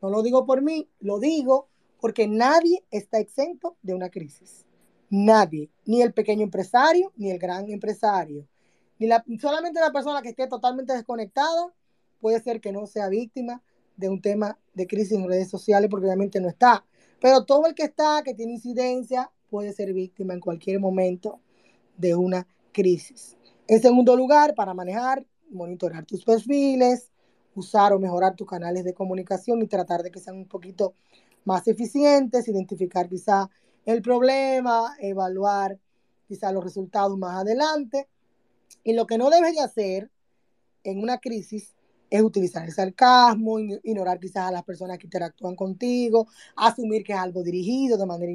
No 0.00 0.10
lo 0.10 0.22
digo 0.22 0.46
por 0.46 0.62
mí, 0.62 0.88
lo 1.00 1.18
digo 1.18 1.68
porque 2.00 2.26
nadie 2.26 2.84
está 2.90 3.18
exento 3.18 3.76
de 3.82 3.94
una 3.94 4.10
crisis. 4.10 4.64
Nadie, 5.10 5.70
ni 5.86 6.02
el 6.02 6.12
pequeño 6.12 6.42
empresario, 6.42 7.12
ni 7.16 7.30
el 7.30 7.38
gran 7.38 7.68
empresario. 7.70 8.46
Ni 8.98 9.06
la, 9.06 9.24
solamente 9.40 9.80
la 9.80 9.92
persona 9.92 10.22
que 10.22 10.30
esté 10.30 10.46
totalmente 10.46 10.92
desconectada 10.92 11.72
puede 12.20 12.40
ser 12.40 12.60
que 12.60 12.72
no 12.72 12.86
sea 12.86 13.08
víctima 13.08 13.62
de 13.96 14.08
un 14.08 14.20
tema 14.20 14.58
de 14.74 14.86
crisis 14.86 15.12
en 15.12 15.28
redes 15.28 15.48
sociales 15.48 15.88
porque 15.90 16.06
obviamente 16.06 16.40
no 16.40 16.48
está. 16.48 16.84
Pero 17.20 17.44
todo 17.44 17.66
el 17.66 17.74
que 17.74 17.84
está, 17.84 18.22
que 18.24 18.34
tiene 18.34 18.52
incidencia, 18.52 19.30
puede 19.50 19.72
ser 19.72 19.92
víctima 19.92 20.34
en 20.34 20.40
cualquier 20.40 20.78
momento 20.78 21.40
de 21.96 22.14
una 22.14 22.46
crisis. 22.72 23.36
En 23.66 23.80
segundo 23.80 24.16
lugar, 24.16 24.54
para 24.54 24.74
manejar, 24.74 25.26
monitorear 25.50 26.04
tus 26.04 26.24
perfiles, 26.24 27.10
usar 27.54 27.92
o 27.92 27.98
mejorar 27.98 28.36
tus 28.36 28.46
canales 28.46 28.84
de 28.84 28.94
comunicación 28.94 29.60
y 29.62 29.66
tratar 29.66 30.02
de 30.02 30.10
que 30.10 30.20
sean 30.20 30.36
un 30.36 30.46
poquito 30.46 30.94
más 31.48 31.66
eficientes, 31.66 32.46
identificar 32.46 33.08
quizá 33.08 33.48
el 33.86 34.02
problema, 34.02 34.94
evaluar 35.00 35.78
quizá 36.28 36.52
los 36.52 36.62
resultados 36.62 37.16
más 37.16 37.40
adelante. 37.40 38.06
Y 38.84 38.92
lo 38.92 39.06
que 39.06 39.16
no 39.16 39.30
debes 39.30 39.54
de 39.54 39.62
hacer 39.62 40.10
en 40.84 41.02
una 41.02 41.18
crisis 41.18 41.74
es 42.10 42.22
utilizar 42.22 42.64
el 42.66 42.72
sarcasmo, 42.72 43.58
ignorar 43.58 44.20
quizás 44.20 44.48
a 44.48 44.52
las 44.52 44.62
personas 44.62 44.98
que 44.98 45.06
interactúan 45.06 45.56
contigo, 45.56 46.28
asumir 46.54 47.02
que 47.02 47.14
es 47.14 47.18
algo 47.18 47.42
dirigido 47.42 47.96
de 47.96 48.06
manera 48.06 48.32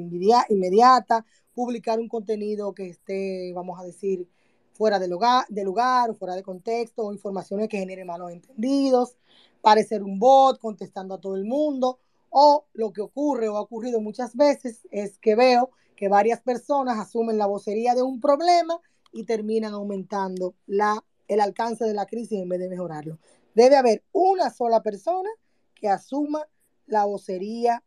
inmediata, 0.48 1.24
publicar 1.54 2.00
un 2.00 2.08
contenido 2.08 2.74
que 2.74 2.88
esté, 2.88 3.52
vamos 3.54 3.80
a 3.80 3.84
decir, 3.84 4.28
fuera 4.72 4.98
de 4.98 5.06
lugar, 5.06 5.44
de 5.48 5.62
lugar 5.62 6.14
fuera 6.16 6.34
de 6.34 6.42
contexto, 6.42 7.04
o 7.04 7.12
informaciones 7.12 7.68
que 7.68 7.78
generen 7.78 8.08
malos 8.08 8.32
entendidos, 8.32 9.16
parecer 9.60 10.02
un 10.02 10.18
bot 10.18 10.58
contestando 10.58 11.14
a 11.14 11.20
todo 11.20 11.36
el 11.36 11.44
mundo, 11.44 12.00
o 12.36 12.66
lo 12.72 12.92
que 12.92 13.00
ocurre 13.00 13.48
o 13.48 13.56
ha 13.56 13.60
ocurrido 13.60 14.00
muchas 14.00 14.34
veces 14.34 14.88
es 14.90 15.18
que 15.20 15.36
veo 15.36 15.70
que 15.94 16.08
varias 16.08 16.40
personas 16.40 16.98
asumen 16.98 17.38
la 17.38 17.46
vocería 17.46 17.94
de 17.94 18.02
un 18.02 18.20
problema 18.20 18.80
y 19.12 19.22
terminan 19.22 19.72
aumentando 19.72 20.56
la, 20.66 21.04
el 21.28 21.40
alcance 21.40 21.84
de 21.84 21.94
la 21.94 22.06
crisis 22.06 22.40
en 22.40 22.48
vez 22.48 22.58
de 22.58 22.68
mejorarlo. 22.68 23.20
Debe 23.54 23.76
haber 23.76 24.02
una 24.10 24.50
sola 24.50 24.82
persona 24.82 25.30
que 25.76 25.88
asuma 25.88 26.44
la 26.86 27.04
vocería 27.04 27.84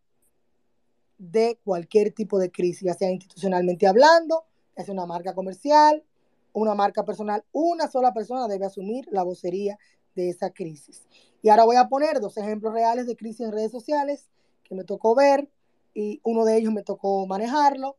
de 1.17 1.59
cualquier 1.65 2.13
tipo 2.13 2.39
de 2.39 2.49
crisis, 2.49 2.83
ya 2.83 2.93
sea 2.93 3.11
institucionalmente 3.11 3.85
hablando, 3.85 4.45
ya 4.77 4.85
sea 4.85 4.93
una 4.93 5.05
marca 5.05 5.35
comercial, 5.35 6.05
una 6.53 6.73
marca 6.73 7.03
personal, 7.03 7.43
una 7.51 7.89
sola 7.91 8.13
persona 8.13 8.47
debe 8.47 8.65
asumir 8.65 9.09
la 9.11 9.23
vocería 9.23 9.77
de 10.15 10.29
esa 10.29 10.51
crisis. 10.51 11.03
Y 11.41 11.49
ahora 11.49 11.65
voy 11.65 11.75
a 11.75 11.89
poner 11.89 12.21
dos 12.21 12.37
ejemplos 12.37 12.71
reales 12.71 13.07
de 13.07 13.17
crisis 13.17 13.41
en 13.41 13.51
redes 13.51 13.71
sociales 13.71 14.29
que 14.67 14.75
me 14.75 14.83
tocó 14.83 15.15
ver 15.15 15.49
y 15.93 16.21
uno 16.23 16.45
de 16.45 16.57
ellos 16.57 16.73
me 16.73 16.83
tocó 16.83 17.25
manejarlo. 17.25 17.97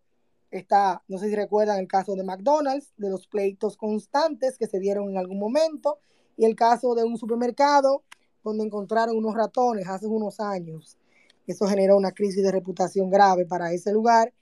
Está, 0.51 1.03
no 1.09 1.19
sé 1.19 1.29
si 1.29 1.35
recuerdan 1.35 1.79
el 1.79 1.89
caso 1.89 2.15
de 2.15 2.23
McDonald's, 2.23 2.93
de 2.97 3.11
los 3.11 3.27
pleitos 3.27 3.77
constantes 3.77 4.57
que 4.57 4.67
se 4.67 4.79
dieron 4.79 5.11
en 5.11 5.19
algún 5.19 5.39
momento 5.39 5.99
y 6.37 6.45
el 6.45 6.55
caso 6.55 6.95
de 6.95 7.05
un 7.05 7.19
supermercado 7.19 8.05
donde 8.45 8.65
encontraron 8.65 9.17
unos 9.17 9.35
ratones 9.35 9.89
hace 9.89 10.07
unos 10.07 10.41
años. 10.41 10.97
Eso 11.47 11.67
generó 11.67 11.97
una 11.97 12.13
crisis 12.13 12.43
de 12.43 12.53
reputación 12.53 13.11
grave 13.11 13.47
para 13.47 13.73
ese 13.73 13.93
lugar. 13.93 14.33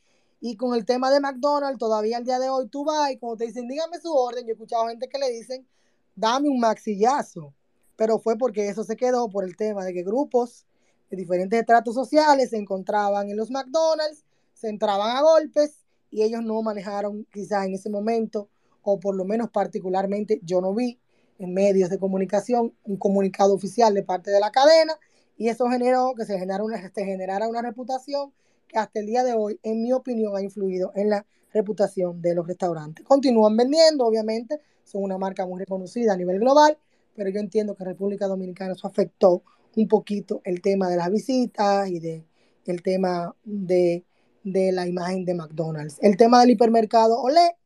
Y 0.40 0.57
con 0.57 0.74
el 0.74 0.85
tema 0.85 1.11
de 1.11 1.20
McDonald's, 1.20 1.78
todavía 1.78 2.19
al 2.19 2.24
día 2.24 2.39
de 2.39 2.51
hoy 2.51 2.69
tú 2.69 2.85
vas 2.85 3.11
y 3.11 3.16
cuando 3.16 3.39
te 3.39 3.47
dicen, 3.47 3.66
dígame 3.69 3.98
su 4.01 4.12
orden, 4.12 4.44
yo 4.44 4.51
he 4.51 4.53
escuchado 4.53 4.89
gente 4.89 5.09
que 5.09 5.19
le 5.19 5.31
dicen, 5.31 5.66
dame 6.15 6.48
un 6.48 6.61
maxillazo. 6.61 7.55
Pero 7.97 8.19
fue 8.19 8.36
porque 8.36 8.69
eso 8.69 8.85
se 8.85 8.97
quedó 8.97 9.31
por 9.31 9.44
el 9.44 9.57
tema 9.57 9.85
de 9.85 9.94
que 9.94 10.03
grupos 10.03 10.66
de 11.10 11.16
diferentes 11.16 11.58
estratos 11.58 11.94
sociales 11.94 12.50
se 12.50 12.56
encontraban 12.56 13.30
en 13.30 13.36
los 13.36 13.50
McDonald's, 13.50 14.24
se 14.54 14.68
entraban 14.68 15.16
a 15.16 15.22
golpes 15.22 15.84
y 16.10 16.22
ellos 16.22 16.42
no 16.42 16.62
manejaron 16.62 17.26
quizás 17.32 17.66
en 17.66 17.74
ese 17.74 17.90
momento, 17.90 18.48
o 18.82 18.98
por 18.98 19.16
lo 19.16 19.24
menos 19.24 19.50
particularmente 19.50 20.40
yo 20.42 20.60
no 20.60 20.74
vi 20.74 20.98
en 21.38 21.52
medios 21.52 21.90
de 21.90 21.98
comunicación 21.98 22.74
un 22.84 22.96
comunicado 22.96 23.54
oficial 23.54 23.92
de 23.94 24.02
parte 24.02 24.30
de 24.30 24.40
la 24.40 24.50
cadena 24.50 24.94
y 25.36 25.48
eso 25.48 25.68
generó 25.68 26.14
que 26.16 26.24
se 26.24 26.38
generara 26.38 26.64
una, 26.64 26.90
se 26.90 27.04
generara 27.04 27.48
una 27.48 27.62
reputación 27.62 28.32
que 28.68 28.78
hasta 28.78 29.00
el 29.00 29.06
día 29.06 29.22
de 29.22 29.34
hoy, 29.34 29.60
en 29.62 29.82
mi 29.82 29.92
opinión, 29.92 30.34
ha 30.36 30.42
influido 30.42 30.92
en 30.94 31.10
la 31.10 31.26
reputación 31.52 32.20
de 32.20 32.34
los 32.34 32.46
restaurantes. 32.46 33.04
Continúan 33.04 33.56
vendiendo, 33.56 34.06
obviamente, 34.06 34.60
son 34.84 35.02
una 35.02 35.18
marca 35.18 35.46
muy 35.46 35.60
reconocida 35.60 36.14
a 36.14 36.16
nivel 36.16 36.40
global, 36.40 36.78
pero 37.14 37.30
yo 37.30 37.40
entiendo 37.40 37.74
que 37.74 37.84
República 37.84 38.26
Dominicana 38.26 38.72
eso 38.72 38.86
afectó 38.86 39.42
un 39.77 39.89
poquito 39.89 40.40
el 40.44 40.61
tema 40.61 40.89
de 40.89 40.97
las 40.97 41.11
visitas 41.11 41.89
y 41.89 42.01
de 42.01 42.24
el 42.66 42.82
tema 42.82 43.35
de, 43.44 44.05
de 44.43 44.73
la 44.73 44.89
imagen 44.89 45.24
de 45.24 45.35
McDonald's. 45.35 45.98
El 46.03 46.16
tema 46.16 46.40
del 46.40 46.51
hipermercado 46.51 47.20
Olé, 47.20 47.57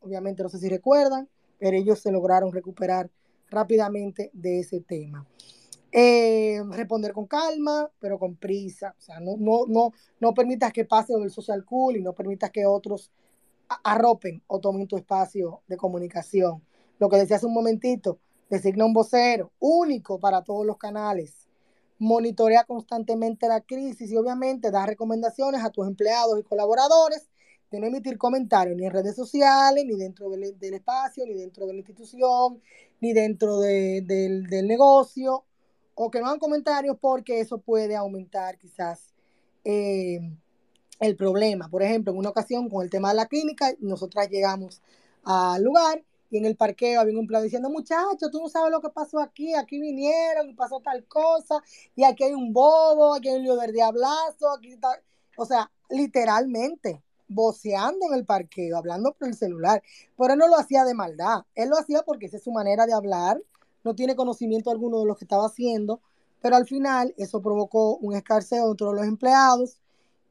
obviamente 0.00 0.42
no 0.42 0.48
sé 0.48 0.58
si 0.58 0.68
recuerdan, 0.68 1.28
pero 1.58 1.76
ellos 1.76 2.00
se 2.00 2.10
lograron 2.10 2.52
recuperar 2.52 3.10
rápidamente 3.50 4.30
de 4.32 4.60
ese 4.60 4.80
tema. 4.80 5.26
Eh, 5.90 6.60
responder 6.70 7.12
con 7.12 7.26
calma, 7.26 7.90
pero 7.98 8.18
con 8.18 8.36
prisa. 8.36 8.94
O 8.98 9.00
sea, 9.00 9.20
no, 9.20 9.36
no, 9.38 9.64
no, 9.66 9.92
no 10.20 10.34
permitas 10.34 10.72
que 10.72 10.84
pase 10.84 11.14
el 11.14 11.30
social 11.30 11.64
cool 11.64 11.96
y 11.96 12.02
no 12.02 12.14
permitas 12.14 12.50
que 12.50 12.66
otros 12.66 13.10
arropen 13.84 14.42
o 14.46 14.60
tomen 14.60 14.86
tu 14.86 14.96
espacio 14.96 15.62
de 15.66 15.76
comunicación. 15.76 16.62
Lo 16.98 17.08
que 17.08 17.16
decía 17.16 17.36
hace 17.36 17.46
un 17.46 17.54
momentito, 17.54 18.18
designa 18.50 18.84
un 18.84 18.92
vocero 18.92 19.52
único 19.60 20.18
para 20.18 20.42
todos 20.42 20.66
los 20.66 20.78
canales. 20.78 21.47
Monitorea 21.98 22.64
constantemente 22.64 23.48
la 23.48 23.60
crisis 23.60 24.10
y 24.10 24.16
obviamente 24.16 24.70
da 24.70 24.86
recomendaciones 24.86 25.64
a 25.64 25.70
tus 25.70 25.86
empleados 25.86 26.38
y 26.38 26.42
colaboradores 26.42 27.28
de 27.70 27.80
no 27.80 27.86
emitir 27.86 28.16
comentarios 28.16 28.76
ni 28.76 28.86
en 28.86 28.92
redes 28.92 29.14
sociales, 29.14 29.84
ni 29.84 29.96
dentro 29.96 30.30
del, 30.30 30.74
espacio, 30.74 31.26
ni 31.26 31.34
dentro 31.34 31.66
de 31.66 31.72
la 31.72 31.78
institución, 31.78 32.60
ni 33.00 33.12
dentro 33.12 33.60
de- 33.60 34.02
del, 34.06 34.46
del 34.46 34.66
negocio, 34.66 35.44
o 35.94 36.10
que 36.10 36.20
no 36.20 36.26
hagan 36.26 36.38
comentarios 36.38 36.96
porque 37.00 37.40
eso 37.40 37.58
puede 37.58 37.96
aumentar 37.96 38.56
quizás 38.58 39.12
eh, 39.64 40.20
el 41.00 41.16
problema. 41.16 41.68
Por 41.68 41.82
ejemplo, 41.82 42.12
en 42.12 42.18
una 42.18 42.30
ocasión 42.30 42.68
con 42.68 42.82
el 42.82 42.90
tema 42.90 43.10
de 43.10 43.16
la 43.16 43.26
clínica, 43.26 43.74
nosotras 43.80 44.28
llegamos 44.30 44.80
al 45.24 45.62
lugar 45.62 46.04
y 46.30 46.38
en 46.38 46.44
el 46.44 46.56
parqueo 46.56 47.00
había 47.00 47.14
un 47.14 47.20
empleado 47.20 47.44
diciendo, 47.44 47.70
muchachos, 47.70 48.30
tú 48.30 48.40
no 48.40 48.48
sabes 48.48 48.70
lo 48.70 48.80
que 48.80 48.90
pasó 48.90 49.20
aquí, 49.20 49.54
aquí 49.54 49.80
vinieron 49.80 50.54
pasó 50.56 50.80
tal 50.80 51.04
cosa, 51.06 51.62
y 51.96 52.04
aquí 52.04 52.24
hay 52.24 52.34
un 52.34 52.52
bobo, 52.52 53.14
aquí 53.14 53.28
hay 53.28 53.36
un 53.36 53.42
lío 53.44 53.56
del 53.56 53.72
diablazo, 53.72 54.50
aquí 54.50 54.72
está, 54.72 55.00
o 55.36 55.46
sea, 55.46 55.70
literalmente 55.88 57.02
voceando 57.28 58.06
en 58.06 58.14
el 58.14 58.24
parqueo, 58.24 58.76
hablando 58.76 59.12
por 59.12 59.28
el 59.28 59.34
celular, 59.34 59.82
pero 60.16 60.32
él 60.32 60.38
no 60.38 60.48
lo 60.48 60.56
hacía 60.56 60.84
de 60.84 60.94
maldad, 60.94 61.44
él 61.54 61.68
lo 61.68 61.78
hacía 61.78 62.02
porque 62.02 62.26
esa 62.26 62.38
es 62.38 62.42
su 62.42 62.52
manera 62.52 62.86
de 62.86 62.94
hablar, 62.94 63.40
no 63.84 63.94
tiene 63.94 64.16
conocimiento 64.16 64.70
alguno 64.70 65.00
de 65.00 65.06
lo 65.06 65.16
que 65.16 65.24
estaba 65.24 65.46
haciendo, 65.46 66.00
pero 66.40 66.56
al 66.56 66.66
final 66.66 67.14
eso 67.16 67.42
provocó 67.42 67.96
un 67.98 68.14
escarceo 68.14 68.68
dentro 68.68 68.90
de 68.90 68.96
los 68.96 69.06
empleados 69.06 69.80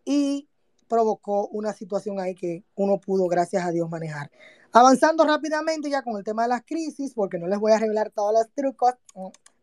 y 0.05 0.47
provocó 0.87 1.47
una 1.47 1.73
situación 1.73 2.19
ahí 2.19 2.33
que 2.33 2.63
uno 2.75 2.99
pudo, 2.99 3.27
gracias 3.27 3.65
a 3.65 3.71
Dios, 3.71 3.89
manejar. 3.89 4.31
Avanzando 4.73 5.23
rápidamente 5.23 5.89
ya 5.89 6.01
con 6.01 6.17
el 6.17 6.23
tema 6.23 6.43
de 6.43 6.49
las 6.49 6.63
crisis, 6.63 7.13
porque 7.13 7.39
no 7.39 7.47
les 7.47 7.59
voy 7.59 7.71
a 7.71 7.79
revelar 7.79 8.11
todos 8.11 8.33
los 8.33 8.49
trucos, 8.53 8.93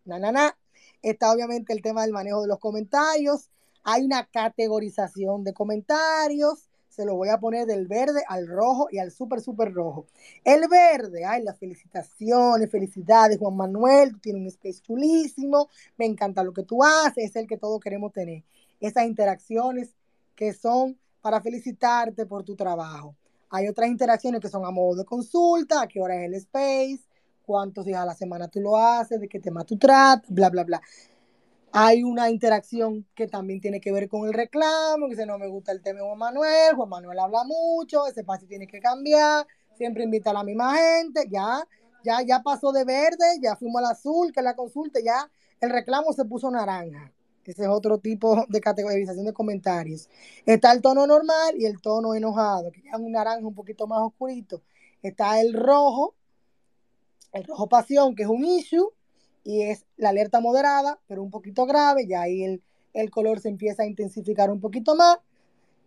na, 0.04 0.18
na, 0.18 0.32
na. 0.32 0.56
está 1.02 1.30
obviamente 1.30 1.72
el 1.72 1.82
tema 1.82 2.02
del 2.02 2.12
manejo 2.12 2.42
de 2.42 2.48
los 2.48 2.58
comentarios, 2.58 3.50
hay 3.82 4.04
una 4.04 4.26
categorización 4.26 5.44
de 5.44 5.52
comentarios, 5.52 6.70
se 6.88 7.04
lo 7.04 7.16
voy 7.16 7.28
a 7.28 7.38
poner 7.38 7.66
del 7.66 7.86
verde 7.86 8.22
al 8.28 8.46
rojo 8.46 8.88
y 8.90 8.98
al 8.98 9.10
súper, 9.10 9.40
súper 9.40 9.74
rojo. 9.74 10.06
El 10.42 10.68
verde, 10.68 11.24
ay, 11.24 11.42
las 11.42 11.58
felicitaciones, 11.58 12.70
felicidades, 12.70 13.38
Juan 13.38 13.56
Manuel, 13.56 14.12
tú 14.12 14.20
tienes 14.20 14.40
un 14.40 14.48
space 14.48 14.80
chulísimo, 14.80 15.68
me 15.98 16.06
encanta 16.06 16.42
lo 16.42 16.52
que 16.52 16.62
tú 16.62 16.82
haces, 16.82 17.30
es 17.30 17.36
el 17.36 17.46
que 17.46 17.58
todos 17.58 17.80
queremos 17.80 18.12
tener. 18.12 18.42
Esas 18.80 19.06
interacciones 19.06 19.94
que 20.34 20.54
son 20.54 20.98
para 21.20 21.40
felicitarte 21.40 22.26
por 22.26 22.42
tu 22.44 22.56
trabajo. 22.56 23.14
Hay 23.54 23.68
otras 23.68 23.88
interacciones 23.88 24.40
que 24.40 24.48
son 24.48 24.64
a 24.64 24.72
modo 24.72 24.96
de 24.96 25.04
consulta, 25.04 25.82
a 25.82 25.86
qué 25.86 26.00
hora 26.00 26.16
es 26.16 26.26
el 26.26 26.34
space, 26.34 27.04
cuántos 27.46 27.84
días 27.84 28.00
a 28.00 28.04
la 28.04 28.14
semana 28.14 28.48
tú 28.48 28.60
lo 28.60 28.76
haces, 28.76 29.20
de 29.20 29.28
qué 29.28 29.38
tema 29.38 29.62
tú 29.62 29.78
tratas, 29.78 30.28
bla, 30.28 30.50
bla, 30.50 30.64
bla. 30.64 30.82
Hay 31.70 32.02
una 32.02 32.30
interacción 32.30 33.06
que 33.14 33.28
también 33.28 33.60
tiene 33.60 33.80
que 33.80 33.92
ver 33.92 34.08
con 34.08 34.26
el 34.26 34.32
reclamo, 34.32 35.06
que 35.06 35.12
dice, 35.12 35.24
no 35.24 35.38
me 35.38 35.46
gusta 35.46 35.70
el 35.70 35.82
tema 35.82 36.00
de 36.00 36.04
Juan 36.04 36.18
Manuel, 36.18 36.74
Juan 36.74 36.88
Manuel 36.88 37.16
habla 37.16 37.44
mucho, 37.44 38.08
ese 38.08 38.22
espacio 38.22 38.48
tiene 38.48 38.66
que 38.66 38.80
cambiar, 38.80 39.46
siempre 39.76 40.02
invita 40.02 40.30
a 40.30 40.34
la 40.34 40.42
misma 40.42 40.76
gente, 40.76 41.28
ya, 41.30 41.62
ya, 42.04 42.22
ya 42.22 42.42
pasó 42.42 42.72
de 42.72 42.84
verde, 42.84 43.38
ya 43.40 43.54
fuimos 43.54 43.84
al 43.84 43.92
azul, 43.92 44.32
que 44.32 44.42
la 44.42 44.56
consulta, 44.56 44.98
ya 44.98 45.30
el 45.60 45.70
reclamo 45.70 46.12
se 46.12 46.24
puso 46.24 46.50
naranja. 46.50 47.13
Ese 47.52 47.62
es 47.62 47.68
otro 47.68 47.98
tipo 47.98 48.44
de 48.48 48.60
categorización 48.60 49.26
de 49.26 49.32
comentarios. 49.32 50.08
Está 50.46 50.72
el 50.72 50.80
tono 50.80 51.06
normal 51.06 51.54
y 51.58 51.66
el 51.66 51.80
tono 51.80 52.14
enojado, 52.14 52.70
que 52.72 52.80
es 52.80 52.94
un 52.98 53.12
naranja 53.12 53.46
un 53.46 53.54
poquito 53.54 53.86
más 53.86 54.00
oscurito. 54.00 54.62
Está 55.02 55.40
el 55.40 55.52
rojo, 55.52 56.14
el 57.32 57.44
rojo 57.44 57.68
pasión, 57.68 58.14
que 58.14 58.22
es 58.22 58.28
un 58.28 58.44
issue, 58.44 58.90
y 59.44 59.62
es 59.62 59.84
la 59.96 60.08
alerta 60.08 60.40
moderada, 60.40 60.98
pero 61.06 61.22
un 61.22 61.30
poquito 61.30 61.66
grave, 61.66 62.06
ya 62.06 62.22
ahí 62.22 62.42
el, 62.42 62.62
el 62.94 63.10
color 63.10 63.40
se 63.40 63.50
empieza 63.50 63.82
a 63.82 63.86
intensificar 63.86 64.50
un 64.50 64.60
poquito 64.60 64.94
más, 64.94 65.18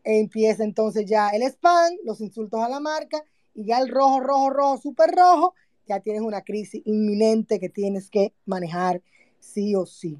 empieza 0.04 0.64
entonces 0.64 1.06
ya 1.06 1.30
el 1.30 1.42
spam, 1.42 1.94
los 2.06 2.22
insultos 2.22 2.62
a 2.62 2.70
la 2.70 2.80
marca, 2.80 3.24
y 3.56 3.66
ya 3.66 3.80
el 3.80 3.90
rojo, 3.90 4.20
rojo, 4.20 4.50
rojo, 4.52 4.78
súper 4.78 5.10
rojo, 5.12 5.56
ya 5.88 6.00
tienes 6.00 6.22
una 6.22 6.42
crisis 6.42 6.82
inminente 6.86 7.60
que 7.60 7.70
tienes 7.70 8.10
que 8.10 8.34
manejar 8.46 9.02
sí 9.40 9.76
o 9.76 9.86
sí. 9.86 10.20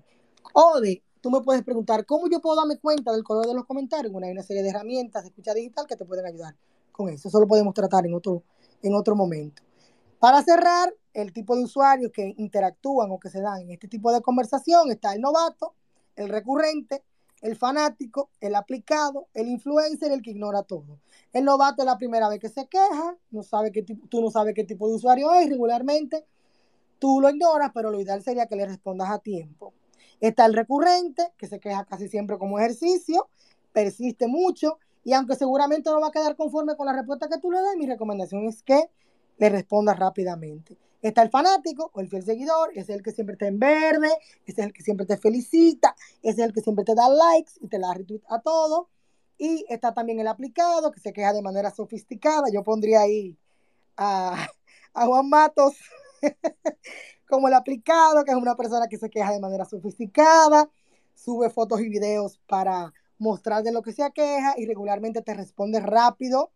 Ode, 0.54 1.04
tú 1.28 1.32
me 1.32 1.42
puedes 1.42 1.62
preguntar, 1.62 2.06
¿cómo 2.06 2.30
yo 2.30 2.40
puedo 2.40 2.56
darme 2.56 2.78
cuenta 2.78 3.12
del 3.12 3.22
color 3.22 3.46
de 3.46 3.54
los 3.54 3.66
comentarios? 3.66 4.14
Bueno, 4.14 4.28
hay 4.28 4.32
una 4.32 4.44
serie 4.44 4.64
de 4.64 4.70
herramientas 4.70 5.24
de 5.24 5.28
escucha 5.28 5.54
digital 5.54 5.86
que 5.86 5.98
te 5.98 6.06
pueden 6.06 6.26
ayudar 6.26 6.56
con 6.94 7.10
eso. 7.10 7.28
Eso 7.28 7.42
lo 7.42 7.48
podemos 7.48 7.74
tratar 7.74 8.06
en 8.06 8.14
otro, 8.14 8.44
en 8.82 8.96
otro 8.96 9.14
momento. 9.14 9.62
Para 10.20 10.42
cerrar, 10.42 10.94
el 11.14 11.34
tipo 11.34 11.58
de 11.58 11.66
usuarios 11.66 12.14
que 12.14 12.34
interactúan 12.38 13.12
o 13.12 13.20
que 13.20 13.30
se 13.30 13.42
dan 13.42 13.60
en 13.60 13.72
este 13.72 13.90
tipo 13.90 14.10
de 14.14 14.22
conversación 14.22 14.90
está 14.90 15.14
el 15.14 15.20
novato, 15.20 15.74
el 16.16 16.30
recurrente, 16.30 17.04
el 17.42 17.58
fanático, 17.58 18.30
el 18.40 18.56
aplicado, 18.56 19.28
el 19.34 19.50
influencer, 19.50 20.14
el 20.14 20.22
que 20.22 20.32
ignora 20.32 20.64
todo. 20.64 21.02
El 21.34 21.44
novato 21.44 21.82
es 21.82 21.88
la 21.88 21.98
primera 21.98 22.30
vez 22.30 22.40
que 22.40 22.48
se 22.48 22.68
queja, 22.68 23.18
no 23.32 23.44
sabe 23.44 23.74
qué 23.74 23.84
tú 23.84 24.22
no 24.22 24.32
sabes 24.32 24.54
qué 24.54 24.64
tipo 24.64 24.88
de 24.88 24.96
usuario 24.96 25.34
es 25.34 25.50
regularmente, 25.50 26.26
tú 27.00 27.20
lo 27.20 27.30
ignoras, 27.30 27.72
pero 27.74 27.92
lo 27.92 28.00
ideal 28.00 28.24
sería 28.24 28.46
que 28.46 28.56
le 28.56 28.66
respondas 28.66 29.10
a 29.10 29.20
tiempo. 29.20 29.74
Está 30.20 30.46
el 30.46 30.54
recurrente, 30.54 31.32
que 31.38 31.48
se 31.48 31.60
queja 31.60 31.86
casi 31.86 32.08
siempre 32.08 32.38
como 32.38 32.60
ejercicio, 32.60 33.30
persiste 33.72 34.28
mucho 34.28 34.80
y 35.04 35.14
aunque 35.14 35.36
seguramente 35.36 35.90
no 35.90 36.02
va 36.02 36.08
a 36.08 36.12
quedar 36.12 36.36
conforme 36.36 36.76
con 36.76 36.86
la 36.86 36.94
respuesta 36.94 37.30
que 37.30 37.38
tú 37.38 37.52
le 37.52 37.62
des, 37.62 37.78
mi 37.78 37.88
recomendación 37.88 38.46
es 38.48 38.62
que 38.64 38.90
le 39.38 39.50
respondas 39.50 39.98
rápidamente. 39.98 40.78
Está 41.02 41.22
el 41.22 41.30
fanático 41.30 41.92
o 41.94 42.02
el 42.02 42.10
fiel 42.10 42.24
seguidor, 42.24 42.72
es 42.74 42.90
el 42.90 43.04
que 43.04 43.12
siempre 43.12 43.34
está 43.34 43.48
en 43.48 43.60
verde, 43.60 44.10
es 44.46 44.58
el 44.58 44.74
que 44.74 44.82
siempre 44.82 45.06
te 45.06 45.16
felicita, 45.16 45.96
es 46.24 46.40
el 46.40 46.52
que 46.52 46.62
siempre 46.62 46.84
te 46.84 46.96
da 46.96 47.08
likes 47.08 47.54
y 47.62 47.68
te 47.68 47.80
da 47.80 47.94
retweet 47.94 48.24
a 48.28 48.42
todo. 48.42 48.90
Y 49.38 49.64
está 49.70 49.94
también 49.94 50.20
el 50.20 50.28
aplicado, 50.28 50.92
que 50.92 51.00
se 51.00 51.14
queja 51.14 51.32
de 51.34 51.44
manera 51.44 51.70
sofisticada. 51.72 52.50
Yo 52.52 52.64
pondría 52.64 53.02
ahí 53.02 53.38
a, 53.96 54.48
a 54.94 55.06
Juan 55.06 55.30
Matos 55.30 55.76
como 57.28 57.48
el 57.48 57.54
aplicado, 57.54 58.24
que 58.24 58.32
es 58.32 58.38
una 58.38 58.56
persona 58.56 58.88
que 58.88 58.98
se 58.98 59.10
queja 59.10 59.32
de 59.32 59.40
manera 59.40 59.66
sofisticada, 59.66 60.70
sube 61.14 61.50
fotos 61.50 61.82
y 61.82 61.90
videos 61.90 62.40
para 62.48 62.94
mostrar 63.20 63.64
de 63.64 63.72
lo 63.72 63.82
que 63.82 63.94
se 63.94 64.10
queja 64.12 64.56
y 64.58 64.66
regularmente 64.66 65.22
te 65.22 65.34
responde 65.34 65.80
rápido, 65.80 66.52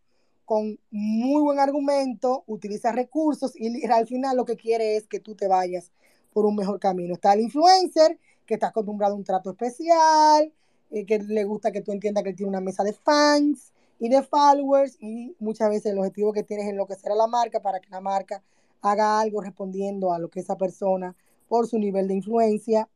con 0.45 0.80
muy 0.89 1.41
buen 1.41 1.60
argumento, 1.60 2.43
utiliza 2.48 2.91
recursos 2.91 3.53
y 3.56 3.85
al 3.85 4.07
final 4.07 4.35
lo 4.35 4.45
que 4.45 4.57
quiere 4.57 4.98
es 4.98 5.07
que 5.07 5.19
tú 5.19 5.35
te 5.35 5.48
vayas 5.48 5.91
por 6.34 6.45
un 6.45 6.56
mejor 6.56 6.80
camino. 6.80 7.14
Está 7.14 7.34
el 7.34 7.41
influencer, 7.41 8.19
que 8.45 8.56
está 8.56 8.68
acostumbrado 8.68 9.14
a 9.14 9.18
un 9.18 9.23
trato 9.23 9.52
especial, 9.52 10.52
eh, 10.91 11.06
que 11.06 11.19
le 11.19 11.43
gusta 11.45 11.72
que 11.72 11.81
tú 11.81 11.91
entiendas 11.91 12.23
que 12.23 12.31
él 12.31 12.35
tiene 12.35 12.49
una 12.49 12.60
mesa 12.60 12.84
de 12.84 12.93
fans 12.93 13.72
y 13.99 14.10
de 14.10 14.23
followers 14.23 14.98
y 14.99 15.35
muchas 15.39 15.69
veces 15.69 15.93
el 15.93 15.99
objetivo 15.99 16.34
que 16.34 16.43
tienes 16.43 16.65
es 16.65 16.72
enloquecer 16.72 17.11
a 17.11 17.15
la 17.15 17.27
marca 17.27 17.61
para 17.61 17.80
que 17.80 17.89
la 17.89 18.02
marca 18.02 18.43
haga 18.82 19.20
algo 19.20 19.41
respondiendo 19.41 20.14
a 20.14 20.20
lo 20.20 20.30
que 20.30 20.40
esa 20.40 20.58
persona 20.58 21.16
por 21.48 21.68
su 21.68 21.78
nivel 21.78 22.08
de 22.08 22.16
influencia 22.16 22.90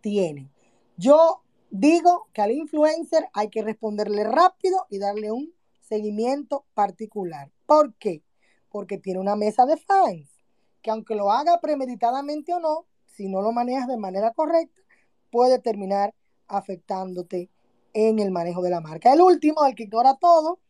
tiene. 0.00 0.50
Yo 0.96 1.42
digo 1.70 2.28
que 2.32 2.42
al 2.42 2.52
influencer 2.52 3.28
hay 3.32 3.48
que 3.48 3.62
responderle 3.62 4.24
rápido 4.24 4.86
y 4.90 4.98
darle 4.98 5.32
un 5.32 5.52
seguimiento 5.80 6.64
particular. 6.74 7.50
¿Por 7.66 7.94
qué? 7.94 8.22
Porque 8.70 8.98
tiene 8.98 9.20
una 9.20 9.36
mesa 9.36 9.66
de 9.66 9.76
fans 9.76 10.28
que 10.82 10.90
aunque 10.90 11.16
lo 11.16 11.32
haga 11.32 11.60
premeditadamente 11.60 12.52
o 12.52 12.60
no, 12.60 12.86
si 13.06 13.28
no 13.28 13.42
lo 13.42 13.50
manejas 13.50 13.88
de 13.88 13.96
manera 13.96 14.32
correcta, 14.32 14.80
puede 15.32 15.58
terminar 15.58 16.14
afectándote 16.46 17.50
en 17.92 18.18
el 18.18 18.30
manejo 18.30 18.62
de 18.62 18.70
la 18.70 18.80
marca. 18.80 19.12
El 19.12 19.20
último, 19.20 19.64
el 19.66 19.74
que 19.74 19.84
ignora 19.84 20.16
todo, 20.16 20.60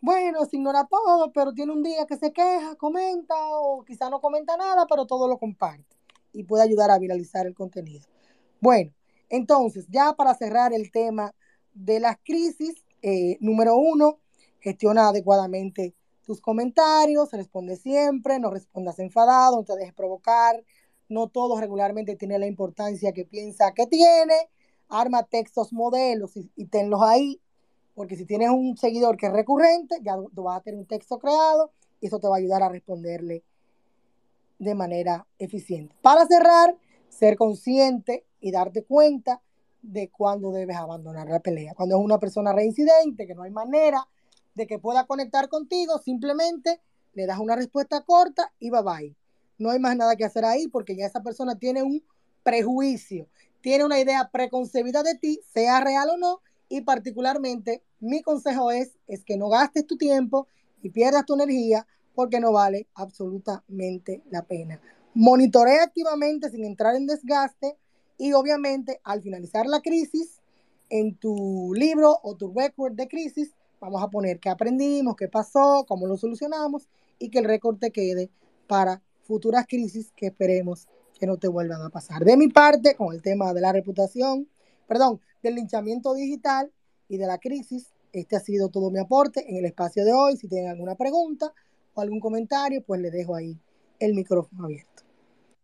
bueno, 0.00 0.44
se 0.44 0.56
ignora 0.56 0.86
todo, 0.88 1.32
pero 1.32 1.52
tiene 1.52 1.72
un 1.72 1.82
día 1.82 2.06
que 2.06 2.16
se 2.16 2.32
queja, 2.32 2.76
comenta 2.76 3.34
o 3.58 3.84
quizá 3.84 4.10
no 4.10 4.20
comenta 4.20 4.56
nada, 4.56 4.86
pero 4.88 5.06
todo 5.06 5.28
lo 5.28 5.38
comparte 5.38 5.96
y 6.32 6.44
puede 6.44 6.64
ayudar 6.64 6.90
a 6.90 6.98
viralizar 6.98 7.46
el 7.46 7.54
contenido. 7.54 8.06
Bueno, 8.60 8.92
entonces, 9.28 9.86
ya 9.88 10.12
para 10.12 10.34
cerrar 10.34 10.72
el 10.72 10.90
tema 10.90 11.34
de 11.72 12.00
las 12.00 12.16
crisis, 12.22 12.84
eh, 13.02 13.36
número 13.40 13.76
uno, 13.76 14.20
gestiona 14.60 15.08
adecuadamente 15.08 15.94
tus 16.24 16.40
comentarios, 16.40 17.32
responde 17.32 17.76
siempre, 17.76 18.38
no 18.38 18.50
respondas 18.50 18.98
enfadado, 18.98 19.56
no 19.56 19.64
te 19.64 19.76
dejes 19.76 19.94
provocar, 19.94 20.62
no 21.08 21.28
todo 21.28 21.60
regularmente 21.60 22.16
tiene 22.16 22.38
la 22.38 22.46
importancia 22.46 23.12
que 23.12 23.24
piensa 23.24 23.72
que 23.72 23.86
tiene, 23.86 24.34
arma 24.88 25.22
textos 25.22 25.72
modelos 25.72 26.36
y, 26.36 26.50
y 26.56 26.66
tenlos 26.66 27.00
ahí, 27.02 27.40
porque 27.96 28.14
si 28.14 28.26
tienes 28.26 28.50
un 28.50 28.76
seguidor 28.76 29.16
que 29.16 29.26
es 29.26 29.32
recurrente, 29.32 29.96
ya 30.02 30.16
vas 30.16 30.58
a 30.58 30.60
tener 30.60 30.78
un 30.78 30.86
texto 30.86 31.18
creado 31.18 31.72
y 31.98 32.08
eso 32.08 32.20
te 32.20 32.28
va 32.28 32.36
a 32.36 32.38
ayudar 32.38 32.62
a 32.62 32.68
responderle 32.68 33.42
de 34.58 34.74
manera 34.74 35.26
eficiente. 35.38 35.96
Para 36.02 36.26
cerrar, 36.26 36.76
ser 37.08 37.36
consciente 37.36 38.26
y 38.38 38.52
darte 38.52 38.84
cuenta 38.84 39.40
de 39.80 40.10
cuándo 40.10 40.52
debes 40.52 40.76
abandonar 40.76 41.28
la 41.28 41.40
pelea. 41.40 41.72
Cuando 41.74 41.96
es 41.96 42.04
una 42.04 42.18
persona 42.18 42.52
reincidente, 42.52 43.26
que 43.26 43.34
no 43.34 43.44
hay 43.44 43.50
manera 43.50 44.06
de 44.54 44.66
que 44.66 44.78
pueda 44.78 45.06
conectar 45.06 45.48
contigo, 45.48 45.98
simplemente 45.98 46.82
le 47.14 47.24
das 47.24 47.38
una 47.38 47.56
respuesta 47.56 48.02
corta 48.02 48.52
y 48.58 48.68
bye 48.68 48.82
bye. 48.82 49.16
No 49.56 49.70
hay 49.70 49.78
más 49.78 49.96
nada 49.96 50.16
que 50.16 50.24
hacer 50.26 50.44
ahí 50.44 50.68
porque 50.68 50.96
ya 50.96 51.06
esa 51.06 51.22
persona 51.22 51.58
tiene 51.58 51.82
un 51.82 52.04
prejuicio, 52.42 53.26
tiene 53.62 53.86
una 53.86 53.98
idea 53.98 54.28
preconcebida 54.30 55.02
de 55.02 55.14
ti, 55.14 55.40
sea 55.50 55.80
real 55.80 56.10
o 56.10 56.18
no, 56.18 56.42
y 56.68 56.80
particularmente 56.82 57.82
mi 58.00 58.22
consejo 58.22 58.70
es, 58.70 58.92
es 59.06 59.24
que 59.24 59.36
no 59.36 59.48
gastes 59.48 59.86
tu 59.86 59.96
tiempo 59.96 60.46
y 60.82 60.90
pierdas 60.90 61.26
tu 61.26 61.34
energía 61.34 61.86
porque 62.14 62.40
no 62.40 62.52
vale 62.52 62.86
absolutamente 62.94 64.22
la 64.30 64.42
pena. 64.42 64.80
Monitorea 65.14 65.84
activamente 65.84 66.50
sin 66.50 66.64
entrar 66.64 66.96
en 66.96 67.06
desgaste 67.06 67.76
y 68.18 68.32
obviamente 68.32 69.00
al 69.04 69.22
finalizar 69.22 69.66
la 69.66 69.80
crisis, 69.80 70.40
en 70.88 71.16
tu 71.16 71.72
libro 71.74 72.18
o 72.22 72.36
tu 72.36 72.52
record 72.52 72.94
de 72.94 73.08
crisis, 73.08 73.52
vamos 73.80 74.02
a 74.02 74.08
poner 74.08 74.38
qué 74.38 74.48
aprendimos, 74.48 75.16
qué 75.16 75.28
pasó, 75.28 75.84
cómo 75.86 76.06
lo 76.06 76.16
solucionamos 76.16 76.88
y 77.18 77.30
que 77.30 77.40
el 77.40 77.44
récord 77.44 77.78
te 77.78 77.90
quede 77.90 78.30
para 78.66 79.02
futuras 79.22 79.66
crisis 79.66 80.12
que 80.14 80.26
esperemos 80.26 80.86
que 81.18 81.26
no 81.26 81.38
te 81.38 81.48
vuelvan 81.48 81.82
a 81.82 81.88
pasar. 81.88 82.24
De 82.24 82.36
mi 82.36 82.48
parte, 82.48 82.94
con 82.94 83.14
el 83.14 83.22
tema 83.22 83.52
de 83.54 83.60
la 83.60 83.72
reputación, 83.72 84.48
perdón, 84.86 85.20
del 85.42 85.56
linchamiento 85.56 86.14
digital 86.14 86.70
y 87.08 87.18
de 87.18 87.26
la 87.26 87.38
crisis, 87.38 87.92
este 88.12 88.36
ha 88.36 88.40
sido 88.40 88.68
todo 88.68 88.90
mi 88.90 88.98
aporte 88.98 89.44
en 89.48 89.56
el 89.56 89.66
espacio 89.66 90.04
de 90.04 90.12
hoy. 90.12 90.36
Si 90.36 90.48
tienen 90.48 90.70
alguna 90.70 90.94
pregunta 90.94 91.52
o 91.94 92.00
algún 92.00 92.20
comentario, 92.20 92.82
pues 92.82 93.00
le 93.00 93.10
dejo 93.10 93.34
ahí 93.34 93.56
el 93.98 94.14
micrófono 94.14 94.64
abierto. 94.64 95.02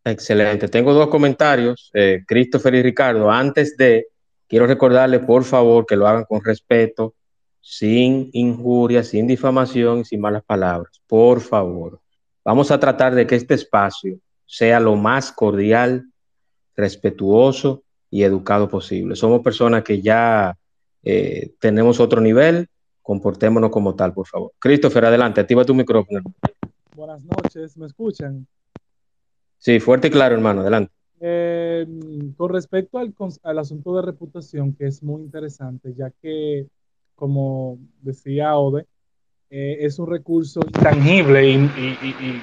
Excelente. 0.04 0.68
Tengo 0.68 0.92
dos 0.92 1.08
comentarios, 1.08 1.90
eh, 1.94 2.24
Christopher 2.26 2.74
y 2.74 2.82
Ricardo. 2.82 3.30
Antes 3.30 3.76
de, 3.76 4.08
quiero 4.48 4.66
recordarle, 4.66 5.20
por 5.20 5.44
favor, 5.44 5.86
que 5.86 5.96
lo 5.96 6.06
hagan 6.06 6.24
con 6.24 6.44
respeto, 6.44 7.14
sin 7.60 8.28
injuria, 8.32 9.04
sin 9.04 9.26
difamación 9.26 10.00
y 10.00 10.04
sin 10.04 10.20
malas 10.20 10.42
palabras. 10.42 11.00
Por 11.06 11.40
favor. 11.40 12.00
Vamos 12.44 12.72
a 12.72 12.80
tratar 12.80 13.14
de 13.14 13.26
que 13.26 13.36
este 13.36 13.54
espacio 13.54 14.18
sea 14.44 14.80
lo 14.80 14.96
más 14.96 15.30
cordial, 15.30 16.04
respetuoso 16.74 17.84
y 18.12 18.24
educado 18.24 18.68
posible. 18.68 19.16
Somos 19.16 19.40
personas 19.40 19.82
que 19.82 20.02
ya 20.02 20.54
eh, 21.02 21.54
tenemos 21.58 21.98
otro 21.98 22.20
nivel, 22.20 22.68
comportémonos 23.00 23.70
como 23.70 23.94
tal, 23.94 24.12
por 24.12 24.26
favor. 24.26 24.52
Christopher, 24.58 25.06
adelante, 25.06 25.40
activa 25.40 25.64
tu 25.64 25.74
micrófono. 25.74 26.20
Buenas 26.94 27.24
noches, 27.24 27.74
¿me 27.78 27.86
escuchan? 27.86 28.46
Sí, 29.56 29.80
fuerte 29.80 30.08
y 30.08 30.10
claro, 30.10 30.34
hermano, 30.34 30.60
adelante. 30.60 30.92
Eh, 31.20 31.86
con 32.36 32.52
respecto 32.52 32.98
al, 32.98 33.14
al, 33.44 33.58
asunto 33.58 33.96
de 33.96 34.02
reputación, 34.02 34.74
que 34.74 34.88
es 34.88 35.02
muy 35.02 35.22
interesante, 35.22 35.94
ya 35.96 36.12
que, 36.20 36.66
como 37.14 37.78
decía 38.02 38.58
Ode, 38.58 38.84
eh, 39.48 39.78
es 39.80 39.98
un 39.98 40.10
recurso 40.10 40.60
intangible 40.66 41.48
y, 41.48 41.54
y, 41.54 42.42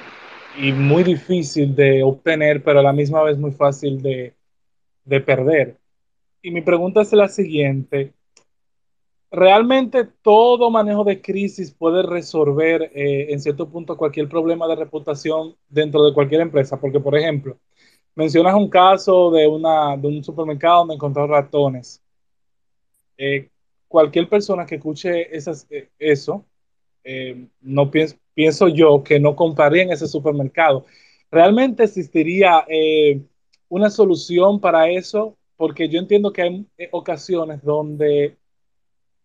y, 0.63 0.67
y, 0.67 0.71
muy 0.71 1.03
difícil 1.03 1.75
de 1.75 2.01
obtener, 2.01 2.63
pero 2.63 2.79
a 2.79 2.83
la 2.83 2.93
misma 2.93 3.21
vez 3.21 3.37
muy 3.37 3.51
fácil 3.51 4.01
de, 4.01 4.33
de 5.09 5.21
perder. 5.21 5.77
Y 6.41 6.51
mi 6.51 6.61
pregunta 6.61 7.01
es 7.01 7.11
la 7.13 7.27
siguiente. 7.27 8.13
¿Realmente 9.31 10.07
todo 10.21 10.69
manejo 10.69 11.03
de 11.03 11.21
crisis 11.21 11.71
puede 11.71 12.03
resolver 12.03 12.91
eh, 12.95 13.31
en 13.31 13.39
cierto 13.39 13.69
punto 13.69 13.97
cualquier 13.97 14.29
problema 14.29 14.67
de 14.67 14.75
reputación 14.75 15.55
dentro 15.67 16.03
de 16.05 16.13
cualquier 16.13 16.41
empresa? 16.41 16.79
Porque, 16.79 16.99
por 16.99 17.17
ejemplo, 17.17 17.57
mencionas 18.15 18.55
un 18.55 18.69
caso 18.69 19.31
de, 19.31 19.47
una, 19.47 19.97
de 19.97 20.07
un 20.07 20.23
supermercado 20.23 20.79
donde 20.79 20.95
encontró 20.95 21.27
ratones. 21.27 22.01
Eh, 23.17 23.49
cualquier 23.87 24.29
persona 24.29 24.65
que 24.65 24.75
escuche 24.75 25.35
eh, 25.35 25.89
eso, 25.99 26.45
no 27.61 27.89
pienso, 27.89 28.15
pienso 28.33 28.67
yo 28.67 29.03
que 29.03 29.19
no 29.19 29.35
compraría 29.35 29.83
en 29.83 29.91
ese 29.91 30.07
supermercado. 30.07 30.85
¿Realmente 31.31 31.83
existiría 31.83 32.65
una 33.69 33.89
solución 33.89 34.59
para 34.59 34.89
eso? 34.89 35.37
Porque 35.55 35.87
yo 35.89 35.99
entiendo 35.99 36.33
que 36.33 36.41
hay 36.41 36.67
ocasiones 36.91 37.63
donde 37.63 38.37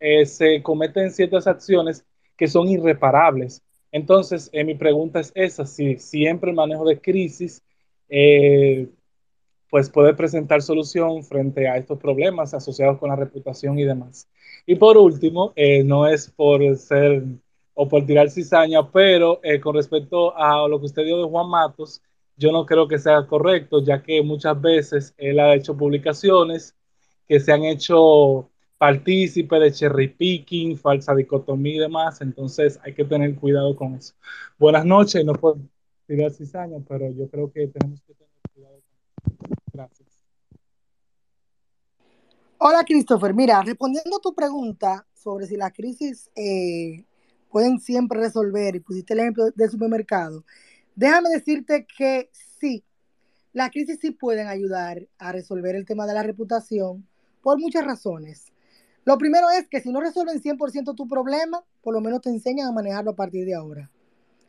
eh, 0.01 0.27
se 0.27 0.63
cometen 0.63 1.11
ciertas 1.11 1.47
acciones 1.47 2.05
que 2.37 2.47
son 2.49 2.69
irreparables. 2.69 3.63
Entonces, 3.91 4.51
eh, 4.53 4.65
mi 4.65 4.75
pregunta 4.75 5.21
es 5.21 5.33
esa, 5.35 5.67
si 5.67 5.99
siempre 5.99 6.51
el 6.51 6.57
manejo 6.57 6.85
de 6.85 7.01
crisis 7.01 7.63
eh, 8.09 8.89
pues 9.71 9.91
puede 9.91 10.15
presentar 10.15 10.63
solución 10.63 11.25
frente 11.25 11.67
a 11.69 11.77
estos 11.77 11.99
problemas 11.99 12.55
asociados 12.55 12.99
con 12.99 13.09
la 13.09 13.17
reputación 13.17 13.77
y 13.77 13.85
demás. 13.85 14.29
Y 14.67 14.77
por 14.77 14.97
último, 14.97 15.53
eh, 15.57 15.83
no 15.83 16.07
es 16.07 16.31
por 16.31 16.77
ser 16.77 17.25
o 17.75 17.89
por 17.89 18.07
tirar 18.07 18.31
cizaña, 18.31 18.89
pero 18.93 19.41
eh, 19.43 19.59
con 19.59 19.75
respecto 19.75 20.37
a 20.37 20.69
lo 20.69 20.79
que 20.79 20.87
usted 20.87 21.05
dio 21.05 21.19
de 21.19 21.29
Juan 21.29 21.49
Matos, 21.49 22.01
yo 22.37 22.53
no 22.53 22.67
creo 22.67 22.89
que 22.89 22.99
sea 22.99 23.27
correcto, 23.27 23.83
ya 23.83 24.03
que 24.03 24.23
muchas 24.23 24.61
veces 24.61 25.15
él 25.17 25.39
ha 25.41 25.55
hecho 25.55 25.77
publicaciones 25.77 26.75
que 27.27 27.41
se 27.41 27.53
han 27.53 27.65
hecho 27.65 28.51
partícipe 28.79 29.59
de 29.59 29.73
cherry 29.73 30.09
picking, 30.09 30.77
falsa 30.77 31.15
dicotomía 31.15 31.77
y 31.77 31.79
demás, 31.79 32.21
entonces 32.21 32.79
hay 32.83 32.95
que 32.95 33.05
tener 33.05 33.35
cuidado 33.37 33.75
con 33.77 33.95
eso. 33.95 34.15
Buenas 34.59 34.85
noches, 34.85 35.25
no 35.25 35.33
puedo 35.35 35.59
tirar 36.07 36.31
cizaña, 36.33 36.79
pero 36.87 37.11
yo 37.13 37.29
creo 37.29 37.51
que 37.51 37.69
tenemos 37.69 38.03
que 38.03 38.15
tener 38.15 38.33
cuidado 38.53 38.75
con 38.75 39.33
eso. 39.33 39.55
Gracias. 39.73 40.09
Hola, 42.59 42.85
Christopher. 42.85 43.35
Mira, 43.35 43.63
respondiendo 43.63 44.17
a 44.17 44.21
tu 44.21 44.35
pregunta 44.35 45.07
sobre 45.15 45.47
si 45.47 45.57
la 45.57 45.71
crisis 45.71 46.31
eh, 46.35 47.05
pueden 47.51 47.79
siempre 47.79 48.21
resolver, 48.21 48.75
y 48.77 48.81
pusiste 48.81 49.15
el 49.15 49.21
ejemplo 49.21 49.51
del 49.55 49.71
supermercado, 49.71 50.45
déjame 50.95 51.31
decirte 51.31 51.87
que 51.87 52.31
sí, 52.59 52.85
las 53.53 53.71
crisis 53.71 53.99
sí 54.01 54.11
pueden 54.11 54.49
ayudar 54.49 55.07
a 55.19 55.33
resolver 55.33 55.77
el 55.77 55.85
tema 55.87 56.07
de 56.07 56.15
la 56.15 56.23
reputación 56.23 57.07
por 57.43 57.59
muchas 57.61 57.85
razones. 57.85 58.53
Lo 59.05 59.19
primero 59.19 59.51
es 59.51 59.69
que 59.69 59.81
si 59.81 59.93
no 59.93 60.01
resuelven 60.01 60.43
100% 60.43 60.95
tu 60.95 61.07
problema, 61.07 61.65
por 61.83 61.95
lo 61.95 62.01
menos 62.01 62.23
te 62.23 62.31
enseñan 62.31 62.69
a 62.69 62.73
manejarlo 62.73 63.13
a 63.13 63.17
partir 63.17 63.45
de 63.45 63.55
ahora. 63.55 63.91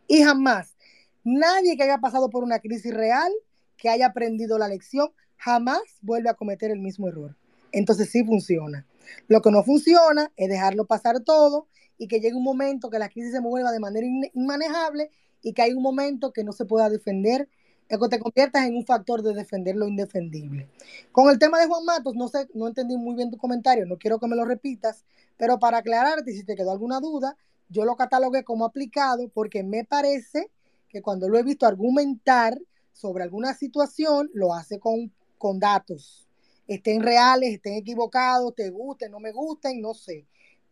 Y 0.08 0.24
jamás, 0.24 0.76
nadie 1.24 1.76
que 1.76 1.84
haya 1.84 1.98
pasado 1.98 2.30
por 2.30 2.44
una 2.44 2.60
crisis 2.60 2.94
real, 2.94 3.32
que 3.78 3.90
haya 3.90 4.08
aprendido 4.08 4.58
la 4.58 4.70
lección, 4.70 5.10
jamás 5.38 5.82
vuelve 6.02 6.30
a 6.30 6.36
cometer 6.36 6.72
el 6.72 6.80
mismo 6.80 7.08
error. 7.08 7.36
Entonces 7.72 8.10
sí 8.10 8.24
funciona. 8.24 8.88
Lo 9.28 9.42
que 9.42 9.52
no 9.52 9.64
funciona 9.64 10.32
es 10.38 10.50
dejarlo 10.50 10.86
pasar 10.86 11.20
todo 11.20 11.68
y 11.98 12.08
que 12.08 12.20
llegue 12.20 12.36
un 12.36 12.44
momento 12.44 12.90
que 12.90 13.00
la 13.00 13.10
crisis 13.10 13.34
se 13.34 13.42
mueva 13.42 13.72
de 13.72 13.80
manera 13.80 14.08
inmanejable 14.34 15.12
y 15.41 15.53
que 15.53 15.62
hay 15.62 15.74
un 15.74 15.84
momento 15.84 16.32
que 16.32 16.44
no 16.44 16.52
se 16.52 16.66
pueda 16.66 16.90
defender, 16.90 17.49
que 17.88 17.98
te 18.10 18.20
conviertas 18.20 18.66
en 18.66 18.76
un 18.76 18.86
factor 18.86 19.22
de 19.22 19.34
defender 19.34 19.76
lo 19.76 19.88
indefendible. 19.88 20.68
Con 21.12 21.30
el 21.30 21.38
tema 21.38 21.60
de 21.60 21.68
Juan 21.68 21.86
Matos, 21.86 22.16
no 22.16 22.28
sé, 22.28 22.48
no 22.53 22.68
entendí 22.68 22.98
muy 22.98 23.16
bien 23.16 23.30
tu 23.30 23.38
comentario, 23.38 23.86
no 23.86 23.98
quiero 23.98 24.20
que 24.20 24.28
me 24.28 24.36
lo 24.36 24.45
repitas, 24.45 25.06
pero 25.38 25.60
para 25.60 25.80
aclararte, 25.80 26.32
si 26.32 26.44
te 26.44 26.56
quedó 26.56 26.72
alguna 26.72 26.99
duda, 26.99 27.38
yo 27.70 27.86
lo 27.86 27.95
catalogué 27.95 28.44
como 28.44 28.66
aplicado 28.66 29.30
porque 29.30 29.64
me 29.64 29.84
parece 29.84 30.49
que 30.90 31.02
cuando 31.02 31.30
lo 31.30 31.38
he 31.38 31.44
visto 31.44 31.66
argumentar 31.66 32.60
sobre 32.94 33.24
alguna 33.24 33.53
situación, 33.53 34.30
lo 34.34 34.53
hace 34.53 34.80
con, 34.80 35.12
con 35.38 35.60
datos, 35.60 36.28
estén 36.68 37.02
reales, 37.02 37.53
estén 37.53 37.74
equivocados, 37.74 38.56
te 38.56 38.70
gusten, 38.70 39.12
no 39.12 39.20
me 39.20 39.32
gusten, 39.32 39.82
no 39.82 39.94
sé. 39.94 40.26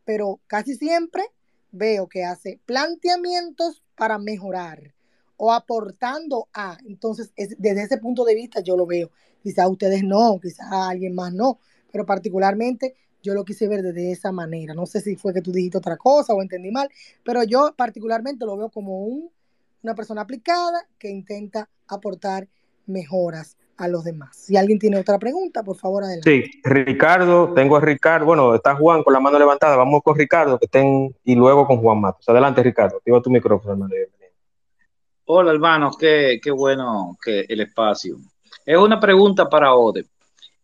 Pero 0.05 0.39
casi 0.47 0.75
siempre 0.75 1.23
veo 1.73 2.07
que 2.07 2.23
hace 2.23 2.61
planteamientos 2.65 3.83
para 3.95 4.17
mejorar 4.17 4.93
o 5.35 5.51
aportando 5.51 6.47
a. 6.53 6.77
Entonces, 6.85 7.33
es, 7.35 7.55
desde 7.59 7.83
ese 7.83 7.97
punto 7.97 8.23
de 8.23 8.35
vista 8.35 8.61
yo 8.61 8.77
lo 8.77 8.85
veo. 8.85 9.11
Quizá 9.41 9.67
ustedes 9.67 10.03
no, 10.03 10.39
quizá 10.39 10.87
alguien 10.87 11.13
más 11.13 11.33
no, 11.33 11.59
pero 11.91 12.05
particularmente 12.05 12.95
yo 13.21 13.33
lo 13.33 13.43
quise 13.43 13.67
ver 13.67 13.81
desde 13.81 14.11
esa 14.11 14.31
manera. 14.31 14.73
No 14.73 14.85
sé 14.85 15.01
si 15.01 15.15
fue 15.15 15.33
que 15.33 15.41
tú 15.41 15.51
dijiste 15.51 15.77
otra 15.77 15.97
cosa 15.97 16.33
o 16.33 16.41
entendí 16.41 16.71
mal, 16.71 16.89
pero 17.23 17.43
yo 17.43 17.73
particularmente 17.75 18.45
lo 18.45 18.55
veo 18.55 18.69
como 18.69 19.03
un, 19.03 19.31
una 19.81 19.95
persona 19.95 20.21
aplicada 20.21 20.87
que 20.97 21.09
intenta 21.09 21.69
aportar 21.87 22.47
mejoras 22.85 23.57
a 23.77 23.87
los 23.87 24.03
demás. 24.03 24.35
Si 24.35 24.55
alguien 24.57 24.79
tiene 24.79 24.99
otra 24.99 25.17
pregunta, 25.19 25.63
por 25.63 25.77
favor, 25.77 26.03
adelante. 26.03 26.29
Sí, 26.29 26.61
Ricardo, 26.63 27.53
tengo 27.53 27.77
a 27.77 27.81
Ricardo, 27.81 28.25
bueno, 28.25 28.55
está 28.55 28.75
Juan 28.75 29.03
con 29.03 29.13
la 29.13 29.19
mano 29.19 29.39
levantada, 29.39 29.75
vamos 29.75 30.01
con 30.03 30.17
Ricardo, 30.17 30.59
que 30.59 30.65
estén, 30.65 31.15
y 31.23 31.35
luego 31.35 31.65
con 31.65 31.77
Juan 31.77 32.01
Matos. 32.01 32.27
Adelante, 32.29 32.63
Ricardo, 32.63 32.97
activa 32.97 33.21
tu 33.21 33.29
micrófono, 33.29 33.73
hermano. 33.73 33.93
Hola, 35.25 35.51
hermanos, 35.51 35.97
qué, 35.97 36.39
qué 36.43 36.51
bueno 36.51 37.17
que 37.23 37.45
el 37.47 37.61
espacio. 37.61 38.17
Es 38.65 38.77
una 38.77 38.99
pregunta 38.99 39.49
para 39.49 39.73
Ode. 39.73 40.05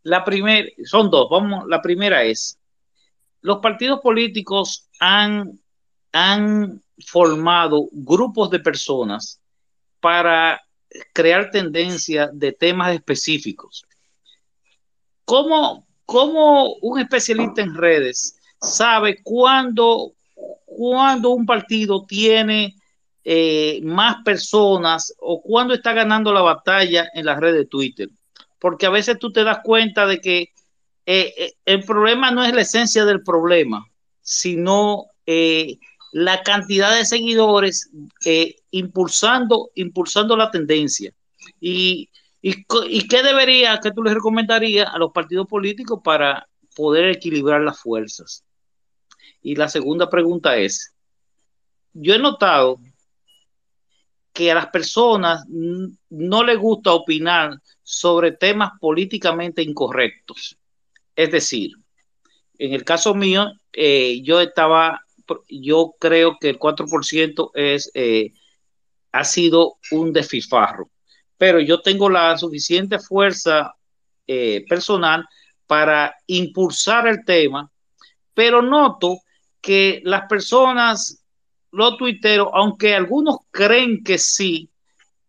La 0.04 0.24
primera, 0.24 0.68
son 0.84 1.10
dos, 1.10 1.30
vamos, 1.30 1.66
la 1.68 1.82
primera 1.82 2.24
es, 2.24 2.60
los 3.42 3.60
partidos 3.60 4.00
políticos 4.02 4.90
han, 5.00 5.60
han 6.12 6.82
formado 7.06 7.88
grupos 7.92 8.50
de 8.50 8.60
personas 8.60 9.42
para 10.00 10.62
crear 11.14 11.52
tendencia 11.52 12.30
de 12.34 12.52
temas 12.52 12.94
específicos. 12.94 13.86
¿Cómo, 15.26 15.88
cómo 16.06 16.76
un 16.82 17.00
especialista 17.00 17.62
en 17.62 17.76
redes 17.76 18.40
sabe 18.62 19.22
cuándo, 19.24 20.14
cuándo 20.66 21.30
un 21.30 21.46
partido 21.46 22.06
tiene 22.06 22.76
eh, 23.24 23.80
más 23.84 24.18
personas 24.24 25.14
o 25.20 25.42
cuándo 25.42 25.74
está 25.74 25.94
ganando 25.94 26.34
la 26.34 26.42
batalla 26.42 27.08
en 27.14 27.26
la 27.26 27.40
red 27.40 27.54
de 27.54 27.66
Twitter? 27.66 28.10
Porque 28.60 28.86
a 28.86 28.90
veces 28.90 29.20
tú 29.20 29.32
te 29.32 29.44
das 29.44 29.60
cuenta 29.64 30.06
de 30.06 30.20
que 30.20 30.54
eh, 31.06 31.34
eh, 31.38 31.54
el 31.66 31.84
problema 31.86 32.30
no 32.30 32.44
es 32.44 32.54
la 32.54 32.62
esencia 32.62 33.04
del 33.04 33.24
problema, 33.24 33.84
sino 34.22 35.08
eh, 35.26 35.80
la 36.12 36.42
cantidad 36.44 36.96
de 36.96 37.06
seguidores 37.06 37.90
impulsando, 38.72 39.70
impulsando 39.76 40.36
la 40.36 40.52
tendencia. 40.52 41.14
Y, 41.60 42.10
y, 42.42 42.66
y, 42.88 43.08
qué 43.08 43.24
debería, 43.24 43.80
qué 43.82 43.92
tú 43.92 44.04
les 44.04 44.14
recomendarías 44.14 44.88
a 44.92 44.98
los 44.98 45.12
partidos 45.12 45.48
políticos 45.48 46.00
para 46.04 46.48
poder 46.76 47.10
equilibrar 47.10 47.62
las 47.62 47.80
fuerzas? 47.80 48.44
Y 49.42 49.56
la 49.56 49.70
segunda 49.70 50.10
pregunta 50.10 50.58
es, 50.58 50.94
yo 51.94 52.14
he 52.14 52.20
notado 52.20 52.80
que 54.34 54.52
a 54.52 54.56
las 54.56 54.68
personas 54.68 55.44
no 55.50 56.44
les 56.44 56.58
gusta 56.58 56.94
opinar 56.94 57.60
sobre 57.84 58.32
temas 58.32 58.72
políticamente 58.80 59.62
incorrectos. 59.62 60.58
Es 61.16 61.32
decir, 61.32 61.72
en 62.58 62.74
el 62.74 62.84
caso 62.84 63.14
mío, 63.16 63.52
eh, 63.74 64.22
yo 64.22 64.40
estaba, 64.40 65.02
yo 65.48 65.96
creo 66.00 66.38
que 66.40 66.50
el 66.50 66.60
4% 66.60 67.52
es, 67.54 67.92
eh, 67.94 68.34
ha 69.12 69.24
sido 69.24 69.78
un 69.92 70.14
desfifarro, 70.14 70.90
pero 71.38 71.60
yo 71.60 71.82
tengo 71.82 72.10
la 72.10 72.38
suficiente 72.38 73.00
fuerza 73.00 73.76
eh, 74.28 74.66
personal 74.68 75.28
para 75.66 76.16
impulsar 76.28 77.08
el 77.08 77.24
tema, 77.26 77.72
pero 78.34 78.62
noto 78.62 79.20
que 79.62 80.02
las 80.04 80.28
personas, 80.28 81.24
los 81.72 81.98
tuiteros, 81.98 82.50
aunque 82.54 82.96
algunos 82.96 83.38
creen 83.52 84.04
que 84.04 84.18
sí, 84.18 84.70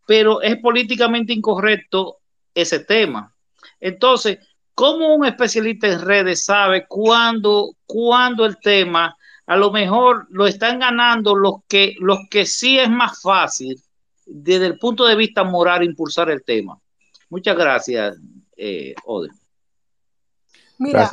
pero 0.07 0.43
es 0.43 0.57
políticamente 0.57 1.33
incorrecto 1.33 2.19
ese 2.55 2.81
tema. 2.81 3.35
Entonces, 3.81 4.39
¿cómo 4.75 5.15
un 5.15 5.27
especialista 5.27 5.87
en 5.87 6.01
redes 6.01 6.45
sabe 6.45 6.87
cuándo, 6.87 7.77
cuándo 7.87 8.45
el 8.47 8.59
tema 8.59 9.17
a 9.51 9.57
lo 9.57 9.73
mejor 9.73 10.29
lo 10.31 10.47
están 10.47 10.79
ganando 10.79 11.35
los 11.35 11.65
que, 11.67 11.97
los 11.99 12.21
que 12.31 12.47
sí 12.47 12.79
es 12.79 12.89
más 12.89 13.21
fácil 13.21 13.83
desde 14.25 14.67
el 14.67 14.79
punto 14.79 15.05
de 15.05 15.17
vista 15.17 15.43
moral 15.43 15.83
impulsar 15.83 16.31
el 16.31 16.45
tema? 16.45 16.79
Muchas 17.29 17.57
gracias, 17.57 18.17
eh, 18.57 18.95
Ode. 19.05 19.31
Mira, 20.79 21.11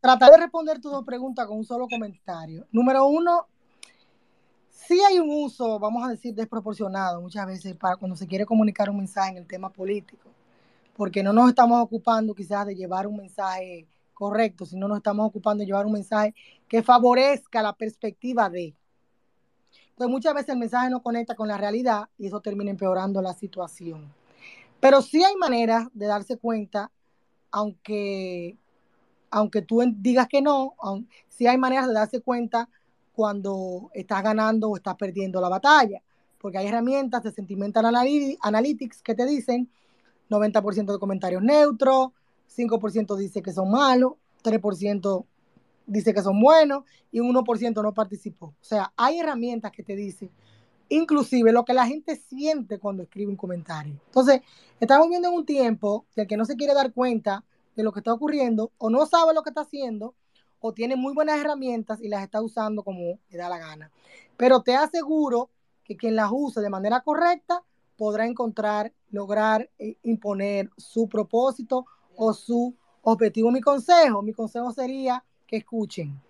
tratar 0.00 0.30
de 0.30 0.38
responder 0.38 0.80
tus 0.80 0.92
dos 0.92 1.04
preguntas 1.04 1.46
con 1.46 1.58
un 1.58 1.64
solo 1.66 1.86
comentario. 1.88 2.66
Número 2.72 3.06
uno, 3.06 3.46
sí 4.70 4.98
hay 5.06 5.18
un 5.18 5.28
uso, 5.28 5.78
vamos 5.78 6.08
a 6.08 6.12
decir, 6.12 6.34
desproporcionado 6.34 7.20
muchas 7.20 7.46
veces 7.46 7.76
para 7.76 7.96
cuando 7.96 8.16
se 8.16 8.26
quiere 8.26 8.46
comunicar 8.46 8.88
un 8.88 8.96
mensaje 8.96 9.32
en 9.32 9.36
el 9.36 9.46
tema 9.46 9.68
político, 9.68 10.30
porque 10.96 11.22
no 11.22 11.34
nos 11.34 11.50
estamos 11.50 11.82
ocupando 11.82 12.34
quizás 12.34 12.66
de 12.66 12.74
llevar 12.74 13.06
un 13.06 13.18
mensaje 13.18 13.86
correcto, 14.18 14.66
sino 14.66 14.88
nos 14.88 14.96
estamos 14.96 15.28
ocupando 15.28 15.60
de 15.60 15.66
llevar 15.66 15.86
un 15.86 15.92
mensaje 15.92 16.34
que 16.66 16.82
favorezca 16.82 17.62
la 17.62 17.72
perspectiva 17.72 18.50
de. 18.50 18.74
Entonces 19.90 20.10
muchas 20.10 20.34
veces 20.34 20.48
el 20.48 20.58
mensaje 20.58 20.90
no 20.90 21.04
conecta 21.04 21.36
con 21.36 21.46
la 21.46 21.56
realidad 21.56 22.08
y 22.18 22.26
eso 22.26 22.40
termina 22.40 22.72
empeorando 22.72 23.22
la 23.22 23.32
situación. 23.32 24.12
Pero 24.80 25.02
sí 25.02 25.22
hay 25.22 25.36
maneras 25.36 25.86
de 25.94 26.06
darse 26.06 26.36
cuenta, 26.36 26.90
aunque 27.52 28.56
aunque 29.30 29.62
tú 29.62 29.82
digas 29.94 30.26
que 30.26 30.42
no, 30.42 30.74
sí 31.28 31.46
hay 31.46 31.58
maneras 31.58 31.86
de 31.86 31.94
darse 31.94 32.20
cuenta 32.20 32.68
cuando 33.12 33.88
estás 33.94 34.24
ganando 34.24 34.68
o 34.68 34.76
estás 34.76 34.96
perdiendo 34.96 35.40
la 35.40 35.48
batalla, 35.48 36.02
porque 36.38 36.58
hay 36.58 36.66
herramientas 36.66 37.22
de 37.22 37.30
Sentimental 37.30 37.84
Analytics 38.40 39.00
que 39.00 39.14
te 39.14 39.26
dicen 39.26 39.70
90% 40.28 40.92
de 40.92 40.98
comentarios 40.98 41.42
neutros, 41.42 42.10
5% 42.56 43.16
dice 43.16 43.42
que 43.42 43.52
son 43.52 43.70
malos, 43.70 44.14
3% 44.42 45.24
dice 45.86 46.14
que 46.14 46.22
son 46.22 46.40
buenos 46.40 46.84
y 47.10 47.20
un 47.20 47.34
1% 47.34 47.82
no 47.82 47.94
participó. 47.94 48.46
O 48.46 48.64
sea, 48.64 48.92
hay 48.96 49.18
herramientas 49.20 49.72
que 49.72 49.82
te 49.82 49.96
dicen 49.96 50.30
inclusive 50.88 51.52
lo 51.52 51.64
que 51.64 51.74
la 51.74 51.86
gente 51.86 52.16
siente 52.16 52.78
cuando 52.78 53.02
escribe 53.02 53.30
un 53.30 53.36
comentario. 53.36 54.00
Entonces, 54.06 54.40
estamos 54.80 55.08
viendo 55.08 55.28
en 55.28 55.34
un 55.34 55.46
tiempo 55.46 56.06
que 56.14 56.22
el 56.22 56.26
que 56.26 56.36
no 56.36 56.44
se 56.44 56.56
quiere 56.56 56.74
dar 56.74 56.92
cuenta 56.92 57.44
de 57.76 57.82
lo 57.82 57.92
que 57.92 58.00
está 58.00 58.12
ocurriendo, 58.12 58.72
o 58.78 58.90
no 58.90 59.06
sabe 59.06 59.34
lo 59.34 59.42
que 59.42 59.50
está 59.50 59.60
haciendo, 59.62 60.14
o 60.60 60.72
tiene 60.72 60.96
muy 60.96 61.14
buenas 61.14 61.38
herramientas 61.38 62.00
y 62.00 62.08
las 62.08 62.24
está 62.24 62.42
usando 62.42 62.82
como 62.82 63.20
le 63.30 63.38
da 63.38 63.48
la 63.48 63.58
gana. 63.58 63.92
Pero 64.36 64.62
te 64.62 64.74
aseguro 64.74 65.50
que 65.84 65.96
quien 65.96 66.16
las 66.16 66.30
use 66.32 66.60
de 66.60 66.70
manera 66.70 67.02
correcta 67.02 67.62
podrá 67.96 68.26
encontrar, 68.26 68.92
lograr 69.10 69.70
eh, 69.78 69.96
imponer 70.02 70.70
su 70.76 71.08
propósito 71.08 71.86
o 72.18 72.34
su 72.34 72.74
objetivo. 73.02 73.50
Mi 73.50 73.60
consejo, 73.60 74.20
mi 74.22 74.32
consejo 74.32 74.72
sería 74.72 75.24
que 75.46 75.56
escuchen 75.56 76.20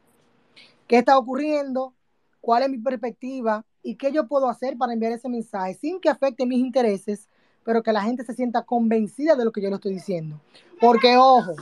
qué 0.87 0.99
está 0.99 1.19
ocurriendo, 1.19 1.95
cuál 2.41 2.63
es 2.63 2.71
mi 2.71 2.79
perspectiva 2.79 3.65
y 3.83 3.97
qué 3.97 4.13
yo 4.13 4.29
puedo 4.29 4.49
hacer 4.49 4.77
para 4.77 4.93
enviar 4.93 5.13
ese 5.13 5.29
mensaje 5.29 5.75
sin 5.75 5.99
que 6.01 6.11
afecte 6.11 6.47
mis 6.47 6.59
intereses, 6.59 7.29
pero 7.65 7.83
que 7.83 7.93
la 7.93 8.03
gente 8.03 8.25
se 8.25 8.35
sienta 8.35 8.63
convencida 8.63 9.35
de 9.35 9.45
lo 9.45 9.51
que 9.51 9.63
yo 9.63 9.71
le 9.71 9.77
estoy 9.77 9.95
diciendo. 9.95 10.41
Porque, 10.79 11.17
ojo, 11.17 11.55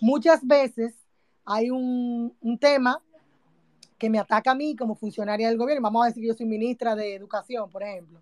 muchas 0.00 0.46
veces 0.46 0.94
hay 1.44 1.70
un, 1.70 2.32
un 2.40 2.58
tema 2.58 3.02
que 3.98 4.08
me 4.08 4.18
ataca 4.18 4.52
a 4.52 4.54
mí 4.54 4.76
como 4.76 4.94
funcionaria 4.94 5.48
del 5.48 5.58
gobierno. 5.58 5.82
Vamos 5.82 6.04
a 6.04 6.08
decir 6.08 6.22
que 6.22 6.28
yo 6.28 6.34
soy 6.34 6.46
ministra 6.46 6.94
de 6.94 7.14
Educación, 7.14 7.70
por 7.70 7.82
ejemplo. 7.82 8.20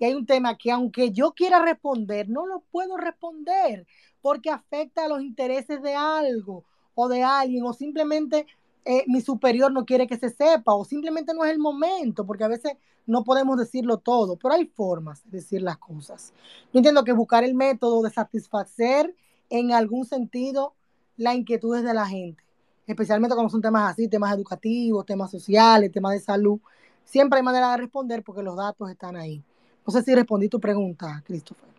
Y 0.00 0.06
hay 0.06 0.14
un 0.14 0.24
tema 0.24 0.56
que 0.56 0.72
aunque 0.72 1.12
yo 1.12 1.32
quiera 1.32 1.62
responder, 1.62 2.28
no 2.28 2.46
lo 2.46 2.60
puedo 2.72 2.96
responder 2.96 3.86
porque 4.22 4.50
afecta 4.50 5.04
a 5.04 5.08
los 5.08 5.22
intereses 5.22 5.82
de 5.82 5.94
algo 5.94 6.64
o 6.94 7.06
de 7.06 7.22
alguien 7.22 7.64
o 7.64 7.74
simplemente 7.74 8.46
eh, 8.86 9.04
mi 9.06 9.20
superior 9.20 9.70
no 9.70 9.84
quiere 9.84 10.06
que 10.06 10.16
se 10.16 10.30
sepa 10.30 10.74
o 10.74 10.86
simplemente 10.86 11.34
no 11.34 11.44
es 11.44 11.52
el 11.52 11.58
momento, 11.58 12.26
porque 12.26 12.44
a 12.44 12.48
veces 12.48 12.72
no 13.06 13.24
podemos 13.24 13.58
decirlo 13.58 13.98
todo, 13.98 14.36
pero 14.36 14.54
hay 14.54 14.64
formas 14.66 15.22
de 15.24 15.38
decir 15.38 15.60
las 15.60 15.76
cosas. 15.76 16.32
Yo 16.72 16.78
entiendo 16.78 17.04
que 17.04 17.12
buscar 17.12 17.44
el 17.44 17.54
método 17.54 18.00
de 18.02 18.10
satisfacer 18.10 19.14
en 19.50 19.72
algún 19.72 20.06
sentido 20.06 20.74
las 21.18 21.34
inquietudes 21.34 21.84
de 21.84 21.92
la 21.92 22.06
gente, 22.06 22.42
especialmente 22.86 23.34
cuando 23.34 23.50
son 23.50 23.60
temas 23.60 23.92
así, 23.92 24.08
temas 24.08 24.34
educativos, 24.34 25.04
temas 25.04 25.30
sociales, 25.30 25.92
temas 25.92 26.14
de 26.14 26.20
salud. 26.20 26.58
Siempre 27.04 27.38
hay 27.38 27.42
manera 27.42 27.72
de 27.72 27.76
responder 27.76 28.22
porque 28.22 28.42
los 28.42 28.56
datos 28.56 28.90
están 28.90 29.16
ahí. 29.16 29.44
No 29.86 29.92
sé 29.92 30.02
si 30.02 30.14
respondí 30.14 30.48
tu 30.48 30.60
pregunta, 30.60 31.22
Christopher. 31.26 31.70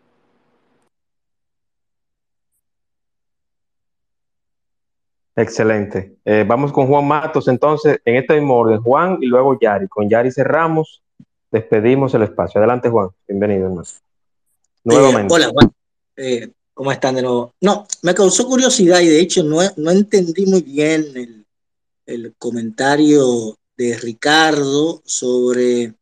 Excelente. 5.34 6.18
Eh, 6.24 6.44
vamos 6.46 6.72
con 6.72 6.86
Juan 6.86 7.06
Matos 7.06 7.48
entonces, 7.48 8.00
en 8.04 8.16
este 8.16 8.34
mismo 8.34 8.56
orden, 8.56 8.82
Juan 8.82 9.18
y 9.20 9.26
luego 9.26 9.58
Yari. 9.58 9.88
Con 9.88 10.08
Yari 10.08 10.30
cerramos, 10.30 11.02
despedimos 11.50 12.12
el 12.14 12.22
espacio. 12.22 12.58
Adelante, 12.58 12.90
Juan. 12.90 13.08
Bienvenido, 13.26 13.66
hermano. 13.66 13.88
Nuevamente. 14.84 15.32
hola, 15.32 15.48
Juan. 15.50 15.72
Eh, 16.16 16.50
¿Cómo 16.74 16.92
están 16.92 17.14
de 17.14 17.22
nuevo? 17.22 17.54
No, 17.60 17.86
me 18.02 18.14
causó 18.14 18.46
curiosidad 18.46 19.00
y 19.00 19.08
de 19.08 19.20
hecho 19.20 19.42
no, 19.42 19.58
no 19.76 19.90
entendí 19.90 20.46
muy 20.46 20.62
bien 20.62 21.04
el, 21.14 21.46
el, 22.06 22.34
comentario 22.38 23.56
de 23.76 23.96
Ricardo 23.98 25.02
sobre 25.04 25.94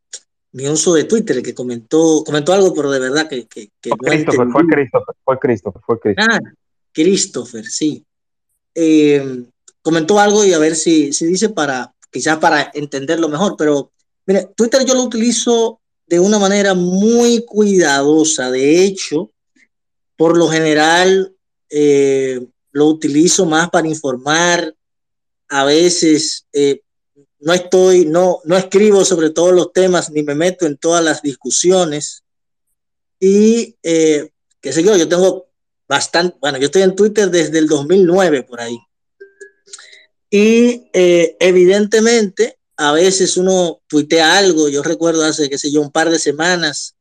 mi 0.53 0.69
uso 0.69 0.95
de 0.95 1.05
Twitter, 1.05 1.43
que 1.43 1.55
comentó, 1.55 2.23
comentó 2.25 2.53
algo, 2.53 2.75
pero 2.75 2.91
de 2.91 2.99
verdad 2.99 3.29
que, 3.29 3.47
que, 3.47 3.71
que 3.81 3.91
fue 3.91 3.99
no 3.99 4.25
Christopher, 4.25 4.49
fue 4.51 4.67
Christopher, 4.67 5.15
fue 5.25 5.39
Christopher, 5.39 5.83
fue 5.87 6.01
Christopher. 6.01 6.31
Ah, 6.33 6.41
Christopher, 6.93 7.67
sí. 7.67 8.05
Eh, 8.75 9.45
comentó 9.83 10.19
algo 10.19 10.45
y 10.45 10.53
a 10.53 10.59
ver 10.59 10.75
si, 10.75 11.13
si 11.13 11.27
dice 11.27 11.51
para, 11.51 11.95
quizás 12.11 12.39
para 12.39 12.71
entenderlo 12.75 13.29
mejor, 13.29 13.55
pero 13.57 13.93
mire, 14.27 14.49
Twitter 14.57 14.85
yo 14.85 14.95
lo 14.95 15.03
utilizo 15.03 15.81
de 16.07 16.19
una 16.19 16.39
manera 16.39 16.75
muy 16.75 17.45
cuidadosa. 17.45 18.51
De 18.51 18.85
hecho, 18.85 19.31
por 20.17 20.37
lo 20.37 20.49
general, 20.49 21.33
eh, 21.71 22.45
lo 22.73 22.87
utilizo 22.87 23.47
más 23.47 23.71
para 23.71 23.87
informar. 23.87 24.75
A 25.49 25.65
veces 25.65 26.47
eh, 26.53 26.83
no 27.41 27.53
estoy, 27.53 28.07
no, 28.07 28.41
no 28.45 28.57
escribo 28.57 29.05
sobre 29.05 29.31
todos 29.31 29.53
los 29.53 29.73
temas 29.73 30.11
ni 30.11 30.23
me 30.23 30.35
meto 30.35 30.67
en 30.67 30.77
todas 30.77 31.03
las 31.03 31.23
discusiones. 31.23 32.25
Y 33.19 33.77
eh, 33.83 34.31
qué 34.61 34.73
sé 34.73 34.83
yo, 34.83 34.97
yo 34.97 35.09
tengo 35.09 35.49
bastante, 35.89 36.37
bueno, 36.41 36.59
yo 36.59 36.67
estoy 36.67 36.83
en 36.83 36.95
Twitter 36.95 37.31
desde 37.31 37.59
el 37.59 37.67
2009 37.67 38.43
por 38.45 38.61
ahí. 38.61 38.79
Y 40.31 40.89
evidentemente, 40.93 42.61
a 42.77 42.93
veces 42.93 43.37
uno 43.37 43.83
tuitea 43.89 44.39
algo, 44.39 44.71
yo 44.71 44.83
recuerdo 44.83 45.23
hace, 45.25 45.51
qué 45.51 45.59
sé 45.59 45.71
yo, 45.71 45.83
un 45.83 45.91
par 45.91 46.09
de 46.09 46.19
semanas, 46.19 46.95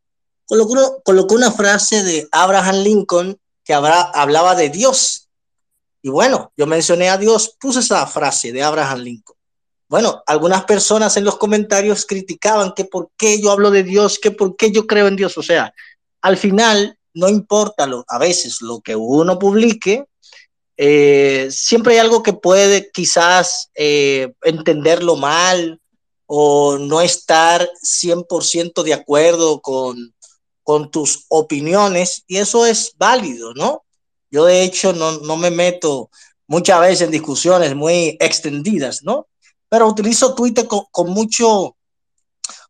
colocó, 0.45 1.35
una 1.35 1.51
frase 1.51 2.03
de 2.03 2.27
Abraham 2.31 2.83
Lincoln 2.83 3.39
que 3.63 3.73
hablaba 3.73 4.55
de 4.55 4.69
Dios. 4.69 5.29
Y 6.01 6.09
bueno, 6.09 6.51
yo 6.57 6.67
mencioné 6.67 7.09
a 7.09 7.17
Dios, 7.17 7.55
puse 7.59 7.79
esa 7.79 8.05
frase 8.07 8.51
de 8.51 8.61
Abraham 8.61 8.99
Lincoln. 8.99 9.37
Bueno, 9.89 10.21
algunas 10.27 10.65
personas 10.65 11.17
en 11.17 11.25
los 11.25 11.37
comentarios 11.37 12.05
criticaban 12.05 12.73
que 12.75 12.85
por 12.85 13.09
qué 13.17 13.41
yo 13.41 13.51
hablo 13.51 13.71
de 13.71 13.81
Dios, 13.81 14.19
que 14.19 14.29
por 14.29 14.55
qué 14.55 14.71
yo 14.71 14.85
creo 14.85 15.07
en 15.07 15.15
Dios. 15.15 15.35
O 15.39 15.41
sea, 15.41 15.73
al 16.21 16.37
final 16.37 16.95
no 17.15 17.27
importa 17.27 17.87
lo, 17.87 18.05
a 18.07 18.19
veces 18.19 18.61
lo 18.61 18.81
que 18.81 18.95
uno 18.95 19.39
publique, 19.39 20.05
eh, 20.77 21.49
siempre 21.51 21.93
hay 21.93 21.99
algo 21.99 22.21
que 22.21 22.33
puede 22.33 22.91
quizás 22.91 23.71
eh, 23.73 24.31
entenderlo 24.43 25.15
mal 25.15 25.81
o 26.27 26.77
no 26.77 27.01
estar 27.01 27.67
100% 27.81 28.83
de 28.83 28.93
acuerdo 28.93 29.59
con, 29.59 30.13
con 30.61 30.91
tus 30.91 31.25
opiniones 31.29 32.23
y 32.27 32.37
eso 32.37 32.67
es 32.67 32.93
válido, 32.95 33.55
¿no? 33.55 33.83
Yo 34.29 34.45
de 34.45 34.61
hecho 34.61 34.93
no, 34.93 35.13
no 35.21 35.35
me 35.35 35.49
meto 35.49 36.11
muchas 36.45 36.79
veces 36.79 37.01
en 37.01 37.11
discusiones 37.11 37.75
muy 37.75 38.15
extendidas, 38.19 39.01
¿no? 39.01 39.28
Pero 39.69 39.87
utilizo 39.87 40.33
Twitter 40.33 40.67
con, 40.67 40.85
con 40.91 41.11
mucho, 41.11 41.77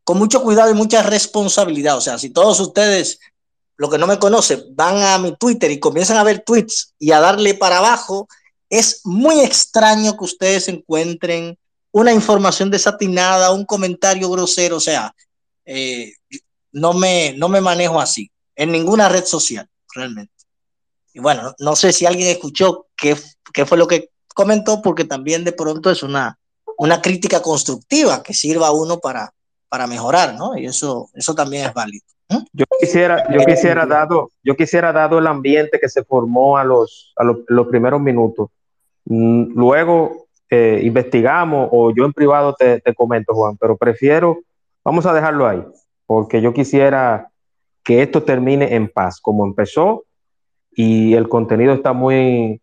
con 0.04 0.18
mucho 0.18 0.44
cuidado 0.44 0.70
y 0.70 0.76
mucha 0.76 1.02
responsabilidad. 1.02 1.98
O 1.98 2.02
sea, 2.02 2.18
si 2.18 2.30
todos 2.30 2.60
ustedes, 2.60 3.20
lo 3.78 3.90
que 3.90 3.98
no 3.98 4.08
me 4.08 4.20
conocen, 4.20 4.64
van 4.72 4.98
a 4.98 5.18
mi 5.18 5.36
Twitter 5.36 5.72
y 5.72 5.80
comienzan 5.80 6.18
a 6.18 6.24
ver 6.24 6.44
tweets 6.46 6.94
y 7.00 7.12
a 7.12 7.20
darle 7.20 7.54
para 7.54 7.78
abajo, 7.78 8.28
es 8.70 9.02
muy 9.06 9.40
extraño 9.40 10.18
que 10.18 10.26
ustedes 10.26 10.68
encuentren 10.68 11.58
una 11.92 12.14
información 12.14 12.70
desatinada, 12.70 13.52
un 13.52 13.66
comentario 13.66 14.30
grosero. 14.30 14.78
O 14.78 14.82
sea, 14.82 15.16
eh, 15.66 16.14
no, 16.72 16.94
me, 16.94 17.34
no 17.38 17.50
me 17.50 17.62
manejo 17.62 18.00
así 18.00 18.32
en 18.56 18.72
ninguna 18.72 19.10
red 19.10 19.26
social, 19.26 19.68
realmente. 19.94 20.34
Y 21.14 21.20
bueno, 21.20 21.56
no 21.60 21.76
sé 21.76 21.94
si 21.94 22.06
alguien 22.06 22.28
escuchó 22.28 22.88
qué, 22.96 23.18
qué 23.54 23.66
fue 23.66 23.78
lo 23.78 23.88
que 23.88 24.10
comentó, 24.36 24.82
porque 24.82 25.06
también 25.06 25.44
de 25.44 25.52
pronto 25.52 25.90
es 25.90 26.04
una, 26.04 26.39
una 26.80 27.02
crítica 27.02 27.42
constructiva 27.42 28.24
que 28.24 28.34
sirva 28.34 28.68
a 28.68 28.72
uno 28.72 29.00
para, 29.00 29.32
para 29.68 29.86
mejorar, 29.86 30.36
¿no? 30.36 30.58
Y 30.58 30.66
eso, 30.66 31.10
eso 31.14 31.36
también 31.36 31.66
es 31.66 31.74
válido. 31.74 32.06
Yo 32.54 32.66
quisiera, 32.80 33.26
yo 33.34 33.44
quisiera 33.46 33.86
dado, 33.86 34.32
yo 34.44 34.56
quisiera 34.56 34.94
dado 34.94 35.20
el 35.20 35.28
ambiente 35.28 35.80
que 35.80 35.90
se 35.90 36.04
formó 36.04 36.58
a 36.58 36.64
los, 36.64 37.14
a 37.18 37.24
los 37.24 37.68
primeros 37.68 38.00
minutos. 38.00 38.50
Mm, 39.06 39.58
Luego 39.58 40.28
eh, 40.50 40.80
investigamos 40.84 41.70
o 41.72 41.92
yo 41.94 42.06
en 42.06 42.14
privado 42.14 42.56
te, 42.58 42.80
te 42.80 42.94
comento, 42.94 43.34
Juan, 43.34 43.58
pero 43.58 43.76
prefiero, 43.76 44.40
vamos 44.84 45.06
a 45.06 45.14
dejarlo 45.14 45.48
ahí, 45.48 45.64
porque 46.06 46.42
yo 46.42 46.54
quisiera 46.54 47.30
que 47.84 48.04
esto 48.04 48.24
termine 48.24 48.76
en 48.76 48.88
paz, 48.88 49.20
como 49.20 49.46
empezó, 49.46 50.06
y 50.72 51.14
el 51.16 51.28
contenido 51.28 51.74
está 51.74 51.92
muy, 51.92 52.62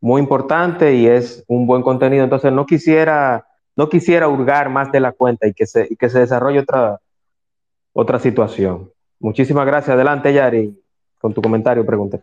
muy 0.00 0.20
importante 0.20 0.94
y 0.94 1.06
es 1.06 1.42
un 1.48 1.66
buen 1.66 1.82
contenido. 1.82 2.24
Entonces 2.24 2.52
no 2.52 2.66
quisiera, 2.66 3.45
no 3.76 3.88
quisiera 3.88 4.26
hurgar 4.26 4.70
más 4.70 4.90
de 4.90 5.00
la 5.00 5.12
cuenta 5.12 5.46
y 5.46 5.52
que 5.52 5.66
se, 5.66 5.86
y 5.88 5.96
que 5.96 6.08
se 6.08 6.20
desarrolle 6.20 6.60
otra, 6.60 6.98
otra 7.92 8.18
situación. 8.18 8.90
Muchísimas 9.20 9.66
gracias. 9.66 9.94
Adelante, 9.94 10.32
Yari, 10.32 10.74
con 11.20 11.32
tu 11.34 11.42
comentario, 11.42 11.84
pregunta. 11.84 12.18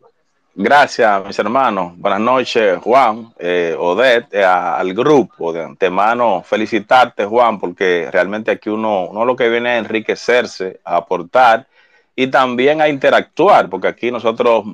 Gracias, 0.56 1.26
mis 1.26 1.40
hermanos. 1.40 1.94
Buenas 1.98 2.20
noches, 2.20 2.78
Juan, 2.78 3.34
eh, 3.40 3.76
Odette, 3.78 4.36
eh, 4.36 4.44
al 4.44 4.94
grupo. 4.94 5.52
De 5.52 5.64
antemano, 5.64 6.44
felicitarte, 6.44 7.26
Juan, 7.26 7.60
porque 7.60 8.10
realmente 8.12 8.52
aquí 8.52 8.70
uno, 8.70 9.08
uno 9.08 9.26
lo 9.26 9.36
que 9.36 9.50
viene 9.50 9.70
a 9.70 9.78
enriquecerse, 9.78 10.80
aportar 10.84 11.68
y 12.16 12.28
también 12.28 12.82
a 12.82 12.88
interactuar, 12.88 13.68
porque 13.70 13.88
aquí 13.88 14.12
nosotros 14.12 14.66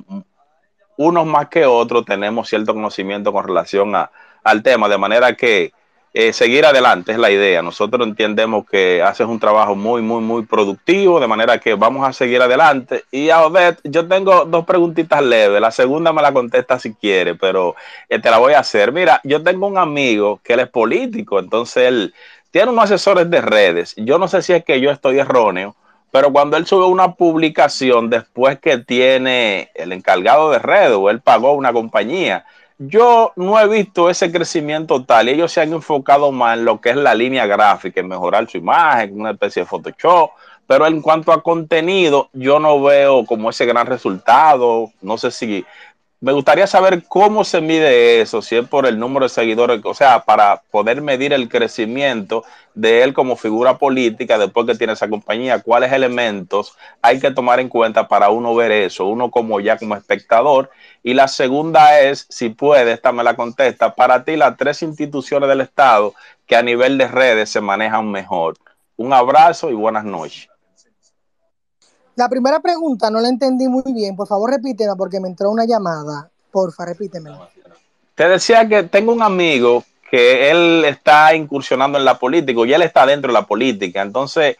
unos 0.98 1.26
más 1.26 1.48
que 1.48 1.64
otros 1.64 2.04
tenemos 2.04 2.48
cierto 2.50 2.74
conocimiento 2.74 3.32
con 3.32 3.46
relación 3.46 3.94
a, 3.94 4.10
al 4.44 4.62
tema, 4.62 4.86
de 4.86 4.98
manera 4.98 5.34
que 5.34 5.72
eh, 6.12 6.32
seguir 6.32 6.66
adelante 6.66 7.12
es 7.12 7.18
la 7.18 7.30
idea. 7.30 7.62
Nosotros 7.62 8.06
entendemos 8.06 8.68
que 8.68 9.00
haces 9.02 9.26
un 9.26 9.38
trabajo 9.38 9.76
muy, 9.76 10.02
muy, 10.02 10.20
muy 10.20 10.44
productivo, 10.44 11.20
de 11.20 11.28
manera 11.28 11.58
que 11.58 11.74
vamos 11.74 12.06
a 12.06 12.12
seguir 12.12 12.42
adelante. 12.42 13.04
Y 13.12 13.30
a 13.30 13.46
Odette, 13.46 13.80
yo 13.84 14.08
tengo 14.08 14.44
dos 14.44 14.64
preguntitas 14.64 15.22
leves. 15.22 15.60
La 15.60 15.70
segunda 15.70 16.12
me 16.12 16.22
la 16.22 16.32
contesta 16.32 16.78
si 16.80 16.94
quiere, 16.94 17.36
pero 17.36 17.76
eh, 18.08 18.18
te 18.18 18.30
la 18.30 18.38
voy 18.38 18.54
a 18.54 18.60
hacer. 18.60 18.90
Mira, 18.92 19.20
yo 19.22 19.42
tengo 19.42 19.68
un 19.68 19.78
amigo 19.78 20.40
que 20.42 20.54
él 20.54 20.60
es 20.60 20.68
político, 20.68 21.38
entonces 21.38 21.86
él 21.86 22.14
tiene 22.50 22.70
unos 22.70 22.84
asesores 22.84 23.30
de 23.30 23.40
redes. 23.40 23.94
Yo 23.96 24.18
no 24.18 24.26
sé 24.26 24.42
si 24.42 24.52
es 24.52 24.64
que 24.64 24.80
yo 24.80 24.90
estoy 24.90 25.20
erróneo, 25.20 25.76
pero 26.10 26.32
cuando 26.32 26.56
él 26.56 26.66
sube 26.66 26.86
una 26.86 27.14
publicación 27.14 28.10
después 28.10 28.58
que 28.58 28.78
tiene 28.78 29.70
el 29.74 29.92
encargado 29.92 30.50
de 30.50 30.58
red 30.58 30.92
o 30.94 31.08
él 31.08 31.20
pagó 31.20 31.52
una 31.52 31.72
compañía, 31.72 32.44
yo 32.82 33.32
no 33.36 33.60
he 33.60 33.68
visto 33.68 34.08
ese 34.08 34.32
crecimiento 34.32 35.04
tal 35.04 35.28
ellos 35.28 35.52
se 35.52 35.60
han 35.60 35.72
enfocado 35.74 36.32
más 36.32 36.56
en 36.56 36.64
lo 36.64 36.80
que 36.80 36.90
es 36.90 36.96
la 36.96 37.14
línea 37.14 37.44
gráfica, 37.44 38.00
en 38.00 38.08
mejorar 38.08 38.48
su 38.48 38.56
imagen, 38.56 39.20
una 39.20 39.32
especie 39.32 39.62
de 39.62 39.66
Photoshop, 39.66 40.30
pero 40.70 40.86
en 40.86 41.02
cuanto 41.02 41.32
a 41.32 41.42
contenido, 41.42 42.30
yo 42.32 42.60
no 42.60 42.80
veo 42.80 43.26
como 43.26 43.50
ese 43.50 43.66
gran 43.66 43.88
resultado. 43.88 44.92
No 45.02 45.18
sé 45.18 45.32
si 45.32 45.64
me 46.20 46.32
gustaría 46.32 46.66
saber 46.66 47.04
cómo 47.08 47.44
se 47.44 47.62
mide 47.62 48.20
eso, 48.20 48.42
si 48.42 48.54
es 48.54 48.68
por 48.68 48.86
el 48.86 48.98
número 48.98 49.24
de 49.24 49.30
seguidores, 49.30 49.80
o 49.84 49.94
sea, 49.94 50.20
para 50.20 50.60
poder 50.70 51.00
medir 51.00 51.32
el 51.32 51.48
crecimiento 51.48 52.44
de 52.74 53.02
él 53.02 53.14
como 53.14 53.36
figura 53.36 53.78
política 53.78 54.36
después 54.36 54.66
que 54.66 54.74
tiene 54.74 54.92
esa 54.92 55.08
compañía, 55.08 55.62
cuáles 55.62 55.92
elementos 55.92 56.76
hay 57.00 57.20
que 57.20 57.30
tomar 57.30 57.58
en 57.58 57.70
cuenta 57.70 58.06
para 58.06 58.28
uno 58.28 58.54
ver 58.54 58.70
eso, 58.70 59.06
uno 59.06 59.30
como 59.30 59.60
ya 59.60 59.78
como 59.78 59.96
espectador. 59.96 60.70
Y 61.02 61.14
la 61.14 61.26
segunda 61.26 62.00
es, 62.00 62.26
si 62.28 62.50
puede, 62.50 62.92
esta 62.92 63.12
me 63.12 63.24
la 63.24 63.34
contesta, 63.34 63.94
para 63.94 64.22
ti 64.22 64.36
las 64.36 64.58
tres 64.58 64.82
instituciones 64.82 65.48
del 65.48 65.62
Estado 65.62 66.14
que 66.46 66.56
a 66.56 66.62
nivel 66.62 66.98
de 66.98 67.08
redes 67.08 67.48
se 67.48 67.62
manejan 67.62 68.10
mejor. 68.10 68.58
Un 68.96 69.14
abrazo 69.14 69.70
y 69.70 69.74
buenas 69.74 70.04
noches. 70.04 70.50
La 72.20 72.28
primera 72.28 72.60
pregunta 72.60 73.08
no 73.08 73.18
la 73.18 73.30
entendí 73.30 73.66
muy 73.66 73.94
bien. 73.94 74.14
Por 74.14 74.28
favor, 74.28 74.50
repítela 74.50 74.94
porque 74.94 75.18
me 75.20 75.28
entró 75.28 75.48
una 75.48 75.64
llamada. 75.64 76.28
Porfa, 76.50 76.84
repítemela. 76.84 77.48
Te 78.14 78.28
decía 78.28 78.68
que 78.68 78.82
tengo 78.82 79.14
un 79.14 79.22
amigo 79.22 79.84
que 80.10 80.50
él 80.50 80.84
está 80.84 81.34
incursionando 81.34 81.96
en 81.96 82.04
la 82.04 82.18
política 82.18 82.60
y 82.66 82.74
él 82.74 82.82
está 82.82 83.06
dentro 83.06 83.28
de 83.28 83.40
la 83.40 83.46
política. 83.46 84.02
Entonces, 84.02 84.58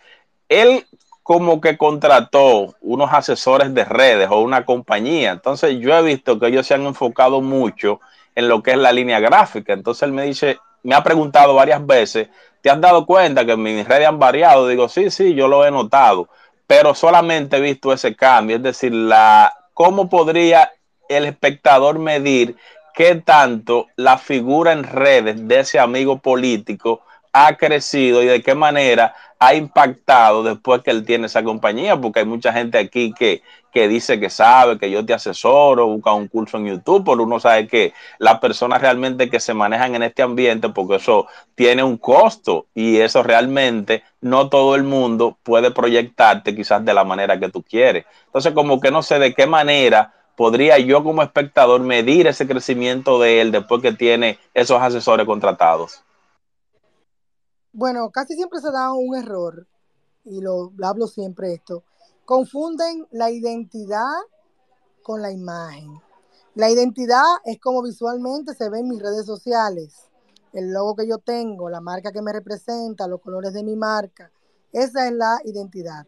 él 0.48 0.86
como 1.22 1.60
que 1.60 1.76
contrató 1.76 2.76
unos 2.80 3.12
asesores 3.12 3.74
de 3.74 3.84
redes 3.84 4.28
o 4.30 4.40
una 4.40 4.64
compañía. 4.64 5.32
Entonces, 5.32 5.76
yo 5.80 5.94
he 5.94 6.02
visto 6.02 6.40
que 6.40 6.46
ellos 6.46 6.66
se 6.66 6.72
han 6.72 6.86
enfocado 6.86 7.42
mucho 7.42 8.00
en 8.34 8.48
lo 8.48 8.62
que 8.62 8.70
es 8.70 8.78
la 8.78 8.90
línea 8.90 9.20
gráfica. 9.20 9.74
Entonces, 9.74 10.04
él 10.04 10.12
me 10.12 10.22
dice, 10.22 10.58
me 10.82 10.94
ha 10.94 11.04
preguntado 11.04 11.54
varias 11.54 11.86
veces, 11.86 12.30
¿te 12.62 12.70
has 12.70 12.80
dado 12.80 13.04
cuenta 13.04 13.44
que 13.44 13.54
mis 13.54 13.86
redes 13.86 14.08
han 14.08 14.18
variado? 14.18 14.66
Digo, 14.66 14.88
sí, 14.88 15.10
sí, 15.10 15.34
yo 15.34 15.46
lo 15.46 15.66
he 15.66 15.70
notado 15.70 16.30
pero 16.70 16.94
solamente 16.94 17.56
he 17.56 17.60
visto 17.60 17.92
ese 17.92 18.14
cambio, 18.14 18.54
es 18.54 18.62
decir, 18.62 18.94
la, 18.94 19.52
cómo 19.74 20.08
podría 20.08 20.70
el 21.08 21.24
espectador 21.24 21.98
medir 21.98 22.54
qué 22.94 23.16
tanto 23.16 23.88
la 23.96 24.18
figura 24.18 24.70
en 24.70 24.84
redes 24.84 25.48
de 25.48 25.58
ese 25.58 25.80
amigo 25.80 26.18
político 26.18 27.02
ha 27.32 27.56
crecido 27.56 28.22
y 28.22 28.26
de 28.26 28.42
qué 28.42 28.54
manera 28.54 29.14
ha 29.38 29.54
impactado 29.54 30.42
después 30.42 30.82
que 30.82 30.90
él 30.90 31.04
tiene 31.04 31.26
esa 31.26 31.42
compañía, 31.42 31.98
porque 31.98 32.20
hay 32.20 32.26
mucha 32.26 32.52
gente 32.52 32.76
aquí 32.78 33.14
que, 33.18 33.42
que 33.72 33.88
dice 33.88 34.20
que 34.20 34.28
sabe, 34.28 34.78
que 34.78 34.90
yo 34.90 35.04
te 35.06 35.14
asesoro, 35.14 35.86
busca 35.86 36.12
un 36.12 36.28
curso 36.28 36.58
en 36.58 36.66
YouTube, 36.66 37.04
pero 37.04 37.22
uno 37.22 37.40
sabe 37.40 37.66
que 37.66 37.94
las 38.18 38.38
personas 38.38 38.82
realmente 38.82 39.30
que 39.30 39.40
se 39.40 39.54
manejan 39.54 39.94
en 39.94 40.02
este 40.02 40.22
ambiente, 40.22 40.68
porque 40.68 40.96
eso 40.96 41.26
tiene 41.54 41.82
un 41.82 41.96
costo 41.96 42.66
y 42.74 42.98
eso 42.98 43.22
realmente 43.22 44.02
no 44.20 44.50
todo 44.50 44.74
el 44.74 44.82
mundo 44.82 45.38
puede 45.42 45.70
proyectarte 45.70 46.54
quizás 46.54 46.84
de 46.84 46.92
la 46.92 47.04
manera 47.04 47.40
que 47.40 47.48
tú 47.48 47.62
quieres. 47.62 48.04
Entonces, 48.26 48.52
como 48.52 48.78
que 48.80 48.90
no 48.90 49.02
sé 49.02 49.18
de 49.18 49.34
qué 49.34 49.46
manera 49.46 50.12
podría 50.36 50.78
yo 50.78 51.02
como 51.04 51.22
espectador 51.22 51.80
medir 51.80 52.26
ese 52.26 52.46
crecimiento 52.46 53.18
de 53.20 53.40
él 53.40 53.52
después 53.52 53.82
que 53.82 53.92
tiene 53.92 54.38
esos 54.54 54.82
asesores 54.82 55.26
contratados. 55.26 56.02
Bueno, 57.72 58.10
casi 58.10 58.34
siempre 58.34 58.60
se 58.60 58.72
da 58.72 58.92
un 58.92 59.14
error, 59.14 59.66
y 60.24 60.40
lo, 60.40 60.72
lo 60.76 60.86
hablo 60.86 61.06
siempre 61.06 61.52
esto. 61.52 61.84
Confunden 62.24 63.06
la 63.12 63.30
identidad 63.30 64.16
con 65.02 65.22
la 65.22 65.30
imagen. 65.30 66.00
La 66.56 66.68
identidad 66.68 67.24
es 67.44 67.60
como 67.60 67.82
visualmente 67.82 68.54
se 68.54 68.68
ve 68.68 68.80
en 68.80 68.88
mis 68.88 69.00
redes 69.00 69.24
sociales. 69.24 70.08
El 70.52 70.72
logo 70.72 70.96
que 70.96 71.06
yo 71.06 71.18
tengo, 71.18 71.70
la 71.70 71.80
marca 71.80 72.10
que 72.10 72.22
me 72.22 72.32
representa, 72.32 73.06
los 73.06 73.20
colores 73.20 73.52
de 73.52 73.62
mi 73.62 73.76
marca. 73.76 74.32
Esa 74.72 75.06
es 75.06 75.12
la 75.12 75.38
identidad. 75.44 76.06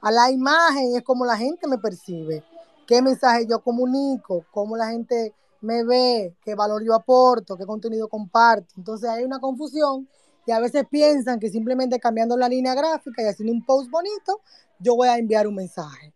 A 0.00 0.10
la 0.10 0.30
imagen 0.30 0.96
es 0.96 1.02
como 1.02 1.26
la 1.26 1.36
gente 1.36 1.68
me 1.68 1.78
percibe, 1.78 2.42
qué 2.86 3.02
mensaje 3.02 3.46
yo 3.46 3.60
comunico, 3.60 4.46
cómo 4.50 4.76
la 4.78 4.88
gente 4.88 5.34
me 5.60 5.84
ve, 5.84 6.34
qué 6.42 6.54
valor 6.54 6.82
yo 6.82 6.94
aporto, 6.94 7.56
qué 7.56 7.66
contenido 7.66 8.08
comparto. 8.08 8.74
Entonces 8.78 9.10
hay 9.10 9.24
una 9.24 9.40
confusión 9.40 10.08
y 10.46 10.50
a 10.50 10.60
veces 10.60 10.84
piensan 10.90 11.38
que 11.38 11.50
simplemente 11.50 11.98
cambiando 12.00 12.36
la 12.36 12.48
línea 12.48 12.74
gráfica 12.74 13.22
y 13.22 13.26
haciendo 13.26 13.52
un 13.52 13.64
post 13.64 13.90
bonito, 13.90 14.40
yo 14.78 14.96
voy 14.96 15.08
a 15.08 15.18
enviar 15.18 15.46
un 15.46 15.54
mensaje. 15.54 16.12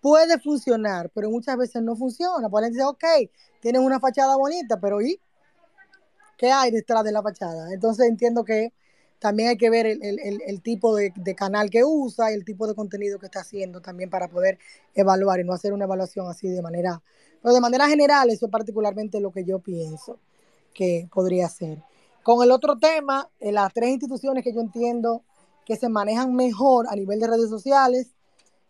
Puede 0.00 0.38
funcionar, 0.38 1.10
pero 1.14 1.30
muchas 1.30 1.56
veces 1.56 1.82
no 1.82 1.96
funciona. 1.96 2.48
Pueden 2.48 2.72
decir, 2.72 2.84
ok, 2.86 3.04
tienes 3.60 3.82
una 3.82 4.00
fachada 4.00 4.36
bonita, 4.36 4.78
pero 4.80 5.00
¿y 5.00 5.18
qué 6.36 6.50
hay 6.50 6.70
detrás 6.70 7.04
de 7.04 7.12
la 7.12 7.22
fachada? 7.22 7.72
Entonces 7.72 8.08
entiendo 8.08 8.44
que 8.44 8.72
también 9.18 9.50
hay 9.50 9.56
que 9.58 9.68
ver 9.68 9.86
el, 9.86 10.02
el, 10.02 10.40
el 10.46 10.62
tipo 10.62 10.96
de, 10.96 11.12
de, 11.14 11.34
canal 11.34 11.68
que 11.68 11.84
usa 11.84 12.32
el 12.32 12.44
tipo 12.44 12.66
de 12.66 12.74
contenido 12.74 13.18
que 13.18 13.26
está 13.26 13.40
haciendo 13.40 13.82
también 13.82 14.08
para 14.08 14.28
poder 14.28 14.58
evaluar 14.94 15.40
y 15.40 15.44
no 15.44 15.52
hacer 15.52 15.74
una 15.74 15.84
evaluación 15.84 16.26
así 16.26 16.48
de 16.48 16.62
manera 16.62 17.02
Pero 17.42 17.54
de 17.54 17.60
manera 17.60 17.86
general, 17.86 18.30
eso 18.30 18.46
es 18.46 18.52
particularmente 18.52 19.20
lo 19.20 19.30
que 19.30 19.44
yo 19.44 19.58
pienso 19.58 20.18
que 20.72 21.08
podría 21.12 21.48
ser. 21.48 21.82
Con 22.22 22.42
el 22.42 22.50
otro 22.50 22.78
tema, 22.78 23.28
eh, 23.40 23.50
las 23.50 23.72
tres 23.72 23.90
instituciones 23.90 24.44
que 24.44 24.52
yo 24.52 24.60
entiendo 24.60 25.22
que 25.64 25.76
se 25.76 25.88
manejan 25.88 26.34
mejor 26.34 26.86
a 26.88 26.94
nivel 26.94 27.18
de 27.18 27.26
redes 27.26 27.48
sociales, 27.48 28.08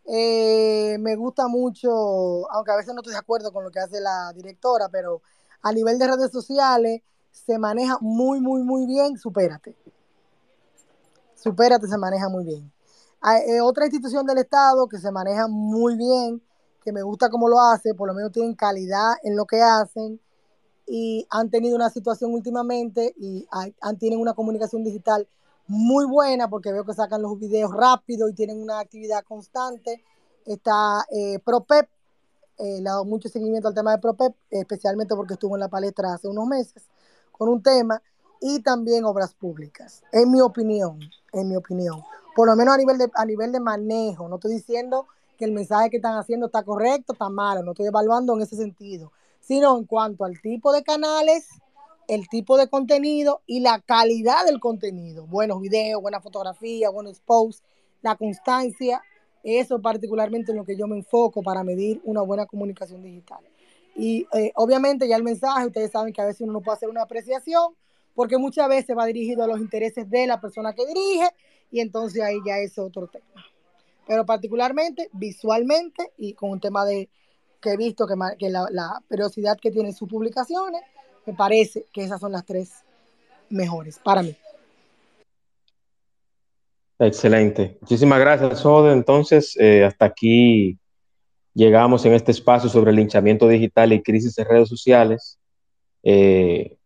eh, 0.05 0.97
me 0.99 1.15
gusta 1.15 1.47
mucho, 1.47 2.49
aunque 2.51 2.71
a 2.71 2.77
veces 2.77 2.93
no 2.93 3.01
estoy 3.01 3.13
de 3.13 3.19
acuerdo 3.19 3.51
con 3.51 3.63
lo 3.63 3.71
que 3.71 3.79
hace 3.79 3.99
la 3.99 4.31
directora, 4.33 4.87
pero 4.89 5.21
a 5.61 5.71
nivel 5.73 5.99
de 5.99 6.07
redes 6.07 6.31
sociales 6.31 7.01
se 7.31 7.57
maneja 7.59 7.97
muy, 7.99 8.39
muy, 8.39 8.63
muy 8.63 8.85
bien, 8.85 9.17
supérate. 9.17 9.75
Supérate 11.35 11.87
se 11.87 11.97
maneja 11.97 12.29
muy 12.29 12.45
bien. 12.45 12.71
Hay, 13.19 13.41
eh, 13.49 13.61
otra 13.61 13.85
institución 13.85 14.25
del 14.25 14.37
Estado 14.37 14.87
que 14.87 14.97
se 14.97 15.11
maneja 15.11 15.47
muy 15.47 15.97
bien, 15.97 16.41
que 16.83 16.91
me 16.91 17.03
gusta 17.03 17.29
cómo 17.29 17.49
lo 17.49 17.59
hace, 17.59 17.93
por 17.93 18.07
lo 18.07 18.13
menos 18.13 18.31
tienen 18.31 18.55
calidad 18.55 19.13
en 19.23 19.35
lo 19.35 19.45
que 19.45 19.61
hacen 19.61 20.19
y 20.93 21.25
han 21.29 21.49
tenido 21.49 21.77
una 21.77 21.89
situación 21.89 22.33
últimamente 22.33 23.15
y 23.17 23.47
han, 23.49 23.97
tienen 23.97 24.19
una 24.19 24.33
comunicación 24.33 24.83
digital 24.83 25.25
muy 25.65 26.03
buena 26.05 26.49
porque 26.49 26.73
veo 26.73 26.83
que 26.83 26.93
sacan 26.93 27.21
los 27.21 27.39
videos 27.39 27.73
rápido 27.73 28.27
y 28.27 28.33
tienen 28.33 28.61
una 28.61 28.79
actividad 28.79 29.23
constante. 29.23 30.03
Está 30.45 31.05
eh, 31.09 31.39
ProPep, 31.45 31.87
eh, 32.57 32.63
le 32.63 32.79
he 32.79 32.83
dado 32.83 33.05
mucho 33.05 33.29
seguimiento 33.29 33.69
al 33.69 33.73
tema 33.73 33.93
de 33.93 33.99
ProPep, 33.99 34.35
especialmente 34.49 35.15
porque 35.15 35.35
estuvo 35.35 35.55
en 35.55 35.61
la 35.61 35.69
palestra 35.69 36.13
hace 36.13 36.27
unos 36.27 36.45
meses 36.45 36.83
con 37.31 37.47
un 37.47 37.63
tema, 37.63 38.01
y 38.41 38.59
también 38.61 39.05
obras 39.05 39.33
públicas, 39.33 40.03
en 40.11 40.29
mi 40.29 40.41
opinión, 40.41 40.99
en 41.31 41.47
mi 41.47 41.55
opinión. 41.55 42.03
Por 42.35 42.49
lo 42.49 42.55
menos 42.57 42.73
a 42.73 42.77
nivel 42.77 42.97
de, 42.97 43.09
a 43.13 43.25
nivel 43.25 43.53
de 43.53 43.61
manejo, 43.61 44.27
no 44.27 44.35
estoy 44.35 44.55
diciendo 44.55 45.07
que 45.37 45.45
el 45.45 45.53
mensaje 45.53 45.89
que 45.89 45.97
están 45.97 46.17
haciendo 46.17 46.47
está 46.47 46.63
correcto, 46.63 47.13
está 47.13 47.29
malo, 47.29 47.63
no 47.63 47.71
estoy 47.71 47.87
evaluando 47.87 48.35
en 48.35 48.41
ese 48.41 48.57
sentido, 48.57 49.13
sino 49.41 49.77
en 49.77 49.85
cuanto 49.85 50.23
al 50.23 50.39
tipo 50.39 50.71
de 50.71 50.83
canales, 50.83 51.49
el 52.07 52.29
tipo 52.29 52.57
de 52.57 52.69
contenido 52.69 53.41
y 53.45 53.59
la 53.59 53.79
calidad 53.79 54.45
del 54.45 54.59
contenido. 54.59 55.27
Buenos 55.27 55.59
videos, 55.61 56.01
buena 56.01 56.21
fotografía, 56.21 56.89
buenos 56.89 57.19
posts, 57.19 57.63
la 58.01 58.15
constancia, 58.15 59.01
eso 59.43 59.81
particularmente 59.81 60.51
en 60.51 60.57
lo 60.57 60.63
que 60.63 60.77
yo 60.77 60.87
me 60.87 60.97
enfoco 60.97 61.41
para 61.41 61.63
medir 61.63 62.01
una 62.03 62.21
buena 62.21 62.45
comunicación 62.45 63.01
digital. 63.01 63.43
Y 63.95 64.27
eh, 64.33 64.51
obviamente 64.55 65.07
ya 65.07 65.17
el 65.17 65.23
mensaje, 65.23 65.65
ustedes 65.65 65.91
saben 65.91 66.13
que 66.13 66.21
a 66.21 66.25
veces 66.25 66.41
uno 66.41 66.53
no 66.53 66.61
puede 66.61 66.77
hacer 66.77 66.89
una 66.89 67.01
apreciación 67.01 67.75
porque 68.13 68.37
muchas 68.37 68.67
veces 68.69 68.95
va 68.97 69.05
dirigido 69.05 69.43
a 69.43 69.47
los 69.47 69.59
intereses 69.59 70.09
de 70.09 70.27
la 70.27 70.39
persona 70.39 70.73
que 70.73 70.85
dirige 70.85 71.29
y 71.71 71.79
entonces 71.79 72.21
ahí 72.21 72.37
ya 72.45 72.57
es 72.59 72.77
otro 72.77 73.07
tema. 73.07 73.45
Pero 74.07 74.25
particularmente 74.25 75.09
visualmente 75.13 76.11
y 76.17 76.33
con 76.33 76.51
un 76.51 76.59
tema 76.59 76.85
de 76.85 77.09
que 77.61 77.71
he 77.71 77.77
visto 77.77 78.07
que, 78.07 78.49
la, 78.49 78.67
la 78.71 79.01
periodicidad 79.07 79.57
que 79.57 79.71
tienen 79.71 79.93
sus 79.93 80.09
publicaciones, 80.09 80.81
me 81.25 81.33
parece 81.33 81.85
que 81.93 82.03
esas 82.03 82.19
son 82.19 82.31
las 82.31 82.45
tres 82.45 82.83
mejores 83.49 83.99
para 83.99 84.23
mí. 84.23 84.35
Excelente. 86.99 87.77
Muchísimas 87.81 88.19
gracias, 88.19 88.63
Ode. 88.63 88.93
Entonces, 88.93 89.57
eh, 89.59 89.83
hasta 89.83 90.05
aquí 90.05 90.77
llegamos 91.53 92.05
en 92.05 92.13
este 92.13 92.31
espacio 92.31 92.69
sobre 92.69 92.93
linchamiento 92.93 93.47
digital 93.47 93.91
y 93.91 94.03
crisis 94.03 94.37
en 94.37 94.45
redes 94.45 94.69
sociales. 94.69 95.39
Eh, 96.03 96.77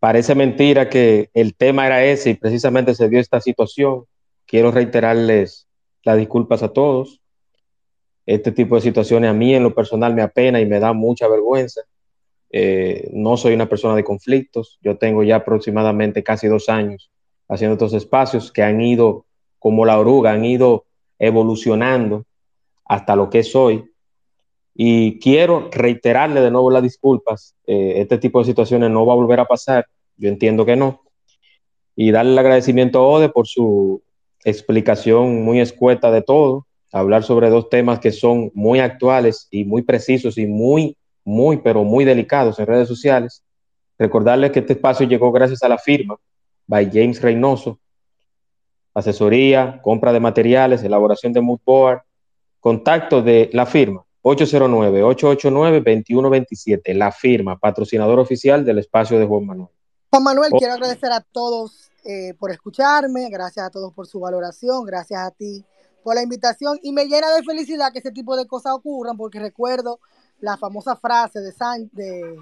parece 0.00 0.34
mentira 0.34 0.88
que 0.90 1.30
el 1.32 1.54
tema 1.54 1.86
era 1.86 2.04
ese 2.04 2.30
y 2.30 2.34
precisamente 2.34 2.94
se 2.94 3.08
dio 3.08 3.20
esta 3.20 3.40
situación. 3.40 4.04
Quiero 4.46 4.72
reiterarles 4.72 5.68
las 6.02 6.18
disculpas 6.18 6.64
a 6.64 6.72
todos. 6.72 7.21
Este 8.26 8.52
tipo 8.52 8.76
de 8.76 8.82
situaciones 8.82 9.30
a 9.30 9.34
mí 9.34 9.54
en 9.54 9.62
lo 9.62 9.74
personal 9.74 10.14
me 10.14 10.22
apena 10.22 10.60
y 10.60 10.66
me 10.66 10.80
da 10.80 10.92
mucha 10.92 11.28
vergüenza. 11.28 11.82
Eh, 12.50 13.08
no 13.12 13.36
soy 13.36 13.54
una 13.54 13.68
persona 13.68 13.96
de 13.96 14.04
conflictos. 14.04 14.78
Yo 14.82 14.98
tengo 14.98 15.22
ya 15.22 15.36
aproximadamente 15.36 16.22
casi 16.22 16.48
dos 16.48 16.68
años 16.68 17.10
haciendo 17.48 17.74
estos 17.74 17.92
espacios 17.92 18.50
que 18.50 18.62
han 18.62 18.80
ido 18.80 19.26
como 19.58 19.84
la 19.84 19.98
oruga, 19.98 20.32
han 20.32 20.44
ido 20.44 20.86
evolucionando 21.18 22.24
hasta 22.84 23.14
lo 23.14 23.30
que 23.30 23.40
es 23.40 23.54
hoy. 23.54 23.84
Y 24.74 25.18
quiero 25.18 25.68
reiterarle 25.70 26.40
de 26.40 26.50
nuevo 26.50 26.70
las 26.70 26.82
disculpas. 26.82 27.54
Eh, 27.66 27.94
este 27.96 28.18
tipo 28.18 28.38
de 28.38 28.46
situaciones 28.46 28.90
no 28.90 29.04
va 29.04 29.12
a 29.12 29.16
volver 29.16 29.40
a 29.40 29.44
pasar. 29.44 29.86
Yo 30.16 30.28
entiendo 30.28 30.64
que 30.64 30.76
no. 30.76 31.02
Y 31.94 32.10
darle 32.10 32.32
el 32.32 32.38
agradecimiento 32.38 32.98
a 32.98 33.06
Ode 33.06 33.28
por 33.28 33.46
su 33.46 34.02
explicación 34.44 35.44
muy 35.44 35.60
escueta 35.60 36.10
de 36.10 36.22
todo. 36.22 36.66
Hablar 36.92 37.24
sobre 37.24 37.48
dos 37.48 37.70
temas 37.70 38.00
que 38.00 38.12
son 38.12 38.50
muy 38.54 38.80
actuales 38.80 39.48
y 39.50 39.64
muy 39.64 39.80
precisos 39.82 40.36
y 40.36 40.46
muy, 40.46 40.96
muy, 41.24 41.56
pero 41.56 41.84
muy 41.84 42.04
delicados 42.04 42.58
en 42.58 42.66
redes 42.66 42.86
sociales. 42.86 43.42
Recordarles 43.98 44.52
que 44.52 44.60
este 44.60 44.74
espacio 44.74 45.06
llegó 45.06 45.32
gracias 45.32 45.62
a 45.62 45.68
la 45.68 45.78
firma 45.78 46.16
by 46.66 46.90
James 46.92 47.22
Reynoso, 47.22 47.78
asesoría, 48.94 49.80
compra 49.82 50.12
de 50.12 50.20
materiales, 50.20 50.82
elaboración 50.82 51.32
de 51.32 51.40
mood 51.40 51.60
board, 51.64 52.02
contacto 52.60 53.22
de 53.22 53.48
la 53.52 53.66
firma 53.66 54.04
809-889-2127, 54.22 56.94
la 56.94 57.10
firma, 57.10 57.58
patrocinador 57.58 58.20
oficial 58.20 58.64
del 58.64 58.78
espacio 58.78 59.18
de 59.18 59.26
Juan 59.26 59.46
Manuel. 59.46 59.68
Juan 60.10 60.22
Manuel, 60.22 60.50
Oh. 60.52 60.58
quiero 60.58 60.74
agradecer 60.74 61.10
a 61.10 61.20
todos 61.20 61.90
eh, 62.04 62.34
por 62.38 62.50
escucharme, 62.50 63.28
gracias 63.30 63.66
a 63.66 63.70
todos 63.70 63.92
por 63.92 64.06
su 64.06 64.20
valoración, 64.20 64.84
gracias 64.84 65.20
a 65.20 65.30
ti 65.30 65.64
por 66.02 66.14
la 66.14 66.22
invitación 66.22 66.78
y 66.82 66.92
me 66.92 67.06
llena 67.06 67.30
de 67.34 67.42
felicidad 67.42 67.92
que 67.92 68.00
ese 68.00 68.12
tipo 68.12 68.36
de 68.36 68.46
cosas 68.46 68.74
ocurran 68.74 69.16
porque 69.16 69.38
recuerdo 69.38 70.00
la 70.40 70.56
famosa 70.56 70.96
frase 70.96 71.40
de, 71.40 71.52
San, 71.52 71.88
de 71.92 72.36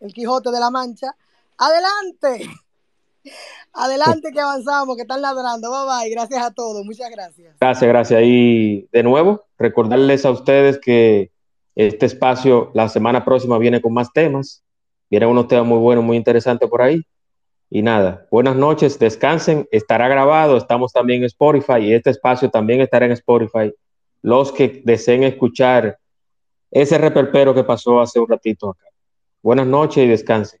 El 0.00 0.12
Quijote 0.12 0.50
de 0.50 0.60
la 0.60 0.70
Mancha, 0.70 1.14
adelante, 1.56 2.48
adelante 3.72 4.32
que 4.32 4.40
avanzamos, 4.40 4.96
que 4.96 5.02
están 5.02 5.22
ladrando, 5.22 5.70
bye 5.70 5.86
bye, 5.86 6.10
gracias 6.10 6.42
a 6.42 6.50
todos, 6.50 6.84
muchas 6.84 7.10
gracias. 7.10 7.56
Gracias, 7.60 7.88
gracias. 7.88 8.20
Y 8.24 8.88
de 8.92 9.02
nuevo, 9.02 9.44
recordarles 9.58 10.24
a 10.24 10.30
ustedes 10.30 10.78
que 10.78 11.30
este 11.74 12.06
espacio 12.06 12.70
la 12.74 12.88
semana 12.88 13.24
próxima 13.24 13.58
viene 13.58 13.80
con 13.80 13.92
más 13.92 14.12
temas. 14.12 14.62
Vienen 15.10 15.28
unos 15.28 15.48
temas 15.48 15.66
muy 15.66 15.78
buenos, 15.78 16.04
muy 16.04 16.16
interesantes 16.16 16.68
por 16.68 16.82
ahí. 16.82 17.04
Y 17.70 17.82
nada, 17.82 18.26
buenas 18.30 18.56
noches, 18.56 18.98
descansen, 18.98 19.66
estará 19.72 20.06
grabado, 20.08 20.56
estamos 20.56 20.92
también 20.92 21.20
en 21.20 21.26
Spotify 21.26 21.80
y 21.80 21.94
este 21.94 22.10
espacio 22.10 22.50
también 22.50 22.80
estará 22.80 23.06
en 23.06 23.12
Spotify. 23.12 23.72
Los 24.22 24.52
que 24.52 24.82
deseen 24.84 25.24
escuchar 25.24 25.98
ese 26.70 26.98
reperpero 26.98 27.54
que 27.54 27.64
pasó 27.64 28.00
hace 28.00 28.20
un 28.20 28.28
ratito 28.28 28.70
acá. 28.70 28.86
Buenas 29.42 29.66
noches 29.66 30.04
y 30.04 30.08
descansen. 30.08 30.60